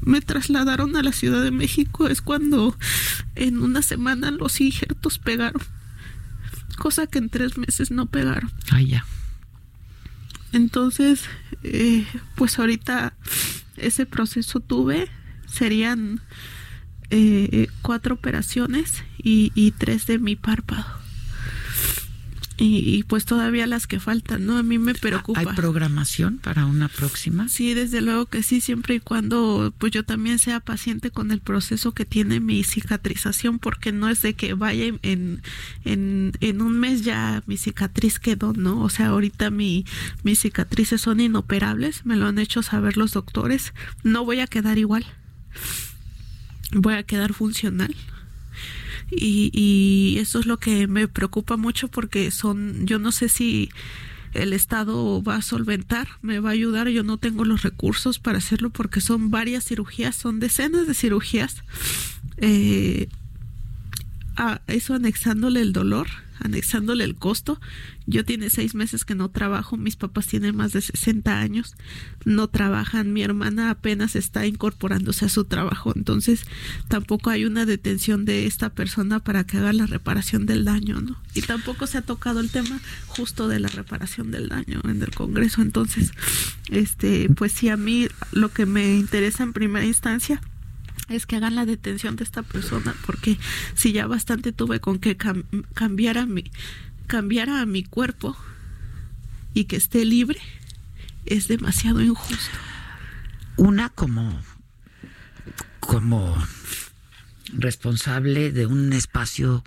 me 0.00 0.20
trasladaron 0.20 0.96
a 0.96 1.02
la 1.02 1.12
Ciudad 1.12 1.42
de 1.42 1.50
México 1.50 2.08
es 2.08 2.22
cuando 2.22 2.76
en 3.34 3.58
una 3.58 3.82
semana 3.82 4.30
los 4.30 4.60
injertos 4.60 5.18
pegaron. 5.18 5.62
Cosa 6.78 7.06
que 7.06 7.18
en 7.18 7.28
tres 7.28 7.58
meses 7.58 7.90
no 7.90 8.06
pegaron. 8.06 8.50
Ah, 8.70 8.80
ya. 8.80 9.04
Entonces, 10.52 11.22
eh, 11.62 12.06
pues 12.36 12.58
ahorita 12.58 13.14
ese 13.76 14.06
proceso 14.06 14.60
tuve, 14.60 15.08
serían 15.46 16.20
eh, 17.10 17.68
cuatro 17.82 18.14
operaciones 18.14 19.04
y, 19.18 19.52
y, 19.54 19.72
tres 19.72 20.06
de 20.06 20.18
mi 20.18 20.36
párpado. 20.36 20.84
Y, 22.56 23.02
pues 23.04 23.24
todavía 23.24 23.66
las 23.66 23.88
que 23.88 23.98
faltan, 23.98 24.46
¿no? 24.46 24.56
A 24.56 24.62
mí 24.62 24.78
me 24.78 24.94
preocupa. 24.94 25.40
¿Hay 25.40 25.46
programación 25.46 26.38
para 26.38 26.66
una 26.66 26.88
próxima? 26.88 27.48
Sí, 27.48 27.74
desde 27.74 28.00
luego 28.00 28.26
que 28.26 28.44
sí, 28.44 28.60
siempre 28.60 28.94
y 28.94 29.00
cuando 29.00 29.74
pues 29.76 29.90
yo 29.90 30.04
también 30.04 30.38
sea 30.38 30.60
paciente 30.60 31.10
con 31.10 31.32
el 31.32 31.40
proceso 31.40 31.92
que 31.92 32.04
tiene 32.04 32.38
mi 32.38 32.62
cicatrización, 32.62 33.58
porque 33.58 33.90
no 33.90 34.08
es 34.08 34.22
de 34.22 34.34
que 34.34 34.54
vaya 34.54 34.84
en, 35.02 35.42
en, 35.84 36.32
en 36.40 36.62
un 36.62 36.78
mes 36.78 37.02
ya 37.02 37.42
mi 37.46 37.56
cicatriz 37.56 38.20
quedó, 38.20 38.52
¿no? 38.52 38.82
O 38.82 38.88
sea, 38.88 39.08
ahorita 39.08 39.50
mi, 39.50 39.84
mis 40.22 40.38
cicatrices 40.38 41.00
son 41.00 41.18
inoperables, 41.18 42.06
me 42.06 42.14
lo 42.14 42.26
han 42.26 42.38
hecho 42.38 42.62
saber 42.62 42.96
los 42.96 43.12
doctores, 43.12 43.74
no 44.04 44.24
voy 44.24 44.38
a 44.38 44.46
quedar 44.46 44.78
igual, 44.78 45.04
voy 46.72 46.94
a 46.94 47.02
quedar 47.02 47.32
funcional 47.32 47.96
y, 49.10 49.50
y 49.52 50.18
eso 50.18 50.38
es 50.40 50.46
lo 50.46 50.58
que 50.58 50.86
me 50.86 51.08
preocupa 51.08 51.56
mucho 51.56 51.88
porque 51.88 52.30
son, 52.30 52.86
yo 52.86 52.98
no 52.98 53.12
sé 53.12 53.28
si 53.28 53.70
el 54.34 54.52
Estado 54.52 55.22
va 55.22 55.36
a 55.36 55.42
solventar, 55.42 56.08
me 56.20 56.40
va 56.40 56.50
a 56.50 56.52
ayudar, 56.52 56.88
yo 56.88 57.02
no 57.04 57.18
tengo 57.18 57.44
los 57.44 57.62
recursos 57.62 58.18
para 58.18 58.38
hacerlo 58.38 58.70
porque 58.70 59.00
son 59.00 59.30
varias 59.30 59.64
cirugías, 59.64 60.16
son 60.16 60.40
decenas 60.40 60.86
de 60.86 60.94
cirugías, 60.94 61.62
eh, 62.38 63.08
a 64.36 64.60
eso 64.66 64.94
anexándole 64.94 65.60
el 65.60 65.72
dolor 65.72 66.08
anexándole 66.40 67.04
el 67.04 67.14
costo. 67.14 67.60
Yo 68.06 68.24
tiene 68.24 68.50
seis 68.50 68.74
meses 68.74 69.04
que 69.04 69.14
no 69.14 69.30
trabajo, 69.30 69.76
mis 69.76 69.96
papás 69.96 70.26
tienen 70.26 70.56
más 70.56 70.72
de 70.72 70.82
60 70.82 71.38
años, 71.38 71.74
no 72.24 72.48
trabajan, 72.48 73.12
mi 73.12 73.22
hermana 73.22 73.70
apenas 73.70 74.14
está 74.14 74.46
incorporándose 74.46 75.24
a 75.24 75.28
su 75.30 75.44
trabajo, 75.44 75.92
entonces 75.96 76.44
tampoco 76.88 77.30
hay 77.30 77.46
una 77.46 77.64
detención 77.64 78.24
de 78.24 78.46
esta 78.46 78.70
persona 78.70 79.20
para 79.20 79.44
que 79.44 79.56
haga 79.56 79.72
la 79.72 79.86
reparación 79.86 80.44
del 80.44 80.64
daño, 80.64 81.00
¿no? 81.00 81.16
Y 81.34 81.42
tampoco 81.42 81.86
se 81.86 81.98
ha 81.98 82.02
tocado 82.02 82.40
el 82.40 82.50
tema 82.50 82.78
justo 83.06 83.48
de 83.48 83.60
la 83.60 83.68
reparación 83.68 84.30
del 84.30 84.48
daño 84.48 84.80
en 84.84 85.02
el 85.02 85.10
Congreso, 85.14 85.62
entonces, 85.62 86.12
este, 86.70 87.28
pues 87.30 87.52
sí, 87.52 87.68
a 87.70 87.76
mí 87.76 88.08
lo 88.32 88.50
que 88.50 88.66
me 88.66 88.96
interesa 88.96 89.42
en 89.42 89.52
primera 89.54 89.86
instancia 89.86 90.42
es 91.08 91.26
que 91.26 91.36
hagan 91.36 91.54
la 91.54 91.66
detención 91.66 92.16
de 92.16 92.24
esta 92.24 92.42
persona, 92.42 92.94
porque 93.06 93.38
si 93.74 93.92
ya 93.92 94.06
bastante 94.06 94.52
tuve 94.52 94.80
con 94.80 94.98
que 94.98 95.16
cambiara 95.74 96.26
mi, 96.26 96.50
cambiara 97.06 97.60
a 97.60 97.66
mi 97.66 97.84
cuerpo 97.84 98.36
y 99.52 99.64
que 99.64 99.76
esté 99.76 100.04
libre, 100.04 100.40
es 101.26 101.48
demasiado 101.48 102.00
injusto. 102.00 102.56
Una 103.56 103.88
como, 103.90 104.40
como 105.80 106.36
responsable 107.52 108.50
de 108.50 108.66
un 108.66 108.92
espacio 108.92 109.62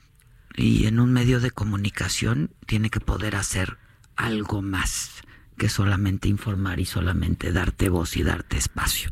y 0.56 0.88
en 0.88 1.00
un 1.00 1.14
medio 1.14 1.40
de 1.40 1.52
comunicación 1.52 2.52
tiene 2.66 2.90
que 2.90 3.00
poder 3.00 3.36
hacer 3.36 3.78
algo 4.16 4.62
más 4.62 5.22
que 5.58 5.70
solamente 5.70 6.28
informar 6.30 6.80
y 6.80 6.86
solamente 6.86 7.52
darte 7.52 7.90
voz 7.90 8.16
y 8.18 8.24
darte 8.24 8.58
espacio. 8.58 9.10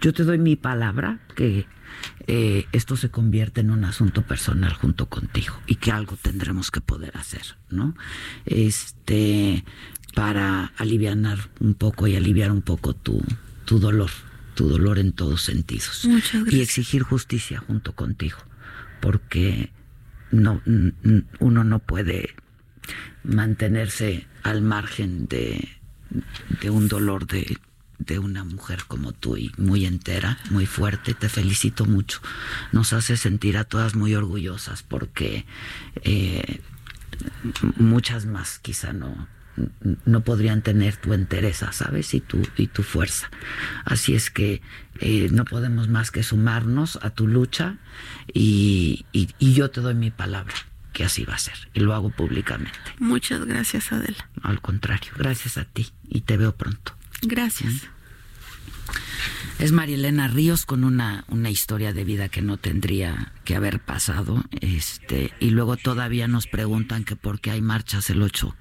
Yo 0.00 0.12
te 0.12 0.24
doy 0.24 0.38
mi 0.38 0.56
palabra 0.56 1.20
que 1.34 1.66
eh, 2.26 2.66
esto 2.72 2.96
se 2.96 3.10
convierte 3.10 3.60
en 3.60 3.70
un 3.70 3.84
asunto 3.84 4.22
personal 4.22 4.72
junto 4.74 5.08
contigo 5.08 5.58
y 5.66 5.76
que 5.76 5.90
algo 5.90 6.16
tendremos 6.16 6.70
que 6.70 6.80
poder 6.80 7.16
hacer, 7.16 7.56
¿no? 7.70 7.94
Este, 8.46 9.64
para 10.14 10.72
aliviar 10.76 11.16
un 11.60 11.74
poco 11.74 12.06
y 12.06 12.16
aliviar 12.16 12.50
un 12.50 12.62
poco 12.62 12.94
tu, 12.94 13.22
tu 13.64 13.78
dolor, 13.78 14.10
tu 14.54 14.68
dolor 14.68 14.98
en 14.98 15.12
todos 15.12 15.42
sentidos. 15.42 16.06
Y 16.50 16.60
exigir 16.60 17.02
justicia 17.02 17.58
junto 17.58 17.94
contigo, 17.94 18.38
porque 19.00 19.72
no, 20.30 20.60
uno 21.40 21.64
no 21.64 21.78
puede 21.78 22.34
mantenerse 23.24 24.26
al 24.42 24.62
margen 24.62 25.26
de 25.26 25.77
de 26.60 26.70
un 26.70 26.88
dolor 26.88 27.26
de, 27.26 27.58
de 27.98 28.18
una 28.18 28.44
mujer 28.44 28.84
como 28.86 29.12
tú 29.12 29.36
y 29.36 29.52
muy 29.58 29.84
entera, 29.84 30.38
muy 30.50 30.66
fuerte. 30.66 31.14
Te 31.14 31.28
felicito 31.28 31.84
mucho. 31.84 32.20
Nos 32.72 32.92
hace 32.92 33.16
sentir 33.16 33.56
a 33.56 33.64
todas 33.64 33.94
muy 33.94 34.14
orgullosas 34.14 34.82
porque 34.82 35.44
eh, 36.02 36.60
muchas 37.76 38.26
más 38.26 38.58
quizá 38.58 38.92
no, 38.92 39.28
no 40.04 40.20
podrían 40.22 40.62
tener 40.62 40.96
tu 40.96 41.12
entereza, 41.12 41.72
¿sabes? 41.72 42.14
Y 42.14 42.20
tu, 42.20 42.42
y 42.56 42.68
tu 42.68 42.82
fuerza. 42.82 43.30
Así 43.84 44.14
es 44.14 44.30
que 44.30 44.62
eh, 45.00 45.28
no 45.32 45.44
podemos 45.44 45.88
más 45.88 46.10
que 46.10 46.22
sumarnos 46.22 46.98
a 47.02 47.10
tu 47.10 47.26
lucha 47.26 47.78
y, 48.32 49.06
y 49.12 49.52
yo 49.54 49.70
te 49.70 49.80
doy 49.80 49.94
mi 49.94 50.10
palabra 50.10 50.54
que 50.98 51.04
así 51.04 51.24
va 51.24 51.36
a 51.36 51.38
ser 51.38 51.54
y 51.74 51.78
lo 51.78 51.94
hago 51.94 52.10
públicamente. 52.10 52.76
Muchas 52.98 53.44
gracias, 53.44 53.92
Adela. 53.92 54.28
Al 54.42 54.60
contrario, 54.60 55.12
gracias 55.16 55.56
a 55.56 55.64
ti 55.64 55.92
y 56.08 56.22
te 56.22 56.36
veo 56.36 56.56
pronto. 56.56 56.92
Gracias. 57.22 57.72
¿Mm? 57.72 59.62
Es 59.62 59.70
Marielena 59.70 60.26
Ríos 60.26 60.66
con 60.66 60.82
una, 60.82 61.24
una 61.28 61.50
historia 61.50 61.92
de 61.92 62.02
vida 62.02 62.28
que 62.28 62.42
no 62.42 62.56
tendría 62.56 63.32
que 63.44 63.54
haber 63.54 63.78
pasado. 63.78 64.42
Este, 64.60 65.32
y 65.38 65.50
luego 65.50 65.76
todavía 65.76 66.26
nos 66.26 66.48
preguntan 66.48 67.04
que 67.04 67.14
por 67.14 67.40
qué 67.40 67.52
hay 67.52 67.62
marchas 67.62 68.10
el 68.10 68.20
8 68.20 68.56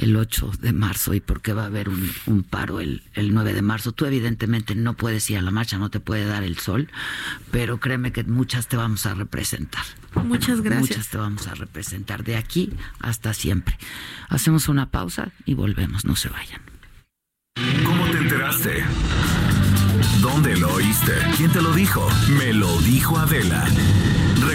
el 0.00 0.16
8 0.16 0.52
de 0.60 0.72
marzo 0.72 1.14
y 1.14 1.20
por 1.20 1.42
qué 1.42 1.52
va 1.52 1.64
a 1.64 1.66
haber 1.66 1.88
un, 1.88 2.42
paro 2.42 2.80
el, 2.80 3.02
el 3.14 3.34
9 3.34 3.52
de 3.52 3.62
marzo. 3.62 3.92
Tú 3.92 4.06
evidentemente 4.06 4.74
no 4.74 4.94
puedes 4.94 5.28
ir 5.30 5.38
a 5.38 5.42
la 5.42 5.50
marcha, 5.50 5.78
no 5.78 5.90
te 5.90 6.00
puede 6.00 6.24
dar 6.24 6.42
el 6.42 6.58
sol, 6.58 6.88
pero 7.50 7.78
créeme 7.78 8.10
que 8.10 8.24
muchas 8.24 8.66
te 8.66 8.76
vamos 8.76 9.04
a 9.06 9.14
representar. 9.14 9.84
Muchas 10.14 10.62
gracias. 10.62 10.90
Muchas 10.90 11.08
te 11.08 11.18
vamos 11.18 11.46
a 11.46 11.54
representar 11.54 12.24
de 12.24 12.36
aquí 12.36 12.72
hasta 12.98 13.34
siempre. 13.34 13.78
Hacemos 14.28 14.68
una 14.68 14.90
pausa 14.90 15.32
y 15.44 15.54
volvemos, 15.54 16.04
no 16.04 16.16
se 16.16 16.30
vayan. 16.30 16.62
¿Cómo 17.84 18.06
te 18.06 18.18
enteraste? 18.18 18.84
¿Dónde 20.22 20.56
lo 20.56 20.74
oíste? 20.74 21.12
¿Quién 21.36 21.52
te 21.52 21.60
lo 21.60 21.72
dijo? 21.74 22.08
Me 22.38 22.52
lo 22.54 22.80
dijo 22.82 23.18
Adela. 23.18 23.66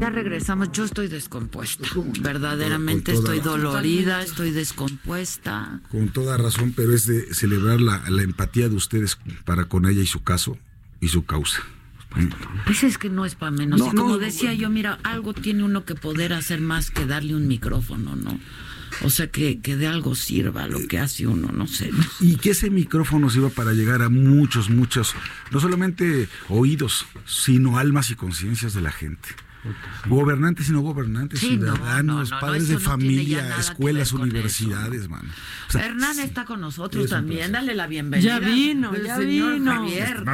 Ya 0.00 0.10
regresamos, 0.10 0.72
yo 0.72 0.84
estoy 0.84 1.08
descompuesta, 1.08 1.88
verdaderamente 2.20 3.12
estoy 3.12 3.40
dolorida, 3.40 4.22
estoy 4.22 4.50
descompuesta. 4.50 5.80
Con 5.90 6.08
toda 6.08 6.36
razón, 6.36 6.72
pero 6.74 6.92
es 6.92 7.06
de 7.06 7.32
celebrar 7.32 7.80
la, 7.80 8.22
empatía 8.22 8.68
de 8.68 8.76
ustedes 8.76 9.18
para 9.44 9.66
con 9.66 9.86
ella 9.86 10.02
y 10.02 10.06
su 10.06 10.22
caso 10.22 10.58
y 11.00 11.08
su 11.08 11.24
causa. 11.24 11.62
Pues 12.66 12.84
es 12.84 12.98
que 12.98 13.08
no 13.08 13.24
es 13.24 13.34
para 13.34 13.50
menos. 13.50 13.82
como 13.82 14.18
decía 14.18 14.52
yo, 14.54 14.70
mira, 14.70 14.98
algo 15.02 15.32
tiene 15.32 15.62
uno 15.62 15.84
que 15.84 15.94
poder 15.94 16.32
hacer 16.32 16.60
más 16.60 16.90
que 16.90 17.06
darle 17.06 17.34
un 17.34 17.48
micrófono, 17.48 18.16
¿no? 18.16 18.38
O 19.02 19.10
sea, 19.10 19.26
que, 19.26 19.60
que, 19.60 19.76
de 19.76 19.88
algo 19.88 20.14
sirva 20.14 20.68
lo 20.68 20.86
que 20.86 21.00
hace 21.00 21.26
uno, 21.26 21.50
no 21.52 21.66
sé. 21.66 21.90
Y 22.20 22.36
que 22.36 22.50
ese 22.50 22.70
micrófono 22.70 23.28
sirva 23.28 23.48
para 23.48 23.72
llegar 23.72 24.02
a 24.02 24.08
muchos, 24.08 24.70
muchos, 24.70 25.14
no 25.50 25.58
solamente 25.58 26.28
oídos, 26.48 27.04
sino 27.26 27.78
almas 27.78 28.10
y 28.10 28.14
conciencias 28.14 28.72
de 28.72 28.82
la 28.82 28.92
gente. 28.92 29.30
Gobernantes 30.06 30.68
y 30.68 30.72
no 30.72 30.80
gobernantes, 30.80 31.40
ciudadanos, 31.40 32.30
padres 32.30 32.68
de 32.68 32.78
familia, 32.78 33.56
escuelas, 33.58 34.12
universidades, 34.12 35.08
mano. 35.08 35.28
Hernán 35.74 36.18
está 36.20 36.44
con 36.44 36.60
nosotros 36.60 37.10
también, 37.10 37.52
dale 37.52 37.74
la 37.74 37.86
bienvenida. 37.86 38.38
Ya 38.38 38.46
vino, 38.46 38.92
ya 38.96 39.18
vino. 39.18 39.72
Javier, 39.72 40.24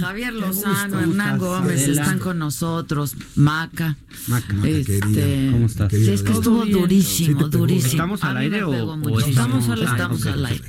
Javier, 0.00 0.32
Lozano, 0.32 1.00
Hernán 1.00 1.38
Gómez 1.38 1.88
están 1.88 2.18
con 2.18 2.38
nosotros, 2.38 3.16
Maca. 3.34 3.96
Maca, 4.28 4.54
este, 4.64 5.48
¿Cómo 5.52 5.66
estás? 5.66 5.92
es 5.92 6.22
que 6.22 6.32
estuvo 6.32 6.64
durísimo, 6.64 7.48
durísimo. 7.48 7.92
¿Estamos 7.92 8.24
al 8.24 8.36
aire 8.38 8.62
o, 8.62 9.18
estamos, 9.18 9.68
al, 9.68 9.82
estamos 9.82 10.26
al 10.26 10.46
aire? 10.46 10.64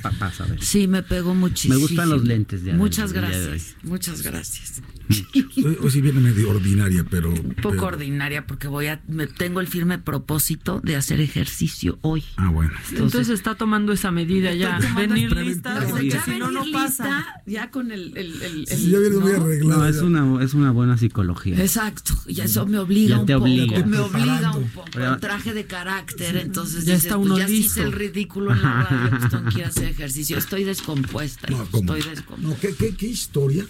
Sí, 0.60 0.88
me 0.88 1.02
pegó 1.02 1.34
muchísimo. 1.34 1.74
Me 1.74 1.80
gustan 1.80 2.10
los 2.10 2.24
lentes 2.24 2.64
de 2.64 2.72
Muchas 2.72 3.12
gracias, 3.12 3.76
muchas 3.82 4.22
gracias. 4.22 4.82
Hoy, 5.08 5.90
sí 5.90 6.00
viene 6.00 6.20
medio 6.20 6.50
ordinaria, 6.50 7.04
pero... 7.08 7.30
Un 7.30 7.54
poco 7.62 7.86
extraordinaria 7.96 8.46
porque 8.46 8.68
voy 8.68 8.86
a 8.86 9.00
me 9.06 9.26
tengo 9.26 9.60
el 9.60 9.68
firme 9.68 9.98
propósito 9.98 10.80
de 10.82 10.96
hacer 10.96 11.20
ejercicio 11.20 11.98
hoy. 12.02 12.24
Ah, 12.36 12.50
bueno. 12.50 12.72
Entonces, 12.90 13.28
está 13.28 13.54
tomando 13.54 13.92
esa 13.92 14.05
medida 14.10 14.52
ya, 14.54 14.78
venir 14.96 15.34
lista, 15.36 15.80
ya 16.02 16.22
si 16.24 16.30
no 16.38 16.50
no 16.50 16.60
venir 16.60 16.72
pasa. 16.74 17.04
lista, 17.06 17.42
ya 17.46 17.70
con 17.70 17.90
el, 17.92 18.16
el, 18.16 18.42
el- 18.42 18.66
Sí, 18.66 18.90
ya 18.90 18.98
viene 18.98 19.16
muy 19.18 19.32
¿no? 19.32 19.42
arreglado. 19.42 19.80
No, 19.82 19.86
es 19.88 19.96
ya. 19.96 20.02
una, 20.04 20.44
es 20.44 20.54
una 20.54 20.70
buena 20.70 20.96
psicología. 20.98 21.60
Exacto, 21.60 22.14
y 22.26 22.40
eso 22.40 22.66
me 22.66 22.78
obliga 22.78 23.16
Ya 23.16 23.20
un 23.20 23.26
te 23.26 23.32
poco, 23.34 23.44
obliga. 23.44 23.86
me 23.86 23.98
obliga 23.98 24.56
un 24.56 24.68
poco 24.70 24.98
el 24.98 25.20
traje 25.20 25.52
de 25.54 25.64
carácter, 25.66 26.36
entonces 26.36 26.84
Ya 26.84 26.94
dices, 26.94 27.04
está 27.06 27.16
pues 27.16 27.26
uno 27.26 27.38
ya 27.38 27.46
listo. 27.48 27.66
hice 27.80 27.82
el 27.82 27.92
ridículo 27.92 28.52
en 28.52 28.62
la 28.62 28.82
radio, 28.82 29.40
pues 29.52 29.66
hacer 29.66 29.84
ejercicio, 29.90 30.38
estoy 30.38 30.64
descompuesta, 30.64 31.48
No, 31.50 31.66
¿cómo? 31.70 31.94
estoy 31.96 32.10
descompuesta. 32.10 32.48
No, 32.48 32.56
¿qué, 32.60 32.74
qué, 32.74 32.94
qué 32.96 33.06
historia? 33.06 33.64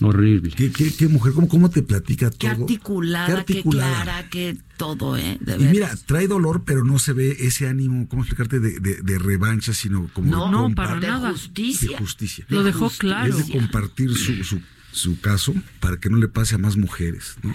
Horrible. 0.00 0.50
¿Qué, 0.56 0.70
qué, 0.70 0.92
qué 0.94 1.08
mujer? 1.08 1.32
¿Cómo, 1.32 1.48
¿Cómo 1.48 1.70
te 1.70 1.82
platica 1.82 2.30
Qué 2.30 2.48
todo? 2.50 2.62
articulada, 2.62 3.26
Qué 3.26 3.32
qué, 3.32 3.38
articulada. 3.58 4.02
clara, 4.02 4.28
qué 4.30 4.56
todo, 4.76 5.16
¿eh? 5.16 5.38
De 5.40 5.54
Y 5.56 5.58
mira, 5.60 5.86
veras. 5.86 6.04
trae 6.04 6.26
dolor, 6.28 6.62
pero 6.64 6.84
no 6.84 6.98
se 6.98 7.12
ve 7.12 7.36
ese 7.40 7.66
ánimo, 7.68 8.06
¿cómo 8.08 8.22
explicarte? 8.22 8.60
De, 8.60 8.78
de, 8.80 9.00
de 9.02 9.18
revancha, 9.18 9.72
sino 9.74 10.08
como 10.12 10.30
No, 10.30 10.46
de 10.46 10.50
no, 10.52 10.74
para 10.74 11.00
de 11.00 11.06
nada. 11.08 11.30
justicia. 11.32 11.90
de 11.90 11.96
justicia. 11.98 12.44
Lo 12.48 12.62
dejó 12.62 12.84
justicia. 12.88 13.00
claro. 13.16 13.38
Es 13.38 13.46
de 13.46 13.52
compartir 13.52 14.14
su, 14.14 14.44
su, 14.44 14.60
su 14.92 15.20
caso 15.20 15.54
para 15.80 15.96
que 15.98 16.10
no 16.10 16.16
le 16.18 16.28
pase 16.28 16.54
a 16.54 16.58
más 16.58 16.76
mujeres, 16.76 17.36
¿no? 17.42 17.52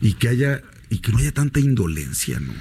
Y 0.00 0.14
que 0.14 0.28
haya 0.28 0.62
y 0.90 0.98
que 0.98 1.12
no 1.12 1.18
haya 1.18 1.32
tanta 1.32 1.60
indolencia, 1.60 2.40
¿no? 2.40 2.52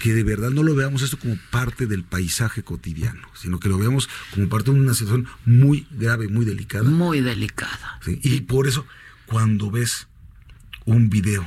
Que 0.00 0.14
de 0.14 0.22
verdad 0.22 0.50
no 0.50 0.62
lo 0.62 0.74
veamos 0.74 1.02
esto 1.02 1.18
como 1.18 1.36
parte 1.50 1.86
del 1.86 2.04
paisaje 2.04 2.62
cotidiano, 2.62 3.26
sino 3.34 3.58
que 3.58 3.68
lo 3.68 3.78
veamos 3.78 4.08
como 4.34 4.48
parte 4.48 4.70
de 4.70 4.78
una 4.78 4.94
situación 4.94 5.26
muy 5.44 5.86
grave, 5.90 6.28
muy 6.28 6.44
delicada. 6.44 6.88
Muy 6.88 7.20
delicada. 7.20 7.98
¿sí? 8.04 8.20
Y 8.22 8.40
por 8.42 8.68
eso, 8.68 8.86
cuando 9.26 9.70
ves 9.70 10.08
un 10.84 11.10
video 11.10 11.46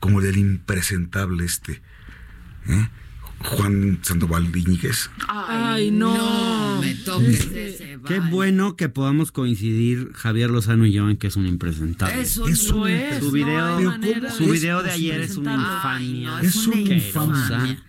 como 0.00 0.20
el 0.20 0.26
del 0.26 0.38
impresentable 0.38 1.44
este, 1.44 1.80
¿eh? 2.66 2.88
Juan 3.38 3.98
Sandoval 4.02 4.44
Iñiguez, 4.56 5.10
Ay, 5.28 5.90
no. 5.90 6.80
me 6.80 6.94
toques 6.94 7.46
ese 7.52 7.98
Qué 8.06 8.18
bueno 8.20 8.76
que 8.76 8.88
podamos 8.88 9.30
coincidir 9.30 10.12
Javier 10.14 10.50
Lozano 10.50 10.86
y 10.86 10.92
yo 10.92 11.08
en 11.10 11.16
que 11.16 11.26
es 11.26 11.36
un 11.36 11.46
impresentable. 11.46 12.20
Eso 12.20 12.48
Es 12.48 12.62
no 12.62 12.68
su 12.70 12.76
no 12.78 12.84
video, 13.32 13.92
su 14.30 14.46
de 14.46 14.52
video 14.52 14.82
de 14.82 14.90
ayer 14.90 15.20
es 15.20 15.36
una 15.36 15.54
infamia. 15.54 16.38
Ay, 16.38 16.42
no, 16.42 16.48
es 16.48 16.56
Es 16.56 16.66
una 16.66 16.80
infamia. 16.80 17.84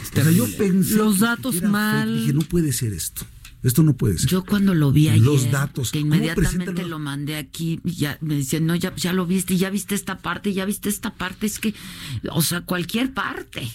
o 0.00 0.14
sea, 0.14 0.30
yo 0.30 0.46
pensé 0.56 0.94
Los 0.96 1.16
que 1.16 1.20
datos 1.22 1.56
fake, 1.56 1.68
mal. 1.68 2.16
Dije, 2.20 2.32
no 2.32 2.40
puede 2.42 2.72
ser 2.72 2.92
esto. 2.92 3.26
Esto 3.62 3.82
no 3.84 3.94
puede 3.94 4.18
ser. 4.18 4.28
Yo 4.28 4.44
cuando 4.44 4.74
lo 4.74 4.90
vi 4.90 5.08
ayer, 5.08 5.22
Los 5.24 5.50
datos. 5.50 5.92
que 5.92 6.00
¿Cómo 6.00 6.14
inmediatamente 6.14 6.84
lo 6.84 6.98
mandé 6.98 7.36
aquí, 7.36 7.80
y 7.84 7.92
ya 7.92 8.18
me 8.20 8.36
decían, 8.36 8.66
no, 8.66 8.74
ya, 8.74 8.94
ya 8.96 9.12
lo 9.12 9.24
viste, 9.26 9.56
ya 9.56 9.70
viste 9.70 9.94
esta 9.94 10.18
parte, 10.18 10.52
ya 10.52 10.64
viste 10.64 10.88
esta 10.88 11.14
parte, 11.14 11.46
es 11.46 11.58
que, 11.60 11.72
o 12.30 12.42
sea, 12.42 12.62
cualquier 12.62 13.12
parte. 13.14 13.68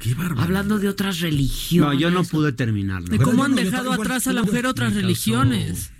Qué. 0.00 0.14
Hablando 0.36 0.78
de 0.78 0.88
otras 0.88 1.20
religiones. 1.20 1.94
No, 1.94 1.98
yo 1.98 2.10
no 2.10 2.22
pude 2.24 2.52
terminarlo. 2.52 3.08
De 3.08 3.18
cómo 3.18 3.44
han 3.44 3.52
no, 3.52 3.56
dejado 3.56 3.92
atrás 3.92 4.26
a 4.28 4.32
la 4.32 4.42
mujer 4.42 4.66
otras 4.66 4.94
religiones, 4.94 5.90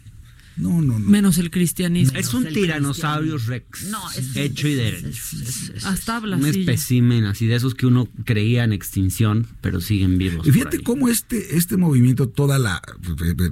No, 0.56 0.80
no, 0.82 0.98
no. 0.98 1.08
menos 1.08 1.38
el 1.38 1.50
cristianismo. 1.50 2.16
Es 2.18 2.32
un 2.34 2.46
el 2.46 2.54
Tyrannosaurus 2.54 3.46
Rex. 3.46 3.84
No, 3.90 3.98
es- 4.12 4.36
hecho 4.36 4.68
y 4.68 4.74
derecho. 4.74 5.06
es- 5.08 5.32
es- 5.32 5.68
es- 5.76 5.84
Hasta 5.84 6.16
habla 6.16 6.36
un 6.36 6.46
espécimen 6.46 7.24
así 7.24 7.46
de 7.46 7.56
esos 7.56 7.74
que 7.74 7.86
uno 7.86 8.08
creía 8.24 8.62
en 8.64 8.72
extinción, 8.72 9.46
pero 9.60 9.80
siguen 9.80 10.16
vivos. 10.18 10.46
Y 10.46 10.52
fíjate 10.52 10.80
cómo 10.82 11.08
este, 11.08 11.56
este 11.56 11.76
movimiento, 11.76 12.28
toda 12.28 12.58
la, 12.58 12.80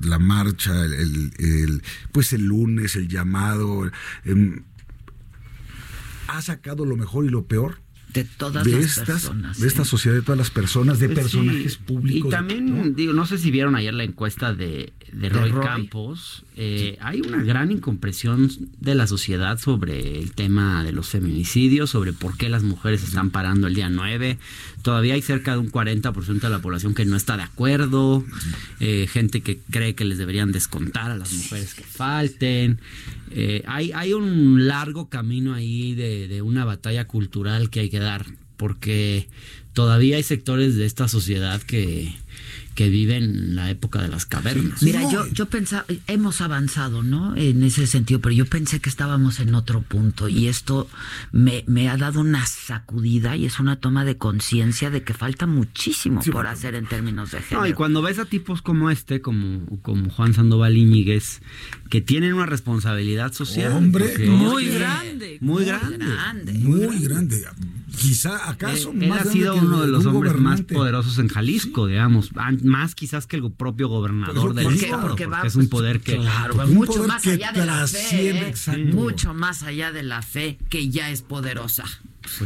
la 0.05 0.18
marcha, 0.20 0.85
el, 0.85 1.32
el- 1.39 1.82
pues 2.12 2.32
el 2.32 2.44
lunes, 2.47 2.94
el 2.97 3.09
llamado, 3.09 3.90
em, 4.24 4.62
ha 6.28 6.43
sacado 6.43 6.85
lo 6.85 6.97
mejor 6.97 7.24
y 7.24 7.28
lo 7.31 7.47
peor 7.47 7.81
de 8.16 8.24
todas 8.24 8.64
de 8.64 8.72
las 8.72 8.84
estas, 8.84 9.06
personas. 9.06 9.60
de 9.60 9.68
esta 9.68 9.84
sociedad, 9.84 10.16
de 10.16 10.22
todas 10.22 10.38
las 10.38 10.51
personas, 10.51 10.98
de 10.98 11.06
Pues 11.09 11.18
personajes 11.20 11.72
sí, 11.74 11.78
públicos. 11.86 12.28
Y 12.28 12.30
también, 12.30 12.66
¿no? 12.76 12.88
digo, 12.90 13.12
no 13.12 13.26
sé 13.26 13.38
si 13.38 13.51
vieron 13.51 13.76
ayer 13.76 13.94
la 13.94 14.05
encuesta 14.05 14.52
de, 14.55 14.93
de 15.12 15.28
Roy, 15.28 15.51
Roy. 15.51 15.64
Campos. 15.64 16.44
eh, 16.56 16.97
Hay 17.01 17.20
una 17.20 17.43
gran 17.43 17.70
incompresión 17.70 18.51
de 18.80 18.94
la 18.94 19.06
sociedad 19.06 19.59
sobre 19.59 20.18
el 20.18 20.32
tema 20.32 20.82
de 20.84 20.93
los 20.93 21.09
feminicidios, 21.09 21.90
sobre 21.90 22.12
por 22.12 22.36
qué 22.36 22.48
las 22.48 22.62
mujeres 22.62 23.02
están 23.05 23.30
parando 23.30 23.66
el 23.66 23.74
día 23.74 23.88
9. 23.88 24.38
Todavía 24.82 25.14
hay 25.14 25.22
cerca 25.22 25.52
de 25.52 25.59
un 25.59 25.70
40% 25.70 26.40
de 26.40 26.51
la 26.51 26.60
población 26.60 26.94
que 26.94 27.05
no 27.05 27.16
está 27.16 27.36
de 27.36 27.43
acuerdo. 27.44 28.24
eh, 28.80 29.06
gente 29.10 29.40
que 29.40 29.59
cree 29.70 29.94
que 29.94 30.05
les 30.05 30.18
deberían 30.18 30.52
descontar 30.52 31.10
a 31.10 31.16
las 31.16 31.32
mujeres 31.32 31.74
que 31.74 31.82
falten. 31.84 32.78
Eh, 33.31 33.62
hay, 33.66 33.93
hay 33.93 34.12
un 34.12 34.66
largo 34.66 35.09
camino 35.09 35.55
ahí 35.55 35.94
de, 35.94 36.28
de 36.28 36.43
una 36.43 36.65
batalla 36.65 37.07
cultural 37.07 37.70
que 37.70 37.81
hay 37.81 37.90
que 37.90 37.98
dar, 37.98 38.27
porque 38.57 39.28
todavía 39.73 40.16
hay 40.16 40.23
sectores 40.23 40.77
de 40.77 40.86
esta 40.86 41.09
sociedad 41.09 41.61
que, 41.62 42.12
que 42.77 42.89
viven 42.89 43.57
la 43.57 43.70
época 43.70 44.01
de 44.01 44.07
las 44.09 44.27
cavernas. 44.27 44.82
Mira, 44.82 45.01
No, 45.01 45.11
yo, 45.11 45.27
yo 45.32 45.47
pensaba, 45.47 45.85
hemos 46.07 46.40
avanzado, 46.40 47.03
¿no? 47.03 47.35
En 47.35 47.65
ese 47.65 47.86
sentido, 47.89 48.20
pero 48.20 48.35
yo 48.35 48.47
pensé 48.47 48.78
que 48.78 48.89
estábamos 48.90 49.40
en 49.40 49.55
otro 49.57 49.82
punto 49.82 50.28
y 50.28 50.47
esto 50.47 50.89
me, 51.32 51.65
me 51.66 51.89
ha 51.89 51.97
dado 51.97 52.20
una 52.20 52.47
sacudida 52.47 53.35
y 53.35 53.47
es 53.47 53.59
una 53.59 53.77
toma 53.77 54.05
de 54.05 54.16
conciencia 54.19 54.90
de 54.90 55.03
que 55.03 55.15
falta 55.15 55.47
muchísimo 55.47 56.23
Sí, 56.23 56.31
por 56.31 56.43
bueno. 56.44 56.51
hacer 56.51 56.74
en 56.77 56.86
términos 56.86 57.31
de 57.32 57.40
género. 57.40 57.62
No, 57.62 57.66
y 57.66 57.73
cuando 57.73 58.03
ves 58.03 58.19
a 58.19 58.27
tipos 58.27 58.61
como 58.62 58.90
este, 58.90 59.20
como, 59.20 59.65
como 59.82 60.11
Juan 60.11 60.35
Sandoval 60.35 60.77
Íñiguez, 60.77 61.40
que 61.89 62.01
tienen 62.03 62.35
una 62.35 62.47
responsabilidad 62.47 63.32
social. 63.32 63.73
Hombre, 63.73 64.15
Muy 64.28 64.66
grande. 64.69 65.39
Muy 65.40 65.65
grande. 65.65 65.97
grande. 66.07 66.53
Muy 66.53 66.98
grande. 67.01 67.43
Quizá, 67.97 68.48
¿acaso? 68.51 68.93
Él, 68.93 69.05
él 69.05 69.12
ha 69.12 69.24
sido 69.24 69.55
que 69.55 69.60
uno 69.60 69.81
de 69.81 69.86
un 69.86 69.93
los 69.93 70.06
hombres 70.06 70.35
más 70.36 70.62
poderosos 70.62 71.18
en 71.18 71.28
Jalisco, 71.28 71.86
digamos, 71.86 72.31
más 72.62 72.94
quizás 72.94 73.27
que 73.27 73.36
el 73.36 73.51
propio 73.52 73.89
gobernador 73.89 74.55
del 74.55 74.66
estado, 74.74 75.02
porque 75.02 75.24
porque, 75.24 75.27
va, 75.27 75.47
es 75.47 75.55
un 75.55 75.62
pues, 75.62 75.70
poder 75.70 76.01
que 76.01 76.16
Claro, 76.16 76.55
Porque 76.55 76.70
va 76.73 76.74
mucho 76.74 76.93
poder 76.93 77.09
más 77.09 77.23
que 77.23 77.31
allá 77.31 77.52
de 77.52 77.66
la 77.66 77.86
fe. 77.86 78.48
¿eh? 78.48 78.85
Mucho 78.93 79.35
más 79.35 79.62
allá 79.62 79.93
de 79.93 80.02
la 80.02 80.23
fe, 80.23 80.59
que 80.68 80.89
ya 80.89 81.10
es 81.10 81.23
poderosa. 81.23 81.85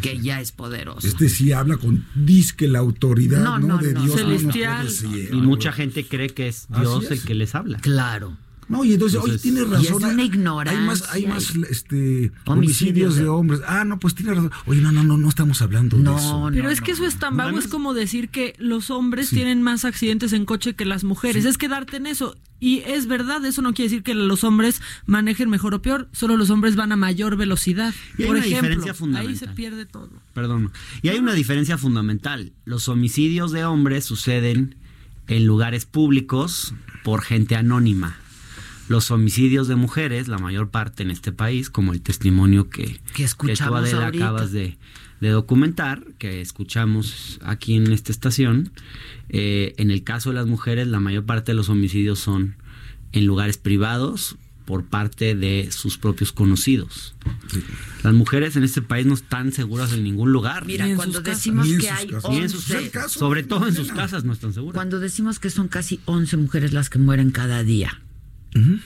Que 0.02 0.18
ya 0.18 0.40
es 0.40 0.52
poderosa. 0.52 1.06
Este 1.08 1.28
sí 1.30 1.52
habla 1.52 1.78
con 1.78 2.04
disque 2.14 2.68
la 2.68 2.80
autoridad, 2.80 3.42
No, 3.42 3.58
¿no? 3.58 3.68
no, 3.68 3.78
de 3.78 3.94
no. 3.94 4.02
Dios. 4.02 4.16
Celestial. 4.16 4.88
y 5.32 5.36
mucha 5.36 5.72
gente 5.72 6.06
cree 6.06 6.28
que 6.28 6.48
es 6.48 6.66
Dios 6.68 7.04
es. 7.04 7.10
el 7.12 7.22
que 7.22 7.34
les 7.34 7.54
habla. 7.54 7.78
Claro. 7.78 8.36
No, 8.70 8.84
y 8.84 8.94
entonces, 8.94 9.18
oye, 9.20 9.34
Entonces- 9.34 9.42
tienes 9.42 9.62
Y 9.62 9.64
razón. 9.66 9.84
es 9.84 9.90
una 10.12 10.22
hay- 10.22 10.26
ignorancia 10.28 10.80
Hay 10.80 10.86
más, 10.86 11.02
hay 11.10 11.26
más 11.26 11.54
este, 11.68 12.30
Homicidios 12.46 12.46
homicidios 12.46 13.14
de- 13.16 13.22
de 13.24 13.28
hombres. 13.28 13.60
Ah, 13.66 13.84
no, 13.84 13.98
pues 13.98 14.14
tiene 14.14 14.32
razón. 14.32 14.52
Oye, 14.66 14.80
no, 14.80 14.92
no, 14.92 15.02
no, 15.02 15.16
no 15.16 15.28
estamos 15.28 15.60
hablando 15.60 15.96
de 15.96 16.04
No, 16.04 16.16
eso. 16.16 16.48
Pero 16.52 16.62
no, 16.64 16.70
es 16.70 16.80
que 16.80 16.92
no, 16.92 16.98
eso 16.98 17.06
es 17.06 17.18
tan 17.18 17.36
vago, 17.36 17.58
es 17.58 17.66
como 17.66 17.94
decir 17.94 18.28
que 18.28 18.54
los 18.58 18.90
hombres 18.90 19.28
Sí. 19.28 19.36
tienen 19.36 19.60
más 19.60 19.84
accidentes 19.84 20.32
en 20.32 20.44
coche 20.44 20.74
que 20.74 20.84
las 20.84 21.02
mujeres. 21.04 21.44
Es 21.44 21.58
quedarte 21.58 21.96
en 21.96 22.06
eso. 22.06 22.36
Y 22.60 22.80
es 22.86 23.06
verdad, 23.08 23.44
eso 23.44 23.60
no 23.60 23.72
quiere 23.74 23.88
decir 23.90 24.02
que 24.04 24.14
los 24.14 24.44
hombres 24.44 24.80
manejen 25.04 25.50
mejor 25.50 25.74
o 25.74 25.82
peor, 25.82 26.08
solo 26.12 26.36
los 26.36 26.50
hombres 26.50 26.76
van 26.76 26.92
a 26.92 26.96
mayor 26.96 27.36
velocidad. 27.36 27.92
Y 28.18 28.22
hay 28.22 28.28
Por 28.28 28.36
una 28.36 28.44
ejemplo, 28.46 28.68
diferencia 28.68 28.92
ahí 28.92 28.98
fundamental. 28.98 29.36
se 29.36 29.48
pierde 29.48 29.86
todo. 29.86 30.10
Perdón. 30.32 30.70
Y 31.02 31.08
hay 31.08 31.18
una 31.18 31.32
diferencia 31.34 31.76
fundamental. 31.76 32.52
Los 32.64 32.88
homicidios 32.88 33.50
de 33.50 33.64
hombres 33.64 34.04
suceden 34.04 34.76
en 35.26 35.46
lugares 35.46 35.86
públicos 35.86 36.74
por 37.02 37.22
gente 37.22 37.56
anónima. 37.56 38.16
Los 38.90 39.12
homicidios 39.12 39.68
de 39.68 39.76
mujeres, 39.76 40.26
la 40.26 40.38
mayor 40.38 40.70
parte 40.70 41.04
en 41.04 41.12
este 41.12 41.30
país, 41.30 41.70
como 41.70 41.92
el 41.92 42.02
testimonio 42.02 42.68
que, 42.70 43.00
Que 43.14 43.22
escuchamos 43.22 43.88
tú, 43.88 43.96
Adela, 43.96 44.08
acabas 44.08 44.50
de, 44.50 44.78
de 45.20 45.28
documentar, 45.28 46.02
que 46.18 46.40
escuchamos 46.40 47.38
aquí 47.44 47.76
en 47.76 47.92
esta 47.92 48.10
estación, 48.10 48.72
eh, 49.28 49.74
en 49.76 49.92
el 49.92 50.02
caso 50.02 50.30
de 50.30 50.34
las 50.34 50.46
mujeres, 50.46 50.88
la 50.88 50.98
mayor 50.98 51.24
parte 51.24 51.52
de 51.52 51.56
los 51.56 51.68
homicidios 51.68 52.18
son 52.18 52.56
en 53.12 53.26
lugares 53.26 53.58
privados 53.58 54.36
por 54.64 54.84
parte 54.84 55.36
de 55.36 55.68
sus 55.70 55.96
propios 55.96 56.32
conocidos. 56.32 57.14
Las 58.02 58.12
mujeres 58.12 58.56
en 58.56 58.64
este 58.64 58.82
país 58.82 59.06
no 59.06 59.14
están 59.14 59.52
seguras 59.52 59.92
en 59.92 60.02
ningún 60.02 60.32
lugar. 60.32 60.66
Mira, 60.66 60.92
cuando 60.96 61.22
casas. 61.22 61.38
decimos 61.38 61.68
que 61.80 61.90
hay 61.90 62.08
casas. 62.08 62.28
Ni 62.28 62.38
en 62.38 62.48
sus 62.48 62.68
11, 62.68 62.90
casas. 62.90 63.12
sobre 63.12 63.44
todo 63.44 63.68
en 63.68 63.74
sus 63.76 63.92
casas 63.92 64.24
no 64.24 64.32
están 64.32 64.52
seguras. 64.52 64.74
cuando 64.74 64.98
decimos 64.98 65.38
que 65.38 65.50
son 65.50 65.68
casi 65.68 66.00
11 66.06 66.36
mujeres 66.38 66.72
las 66.72 66.90
que 66.90 66.98
mueren 66.98 67.30
cada 67.30 67.62
día 67.62 68.00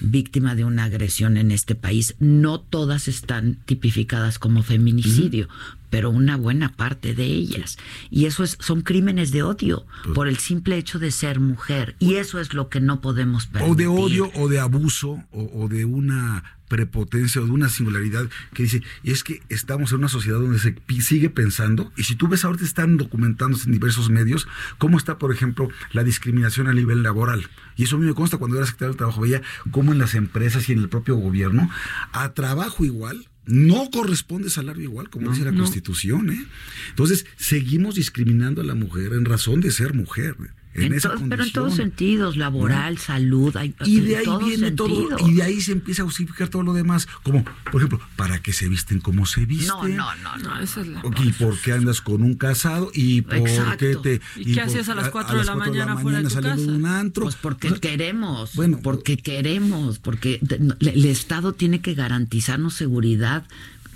víctima 0.01 0.55
de 0.55 0.65
una 0.65 0.85
agresión 0.85 1.37
en 1.37 1.51
este 1.51 1.75
país, 1.75 2.15
no 2.19 2.61
todas 2.61 3.09
están 3.09 3.59
tipificadas 3.65 4.39
como 4.39 4.63
feminicidio, 4.63 5.49
pero 5.91 6.11
una 6.11 6.37
buena 6.37 6.73
parte 6.73 7.15
de 7.15 7.25
ellas. 7.25 7.79
Y 8.11 8.27
eso 8.27 8.45
es, 8.45 8.57
son 8.61 8.83
crímenes 8.83 9.31
de 9.31 9.43
odio 9.43 9.87
por 10.15 10.29
el 10.29 10.39
simple 10.39 10.77
hecho 10.77 10.99
de 10.99 11.11
ser 11.11 11.41
mujer. 11.41 11.97
Y 11.99 12.15
eso 12.15 12.41
es 12.41 12.53
lo 12.53 12.69
que 12.69 12.81
no 12.81 13.01
podemos 13.01 13.47
permitir. 13.47 13.73
O 13.73 13.77
de 13.77 13.87
odio, 13.87 14.31
o 14.35 14.49
de 14.49 14.59
abuso, 14.59 15.23
o, 15.31 15.51
o 15.55 15.69
de 15.69 15.85
una 15.85 16.54
prepotencia, 16.69 17.41
o 17.41 17.45
de 17.45 17.51
una 17.51 17.69
singularidad 17.69 18.29
que 18.53 18.65
dice, 18.65 18.83
y 19.03 19.13
es 19.13 19.25
que 19.25 19.43
estamos 19.49 19.93
en 19.93 19.99
una 19.99 20.09
sociedad 20.09 20.41
donde 20.41 20.59
se 20.59 20.75
sigue 21.01 21.31
pensando, 21.31 21.93
y 21.97 22.05
si 22.05 22.17
tú 22.17 22.29
ves 22.29 22.45
ahorita 22.45 22.65
están 22.65 22.97
documentándose 22.97 23.67
en 23.67 23.73
diversos 23.73 24.11
medios, 24.11 24.49
cómo 24.79 24.99
está, 24.99 25.19
por 25.19 25.33
ejemplo, 25.33 25.69
la 25.93 26.05
discriminación 26.05 26.69
a 26.69 26.73
nivel 26.73 27.03
laboral. 27.03 27.49
Y 27.77 27.85
eso 27.85 27.97
a 27.97 27.99
mí 27.99 28.07
me 28.07 28.15
consta 28.15 28.39
cuando 28.39 28.57
era 28.57 28.67
secretario 28.67 28.93
de 28.93 28.99
Trabajo, 28.99 29.21
veía 29.21 29.43
cómo 29.71 29.93
en 29.93 29.99
las 29.99 30.15
empresas 30.15 30.69
y 30.69 30.73
en 30.73 30.79
el 30.79 30.89
propio 30.89 31.17
gobierno, 31.17 31.71
a 32.13 32.33
trabajo 32.33 32.85
igual, 32.85 33.29
no 33.47 33.91
corresponde 33.91 34.49
salario 34.49 34.85
igual, 34.85 35.11
como 35.11 35.31
dice 35.31 35.45
la 35.45 35.53
Constitución. 35.53 36.31
¿eh? 36.31 36.45
Entonces, 36.91 37.27
seguimos 37.37 37.95
discriminando 37.97 38.63
a 38.63 38.65
la 38.65 38.75
mujer 38.75 39.13
en 39.13 39.25
razón 39.25 39.61
de 39.61 39.71
ser 39.71 39.95
mujer. 39.95 40.37
En 40.75 40.93
pero 41.29 41.45
en 41.45 41.53
todos 41.53 41.77
sentidos, 41.77 42.37
laboral, 42.37 42.99
salud, 42.99 43.57
hay, 43.57 43.75
y 43.85 44.01
de 44.01 44.17
ahí 44.17 44.27
viene 44.45 44.73
todo, 44.73 45.17
y 45.25 45.35
de 45.35 45.43
ahí 45.45 45.61
se 45.61 45.71
empieza 45.71 46.03
a 46.03 46.05
justificar 46.05 46.49
todo 46.49 46.65
lo 46.65 46.73
demás, 46.73 47.07
como 47.23 47.45
por 47.45 47.77
ejemplo, 47.77 48.01
¿para 48.17 48.43
qué 48.43 48.53
se 48.53 48.69
visten 48.69 49.01
como 49.01 49.25
se 49.25 49.47
visten? 49.47 49.69
No, 49.69 49.87
no, 49.87 50.17
no, 50.17 50.37
no, 50.39 50.59
esa 50.59 50.81
es 50.81 50.89
la 50.89 51.01
¿Y 51.23 51.33
por 51.33 51.61
qué 51.61 51.73
andas 51.73 52.01
con 52.01 52.23
un 52.23 52.35
casado? 52.35 52.91
¿Y 52.93 53.23
por 53.23 53.45
qué 53.77 53.97
te 54.03 54.21
¿Y, 54.37 54.55
qué 54.55 54.63
hacías 54.63 54.89
a 54.89 54.97
las 54.97 55.11
4 55.11 55.39
de, 55.39 55.45
la 55.45 55.55
mañana 55.55 55.97
fuera 55.97 56.19
de 56.19 56.29
tu 56.29 56.35
casa? 56.35 56.57
De 56.57 56.67
un 56.67 56.87
antro? 56.87 57.25
Pues 57.25 57.37
porque 57.37 57.73
queremos, 57.75 58.55
bueno, 58.55 58.81
porque 58.83 59.17
queremos, 59.17 60.01
porque 60.01 60.41
el 60.81 61.05
Estado 61.05 61.53
tiene 61.53 61.81
que 61.83 61.95
garantizarnos 61.95 62.75
seguridad 62.75 63.45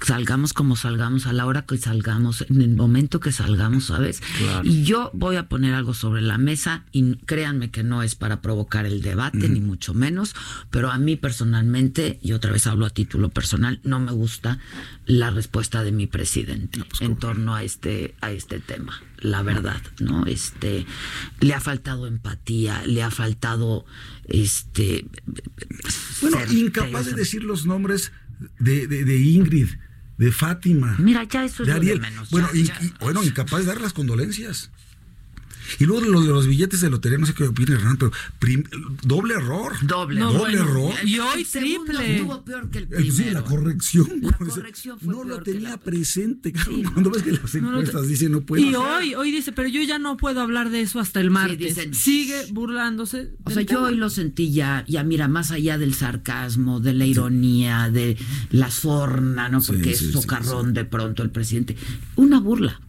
salgamos 0.02 0.52
como 0.52 0.76
salgamos, 0.76 1.26
a 1.26 1.32
la 1.32 1.46
hora 1.46 1.62
que 1.62 1.76
salgamos, 1.78 2.44
en 2.48 2.62
el 2.62 2.74
momento 2.74 3.20
que 3.20 3.32
salgamos, 3.32 3.86
¿sabes? 3.86 4.22
Y 4.62 4.84
yo 4.84 5.10
voy 5.14 5.36
a 5.36 5.48
poner 5.48 5.74
algo 5.74 5.94
sobre 5.94 6.22
la 6.22 6.38
mesa 6.38 6.84
y 6.92 7.16
créanme 7.16 7.70
que 7.70 7.82
no 7.82 8.02
es 8.02 8.14
para 8.14 8.40
provocar 8.40 8.86
el 8.86 9.02
debate, 9.02 9.48
ni 9.48 9.60
mucho 9.60 9.94
menos, 9.94 10.34
pero 10.70 10.90
a 10.90 10.98
mí 10.98 11.16
personalmente, 11.16 12.18
y 12.22 12.32
otra 12.32 12.52
vez 12.52 12.66
hablo 12.66 12.86
a 12.86 12.90
título 12.90 13.30
personal, 13.30 13.80
no 13.82 14.00
me 14.00 14.12
gusta 14.12 14.58
la 15.06 15.30
respuesta 15.30 15.82
de 15.82 15.92
mi 15.92 16.06
presidente 16.06 16.84
pues, 16.84 17.00
en 17.02 17.16
torno 17.16 17.54
a 17.54 17.62
este, 17.62 18.14
a 18.20 18.30
este 18.30 18.60
tema, 18.60 19.02
la 19.18 19.42
verdad, 19.42 19.80
¿no? 20.00 20.26
Este, 20.26 20.86
le 21.40 21.54
ha 21.54 21.60
faltado 21.60 22.06
empatía, 22.06 22.82
le 22.86 23.02
ha 23.02 23.10
faltado, 23.10 23.84
este... 24.26 25.06
Bueno, 26.20 26.38
incapaz 26.52 27.06
de 27.06 27.14
decir 27.14 27.42
los 27.42 27.66
nombres 27.66 28.12
de, 28.58 28.86
de 28.86 29.18
Ingrid, 29.18 29.68
de 30.18 30.32
Fátima. 30.32 30.96
Mira, 30.98 31.24
ya 31.24 31.44
eso 31.44 31.62
es 31.62 31.68
de 31.68 31.96
menos. 31.96 32.30
Bueno, 32.30 32.48
bueno, 33.00 33.22
incapaz 33.22 33.60
de 33.60 33.66
dar 33.66 33.80
las 33.80 33.92
condolencias. 33.92 34.70
Y 35.78 35.84
luego 35.84 36.06
lo 36.06 36.20
de 36.22 36.28
los 36.28 36.46
billetes 36.46 36.80
de 36.80 36.90
lotería, 36.90 37.18
no 37.18 37.26
sé 37.26 37.34
qué 37.34 37.44
opina 37.44 37.74
Hernán, 37.74 37.98
pero 38.38 38.62
doble 39.02 39.34
error. 39.34 39.72
Doble, 39.82 40.20
doble 40.20 40.58
error. 40.58 40.94
Y 41.04 41.18
hoy 41.18 41.44
triple. 41.44 42.26
peor 42.44 42.70
que 42.70 42.78
el 42.78 42.88
primero. 42.88 43.14
Sí, 43.14 43.30
la 43.30 43.42
corrección. 43.42 44.08
La 44.22 44.32
corrección 44.32 44.98
fue 44.98 45.14
no 45.14 45.24
lo 45.24 45.42
tenía 45.42 45.76
presente. 45.76 46.52
Cuando 46.92 47.10
ves 47.10 47.22
que 47.22 47.32
las 47.32 47.54
encuestas 47.54 48.08
dicen 48.08 48.32
no 48.32 48.40
puede. 48.42 48.62
Y 48.62 48.74
hoy, 48.74 49.14
hoy 49.14 49.30
dice, 49.30 49.52
pero 49.52 49.68
yo 49.68 49.82
ya 49.82 49.98
no 49.98 50.16
puedo 50.16 50.40
habber 50.40 50.70
de 50.70 50.80
eso 50.80 51.00
hasta 51.00 51.20
el 51.20 51.30
martes. 51.30 51.76
Sigue 51.92 52.46
burlándose. 52.52 53.32
O 53.44 53.50
sea, 53.50 53.62
yo 53.62 53.82
hoy 53.82 53.96
lo 53.96 54.10
sentí 54.10 54.52
ya, 54.52 54.84
ya 54.88 55.04
mira, 55.04 55.28
más 55.28 55.50
allá 55.50 55.78
del 55.78 55.94
sarcasmo, 55.94 56.80
de 56.80 56.94
la 56.94 57.06
ironía, 57.06 57.90
de 57.90 58.16
la 58.50 58.70
sorna, 58.70 59.48
¿no? 59.48 59.60
Porque 59.60 59.92
es 59.92 60.12
socarrón 60.12 60.74
de 60.74 60.84
pronto 60.84 61.22
el 61.22 61.30
presidente. 61.30 61.76
Una 62.16 62.40
burla 62.40 62.80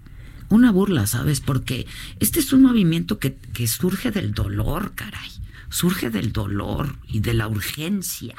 una 0.50 0.72
burla, 0.72 1.08
¿sabes? 1.08 1.42
Porque 1.42 1.88
este 2.20 2.40
es 2.40 2.54
un 2.54 2.64
movimiento 2.64 3.20
que, 3.20 3.36
que 3.36 3.68
surge 3.68 4.12
del 4.12 4.34
dolor, 4.34 4.94
caray. 4.96 5.30
Surge 5.70 6.10
del 6.10 6.32
dolor 6.32 6.96
y 7.08 7.20
de 7.20 7.34
la 7.34 7.48
urgencia. 7.48 8.36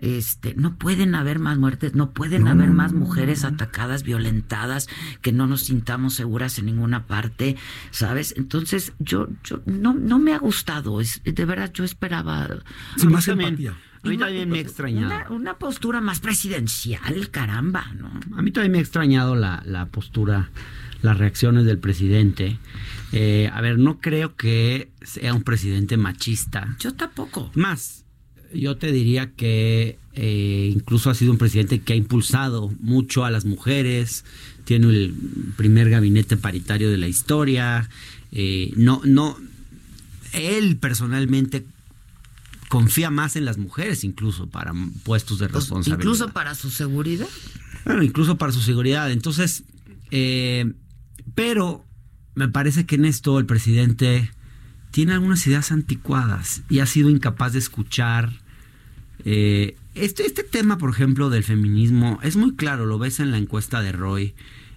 Este, 0.00 0.54
no 0.54 0.76
pueden 0.76 1.14
haber 1.14 1.38
más 1.38 1.58
muertes, 1.58 1.94
no 1.94 2.12
pueden 2.12 2.48
haber 2.48 2.70
más 2.70 2.94
mujeres 2.94 3.44
atacadas, 3.44 4.02
violentadas, 4.02 4.88
que 5.20 5.30
no 5.30 5.46
nos 5.46 5.64
sintamos 5.64 6.14
seguras 6.14 6.58
en 6.58 6.66
ninguna 6.66 7.06
parte, 7.06 7.56
¿sabes? 7.90 8.32
Entonces, 8.38 8.94
yo, 8.98 9.28
yo 9.44 9.60
no, 9.66 9.92
no 9.92 10.18
me 10.18 10.32
ha 10.32 10.38
gustado, 10.38 11.02
es, 11.02 11.20
de 11.22 11.44
verdad, 11.44 11.70
yo 11.74 11.84
esperaba 11.84 12.48
más 13.04 13.28
empatía. 13.28 13.76
A 14.02 14.08
mí 14.08 14.16
también 14.16 14.48
me 14.48 14.58
ha 14.58 14.62
extrañado. 14.62 15.34
Una, 15.34 15.58
postura 15.58 16.00
más 16.00 16.20
presidencial, 16.20 17.30
caramba, 17.30 17.92
¿no? 17.98 18.10
A 18.38 18.40
mí 18.40 18.52
también 18.52 18.72
me 18.72 18.78
ha 18.78 18.80
extrañado 18.80 19.34
la, 19.34 19.62
la 19.66 19.84
postura 19.86 20.48
las 21.02 21.18
reacciones 21.18 21.64
del 21.64 21.78
presidente. 21.78 22.58
Eh, 23.12 23.50
a 23.52 23.60
ver, 23.60 23.78
no 23.78 24.00
creo 24.00 24.36
que 24.36 24.90
sea 25.02 25.34
un 25.34 25.42
presidente 25.42 25.96
machista. 25.96 26.76
Yo 26.78 26.94
tampoco. 26.94 27.50
Más, 27.54 28.04
yo 28.52 28.76
te 28.76 28.92
diría 28.92 29.32
que 29.32 29.98
eh, 30.14 30.70
incluso 30.74 31.10
ha 31.10 31.14
sido 31.14 31.32
un 31.32 31.38
presidente 31.38 31.80
que 31.80 31.92
ha 31.92 31.96
impulsado 31.96 32.72
mucho 32.80 33.24
a 33.24 33.30
las 33.30 33.44
mujeres, 33.44 34.24
tiene 34.64 34.88
el 34.88 35.14
primer 35.56 35.90
gabinete 35.90 36.36
paritario 36.36 36.90
de 36.90 36.98
la 36.98 37.08
historia. 37.08 37.88
Eh, 38.32 38.72
no, 38.76 39.00
no, 39.04 39.36
él 40.32 40.76
personalmente 40.76 41.64
confía 42.68 43.10
más 43.10 43.34
en 43.34 43.44
las 43.44 43.58
mujeres 43.58 44.04
incluso 44.04 44.46
para 44.46 44.72
puestos 45.02 45.40
de 45.40 45.48
pues, 45.48 45.64
responsabilidad. 45.64 45.98
Incluso 45.98 46.28
para 46.32 46.54
su 46.54 46.70
seguridad. 46.70 47.26
Bueno, 47.84 48.02
incluso 48.02 48.36
para 48.36 48.52
su 48.52 48.60
seguridad. 48.60 49.10
Entonces, 49.10 49.64
eh, 50.10 50.72
pero 51.34 51.84
me 52.34 52.48
parece 52.48 52.86
que 52.86 52.96
en 52.96 53.04
esto 53.04 53.38
el 53.38 53.46
presidente 53.46 54.30
tiene 54.90 55.12
algunas 55.12 55.46
ideas 55.46 55.72
anticuadas 55.72 56.62
y 56.68 56.80
ha 56.80 56.86
sido 56.86 57.10
incapaz 57.10 57.52
de 57.52 57.58
escuchar. 57.58 58.32
Eh, 59.24 59.76
este, 59.94 60.24
este 60.24 60.42
tema, 60.42 60.78
por 60.78 60.90
ejemplo, 60.90 61.30
del 61.30 61.44
feminismo, 61.44 62.18
es 62.22 62.36
muy 62.36 62.54
claro, 62.54 62.86
lo 62.86 62.98
ves 62.98 63.20
en 63.20 63.30
la 63.30 63.38
encuesta 63.38 63.82
de 63.82 63.92
Roy 63.92 64.34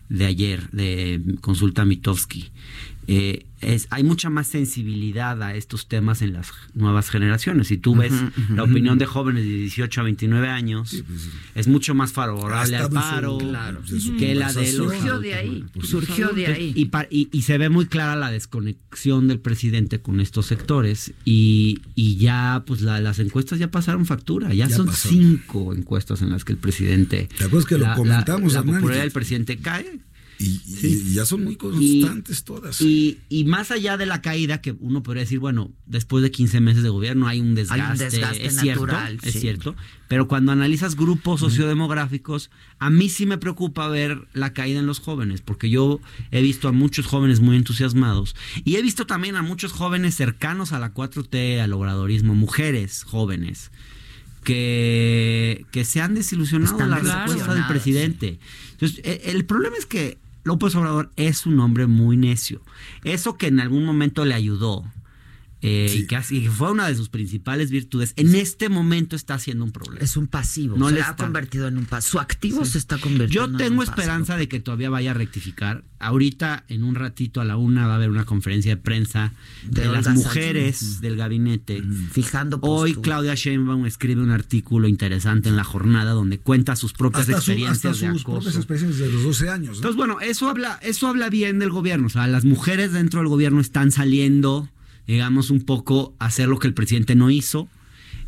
de 0.10 0.26
ayer, 0.26 0.70
de 0.72 1.38
Consulta 1.42 1.86
Mitofsky. 1.86 2.52
Eh, 3.08 3.46
es, 3.66 3.88
hay 3.90 4.04
mucha 4.04 4.30
más 4.30 4.48
sensibilidad 4.48 5.42
a 5.42 5.56
estos 5.56 5.88
temas 5.88 6.22
en 6.22 6.34
las 6.34 6.52
nuevas 6.74 7.10
generaciones. 7.10 7.68
Si 7.68 7.78
tú 7.78 7.96
ves 7.96 8.14
la 8.50 8.64
opinión 8.64 8.98
de 8.98 9.06
jóvenes 9.06 9.44
de 9.44 9.50
18 9.50 10.02
a 10.02 10.04
29 10.04 10.48
años, 10.50 11.04
pues, 11.08 11.30
es 11.56 11.68
mucho 11.68 11.96
más 11.96 12.12
favorable 12.12 12.76
al 12.78 12.90
paro 12.90 13.38
que 14.18 14.36
la 14.36 14.52
de 14.54 14.74
los... 14.74 14.94
Surgió 14.94 15.20
de 15.20 15.34
ahí, 15.34 15.66
surgió 15.82 16.30
de 16.30 16.48
ahí. 16.48 16.90
Y, 17.10 17.42
se 17.44 17.58
ve 17.58 17.70
muy 17.70 17.88
clara 17.88 18.16
la 18.16 18.32
desconexión 18.32 19.28
del 19.28 19.40
presidente 19.40 20.00
con 20.00 20.20
estos 20.20 20.46
sectores 20.46 21.14
y, 21.26 21.82
ya, 22.18 22.64
pues 22.66 22.82
las 22.82 23.20
encuestas 23.20 23.60
ya 23.60 23.70
pasaron 23.70 24.06
factura, 24.06 24.54
ya, 24.54 24.70
son 24.70 24.92
cinco 24.94 25.74
encuestas 25.74 26.22
en 26.22 26.30
las 26.30 26.46
que 26.46 26.54
el 26.54 26.58
presidente... 26.58 27.30
¿Te 27.38 27.46
acuerdas 27.46 27.68
que 27.68 27.78
lo 27.78 27.94
comentamos? 27.96 28.54
La, 28.54 28.64
popularidad 28.64 29.04
del 29.04 29.12
presidente 29.12 29.58
cae 29.58 30.00
y, 30.40 31.14
ya 31.14 31.26
son 31.26 31.44
muy 31.44 31.56
constantes 31.56 32.44
todas. 32.44 32.82
Y, 32.82 33.18
más 33.46 33.72
allá 33.72 33.98
de 33.98 34.06
la 34.06 34.22
caída, 34.22 34.62
que 34.62 34.76
uno 34.80 35.04
podría 35.04 35.22
decir, 35.22 35.40
bueno, 35.40 35.72
después 35.86 36.24
de 36.24 36.32
15 36.32 36.60
meses 36.60 36.84
de 36.84 36.90
gobierno 36.90 37.28
hay 37.28 37.40
un 37.40 37.56
desgaste, 37.56 38.08
es 38.08 38.56
natural, 38.56 39.20
cierto, 39.20 39.28
es 39.28 39.40
cierto. 39.40 39.76
Pero 40.08 40.28
cuando 40.28 40.52
analizas 40.52 40.96
grupos 40.96 41.40
sociodemográficos, 41.40 42.52
a 42.80 42.90
mí 42.90 43.10
sí 43.10 43.26
me 43.26 43.38
preocupa 43.38 43.88
ver 43.88 44.28
la 44.34 44.54
caída 44.54 44.80
en 44.80 44.86
los 44.86 45.00
jóvenes, 45.00 45.42
porque 45.42 45.70
yo 45.70 46.02
he 46.32 46.42
visto 46.42 46.68
a 46.68 46.72
muchos 46.72 47.06
jóvenes 47.06 47.40
muy 47.40 47.56
entusiasmados 47.56 48.36
y 48.64 48.76
he 48.76 48.82
visto 48.82 49.08
también 49.08 49.36
a 49.36 49.42
muchos 49.42 49.72
jóvenes 49.72 50.16
cercanos 50.16 50.72
a 50.72 50.80
la 50.80 50.94
4T, 50.94 51.60
al 51.60 51.74
obradorismo, 51.74 52.36
mujeres 52.36 53.04
jóvenes. 53.04 53.72
Que, 54.44 55.66
que 55.72 55.86
se 55.86 56.02
han 56.02 56.16
desilusionado 56.16 56.78
de 56.78 56.88
la 56.88 57.00
respuesta 57.00 57.54
del 57.54 57.66
presidente. 57.66 58.40
Entonces, 58.74 59.00
e, 59.06 59.32
el 59.32 59.46
problema 59.46 59.78
es 59.78 59.86
que 59.86 60.18
López 60.44 60.76
Obrador 60.76 61.12
es 61.16 61.46
un 61.46 61.60
hombre 61.60 61.88
muy 61.88 62.18
necio. 62.18 62.62
Eso 63.04 63.38
que 63.38 63.48
en 63.48 63.60
algún 63.60 63.86
momento 63.86 64.26
le 64.26 64.34
ayudó 64.34 64.84
eh, 65.66 65.96
y, 65.98 66.08
que, 66.08 66.50
fue 66.50 66.72
una 66.72 66.90
de 66.90 66.96
sus 66.96 67.08
principales 67.08 67.72
virtudes, 67.72 68.12
en 68.18 68.36
este 68.36 68.68
momento 68.68 69.16
está 69.16 69.40
siendo 69.40 69.64
un 69.64 69.72
problema. 69.72 70.04
Es 70.04 70.18
un 70.18 70.28
pasivo, 70.28 70.76
no 70.76 70.90
se 70.90 70.96
le 70.96 71.02
ha 71.02 71.16
convertido 71.16 71.70
en 71.70 71.78
un 71.78 71.86
pasivo. 71.86 72.12
Su 72.12 72.20
activo 72.20 72.66
se 72.66 72.78
está 72.78 72.98
convirtiendo 72.98 73.58
Yo 73.58 73.58
tengo 73.58 73.82
esperanza 73.82 74.36
de 74.36 74.50
que 74.50 74.60
todavía 74.60 74.90
vaya 74.90 75.12
a 75.12 75.14
rectificar. 75.14 75.86
Ahorita, 76.00 76.66
en 76.68 76.84
un 76.84 76.96
ratito 76.96 77.40
a 77.40 77.46
la 77.46 77.56
una, 77.56 77.88
va 77.88 77.94
a 77.94 77.96
haber 77.96 78.10
una 78.10 78.26
conferencia 78.26 78.76
de 78.76 78.82
prensa 78.82 79.32
de, 79.64 79.86
las 79.86 80.10
mujeres 80.10 81.00
del 81.00 81.16
gabinete. 81.16 81.82
Fijando 82.12 82.60
Hoy 82.62 82.96
Claudia 82.96 83.36
Sheinbaum 83.36 83.86
escribe 83.86 84.22
un 84.22 84.32
artículo 84.32 84.90
interesante 84.90 85.48
en 85.48 85.56
la 85.56 85.64
jornada 85.64 86.12
donde 86.12 86.40
cuenta 86.40 86.76
sus 86.76 86.92
propias 86.92 87.30
experiencias 87.30 88.02
de 88.02 88.12
sus 88.12 88.26
propias 88.26 88.58
experiencias 88.58 89.00
de 89.00 89.14
los 89.14 89.24
12 89.24 89.50
años. 89.50 89.78
Entonces, 89.78 89.96
bueno, 89.96 90.20
eso 90.20 90.50
habla, 90.50 90.78
eso 90.82 91.08
habla 91.08 91.30
bien 91.30 91.58
del 91.60 91.70
gobierno. 91.70 92.08
O 92.08 92.10
sea, 92.10 92.28
las 92.28 92.44
mujeres 92.44 92.92
dentro 92.92 93.22
del 93.22 93.30
gobierno 93.30 93.62
están 93.62 93.94
saliendo 93.94 94.68
digamos, 95.08 95.50
un 95.50 95.62
poco 95.62 96.16
hacer 96.20 96.48
lo 96.48 96.60
que 96.60 96.68
el 96.68 96.74
presidente 96.74 97.16
no 97.16 97.30
hizo, 97.30 97.68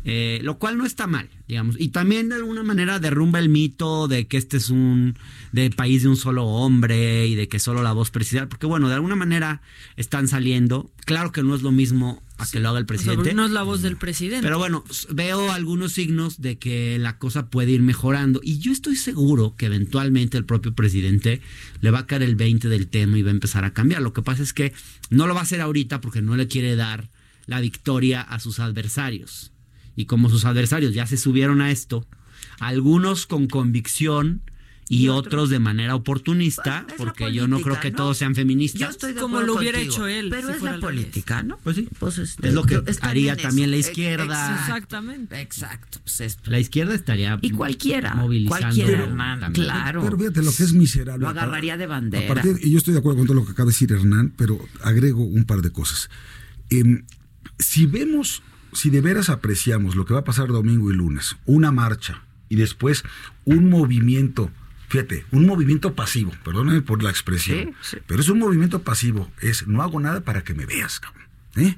eh, 0.04 0.40
lo 0.42 0.58
cual 0.58 0.78
no 0.78 0.86
está 0.86 1.06
mal, 1.06 1.28
digamos. 1.48 1.76
Y 1.78 1.88
también 1.88 2.28
de 2.28 2.36
alguna 2.36 2.62
manera 2.62 3.00
derrumba 3.00 3.40
el 3.40 3.48
mito 3.48 4.06
de 4.06 4.26
que 4.26 4.36
este 4.36 4.56
es 4.56 4.70
un 4.70 5.18
de 5.52 5.70
país 5.70 6.02
de 6.02 6.08
un 6.08 6.16
solo 6.16 6.44
hombre 6.44 7.26
y 7.26 7.34
de 7.34 7.48
que 7.48 7.58
solo 7.58 7.82
la 7.82 7.92
voz 7.92 8.10
presidencial, 8.10 8.48
porque 8.48 8.66
bueno, 8.66 8.88
de 8.88 8.94
alguna 8.94 9.16
manera 9.16 9.62
están 9.96 10.28
saliendo. 10.28 10.90
Claro 11.04 11.32
que 11.32 11.42
no 11.42 11.54
es 11.54 11.62
lo 11.62 11.72
mismo 11.72 12.22
a 12.38 12.46
que 12.46 12.60
lo 12.60 12.68
haga 12.68 12.78
el 12.78 12.86
presidente. 12.86 13.34
no 13.34 13.44
es 13.44 13.50
la 13.50 13.62
voz 13.62 13.82
del 13.82 13.96
presidente. 13.96 14.42
Pero 14.42 14.58
bueno, 14.58 14.84
veo 15.10 15.50
algunos 15.52 15.92
signos 15.92 16.40
de 16.40 16.58
que 16.58 16.98
la 16.98 17.18
cosa 17.18 17.48
puede 17.48 17.72
ir 17.72 17.82
mejorando 17.82 18.40
y 18.42 18.58
yo 18.58 18.72
estoy 18.72 18.96
seguro 18.96 19.54
que 19.56 19.66
eventualmente 19.66 20.36
el 20.36 20.44
propio 20.44 20.74
presidente 20.74 21.40
le 21.80 21.90
va 21.90 22.00
a 22.00 22.06
caer 22.06 22.22
el 22.22 22.36
20 22.36 22.68
del 22.68 22.88
tema 22.88 23.18
y 23.18 23.22
va 23.22 23.30
a 23.30 23.34
empezar 23.34 23.64
a 23.64 23.72
cambiar. 23.72 24.02
Lo 24.02 24.12
que 24.12 24.22
pasa 24.22 24.42
es 24.42 24.52
que 24.52 24.72
no 25.10 25.26
lo 25.26 25.34
va 25.34 25.40
a 25.40 25.44
hacer 25.44 25.60
ahorita 25.60 26.00
porque 26.00 26.22
no 26.22 26.36
le 26.36 26.46
quiere 26.48 26.76
dar 26.76 27.08
la 27.46 27.60
victoria 27.60 28.20
a 28.20 28.38
sus 28.38 28.58
adversarios. 28.58 29.52
Y 29.94 30.04
como 30.04 30.28
sus 30.28 30.44
adversarios 30.44 30.92
ya 30.92 31.06
se 31.06 31.16
subieron 31.16 31.62
a 31.62 31.70
esto, 31.70 32.06
algunos 32.58 33.26
con 33.26 33.46
convicción 33.46 34.42
y, 34.88 35.08
otros, 35.08 35.50
de 35.50 35.58
manera 35.58 35.94
oportunista, 35.94 36.86
porque 36.96 37.32
yo 37.32 37.48
no 37.48 37.60
creo 37.60 37.80
que 37.80 37.90
todos 37.90 38.18
sean 38.18 38.34
feministas. 38.34 38.98
como 39.18 39.40
lo 39.40 39.56
hubiera 39.56 39.80
hecho 39.80 40.06
él. 40.06 40.28
Pero 40.30 40.50
es 40.50 40.62
la 40.62 40.78
política, 40.78 41.42
¿no? 41.42 41.58
Pues 41.58 41.76
sí. 41.76 41.88
Pues 41.98 42.18
este, 42.18 42.48
es 42.48 42.54
lo 42.54 42.64
que 42.64 42.82
haría 43.00 43.36
también 43.36 43.70
la 43.70 43.78
izquierda. 43.78 44.60
Exactamente. 44.60 45.40
Exacto. 45.40 45.98
Pues 46.04 46.38
la 46.44 46.60
izquierda 46.60 46.94
estaría 46.94 47.38
y 47.42 47.50
cualquiera, 47.50 48.14
movilizando. 48.14 48.74
Cualquiera, 48.74 49.50
claro. 49.52 50.02
Pero 50.02 50.18
fíjate 50.18 50.42
lo 50.42 50.52
que 50.52 50.62
es 50.62 50.72
miserable. 50.72 51.22
Lo 51.22 51.28
agarraría 51.28 51.76
de 51.76 51.86
bandera. 51.86 52.42
y 52.60 52.70
yo 52.70 52.78
estoy 52.78 52.94
de 52.94 53.00
acuerdo 53.00 53.18
con 53.18 53.26
todo 53.26 53.36
lo 53.36 53.44
que 53.44 53.52
acaba 53.52 53.66
de 53.66 53.72
decir 53.72 53.92
Hernán, 53.92 54.32
pero 54.36 54.58
agrego 54.82 55.24
un 55.24 55.44
par 55.44 55.62
de 55.62 55.70
cosas. 55.70 56.10
Em, 56.70 57.04
si 57.58 57.86
vemos, 57.86 58.42
si 58.72 58.90
de 58.90 59.00
veras 59.00 59.30
apreciamos 59.30 59.96
lo 59.96 60.04
que 60.04 60.14
va 60.14 60.20
a 60.20 60.24
pasar 60.24 60.48
domingo 60.48 60.92
y 60.92 60.94
lunes, 60.94 61.36
una 61.46 61.72
marcha 61.72 62.22
y 62.48 62.56
después 62.56 63.02
un 63.44 63.68
movimiento 63.68 64.50
Fíjate, 64.88 65.24
un 65.32 65.46
movimiento 65.46 65.94
pasivo, 65.94 66.32
perdóname 66.44 66.80
por 66.80 67.02
la 67.02 67.10
expresión, 67.10 67.74
pero 68.06 68.20
es 68.20 68.28
un 68.28 68.38
movimiento 68.38 68.82
pasivo, 68.82 69.30
es 69.40 69.66
no 69.66 69.82
hago 69.82 69.98
nada 69.98 70.20
para 70.20 70.44
que 70.44 70.54
me 70.54 70.64
veas, 70.64 71.00
¿eh? 71.56 71.76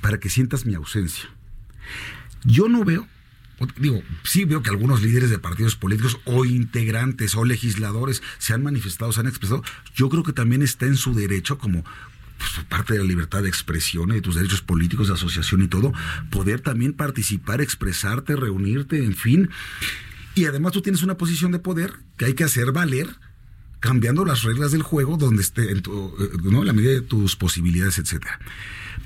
para 0.00 0.18
que 0.18 0.30
sientas 0.30 0.66
mi 0.66 0.74
ausencia. 0.74 1.28
Yo 2.44 2.68
no 2.68 2.84
veo, 2.84 3.08
digo, 3.76 4.02
sí 4.22 4.44
veo 4.44 4.62
que 4.62 4.70
algunos 4.70 5.02
líderes 5.02 5.30
de 5.30 5.40
partidos 5.40 5.74
políticos 5.74 6.18
o 6.26 6.44
integrantes 6.44 7.34
o 7.34 7.44
legisladores 7.44 8.22
se 8.38 8.54
han 8.54 8.62
manifestado, 8.62 9.10
se 9.12 9.20
han 9.20 9.26
expresado. 9.26 9.64
Yo 9.96 10.08
creo 10.08 10.22
que 10.22 10.32
también 10.32 10.62
está 10.62 10.86
en 10.86 10.96
su 10.96 11.12
derecho 11.12 11.58
como 11.58 11.84
pues, 12.38 12.64
parte 12.68 12.92
de 12.92 13.00
la 13.00 13.06
libertad 13.06 13.42
de 13.42 13.48
expresión 13.48 14.10
y 14.10 14.14
de 14.14 14.20
tus 14.20 14.36
derechos 14.36 14.62
políticos, 14.62 15.08
de 15.08 15.14
asociación 15.14 15.62
y 15.62 15.68
todo, 15.68 15.92
poder 16.30 16.60
también 16.60 16.92
participar, 16.92 17.60
expresarte, 17.60 18.36
reunirte, 18.36 19.04
en 19.04 19.16
fin. 19.16 19.50
Y 20.36 20.44
además 20.44 20.72
tú 20.72 20.82
tienes 20.82 21.02
una 21.02 21.16
posición 21.16 21.50
de 21.50 21.58
poder 21.58 21.94
que 22.18 22.26
hay 22.26 22.34
que 22.34 22.44
hacer 22.44 22.70
valer 22.70 23.08
cambiando 23.80 24.22
las 24.26 24.42
reglas 24.42 24.70
del 24.70 24.82
juego 24.82 25.16
donde 25.16 25.40
esté 25.40 25.70
en 25.70 25.80
tu, 25.80 26.14
eh, 26.20 26.30
¿no? 26.42 26.62
la 26.62 26.74
medida 26.74 26.92
de 26.92 27.00
tus 27.00 27.36
posibilidades, 27.36 27.98
etcétera. 27.98 28.38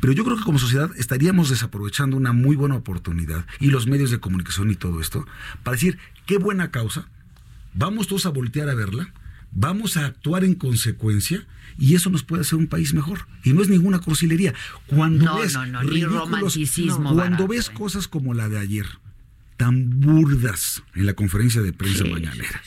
Pero 0.00 0.12
yo 0.12 0.24
creo 0.24 0.36
que 0.36 0.42
como 0.42 0.58
sociedad 0.58 0.90
estaríamos 0.96 1.48
desaprovechando 1.48 2.16
una 2.16 2.32
muy 2.32 2.56
buena 2.56 2.74
oportunidad 2.74 3.46
y 3.60 3.66
los 3.66 3.86
medios 3.86 4.10
de 4.10 4.18
comunicación 4.18 4.72
y 4.72 4.74
todo 4.74 5.00
esto 5.00 5.24
para 5.62 5.76
decir 5.76 5.98
qué 6.26 6.38
buena 6.38 6.72
causa, 6.72 7.06
vamos 7.74 8.08
todos 8.08 8.26
a 8.26 8.30
voltear 8.30 8.68
a 8.68 8.74
verla, 8.74 9.14
vamos 9.52 9.96
a 9.96 10.06
actuar 10.06 10.42
en 10.42 10.56
consecuencia 10.56 11.46
y 11.78 11.94
eso 11.94 12.10
nos 12.10 12.24
puede 12.24 12.42
hacer 12.42 12.58
un 12.58 12.66
país 12.66 12.92
mejor. 12.92 13.28
Y 13.44 13.52
no 13.52 13.62
es 13.62 13.68
ninguna 13.68 14.00
cursilería. 14.00 14.52
Cuando 14.88 15.26
no, 15.26 15.38
ves 15.38 15.54
no, 15.54 15.64
no, 15.66 15.84
ni 15.84 16.04
romanticismo. 16.04 17.14
Cuando 17.14 17.46
ves 17.46 17.68
¿eh? 17.68 17.72
cosas 17.72 18.08
como 18.08 18.34
la 18.34 18.48
de 18.48 18.58
ayer, 18.58 18.86
tan 19.60 20.00
burdas 20.00 20.82
en 20.94 21.04
la 21.04 21.12
conferencia 21.12 21.60
de 21.60 21.74
prensa 21.74 22.06
mañanera. 22.06 22.62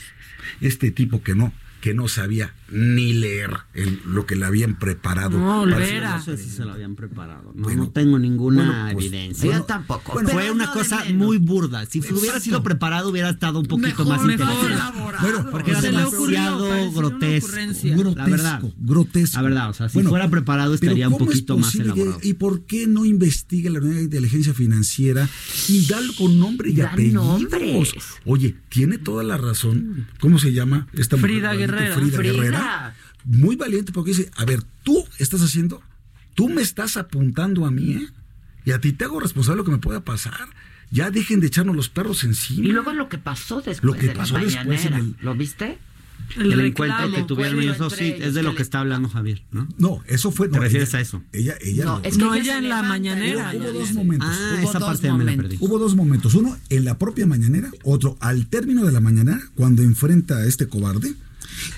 Este 0.60 0.92
tipo 0.92 1.24
que 1.24 1.34
no 1.34 1.52
que 1.80 1.92
no 1.92 2.06
sabía 2.06 2.54
ni 2.68 3.12
leer 3.12 3.50
lo 4.06 4.26
que 4.26 4.36
le 4.36 4.46
habían 4.46 4.78
preparado. 4.78 5.38
No, 5.38 5.66
No 5.66 6.22
sé 6.22 6.36
si 6.36 6.50
se 6.50 6.64
lo 6.64 6.72
habían 6.72 6.94
preparado. 6.94 7.52
No, 7.54 7.90
tengo 7.90 8.18
ninguna 8.18 8.90
pues, 8.92 9.06
evidencia. 9.06 9.52
Yo 9.52 9.62
tampoco. 9.64 10.18
fue 10.26 10.50
una 10.50 10.72
cosa 10.72 11.04
muy 11.14 11.38
burda. 11.38 11.86
Si 11.86 12.00
hubiera 12.00 12.40
sido 12.40 12.62
preparado, 12.62 13.10
hubiera 13.10 13.30
estado 13.30 13.60
un 13.60 13.66
poquito 13.66 14.04
más 14.04 14.22
interesante. 14.22 14.82
Bueno, 15.20 15.50
porque 15.50 15.70
era 15.72 15.80
demasiado 15.80 16.92
grotesco. 16.92 17.52
La 18.16 18.26
verdad. 18.26 18.62
Grotesco. 18.78 19.36
La 19.36 19.42
verdad, 19.42 19.70
o 19.70 19.74
sea, 19.74 19.88
si 19.88 20.02
fuera 20.02 20.28
preparado 20.28 20.74
estaría 20.74 21.08
un 21.08 21.18
poquito 21.18 21.58
más 21.58 21.74
elaborado. 21.74 22.18
¿Y 22.22 22.34
por 22.34 22.64
qué 22.66 22.86
no 22.86 23.04
investiga 23.04 23.70
la 23.70 23.78
unidad 23.80 23.96
de 23.96 24.04
inteligencia 24.04 24.54
financiera 24.54 25.28
y 25.68 25.86
dalo 25.86 26.12
con 26.16 26.38
nombre 26.38 26.70
y 26.70 26.80
apellidos? 26.80 27.44
Oye, 28.24 28.56
tiene 28.68 28.98
toda 28.98 29.22
la 29.22 29.36
razón. 29.36 30.06
¿Cómo 30.20 30.38
se 30.38 30.52
llama 30.52 30.88
esta 30.92 31.16
Frida 31.16 31.54
Guerrero. 31.54 31.94
Frida, 31.94 32.53
Muy 33.24 33.56
valiente 33.56 33.92
porque 33.92 34.10
dice, 34.10 34.30
a 34.36 34.44
ver, 34.44 34.62
tú 34.82 35.04
estás 35.18 35.42
haciendo, 35.42 35.82
tú 36.34 36.48
me 36.48 36.62
estás 36.62 36.96
apuntando 36.96 37.64
a 37.66 37.70
mí, 37.70 37.94
¿eh? 37.94 38.08
Y 38.64 38.72
a 38.72 38.80
ti 38.80 38.92
te 38.92 39.04
hago 39.04 39.20
responsable 39.20 39.56
de 39.56 39.58
lo 39.58 39.64
que 39.64 39.72
me 39.72 39.78
pueda 39.78 40.04
pasar. 40.04 40.48
Ya 40.90 41.10
dejen 41.10 41.40
de 41.40 41.48
echarnos 41.48 41.76
los 41.76 41.88
perros 41.88 42.24
encima. 42.24 42.66
Y 42.66 42.72
luego 42.72 42.92
lo 42.92 43.08
que 43.08 43.18
pasó 43.18 43.56
después. 43.56 43.82
Lo 43.82 43.92
que 43.94 44.10
pasó 44.10 44.38
después 44.38 44.86
en 44.86 44.94
el... 44.94 45.16
¿Lo 45.20 45.34
viste? 45.34 45.78
El, 46.36 46.60
encuentro 46.60 47.12
que 47.12 47.22
tuvieron 47.24 47.60
ellos 47.60 47.92
sí, 47.92 48.14
es 48.18 48.34
de 48.34 48.42
lo 48.42 48.54
que 48.54 48.62
está 48.62 48.80
hablando 48.80 49.08
Javier, 49.08 49.42
¿no? 49.52 49.68
No, 49.78 50.02
eso 50.06 50.32
fue. 50.32 50.48
¿Te 50.48 50.58
refieres 50.58 50.94
a 50.94 51.00
eso? 51.00 51.22
Ella, 51.32 51.54
ella 51.60 51.84
no, 51.84 52.00
es 52.02 52.16
que 52.16 52.24
no, 52.24 52.34
ella, 52.34 52.58
en 52.58 52.68
la 52.68 52.82
mañanera. 52.82 53.52
Hubo, 53.54 53.72
dos 53.72 53.92
momentos. 53.92 54.28
Ah, 54.32 54.60
esa 54.62 54.80
parte 54.80 55.12
me 55.12 55.24
la 55.24 55.36
perdí. 55.36 55.58
Hubo 55.60 55.78
dos 55.78 55.94
momentos. 55.94 56.34
Uno 56.34 56.56
en 56.70 56.84
la 56.84 56.98
propia 56.98 57.26
mañanera, 57.26 57.70
otro 57.84 58.16
al 58.20 58.46
término 58.46 58.84
de 58.84 58.92
la 58.92 59.00
mañanera, 59.00 59.40
cuando 59.54 59.82
enfrenta 59.82 60.38
a 60.38 60.46
este 60.46 60.66
cobarde. 60.66 61.14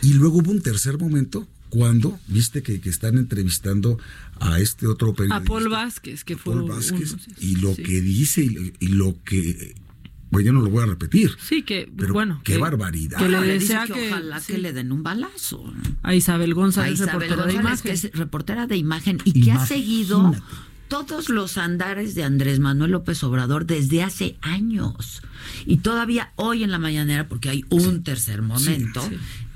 Y 0.02 0.14
luego 0.14 0.38
hubo 0.38 0.50
un 0.50 0.60
tercer 0.60 0.98
momento 0.98 1.46
cuando 1.68 2.18
viste 2.28 2.62
que, 2.62 2.80
están 2.88 3.18
entrevistando 3.18 3.98
a 4.40 4.60
este 4.60 4.86
otro 4.86 5.14
periodista. 5.14 5.36
A 5.36 5.44
Paul 5.44 5.68
Vázquez, 5.68 6.24
que 6.24 6.36
fue. 6.36 6.54
Paul 6.54 6.68
Vázquez, 6.68 7.16
y 7.40 7.56
lo 7.56 7.74
que 7.74 8.00
dice 8.00 8.44
y, 8.44 8.88
lo 8.88 9.16
que. 9.24 9.74
Pues 10.30 10.44
yo 10.44 10.52
no 10.52 10.60
lo 10.60 10.70
voy 10.70 10.82
a 10.82 10.86
repetir. 10.86 11.36
Sí, 11.40 11.62
que, 11.62 11.90
bueno. 12.12 12.40
Qué 12.44 12.58
barbaridad. 12.58 13.18
Que 13.18 13.28
le 13.28 13.40
desea 13.40 13.86
que, 13.86 14.10
ojalá 14.10 14.40
que 14.40 14.58
le 14.58 14.72
den 14.72 14.92
un 14.92 15.02
balazo. 15.02 15.72
A 16.02 16.14
Isabel 16.14 16.52
González, 16.54 17.00
reportera 17.00 17.46
de 17.46 17.54
imagen. 17.54 17.92
es 17.92 18.12
reportera 18.12 18.66
de 18.66 18.76
imagen 18.76 19.18
y 19.24 19.44
que 19.44 19.52
ha 19.52 19.64
seguido 19.66 20.34
todos 20.88 21.28
los 21.28 21.58
andares 21.58 22.14
de 22.14 22.24
Andrés 22.24 22.60
Manuel 22.60 22.92
López 22.92 23.22
Obrador 23.24 23.66
desde 23.66 24.02
hace 24.02 24.36
años. 24.40 25.22
Y 25.64 25.78
todavía 25.78 26.32
hoy 26.36 26.64
en 26.64 26.70
la 26.70 26.78
mañanera, 26.78 27.28
porque 27.28 27.48
hay 27.48 27.64
un 27.70 28.02
tercer 28.02 28.42
momento, 28.42 29.02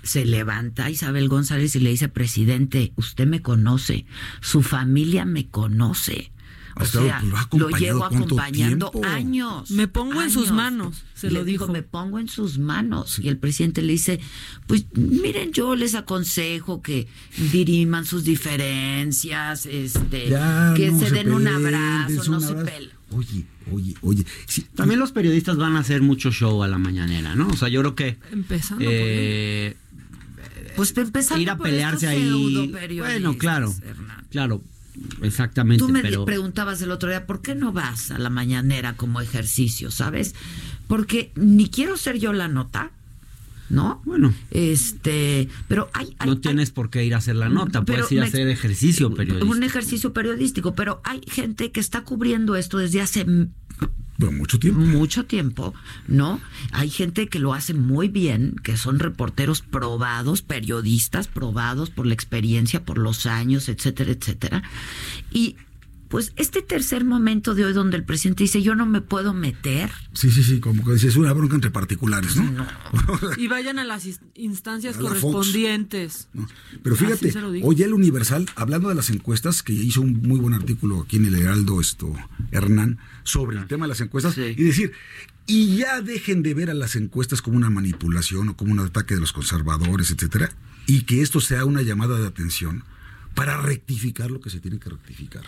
se 0.03 0.25
levanta 0.25 0.91
Isabel 0.91 1.29
González 1.29 1.77
y 1.77 1.81
le 1.81 1.91
dice, 1.91 2.09
presidente, 2.09 2.93
usted 2.97 3.27
me 3.27 3.43
conoce, 3.43 4.07
su 4.41 4.63
familia 4.63 5.25
me 5.25 5.49
conoce. 5.49 6.33
O 6.77 6.85
sea, 6.85 7.23
lo 7.53 7.69
llevo 7.71 8.05
acompañando 8.05 8.91
años. 9.05 9.71
Me 9.71 9.89
pongo 9.89 10.23
en 10.23 10.31
sus 10.31 10.51
manos, 10.51 11.03
se 11.15 11.31
lo 11.31 11.45
dijo. 11.45 11.69
Me 11.69 11.83
pongo 11.83 12.19
en 12.19 12.29
sus 12.29 12.59
manos. 12.59 13.19
Y 13.19 13.29
el 13.29 13.37
presidente 13.39 13.83
le 13.83 13.93
dice, 13.93 14.21
pues 14.67 14.87
miren, 14.95 15.53
yo 15.53 15.75
les 15.77 15.95
aconsejo 15.95 16.81
que 16.81 17.07
diriman 17.53 18.07
sus 18.07 18.25
diferencias, 18.25 19.67
este, 19.67 20.33
que 20.77 20.93
se, 20.99 21.11
den 21.11 21.33
un 21.33 21.49
abrazo, 21.49 22.31
no 22.31 22.41
se 22.41 22.55
pelen. 22.55 22.91
Oye, 23.11 23.45
oye, 23.73 23.95
oye. 24.03 24.25
También 24.77 25.01
los 25.01 25.11
periodistas 25.11 25.57
van 25.57 25.75
a 25.75 25.81
hacer 25.81 26.01
mucho 26.01 26.31
show 26.31 26.63
a 26.63 26.69
la 26.69 26.79
mañanera, 26.79 27.35
¿no? 27.35 27.49
O 27.49 27.57
sea, 27.57 27.69
yo 27.69 27.81
creo 27.81 27.95
que... 27.97 28.19
Empezando 28.31 28.85
eh, 28.89 29.77
Pues 30.77 30.95
ir 31.37 31.51
a 31.51 31.59
pelearse 31.59 32.07
ahí. 32.07 32.73
Bueno, 32.99 33.37
claro. 33.39 33.75
Claro, 34.31 34.63
exactamente. 35.23 35.85
Tú 35.85 35.89
me 35.89 36.03
pero... 36.03 36.25
preguntabas 36.25 36.81
el 36.83 36.91
otro 36.91 37.09
día, 37.09 37.27
¿por 37.27 37.43
qué 37.43 37.55
no 37.55 37.73
vas 37.73 38.11
a 38.11 38.19
la 38.19 38.31
mañanera 38.31 38.97
como 38.97 39.21
ejercicio, 39.21 39.91
sabes? 39.91 40.35
Porque 40.87 41.33
ni 41.35 41.69
quiero 41.69 41.97
ser 41.97 42.19
yo 42.19 42.33
la 42.33 42.49
nota, 42.49 42.91
¿no? 43.69 44.03
Bueno. 44.05 44.35
Este, 44.51 45.49
pero 45.69 45.89
hay, 45.93 46.17
no 46.27 46.39
tienes 46.39 46.71
por 46.71 46.91
qué 46.91 47.05
ir 47.05 47.15
a 47.15 47.19
hacer 47.19 47.37
la 47.37 47.49
nota, 47.49 47.83
puedes 47.83 48.11
ir 48.13 48.21
a 48.21 48.25
hacer 48.25 48.49
ejercicio 48.49 49.15
periodístico. 49.15 49.53
Un 49.53 49.63
ejercicio 49.63 50.13
periodístico, 50.13 50.75
pero 50.75 51.01
hay 51.05 51.21
gente 51.29 51.71
que 51.71 51.81
está 51.81 52.03
cubriendo 52.03 52.57
esto 52.57 52.79
desde 52.79 53.01
hace 53.01 53.27
mucho 54.31 54.59
tiempo. 54.59 54.81
Mucho 54.81 55.25
tiempo, 55.25 55.75
¿no? 56.07 56.41
Hay 56.73 56.91
gente 56.91 57.29
que 57.29 57.39
lo 57.39 57.55
hace 57.55 57.75
muy 57.75 58.09
bien, 58.09 58.57
que 58.63 58.77
son 58.77 58.99
reporteros 58.99 59.63
probados, 59.63 60.43
periodistas 60.43 61.29
probados 61.29 61.91
por 61.91 62.07
la 62.07 62.15
experiencia, 62.15 62.85
por 62.85 62.99
los 62.99 63.27
años, 63.27 63.69
etcétera, 63.69 64.13
etcétera. 64.13 64.63
Y 65.33 65.57
pues 66.11 66.32
este 66.35 66.61
tercer 66.61 67.05
momento 67.05 67.55
de 67.55 67.65
hoy 67.65 67.73
donde 67.73 67.97
el 67.97 68.05
presidente 68.05 68.43
dice 68.43 68.62
yo 68.62 68.74
no 68.74 68.85
me 68.85 69.01
puedo 69.01 69.32
meter. 69.32 69.93
Sí, 70.12 70.32
sí, 70.32 70.43
sí, 70.43 70.59
como 70.59 70.85
que 70.85 70.95
es 70.95 71.15
una 71.15 71.32
bronca 71.32 71.55
entre 71.55 71.70
particulares, 71.70 72.35
¿no? 72.35 72.66
y 73.39 73.47
vayan 73.47 73.78
a 73.78 73.85
las 73.85 74.09
instancias 74.35 74.97
correspondientes. 74.97 76.28
Pero 76.82 76.97
fíjate, 76.97 77.32
hoy 77.62 77.82
el 77.85 77.95
Universal, 77.95 78.47
hablando 78.57 78.89
de 78.89 78.97
las 78.97 79.09
encuestas, 79.11 79.62
que 79.62 79.73
hizo 79.73 80.01
un 80.01 80.20
muy 80.20 80.41
buen 80.41 80.53
artículo 80.53 81.03
aquí 81.03 81.16
en 81.16 81.27
el 81.27 81.37
Heraldo, 81.37 81.81
esto, 81.81 82.12
Hernán, 82.51 82.99
sobre 83.23 83.59
el 83.59 83.69
tema 83.69 83.85
de 83.85 83.91
las 83.91 84.01
encuestas, 84.01 84.37
y 84.37 84.55
decir, 84.55 84.91
y 85.47 85.77
ya 85.77 86.03
dejen 86.03 86.43
de 86.43 86.55
ver 86.55 86.70
a 86.70 86.74
las 86.74 86.97
encuestas 86.97 87.41
como 87.41 87.57
una 87.57 87.70
manipulación 87.70 88.49
o 88.49 88.57
como 88.57 88.73
un 88.73 88.81
ataque 88.81 89.15
de 89.15 89.20
los 89.20 89.32
conservadores, 89.32 90.11
etcétera, 90.11 90.51
y 90.89 91.03
que 91.03 91.23
esto 91.23 91.41
sea 91.41 91.65
una 91.66 91.82
llamada 91.82 92.19
de 92.19 92.27
atención 92.27 92.82
para 93.37 93.57
rectificar 93.59 94.32
lo 94.32 94.41
que 94.41 94.51
se 94.51 94.59
tiene 94.59 94.81
que 94.81 94.91
rectificar. 94.91 95.45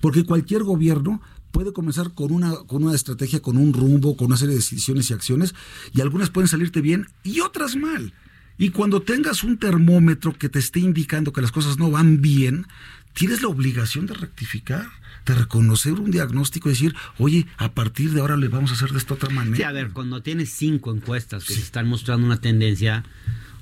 Porque 0.00 0.24
cualquier 0.24 0.62
gobierno 0.62 1.20
puede 1.52 1.72
comenzar 1.72 2.12
con 2.14 2.32
una, 2.32 2.54
con 2.66 2.82
una 2.82 2.94
estrategia, 2.94 3.40
con 3.40 3.56
un 3.56 3.72
rumbo, 3.72 4.16
con 4.16 4.28
una 4.28 4.36
serie 4.36 4.54
de 4.54 4.60
decisiones 4.60 5.10
y 5.10 5.14
acciones, 5.14 5.54
y 5.92 6.00
algunas 6.00 6.30
pueden 6.30 6.48
salirte 6.48 6.80
bien 6.80 7.06
y 7.22 7.40
otras 7.40 7.76
mal. 7.76 8.12
Y 8.58 8.70
cuando 8.70 9.02
tengas 9.02 9.44
un 9.44 9.58
termómetro 9.58 10.36
que 10.36 10.48
te 10.48 10.58
esté 10.58 10.80
indicando 10.80 11.32
que 11.32 11.42
las 11.42 11.52
cosas 11.52 11.78
no 11.78 11.90
van 11.90 12.20
bien, 12.20 12.66
tienes 13.12 13.42
la 13.42 13.48
obligación 13.48 14.06
de 14.06 14.14
rectificar, 14.14 14.86
de 15.26 15.34
reconocer 15.34 15.94
un 15.94 16.10
diagnóstico 16.10 16.68
y 16.68 16.72
decir, 16.72 16.94
oye, 17.18 17.46
a 17.56 17.72
partir 17.72 18.12
de 18.12 18.20
ahora 18.20 18.36
le 18.36 18.48
vamos 18.48 18.70
a 18.70 18.74
hacer 18.74 18.90
de 18.90 18.98
esta 18.98 19.14
otra 19.14 19.30
manera. 19.30 19.56
Sí, 19.56 19.62
a 19.62 19.72
ver, 19.72 19.90
cuando 19.90 20.22
tienes 20.22 20.50
cinco 20.50 20.94
encuestas 20.94 21.44
que 21.44 21.54
se 21.54 21.60
están 21.60 21.88
mostrando 21.88 22.26
una 22.26 22.40
tendencia, 22.40 23.04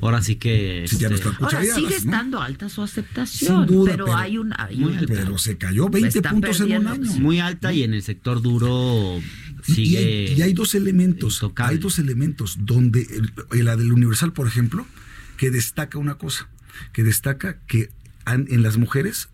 ahora 0.02 0.22
sí 0.22 0.36
que... 0.36 0.84
Sí, 0.88 0.98
ya 0.98 1.08
no 1.08 1.14
este, 1.14 1.28
están 1.28 1.42
Ahora 1.44 1.58
cuchareadas, 1.58 1.76
sigue 1.76 1.90
¿no? 1.90 1.96
estando 1.96 2.40
alta 2.40 2.68
su 2.68 2.82
aceptación, 2.82 3.66
Sin 3.68 3.76
duda, 3.76 3.92
pero, 3.92 4.04
pero- 4.06 4.16
hay 4.16 4.38
un, 4.38 4.52
hay 4.56 4.76
muy 4.76 4.94
alta. 4.96 5.12
Pero 5.14 5.38
se 5.38 5.56
cayó 5.58 5.88
20 5.88 6.18
Está 6.18 6.30
puntos 6.30 6.60
en 6.60 6.76
un 6.78 6.86
año. 6.86 7.12
muy 7.14 7.38
alta 7.40 7.72
y 7.72 7.82
en 7.82 7.94
el 7.94 8.02
sector 8.02 8.40
duro 8.42 9.20
Y- 9.66 9.72
sigue... 9.74 10.00
Y 10.00 10.32
hay, 10.32 10.38
y 10.38 10.42
hay 10.42 10.52
dos 10.52 10.74
elementos. 10.74 11.34
intocable. 11.36 11.72
Hay 11.72 11.78
dos 11.78 11.98
elementos 11.98 12.56
donde 12.60 13.06
el- 13.52 13.64
la 13.64 13.76
del 13.76 13.92
Universal, 13.92 14.32
por 14.32 14.46
ejemplo, 14.46 14.86
que 15.36 15.50
destaca 15.50 15.98
una 15.98 16.14
cosa, 16.16 16.48
que 16.92 17.02
destaca 17.04 17.58
que 17.66 17.90
han- 18.24 18.46
en 18.50 18.62
las 18.62 18.76
mujeres 18.76 19.28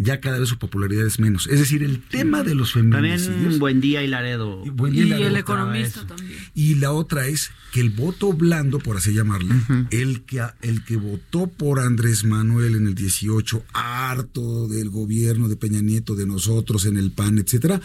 ya 0.00 0.18
cada 0.20 0.38
vez 0.38 0.48
su 0.48 0.58
popularidad 0.58 1.06
es 1.06 1.20
menos. 1.20 1.46
Es 1.46 1.58
decir, 1.58 1.82
el 1.82 2.00
tema 2.00 2.42
de 2.42 2.54
los 2.54 2.72
feminicidios. 2.72 3.26
También 3.26 3.58
Buen 3.58 3.80
Día 3.80 4.02
y 4.02 4.08
Laredo. 4.08 4.64
Buen 4.72 4.94
día, 4.94 5.18
Y 5.18 5.22
el 5.22 5.36
economista 5.36 6.06
también. 6.06 6.38
Y 6.54 6.76
la 6.76 6.92
otra 6.92 7.26
es 7.26 7.50
que 7.72 7.80
el 7.80 7.90
voto 7.90 8.32
blando, 8.32 8.78
por 8.78 8.96
así 8.96 9.12
llamarle, 9.12 9.54
el, 9.90 10.22
que, 10.22 10.42
el 10.62 10.84
que 10.84 10.96
votó 10.96 11.48
por 11.48 11.80
Andrés 11.80 12.24
Manuel 12.24 12.76
en 12.76 12.86
el 12.86 12.94
18, 12.94 13.64
harto 13.74 14.68
del 14.68 14.88
gobierno 14.88 15.48
de 15.48 15.56
Peña 15.56 15.82
Nieto, 15.82 16.14
de 16.14 16.26
nosotros 16.26 16.86
en 16.86 16.96
el 16.96 17.10
PAN, 17.12 17.38
etcétera, 17.38 17.80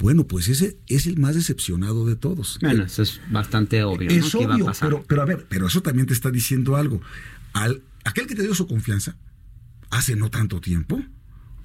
bueno, 0.00 0.26
pues 0.26 0.48
ese 0.48 0.78
es 0.88 1.06
el 1.06 1.16
más 1.18 1.36
decepcionado 1.36 2.04
de 2.06 2.16
todos. 2.16 2.58
Bueno, 2.60 2.84
eso 2.84 3.02
es 3.02 3.20
bastante 3.30 3.84
obvio. 3.84 4.10
¿no? 4.10 4.16
Es 4.16 4.32
que 4.32 4.42
iba 4.42 4.54
a 4.54 4.56
obvio, 4.56 4.66
pasar. 4.66 4.88
pero, 4.88 5.04
pero 5.06 5.22
a 5.22 5.24
ver, 5.26 5.46
pero 5.48 5.68
eso 5.68 5.80
también 5.80 6.08
te 6.08 6.12
está 6.12 6.32
diciendo 6.32 6.74
algo. 6.74 7.00
Al, 7.52 7.82
aquel 8.04 8.26
que 8.26 8.34
te 8.34 8.42
dio 8.42 8.52
su 8.52 8.66
confianza 8.66 9.16
hace 9.90 10.16
no 10.16 10.28
tanto 10.28 10.60
tiempo, 10.60 11.00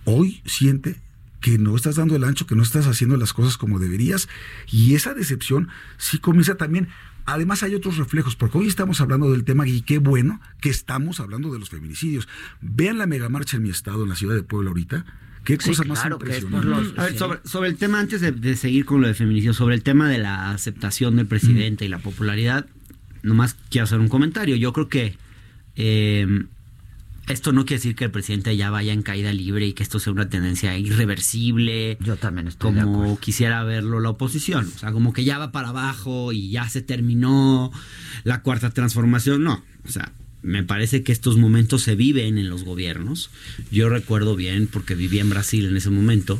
hoy 0.09 0.41
siente 0.45 0.95
que 1.41 1.57
no 1.57 1.75
estás 1.75 1.97
dando 1.97 2.15
el 2.15 2.23
ancho, 2.23 2.47
que 2.47 2.55
no 2.55 2.63
estás 2.63 2.87
haciendo 2.87 3.17
las 3.17 3.33
cosas 3.33 3.57
como 3.57 3.77
deberías, 3.77 4.27
y 4.71 4.95
esa 4.95 5.13
decepción 5.13 5.67
sí 5.97 6.17
comienza 6.17 6.55
también. 6.55 6.87
Además 7.25 7.61
hay 7.61 7.75
otros 7.75 7.97
reflejos, 7.97 8.37
porque 8.37 8.57
hoy 8.57 8.67
estamos 8.67 9.01
hablando 9.01 9.29
del 9.31 9.43
tema 9.43 9.67
y 9.67 9.81
qué 9.81 9.97
bueno 9.99 10.39
que 10.61 10.69
estamos 10.69 11.19
hablando 11.19 11.51
de 11.51 11.59
los 11.59 11.69
feminicidios. 11.69 12.27
Vean 12.61 12.97
la 12.97 13.05
megamarcha 13.05 13.57
en 13.57 13.63
mi 13.63 13.69
estado, 13.69 14.03
en 14.03 14.09
la 14.09 14.15
ciudad 14.15 14.33
de 14.35 14.43
Puebla 14.43 14.69
ahorita. 14.69 15.05
Qué 15.43 15.57
Sí, 15.59 15.69
cosa 15.69 15.83
más 15.83 15.99
claro, 15.99 16.15
impresionante. 16.21 16.67
los- 16.67 16.97
A 16.97 17.03
ver, 17.03 17.17
sobre, 17.17 17.39
sobre 17.43 17.69
el 17.69 17.75
tema, 17.77 17.99
antes 17.99 18.21
de, 18.21 18.31
de 18.31 18.55
seguir 18.55 18.85
con 18.85 19.01
lo 19.01 19.07
de 19.07 19.13
feminicidio, 19.13 19.53
sobre 19.53 19.75
el 19.75 19.83
tema 19.83 20.09
de 20.09 20.17
la 20.19 20.51
aceptación 20.51 21.17
del 21.17 21.25
presidente 21.27 21.83
y 21.85 21.89
la 21.89 21.99
popularidad, 21.99 22.65
nomás 23.23 23.55
quiero 23.69 23.83
hacer 23.83 23.99
un 23.99 24.07
comentario. 24.07 24.55
Yo 24.55 24.71
creo 24.73 24.87
que 24.89 25.17
eh, 25.75 26.45
esto 27.27 27.51
no 27.51 27.65
quiere 27.65 27.79
decir 27.79 27.95
que 27.95 28.05
el 28.05 28.11
presidente 28.11 28.55
ya 28.55 28.69
vaya 28.69 28.93
en 28.93 29.01
caída 29.01 29.33
libre 29.33 29.67
y 29.67 29.73
que 29.73 29.83
esto 29.83 29.99
sea 29.99 30.13
una 30.13 30.29
tendencia 30.29 30.77
irreversible. 30.77 31.97
Yo 31.99 32.15
también 32.15 32.47
estoy 32.47 32.73
de 32.73 32.81
como 32.81 32.95
acuerdo. 32.95 33.19
quisiera 33.19 33.63
verlo 33.63 33.99
la 33.99 34.11
oposición. 34.11 34.71
O 34.73 34.79
sea, 34.79 34.91
como 34.91 35.11
que 35.11 35.25
ya 35.25 35.37
va 35.37 35.51
para 35.51 35.69
abajo 35.69 36.31
y 36.31 36.49
ya 36.49 36.69
se 36.69 36.81
terminó 36.81 37.71
la 38.23 38.41
cuarta 38.41 38.69
transformación. 38.69 39.43
No, 39.43 39.63
o 39.85 39.89
sea, 39.89 40.13
me 40.41 40.63
parece 40.63 41.03
que 41.03 41.11
estos 41.11 41.37
momentos 41.37 41.83
se 41.83 41.95
viven 41.95 42.37
en 42.37 42.49
los 42.49 42.63
gobiernos. 42.63 43.29
Yo 43.71 43.89
recuerdo 43.89 44.37
bien, 44.37 44.67
porque 44.67 44.95
viví 44.95 45.19
en 45.19 45.29
Brasil 45.29 45.65
en 45.65 45.75
ese 45.75 45.89
momento, 45.89 46.39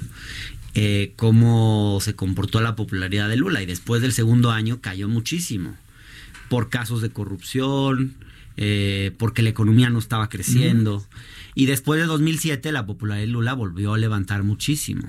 eh, 0.74 1.12
cómo 1.18 2.00
se 2.02 2.16
comportó 2.16 2.62
la 2.62 2.76
popularidad 2.78 3.28
de 3.28 3.36
Lula 3.36 3.62
y 3.62 3.66
después 3.66 4.02
del 4.02 4.14
segundo 4.14 4.52
año 4.52 4.80
cayó 4.80 5.10
muchísimo 5.10 5.76
por 6.50 6.70
casos 6.70 7.02
de 7.02 7.10
corrupción, 7.10 8.14
eh, 8.58 9.12
porque 9.18 9.42
la 9.44 9.50
economía 9.50 9.90
no 9.90 10.00
estaba 10.00 10.30
creciendo. 10.30 11.06
Y 11.56 11.66
después 11.66 12.00
de 12.00 12.06
2007 12.08 12.72
la 12.72 12.86
popularidad 12.86 13.26
de 13.26 13.32
Lula 13.32 13.54
volvió 13.54 13.94
a 13.94 13.98
levantar 13.98 14.44
muchísimo. 14.44 15.08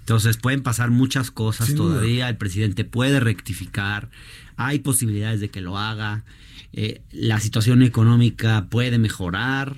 Entonces 0.00 0.36
pueden 0.36 0.62
pasar 0.62 0.90
muchas 0.90 1.30
cosas 1.30 1.66
Sin 1.68 1.76
duda. 1.76 1.94
todavía, 1.94 2.28
el 2.28 2.36
presidente 2.36 2.84
puede 2.84 3.18
rectificar, 3.20 4.08
hay 4.56 4.78
posibilidades 4.78 5.40
de 5.40 5.48
que 5.50 5.60
lo 5.60 5.78
haga, 5.78 6.24
eh, 6.72 7.00
la 7.12 7.40
situación 7.40 7.82
económica 7.82 8.66
puede 8.70 8.98
mejorar, 8.98 9.76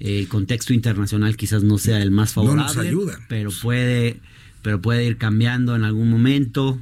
eh, 0.00 0.18
el 0.20 0.28
contexto 0.28 0.72
internacional 0.72 1.36
quizás 1.36 1.62
no 1.62 1.78
sea 1.78 2.02
el 2.02 2.10
más 2.10 2.30
No 2.36 2.42
favorable, 2.42 2.64
nos 2.74 2.76
ayuda. 2.78 3.18
pero 3.28 3.50
puede, 3.62 4.16
pero 4.62 4.80
puede 4.82 5.04
ir 5.04 5.16
cambiando 5.16 5.76
en 5.76 5.84
algún 5.84 6.10
momento. 6.10 6.80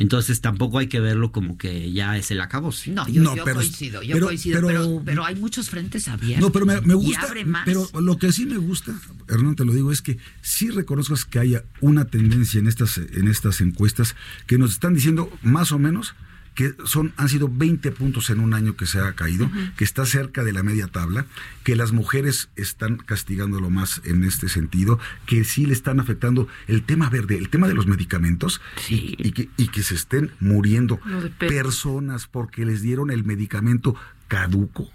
Entonces 0.00 0.40
tampoco 0.40 0.78
hay 0.78 0.86
que 0.86 0.98
verlo 0.98 1.30
como 1.30 1.58
que 1.58 1.92
ya 1.92 2.16
es 2.16 2.30
el 2.30 2.40
acabo. 2.40 2.70
No, 2.86 3.06
yo, 3.06 3.22
No, 3.22 3.36
yo 3.36 3.44
pero- 3.44 3.56
coincido, 3.56 4.02
yo 4.02 4.14
pero- 4.14 4.26
coincido, 4.28 4.54
pero- 4.56 4.66
pero, 4.68 5.02
pero, 5.04 5.24
hay 5.26 5.34
muchos 5.34 5.68
frentes 5.68 6.08
abiertos. 6.08 6.40
No, 6.48 6.50
pero 6.52 6.64
me, 6.64 6.80
me 6.80 6.94
Y 6.94 6.96
gusta. 6.96 7.20
abre 7.22 7.44
más. 7.44 7.66
Pero 7.66 7.86
lo 8.00 8.16
que 8.16 8.32
sí 8.32 8.46
me 8.46 8.56
gusta, 8.56 8.98
Hernán, 9.28 9.56
te 9.56 9.64
lo 9.66 9.74
digo, 9.74 9.92
es 9.92 10.00
que 10.00 10.16
sí 10.40 10.70
reconozco 10.70 11.14
que 11.28 11.38
haya 11.38 11.64
una 11.82 12.06
tendencia 12.06 12.58
en 12.58 12.66
estas, 12.66 12.96
en 12.96 13.28
estas 13.28 13.60
encuestas 13.60 14.16
que 14.46 14.56
nos 14.56 14.72
están 14.72 14.94
diciendo 14.94 15.30
más 15.42 15.70
o 15.70 15.78
menos 15.78 16.14
que 16.54 16.74
son, 16.84 17.12
han 17.16 17.28
sido 17.28 17.48
20 17.50 17.90
puntos 17.92 18.28
en 18.30 18.40
un 18.40 18.52
año 18.54 18.76
que 18.76 18.84
se 18.86 18.98
ha 19.00 19.12
caído, 19.14 19.50
que 19.76 19.84
está 19.84 20.04
cerca 20.04 20.44
de 20.44 20.52
la 20.52 20.62
media 20.62 20.88
tabla, 20.88 21.24
que 21.64 21.76
las 21.76 21.92
mujeres 21.92 22.50
están 22.56 22.96
castigándolo 22.98 23.70
más 23.70 24.02
en 24.04 24.24
este 24.24 24.48
sentido, 24.48 24.98
que 25.26 25.44
sí 25.44 25.64
le 25.64 25.72
están 25.72 26.00
afectando 26.00 26.48
el 26.66 26.82
tema 26.82 27.08
verde, 27.08 27.38
el 27.38 27.48
tema 27.48 27.68
de 27.68 27.74
los 27.74 27.86
medicamentos, 27.86 28.60
Sí. 28.76 29.14
y, 29.18 29.28
y 29.28 29.32
que, 29.32 29.48
y 29.56 29.68
que 29.68 29.82
se 29.82 29.94
estén 29.94 30.32
muriendo 30.40 31.00
personas 31.38 32.26
porque 32.26 32.64
les 32.66 32.82
dieron 32.82 33.10
el 33.10 33.24
medicamento 33.24 33.94
caduco. 34.28 34.90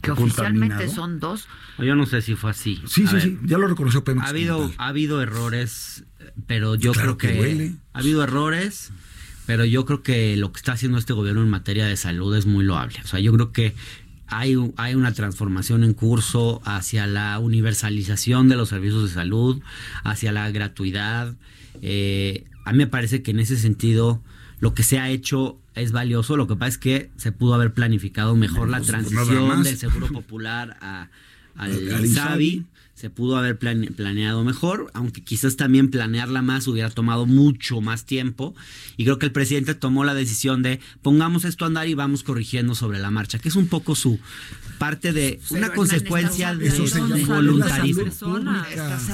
que 0.00 0.10
oficialmente 0.10 0.88
son 0.88 1.20
dos. 1.20 1.48
Yo 1.78 1.94
no 1.94 2.06
sé 2.06 2.22
si 2.22 2.34
fue 2.34 2.50
así. 2.50 2.82
Sí, 2.86 3.04
A 3.04 3.08
sí, 3.08 3.14
ver, 3.14 3.22
sí, 3.22 3.38
ya 3.44 3.58
lo 3.58 3.68
reconoció 3.68 4.02
Pemex. 4.04 4.26
Ha 4.26 4.30
habido, 4.30 4.72
ha 4.78 4.88
habido 4.88 5.22
errores, 5.22 6.04
pero 6.46 6.74
yo 6.74 6.92
Claro 6.92 7.16
creo 7.16 7.18
que 7.18 7.28
que, 7.28 7.36
duele. 7.38 7.74
ha 7.92 7.98
habido 8.00 8.22
errores, 8.24 8.90
pero 9.46 9.64
yo 9.64 9.84
creo 9.84 10.02
que 10.02 10.36
lo 10.36 10.52
que 10.52 10.58
está 10.58 10.72
haciendo 10.72 10.98
este 10.98 11.12
gobierno 11.12 11.42
en 11.42 11.48
materia 11.50 11.86
de 11.86 11.96
salud 11.96 12.34
es 12.36 12.46
muy 12.46 12.64
loable. 12.64 12.98
O 13.04 13.06
sea, 13.06 13.20
yo 13.20 13.32
creo 13.32 13.52
que 13.52 13.74
hay, 14.28 14.56
hay 14.76 14.94
una 14.94 15.12
transformación 15.12 15.84
en 15.84 15.92
curso 15.94 16.62
hacia 16.64 17.06
la 17.06 17.38
universalización 17.38 18.48
de 18.48 18.56
los 18.56 18.68
servicios 18.70 19.02
de 19.08 19.14
salud, 19.14 19.60
hacia 20.04 20.32
la 20.32 20.50
gratuidad. 20.50 21.34
Eh, 21.82 22.44
a 22.64 22.72
mí 22.72 22.78
me 22.78 22.86
parece 22.86 23.22
que 23.22 23.32
en 23.32 23.40
ese 23.40 23.56
sentido 23.56 24.22
lo 24.60 24.74
que 24.74 24.82
se 24.84 24.98
ha 24.98 25.10
hecho 25.10 25.58
es 25.74 25.90
valioso. 25.92 26.36
Lo 26.36 26.46
que 26.46 26.54
pasa 26.54 26.68
es 26.68 26.78
que 26.78 27.10
se 27.16 27.32
pudo 27.32 27.54
haber 27.54 27.74
planificado 27.74 28.36
mejor 28.36 28.68
la 28.68 28.78
Pues, 28.78 28.90
nada 28.92 29.02
transición 29.02 29.62
del 29.64 29.76
seguro 29.76 30.06
popular 30.08 30.76
a, 30.80 31.08
al, 31.56 31.72
Al- 31.72 31.94
al 31.94 32.06
INSABI 32.06 32.06
INSABI. 32.06 32.66
Se 33.02 33.10
pudo 33.10 33.36
haber 33.36 33.58
plane- 33.58 33.90
planeado 33.90 34.44
mejor, 34.44 34.88
aunque 34.94 35.24
quizás 35.24 35.56
también 35.56 35.90
planearla 35.90 36.40
más 36.40 36.68
hubiera 36.68 36.88
tomado 36.88 37.26
mucho 37.26 37.80
más 37.80 38.06
tiempo. 38.06 38.54
Y 38.96 39.02
creo 39.02 39.18
que 39.18 39.26
el 39.26 39.32
presidente 39.32 39.74
tomó 39.74 40.04
la 40.04 40.14
decisión 40.14 40.62
de 40.62 40.78
pongamos 41.02 41.44
esto 41.44 41.64
a 41.64 41.66
andar 41.66 41.88
y 41.88 41.94
vamos 41.94 42.22
corrigiendo 42.22 42.76
sobre 42.76 43.00
la 43.00 43.10
marcha, 43.10 43.40
que 43.40 43.48
es 43.48 43.56
un 43.56 43.66
poco 43.66 43.96
su 43.96 44.20
parte 44.78 45.12
de 45.12 45.40
Pero, 45.48 45.58
una 45.66 45.74
consecuencia 45.74 46.54
de, 46.54 46.70
llama 46.70 47.16
voluntarismo. 47.26 48.04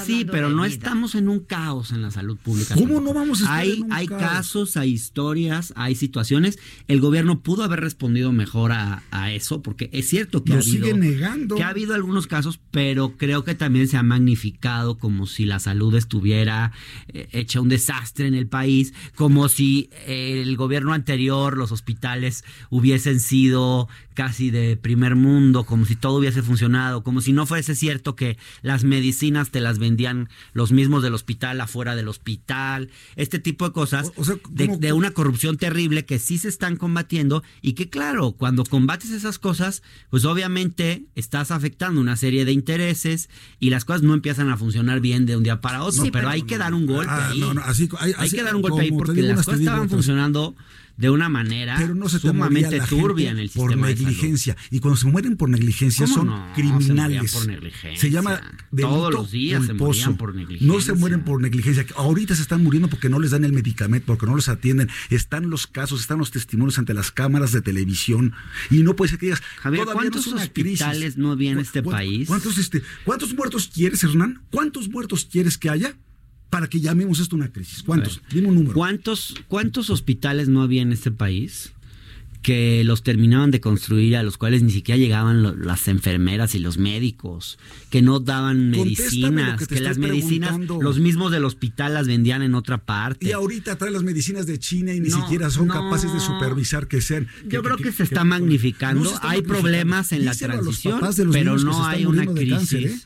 Sí, 0.05 0.23
pero 0.31 0.49
no 0.49 0.65
estamos 0.65 1.15
en 1.15 1.27
un 1.27 1.39
caos 1.39 1.91
en 1.91 2.03
la 2.03 2.11
salud 2.11 2.37
pública. 2.37 2.75
¿Cómo 2.75 3.01
no 3.01 3.11
vamos 3.11 3.41
a 3.41 3.43
estar 3.45 3.59
hay, 3.59 3.71
en 3.77 3.83
un 3.85 3.93
hay 3.93 4.07
caos? 4.07 4.21
casos, 4.21 4.77
hay 4.77 4.91
historias, 4.91 5.73
hay 5.75 5.95
situaciones. 5.95 6.59
El 6.87 7.01
gobierno 7.01 7.39
pudo 7.41 7.63
haber 7.63 7.79
respondido 7.79 8.31
mejor 8.31 8.71
a, 8.71 9.01
a 9.09 9.31
eso, 9.31 9.63
porque 9.63 9.89
es 9.93 10.07
cierto 10.07 10.43
que 10.43 10.53
ha 10.53 10.57
habido, 10.57 10.85
sigue 10.87 10.93
negando. 10.93 11.55
que 11.55 11.63
ha 11.63 11.69
habido 11.69 11.95
algunos 11.95 12.27
casos, 12.27 12.59
pero 12.69 13.17
creo 13.17 13.43
que 13.43 13.55
también 13.55 13.78
se 13.87 13.97
ha 13.97 14.03
magnificado 14.03 14.97
como 14.97 15.25
si 15.27 15.45
la 15.45 15.59
salud 15.59 15.93
estuviera 15.95 16.71
eh, 17.07 17.27
hecha 17.31 17.61
un 17.61 17.69
desastre 17.69 18.27
en 18.27 18.33
el 18.35 18.47
país, 18.47 18.93
como 19.15 19.47
si 19.49 19.89
eh, 20.05 20.41
el 20.43 20.57
gobierno 20.57 20.93
anterior, 20.93 21.57
los 21.57 21.71
hospitales 21.71 22.43
hubiesen 22.69 23.19
sido 23.19 23.87
casi 24.13 24.51
de 24.51 24.75
primer 24.75 25.15
mundo, 25.15 25.63
como 25.63 25.85
si 25.85 25.95
todo 25.95 26.17
hubiese 26.17 26.41
funcionado, 26.43 27.03
como 27.03 27.21
si 27.21 27.31
no 27.31 27.45
fuese 27.45 27.73
cierto 27.73 28.17
que 28.17 28.37
las 28.61 28.83
medicinas 28.83 29.49
te 29.49 29.61
las 29.61 29.79
vendían 29.79 30.27
los 30.51 30.73
mismos 30.73 31.03
del 31.03 31.13
hospital 31.13 31.61
afuera 31.61 31.95
del 31.95 32.09
hospital, 32.09 32.89
este 33.15 33.39
tipo 33.39 33.65
de 33.65 33.71
cosas, 33.71 34.11
O- 34.17 34.21
o 34.21 34.25
sea, 34.25 34.35
de, 34.49 34.65
¿cómo- 34.67 34.77
de 34.77 34.91
una 34.93 35.11
corrupción 35.11 35.55
terrible 35.57 36.03
que 36.05 36.19
sí 36.19 36.37
se 36.37 36.49
están 36.49 36.75
combatiendo 36.75 37.43
y 37.61 37.73
que 37.73 37.89
claro, 37.89 38.33
cuando 38.33 38.65
combates 38.65 39.11
esas 39.11 39.39
cosas, 39.39 39.83
pues 40.09 40.25
obviamente 40.25 41.05
estás 41.15 41.51
afectando 41.51 42.01
una 42.01 42.17
serie 42.17 42.43
de 42.43 42.51
intereses 42.51 43.29
y 43.59 43.68
las 43.69 43.85
cosas 43.85 44.01
no 44.03 44.13
empiezan 44.13 44.49
a 44.49 44.57
funcionar 44.57 44.99
bien 44.99 45.25
de 45.25 45.35
un 45.37 45.43
día 45.43 45.61
para 45.61 45.83
otro, 45.83 46.03
Sí, 46.03 46.11
pero, 46.11 46.23
pero- 46.23 46.29
hay 46.29 46.41
que 46.43 46.57
dar 46.57 46.73
un 46.73 46.85
golpe 46.85 47.11
Ah, 47.11 47.29
ahí. 47.29 47.39
no, 47.39 47.53
no, 47.53 47.61
así- 47.61 47.89
hay- 47.99 48.29
que 48.29 48.43
dar 48.43 48.55
un 48.55 48.61
golpe 48.61 48.81
ahí 48.81 48.91
porque 48.91 49.21
las 49.21 49.37
cosas 49.45 49.59
digo 49.59 49.71
estaban 49.71 49.89
funcionando 49.89 50.55
de 50.99 51.09
una 51.09 51.29
manera 51.29 51.75
pero 51.77 51.95
no 51.95 52.09
se 52.09 52.19
sumamente 52.19 52.77
turbia 52.81 53.31
en 53.31 53.39
el 53.39 53.49
por 53.51 53.75
negligencia 53.77 54.57
y 54.69 54.81
cuando 54.81 54.97
se 54.97 55.07
mueren 55.07 55.37
por 55.37 55.49
negligencia 55.49 56.05
son 56.07 56.29
criminales. 56.53 57.31
Se, 57.31 57.37
por 57.37 57.47
negligencia. 57.47 58.01
se 58.01 58.11
llama 58.11 58.41
todos 58.75 59.13
los 59.13 59.31
días 59.31 59.65
se 59.65 59.73
morían 59.73 60.17
por 60.17 60.35
negligencia. 60.35 60.67
No 60.67 60.81
se 60.81 60.93
mueren 60.93 61.23
por 61.23 61.41
negligencia. 61.41 61.85
Ahorita 61.95 62.35
se 62.35 62.41
están 62.41 62.63
muriendo 62.63 62.89
porque 62.89 63.07
no 63.07 63.19
les 63.19 63.31
dan 63.31 63.45
el 63.45 63.53
medicamento, 63.53 64.07
porque 64.07 64.25
no 64.25 64.35
los 64.35 64.49
atienden. 64.49 64.89
Están 65.09 65.49
los 65.49 65.67
casos, 65.67 66.01
están 66.01 66.17
los 66.17 66.31
testimonios 66.31 66.77
ante 66.77 66.93
las 66.93 67.11
cámaras 67.11 67.53
de 67.53 67.61
televisión 67.61 68.33
y 68.69 68.83
no 68.83 68.97
puede 68.97 69.11
ser 69.11 69.19
que 69.19 69.27
digas, 69.27 69.41
Javier, 69.61 69.85
¿cuántos 69.93 70.27
hospitales 70.27 71.17
no 71.17 71.31
había 71.31 71.51
en 71.51 71.59
este 71.59 71.81
país? 71.81 72.27
¿Cuántos 72.27 72.57
este, 72.57 72.83
cuántos 73.05 73.33
muertos 73.33 73.71
quieres, 73.73 74.03
Hernán? 74.03 74.41
¿Cuántos 74.51 74.89
muertos 74.89 75.25
quieres 75.31 75.57
que 75.57 75.69
haya? 75.69 75.95
Para 76.49 76.67
que 76.67 76.79
llamemos 76.79 77.19
esto 77.19 77.35
una 77.35 77.51
crisis. 77.51 77.83
¿Cuántos? 77.83 78.21
Dime 78.31 78.47
un 78.47 78.55
número. 78.55 78.73
¿Cuántos, 78.73 79.35
¿Cuántos 79.47 79.89
hospitales 79.89 80.49
no 80.49 80.61
había 80.61 80.81
en 80.81 80.91
este 80.91 81.11
país 81.11 81.73
que 82.41 82.83
los 82.83 83.03
terminaban 83.03 83.51
de 83.51 83.59
construir, 83.59 84.15
a 84.15 84.23
los 84.23 84.37
cuales 84.37 84.63
ni 84.63 84.71
siquiera 84.71 84.97
llegaban 84.97 85.65
las 85.65 85.87
enfermeras 85.87 86.55
y 86.55 86.59
los 86.59 86.77
médicos, 86.77 87.59
que 87.89 88.01
no 88.01 88.19
daban 88.19 88.69
medicinas, 88.69 89.67
que, 89.67 89.81
las 89.81 89.97
medicinas, 89.97 90.57
los 90.59 90.99
mismos 90.99 91.31
del 91.31 91.43
hospital 91.45 91.93
las 91.93 92.07
vendían 92.07 92.41
en 92.41 92.55
otra 92.55 92.77
parte. 92.77 93.27
Y 93.27 93.31
ahorita 93.33 93.77
traen 93.77 93.93
las 93.93 94.03
medicinas 94.03 94.45
de 94.45 94.57
China 94.57 94.93
y 94.93 94.99
ni 94.99 95.09
siquiera 95.09 95.49
son 95.49 95.67
capaces 95.67 96.13
de 96.13 96.19
supervisar 96.19 96.87
que 96.87 97.01
sean. 97.01 97.27
Yo 97.47 97.61
creo 97.61 97.77
que, 97.77 97.91
se 97.91 98.03
está 98.03 98.23
magnificando. 98.23 99.11
hay 99.21 99.41
problemas 99.41 100.11
en 100.11 100.25
la 100.25 100.33
transición, 100.33 101.01
pero 101.31 101.57
no 101.57 101.85
hay 101.85 102.05
una 102.05 102.25
crisis. 102.25 102.73
¿eh? 102.73 102.99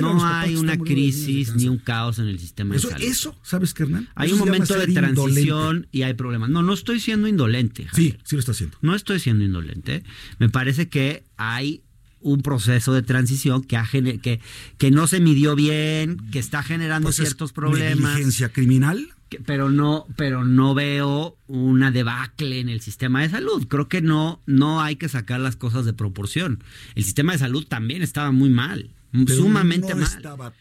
no 0.00 0.24
hay 0.24 0.56
una 0.56 0.76
crisis 0.76 1.54
ni 1.54 1.68
un 1.68 1.78
caos 1.78 2.18
en 2.18 2.28
el 2.28 2.38
sistema 2.38 2.74
eso, 2.74 2.88
de 2.88 2.94
salud. 2.94 3.06
Eso, 3.06 3.36
¿sabes 3.42 3.74
qué, 3.74 3.84
Hernán? 3.84 4.08
Hay 4.14 4.32
un 4.32 4.38
momento 4.38 4.74
de 4.78 4.86
transición 4.88 5.86
y 5.92 6.02
hay 6.02 6.14
problemas. 6.14 6.50
No, 6.50 6.62
no 6.62 6.72
estoy 6.72 7.00
siendo 7.00 7.28
indolente. 7.28 7.86
Sí, 7.92 8.16
sí 8.24 8.36
lo 8.36 8.40
está 8.40 8.52
haciendo. 8.52 8.77
No 8.82 8.94
estoy 8.94 9.20
siendo 9.20 9.44
indolente. 9.44 10.04
Me 10.38 10.48
parece 10.48 10.88
que 10.88 11.24
hay 11.36 11.82
un 12.20 12.42
proceso 12.42 12.92
de 12.92 13.02
transición 13.02 13.62
que, 13.62 13.76
ha 13.76 13.86
que, 13.86 14.40
que 14.76 14.90
no 14.90 15.06
se 15.06 15.20
midió 15.20 15.54
bien, 15.54 16.18
que 16.30 16.38
está 16.38 16.62
generando 16.62 17.06
pues 17.06 17.16
ciertos 17.16 17.52
problemas. 17.52 18.14
¿Negligencia 18.14 18.50
criminal? 18.50 19.08
pero 19.44 19.68
no, 19.68 20.06
pero 20.16 20.46
no 20.46 20.74
veo 20.74 21.36
una 21.48 21.90
debacle 21.90 22.60
en 22.60 22.70
el 22.70 22.80
sistema 22.80 23.20
de 23.20 23.28
salud. 23.28 23.66
Creo 23.68 23.86
que 23.86 24.00
no, 24.00 24.40
no 24.46 24.80
hay 24.80 24.96
que 24.96 25.08
sacar 25.08 25.38
las 25.38 25.54
cosas 25.54 25.84
de 25.84 25.92
proporción. 25.92 26.64
El 26.94 27.04
sistema 27.04 27.32
de 27.32 27.38
salud 27.38 27.66
también 27.66 28.02
estaba 28.02 28.32
muy 28.32 28.48
mal 28.48 28.90
sumamente 29.26 29.94
mal. 29.94 30.52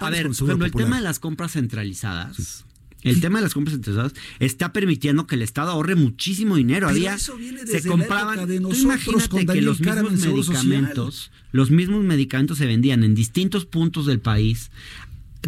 a 0.00 0.10
ver, 0.10 0.26
el 0.26 0.72
tema 0.72 0.96
de 0.96 1.02
las 1.02 1.18
compras 1.18 1.52
centralizadas. 1.52 2.64
El 3.04 3.20
tema 3.20 3.38
de 3.38 3.44
las 3.44 3.54
compras 3.54 3.74
centralizadas 3.74 4.14
está 4.40 4.72
permitiendo 4.72 5.26
que 5.26 5.36
el 5.36 5.42
Estado 5.42 5.70
ahorre 5.70 5.94
muchísimo 5.94 6.56
dinero. 6.56 6.88
Había, 6.88 7.18
se 7.18 7.86
compraban. 7.86 8.48
De 8.48 8.56
imagínate 8.56 9.46
que 9.46 9.60
los 9.60 9.80
mismos 9.80 10.12
medicamentos, 10.12 11.30
los 11.52 11.70
mismos 11.70 12.02
medicamentos 12.02 12.58
se 12.58 12.66
vendían 12.66 13.04
en 13.04 13.14
distintos 13.14 13.66
puntos 13.66 14.06
del 14.06 14.20
país 14.20 14.70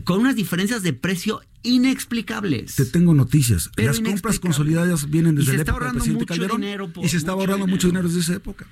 con 0.05 0.21
unas 0.21 0.37
diferencias 0.37 0.83
de 0.83 0.93
precio 0.93 1.41
inexplicables. 1.63 2.77
Te 2.77 2.85
tengo 2.85 3.15
noticias. 3.15 3.71
Las 3.77 4.01
compras 4.01 4.39
consolidadas 4.39 5.11
vienen 5.11 5.35
desde 5.35 5.55
la 5.55 5.63
época 5.63 5.87
del 5.87 5.95
presidente 5.95 6.27
Calderón 6.27 6.65
y 7.03 7.09
se 7.09 7.17
estaba 7.17 7.41
ahorrando 7.41 7.67
mucho 7.67 7.89
dinero 7.89 8.09
desde 8.09 8.21
esa 8.21 8.35
época. 8.35 8.67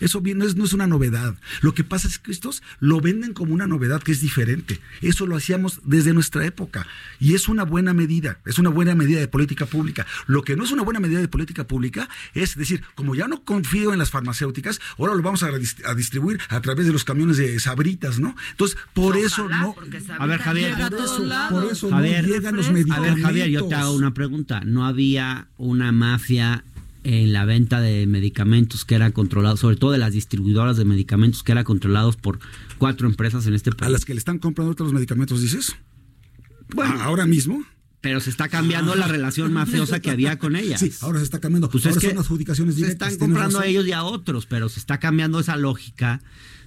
Eso 0.00 0.20
no 0.20 0.44
es, 0.44 0.56
no 0.56 0.64
es 0.64 0.72
una 0.72 0.86
novedad. 0.86 1.34
Lo 1.60 1.74
que 1.74 1.84
pasa 1.84 2.08
es 2.08 2.18
que 2.18 2.30
estos 2.30 2.62
lo 2.80 3.00
venden 3.00 3.32
como 3.32 3.54
una 3.54 3.66
novedad 3.66 4.02
que 4.02 4.12
es 4.12 4.20
diferente. 4.20 4.80
Eso 5.00 5.26
lo 5.26 5.36
hacíamos 5.36 5.80
desde 5.84 6.12
nuestra 6.12 6.44
época. 6.44 6.86
Y 7.20 7.34
es 7.34 7.48
una 7.48 7.64
buena 7.64 7.92
medida, 7.92 8.38
es 8.44 8.58
una 8.58 8.70
buena 8.70 8.94
medida 8.94 9.20
de 9.20 9.28
política 9.28 9.66
pública. 9.66 10.06
Lo 10.26 10.42
que 10.42 10.56
no 10.56 10.64
es 10.64 10.72
una 10.72 10.82
buena 10.82 11.00
medida 11.00 11.20
de 11.20 11.28
política 11.28 11.66
pública 11.66 12.08
es 12.34 12.56
decir, 12.56 12.82
como 12.94 13.14
ya 13.14 13.28
no 13.28 13.42
confío 13.42 13.92
en 13.92 13.98
las 13.98 14.10
farmacéuticas, 14.10 14.80
ahora 14.98 15.14
lo 15.14 15.22
vamos 15.22 15.42
a, 15.42 15.50
distribuir 15.94 16.40
a 16.48 16.60
través 16.60 16.86
de 16.86 16.92
los 16.92 17.04
camiones 17.04 17.36
de 17.36 17.58
sabritas, 17.60 18.18
¿no? 18.18 18.34
Entonces, 18.50 18.76
por 18.94 19.16
eso 19.16 19.48
no... 19.48 19.74
A 20.18 20.26
ver, 20.26 20.40
Javier, 20.40 20.74
por 21.50 21.64
eso, 21.70 21.90
no 21.90 22.02
llegan 22.02 22.56
los 22.56 22.70
medicamentos. 22.70 23.12
A 23.12 23.14
ver, 23.14 23.22
Javier, 23.22 23.48
yo 23.48 23.66
te 23.66 23.74
hago 23.74 23.92
una 23.92 24.14
pregunta. 24.14 24.60
¿No 24.64 24.86
había 24.86 25.48
una 25.56 25.92
mafia 25.92 26.64
en 27.08 27.32
la 27.32 27.44
venta 27.44 27.80
de 27.80 28.04
medicamentos 28.08 28.84
que 28.84 28.96
era 28.96 29.12
controlado, 29.12 29.56
sobre 29.56 29.76
todo 29.76 29.92
de 29.92 29.98
las 29.98 30.12
distribuidoras 30.12 30.76
de 30.76 30.84
medicamentos 30.84 31.44
que 31.44 31.52
eran 31.52 31.62
controlados 31.62 32.16
por 32.16 32.40
cuatro 32.78 33.06
empresas 33.06 33.46
en 33.46 33.54
este 33.54 33.70
país. 33.70 33.86
¿A 33.86 33.90
las 33.90 34.04
que 34.04 34.12
le 34.12 34.18
están 34.18 34.40
comprando 34.40 34.72
otros 34.72 34.92
medicamentos, 34.92 35.40
dices? 35.40 35.76
Bueno, 36.74 37.00
ahora 37.00 37.24
mismo. 37.24 37.64
Pero 38.00 38.18
se 38.18 38.30
está 38.30 38.48
cambiando 38.48 38.96
la 38.96 39.06
relación 39.06 39.52
mafiosa 39.52 40.00
que 40.00 40.10
había 40.10 40.40
con 40.40 40.56
ellas. 40.56 40.80
Sí, 40.80 40.92
ahora 41.00 41.20
se 41.20 41.24
está 41.24 41.38
cambiando. 41.38 41.70
Pues 41.70 41.86
ahora 41.86 42.00
son 42.00 42.18
adjudicaciones 42.18 42.74
directas. 42.74 43.08
Se 43.08 43.14
están 43.14 43.28
comprando 43.28 43.60
a 43.60 43.66
ellos 43.66 43.86
y 43.86 43.92
a 43.92 44.02
otros, 44.02 44.46
pero 44.46 44.68
se 44.68 44.80
está 44.80 44.98
cambiando 44.98 45.38
esa 45.38 45.56
lógica 45.56 46.20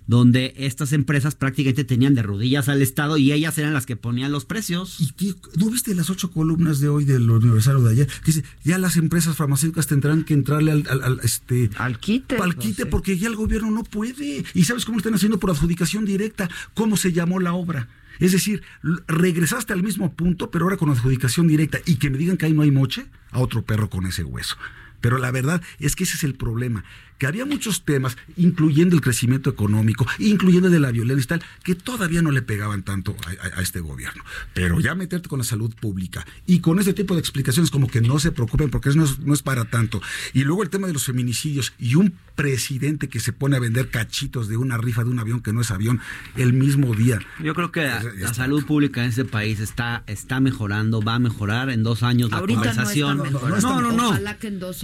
donde 0.09 0.55
estas 0.57 0.91
empresas 0.91 1.35
prácticamente 1.35 1.83
tenían 1.83 2.15
de 2.15 2.23
rodillas 2.23 2.67
al 2.67 2.81
Estado 2.81 3.17
y 3.17 3.31
ellas 3.31 3.55
eran 3.59 3.75
las 3.75 3.85
que 3.85 3.95
ponían 3.95 4.31
los 4.31 4.43
precios. 4.43 4.99
¿Y 4.99 5.35
no 5.55 5.69
viste 5.69 5.93
las 5.93 6.09
ocho 6.09 6.31
columnas 6.31 6.79
de 6.79 6.89
hoy 6.89 7.05
del 7.05 7.29
aniversario 7.29 7.79
de 7.81 7.91
ayer? 7.91 8.07
Que 8.07 8.31
dice, 8.31 8.43
ya 8.63 8.79
las 8.79 8.97
empresas 8.97 9.35
farmacéuticas 9.35 9.85
tendrán 9.85 10.23
que 10.23 10.33
entrarle 10.33 10.71
al, 10.71 11.19
este 11.21 11.69
al 11.77 11.99
quite, 11.99 12.37
al 12.37 12.55
quite 12.55 12.87
porque 12.87 13.19
ya 13.19 13.27
el 13.27 13.35
gobierno 13.35 13.69
no 13.69 13.83
puede. 13.83 14.43
¿Y 14.55 14.63
sabes 14.63 14.83
cómo 14.83 14.97
están 14.97 15.13
haciendo 15.13 15.37
por 15.39 15.51
adjudicación 15.51 16.05
directa? 16.05 16.49
¿Cómo 16.73 16.97
se 16.97 17.13
llamó 17.13 17.39
la 17.39 17.53
obra? 17.53 17.87
Es 18.17 18.31
decir, 18.31 18.63
regresaste 19.07 19.73
al 19.73 19.83
mismo 19.83 20.13
punto, 20.13 20.49
pero 20.49 20.65
ahora 20.65 20.77
con 20.77 20.89
adjudicación 20.89 21.47
directa 21.47 21.81
y 21.85 21.97
que 21.97 22.09
me 22.09 22.17
digan 22.17 22.35
que 22.35 22.47
ahí 22.47 22.53
no 22.53 22.63
hay 22.63 22.71
moche, 22.71 23.05
a 23.29 23.41
otro 23.41 23.61
perro 23.61 23.91
con 23.91 24.07
ese 24.07 24.23
hueso. 24.23 24.57
Pero 25.01 25.19
la 25.19 25.29
verdad 25.29 25.61
es 25.77 25.95
que 25.95 26.03
ese 26.03 26.17
es 26.17 26.23
el 26.23 26.33
problema 26.33 26.83
que 27.19 27.27
había 27.27 27.45
muchos 27.45 27.83
temas, 27.83 28.17
incluyendo 28.37 28.95
el 28.95 29.01
crecimiento 29.01 29.49
económico, 29.49 30.07
incluyendo 30.17 30.69
de 30.69 30.79
la 30.79 30.91
violencia 30.91 31.23
y 31.23 31.27
tal, 31.27 31.43
que 31.63 31.75
todavía 31.75 32.21
no 32.21 32.31
le 32.31 32.41
pegaban 32.41 32.81
tanto 32.83 33.15
a, 33.53 33.61
este 33.61 33.81
gobierno. 33.81 34.23
Pero 34.53 34.79
ya 34.79 34.95
meterte 34.95 35.27
con 35.27 35.39
la 35.39 35.45
salud 35.45 35.73
pública 35.75 36.25
y 36.47 36.61
con 36.61 36.79
ese 36.79 36.93
tipo 36.93 37.13
de 37.13 37.19
explicaciones 37.19 37.71
como 37.71 37.87
que 37.87 38.01
no 38.01 38.19
se 38.19 38.31
preocupen 38.31 38.69
porque 38.69 38.89
eso 38.89 39.17
no 39.23 39.33
es, 39.33 39.41
para 39.41 39.65
tanto. 39.65 40.01
Y 40.33 40.43
luego 40.43 40.63
el 40.63 40.69
tema 40.69 40.87
de 40.87 40.93
los 40.93 41.05
feminicidios 41.05 41.73
y 41.77 41.95
un 41.95 42.13
presidente 42.35 43.09
que 43.09 43.19
se 43.19 43.33
pone 43.33 43.57
a 43.57 43.59
vender 43.59 43.89
cachitos 43.89 44.47
de 44.47 44.55
una 44.55 44.77
rifa 44.77 45.03
de 45.03 45.09
un 45.09 45.19
avión 45.19 45.41
que 45.41 45.51
no 45.51 45.59
es 45.59 45.71
avión 45.71 45.99
el 46.37 46.53
mismo 46.53 46.95
día. 46.95 47.19
Yo 47.43 47.53
creo 47.53 47.71
que 47.71 47.81
la, 47.83 48.33
salud 48.33 48.65
pública 48.65 49.03
en 49.03 49.09
este 49.09 49.25
país 49.25 49.59
está, 49.59 50.03
está 50.07 50.39
mejorando, 50.39 51.01
va 51.01 51.15
a 51.15 51.19
mejorar 51.19 51.69
en 51.69 51.83
dos 51.83 52.01
años 52.01 52.31
la 52.31 52.39
conversación. 52.39 53.17
No, 53.17 53.59
no, 53.59 53.81
no, 53.81 53.91
no. 53.91 54.19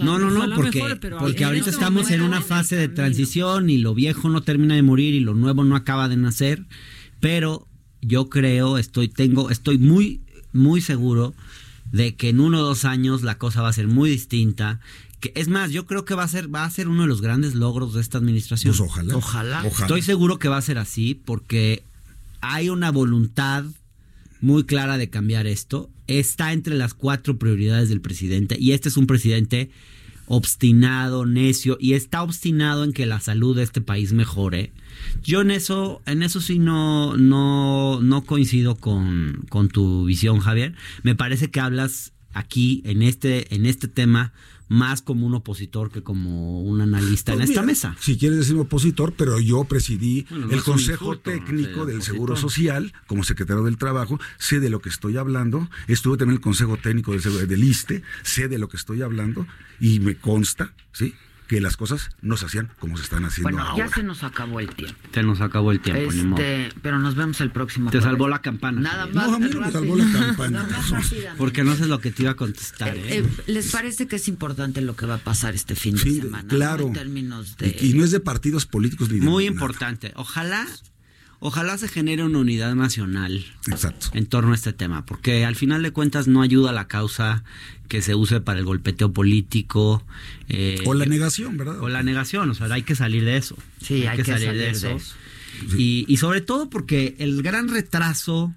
No, 0.03 0.19
no, 0.19 0.47
no, 0.47 0.55
porque, 0.55 0.99
porque 1.17 1.45
ahorita 1.45 1.69
estamos 1.69 2.11
en 2.11 2.24
una 2.25 2.41
fase 2.41 2.75
de 2.75 2.87
transición 2.87 3.69
y 3.69 3.77
lo 3.77 3.93
viejo 3.93 4.29
no 4.29 4.41
termina 4.41 4.75
de 4.75 4.81
morir 4.81 5.13
y 5.13 5.19
lo 5.19 5.33
nuevo 5.33 5.63
no 5.63 5.75
acaba 5.75 6.09
de 6.09 6.17
nacer, 6.17 6.65
pero 7.19 7.67
yo 8.01 8.29
creo, 8.29 8.77
estoy, 8.77 9.07
tengo, 9.07 9.49
estoy 9.49 9.77
muy, 9.77 10.21
muy 10.53 10.81
seguro 10.81 11.33
de 11.91 12.15
que 12.15 12.29
en 12.29 12.39
uno 12.39 12.59
o 12.59 12.63
dos 12.63 12.85
años 12.85 13.23
la 13.23 13.37
cosa 13.37 13.61
va 13.61 13.69
a 13.69 13.73
ser 13.73 13.87
muy 13.87 14.09
distinta. 14.09 14.79
Que, 15.19 15.31
es 15.35 15.47
más, 15.47 15.71
yo 15.71 15.85
creo 15.85 16.05
que 16.05 16.13
va 16.13 16.23
a 16.23 16.27
ser, 16.27 16.53
va 16.53 16.65
a 16.65 16.69
ser 16.69 16.87
uno 16.87 17.03
de 17.03 17.07
los 17.07 17.21
grandes 17.21 17.55
logros 17.55 17.93
de 17.93 18.01
esta 18.01 18.17
administración. 18.17 18.75
Pues 18.75 18.89
ojalá. 18.89 19.15
Ojalá. 19.15 19.67
Estoy 19.67 20.01
seguro 20.01 20.39
que 20.39 20.49
va 20.49 20.57
a 20.57 20.61
ser 20.61 20.77
así 20.77 21.15
porque 21.15 21.83
hay 22.41 22.69
una 22.69 22.91
voluntad 22.91 23.65
muy 24.41 24.65
clara 24.65 24.97
de 24.97 25.09
cambiar 25.09 25.47
esto. 25.47 25.89
Está 26.07 26.53
entre 26.53 26.75
las 26.75 26.93
cuatro 26.93 27.37
prioridades 27.39 27.89
del 27.89 28.01
presidente 28.01 28.57
y 28.59 28.73
este 28.73 28.89
es 28.89 28.97
un 28.97 29.07
presidente 29.07 29.71
obstinado, 30.27 31.25
necio 31.25 31.77
y 31.79 31.93
está 31.93 32.23
obstinado 32.23 32.83
en 32.83 32.93
que 32.93 33.05
la 33.05 33.19
salud 33.19 33.55
de 33.55 33.63
este 33.63 33.81
país 33.81 34.13
mejore. 34.13 34.71
Yo 35.23 35.41
en 35.41 35.51
eso, 35.51 36.01
en 36.05 36.23
eso 36.23 36.41
sí 36.41 36.59
no, 36.59 37.17
no, 37.17 38.01
no 38.01 38.23
coincido 38.23 38.75
con, 38.75 39.45
con 39.49 39.69
tu 39.69 40.05
visión, 40.05 40.39
Javier. 40.39 40.75
Me 41.03 41.15
parece 41.15 41.51
que 41.51 41.59
hablas 41.59 42.13
aquí 42.33 42.81
en 42.85 43.01
este, 43.01 43.53
en 43.55 43.65
este 43.65 43.87
tema 43.87 44.33
más 44.67 45.01
como 45.01 45.25
un 45.27 45.35
opositor 45.35 45.91
que 45.91 46.01
como 46.01 46.61
un 46.61 46.81
analista 46.81 47.33
en 47.33 47.39
pues 47.39 47.49
esta 47.49 47.61
mesa. 47.61 47.95
Si 47.99 48.17
quieres 48.17 48.39
decir 48.39 48.57
opositor, 48.57 49.13
pero 49.13 49.39
yo 49.39 49.63
presidí 49.65 50.25
el 50.51 50.63
Consejo 50.63 51.17
Técnico 51.17 51.85
del 51.85 52.01
Seguro 52.01 52.35
Social 52.35 52.93
como 53.07 53.23
secretario 53.23 53.63
del 53.63 53.77
Trabajo, 53.77 54.19
sé 54.37 54.59
de 54.59 54.69
lo 54.69 54.79
que 54.79 54.89
estoy 54.89 55.17
hablando, 55.17 55.69
estuve 55.87 56.17
también 56.17 56.35
en 56.35 56.37
el 56.37 56.43
Consejo 56.43 56.77
Técnico 56.77 57.11
del, 57.11 57.47
del 57.47 57.63
ISTE, 57.63 58.03
sé 58.23 58.47
de 58.47 58.57
lo 58.57 58.67
que 58.67 58.77
estoy 58.77 59.01
hablando 59.01 59.45
y 59.79 59.99
me 59.99 60.15
consta, 60.15 60.73
¿sí? 60.91 61.13
Que 61.47 61.61
las 61.61 61.77
cosas 61.77 62.09
no 62.21 62.37
se 62.37 62.45
hacían 62.45 62.71
como 62.79 62.97
se 62.97 63.03
están 63.03 63.25
haciendo 63.25 63.51
bueno, 63.51 63.77
ya 63.77 63.87
se 63.87 64.03
nos 64.03 64.23
acabó 64.23 64.59
el 64.59 64.69
tiempo. 64.69 64.95
Se 65.13 65.23
nos 65.23 65.41
acabó 65.41 65.71
el 65.71 65.79
tiempo, 65.79 66.11
este, 66.11 66.69
Pero 66.81 66.99
nos 66.99 67.15
vemos 67.15 67.39
el 67.41 67.51
próximo. 67.51 67.91
Te 67.91 68.01
salvó 68.01 68.27
la 68.27 68.41
campana. 68.41 68.81
Nada 68.81 69.05
más. 69.07 69.27
No, 69.27 69.35
a 69.35 69.39
mí 69.39 69.49
no 69.53 69.61
me 69.61 69.71
salvó 69.71 69.95
la 69.95 70.11
campana. 70.11 70.67
Porque 71.37 71.63
no 71.63 71.75
sé 71.75 71.87
lo 71.87 71.99
que 71.99 72.11
te 72.11 72.23
iba 72.23 72.31
a 72.31 72.35
contestar. 72.35 72.95
¿eh? 72.95 73.19
Eh, 73.19 73.29
¿Les 73.47 73.71
parece 73.71 74.07
que 74.07 74.17
es 74.17 74.27
importante 74.27 74.81
lo 74.81 74.95
que 74.95 75.05
va 75.05 75.15
a 75.15 75.19
pasar 75.19 75.55
este 75.55 75.75
fin 75.75 75.95
de 75.95 76.21
semana? 76.21 76.47
Claro. 76.47 76.87
En 76.87 76.93
términos 76.93 77.57
de... 77.57 77.77
Y 77.79 77.93
no 77.93 78.03
es 78.03 78.11
de 78.11 78.19
partidos 78.19 78.65
políticos 78.65 79.09
ni 79.09 79.19
de 79.19 79.25
Muy 79.25 79.45
importante. 79.45 80.11
Ojalá 80.15 80.67
ojalá 81.45 81.77
se 81.77 81.87
genere 81.87 82.23
una 82.23 82.39
unidad 82.39 82.73
nacional 82.73 83.45
Exacto. 83.67 84.07
en 84.13 84.25
torno 84.25 84.53
a 84.53 84.55
este 84.55 84.73
tema, 84.73 85.05
porque 85.05 85.45
al 85.45 85.55
final 85.55 85.83
de 85.83 85.91
cuentas 85.91 86.27
no 86.27 86.41
ayuda 86.41 86.71
a 86.71 86.73
la 86.73 86.87
causa 86.87 87.43
que 87.87 88.01
se 88.01 88.15
use 88.15 88.41
para 88.41 88.57
el 88.57 88.65
golpeteo 88.65 89.13
político. 89.13 90.03
Eh, 90.49 90.81
o 90.85 90.95
la 90.95 91.05
negación, 91.05 91.55
¿verdad? 91.55 91.79
O 91.81 91.87
la 91.87 92.01
negación, 92.01 92.49
o 92.49 92.55
sea, 92.55 92.65
hay 92.73 92.81
que 92.81 92.95
salir 92.95 93.25
de 93.25 93.37
eso. 93.37 93.55
Sí, 93.79 94.07
hay, 94.07 94.17
que, 94.17 94.23
salir, 94.23 94.53
de 94.53 94.71
eso. 94.71 94.97
Y, 95.77 96.05
y 96.07 96.17
sobre 96.17 96.41
todo 96.41 96.71
porque 96.71 97.15
el 97.19 97.43
gran 97.43 97.67
retraso 97.67 98.51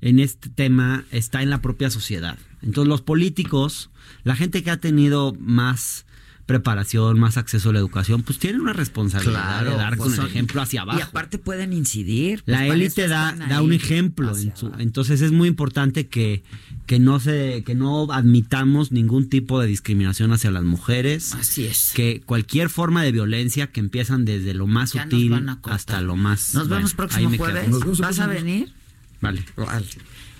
en 0.00 0.18
este 0.18 0.48
tema 0.48 1.04
está 1.10 1.42
en 1.42 1.50
la 1.50 1.60
propia 1.60 1.90
sociedad. 1.90 2.38
Entonces 2.62 2.88
los 2.88 3.02
políticos, 3.02 3.90
la 4.24 4.36
gente 4.36 4.62
que 4.62 4.70
ha 4.70 4.78
tenido 4.78 5.36
más 5.38 6.06
preparación, 6.52 7.18
más 7.18 7.38
acceso 7.38 7.70
a 7.70 7.72
la 7.72 7.78
educación, 7.78 8.22
pues 8.22 8.38
tienen 8.38 8.60
una 8.60 8.74
responsabilidad 8.74 9.64
de 9.64 9.70
dar 9.70 9.96
con 9.96 10.08
pues 10.08 10.18
el 10.18 10.26
ejemplo 10.26 10.60
hacia 10.60 10.82
abajo. 10.82 10.98
Y 10.98 11.02
aparte 11.02 11.38
pueden 11.38 11.72
incidir. 11.72 12.42
Pues 12.44 12.58
la 12.58 12.66
élite 12.66 13.08
da, 13.08 13.32
da 13.32 13.62
un 13.62 13.72
ejemplo. 13.72 14.34
entonces 14.78 15.22
es 15.22 15.32
muy 15.32 15.48
importante 15.48 16.08
que, 16.08 16.42
que, 16.84 16.98
no 16.98 17.20
se, 17.20 17.62
que 17.64 17.74
no 17.74 18.12
admitamos 18.12 18.92
ningún 18.92 19.30
tipo 19.30 19.60
de 19.60 19.66
discriminación 19.66 20.30
hacia 20.32 20.50
las 20.50 20.62
mujeres. 20.62 21.32
Así 21.32 21.64
es. 21.64 21.92
Que 21.94 22.20
cualquier 22.20 22.68
forma 22.68 23.02
de 23.02 23.12
violencia 23.12 23.68
que 23.68 23.80
empiezan 23.80 24.26
desde 24.26 24.52
lo 24.52 24.66
más 24.66 24.90
sutil 24.90 25.34
hasta 25.62 26.02
lo 26.02 26.16
más... 26.16 26.54
Nos 26.54 26.68
vemos 26.68 26.92
próximo 26.92 27.34
jueves. 27.34 27.70
¿Vas 27.98 28.18
a 28.18 28.26
venir? 28.26 28.74
Vale. 29.22 29.42
vale. 29.56 29.86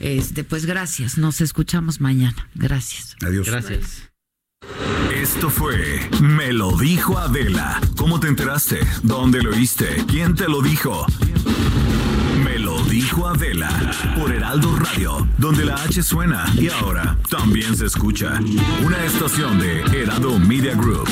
Este, 0.00 0.44
pues 0.44 0.66
gracias. 0.66 1.16
Nos 1.16 1.40
escuchamos 1.40 2.02
mañana. 2.02 2.48
Gracias. 2.54 3.16
Adiós. 3.22 3.46
Gracias. 3.46 4.11
Esto 5.14 5.50
fue 5.50 6.00
Me 6.20 6.52
lo 6.52 6.72
dijo 6.72 7.18
Adela. 7.18 7.80
¿Cómo 7.96 8.18
te 8.20 8.28
enteraste? 8.28 8.80
¿Dónde 9.02 9.42
lo 9.42 9.50
oíste? 9.50 10.04
¿Quién 10.08 10.34
te 10.34 10.48
lo 10.48 10.62
dijo? 10.62 11.06
Me 12.44 12.58
lo 12.58 12.82
dijo 12.84 13.26
Adela 13.26 13.68
por 14.18 14.32
Heraldo 14.32 14.74
Radio, 14.76 15.26
donde 15.38 15.64
la 15.64 15.74
H 15.74 16.02
suena 16.02 16.44
y 16.58 16.68
ahora 16.68 17.16
también 17.30 17.76
se 17.76 17.86
escucha. 17.86 18.40
Una 18.84 19.04
estación 19.04 19.58
de 19.58 19.80
Heraldo 20.02 20.38
Media 20.38 20.74
Group. 20.74 21.08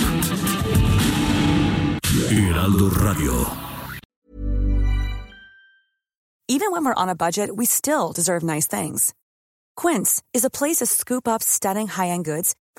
Heraldo 2.31 2.91
Radio. 2.91 3.47
Even 6.49 6.73
when 6.73 6.85
we're 6.85 6.95
on 6.95 7.09
a 7.09 7.15
budget, 7.15 7.55
we 7.55 7.65
still 7.65 8.13
deserve 8.13 8.43
nice 8.43 8.67
things. 8.67 9.15
Quince 9.77 10.21
is 10.35 10.45
a 10.45 10.51
place 10.51 10.79
to 10.79 10.87
scoop 10.87 11.29
up 11.29 11.43
stunning 11.43 11.87
high-end 11.87 12.25
goods 12.25 12.55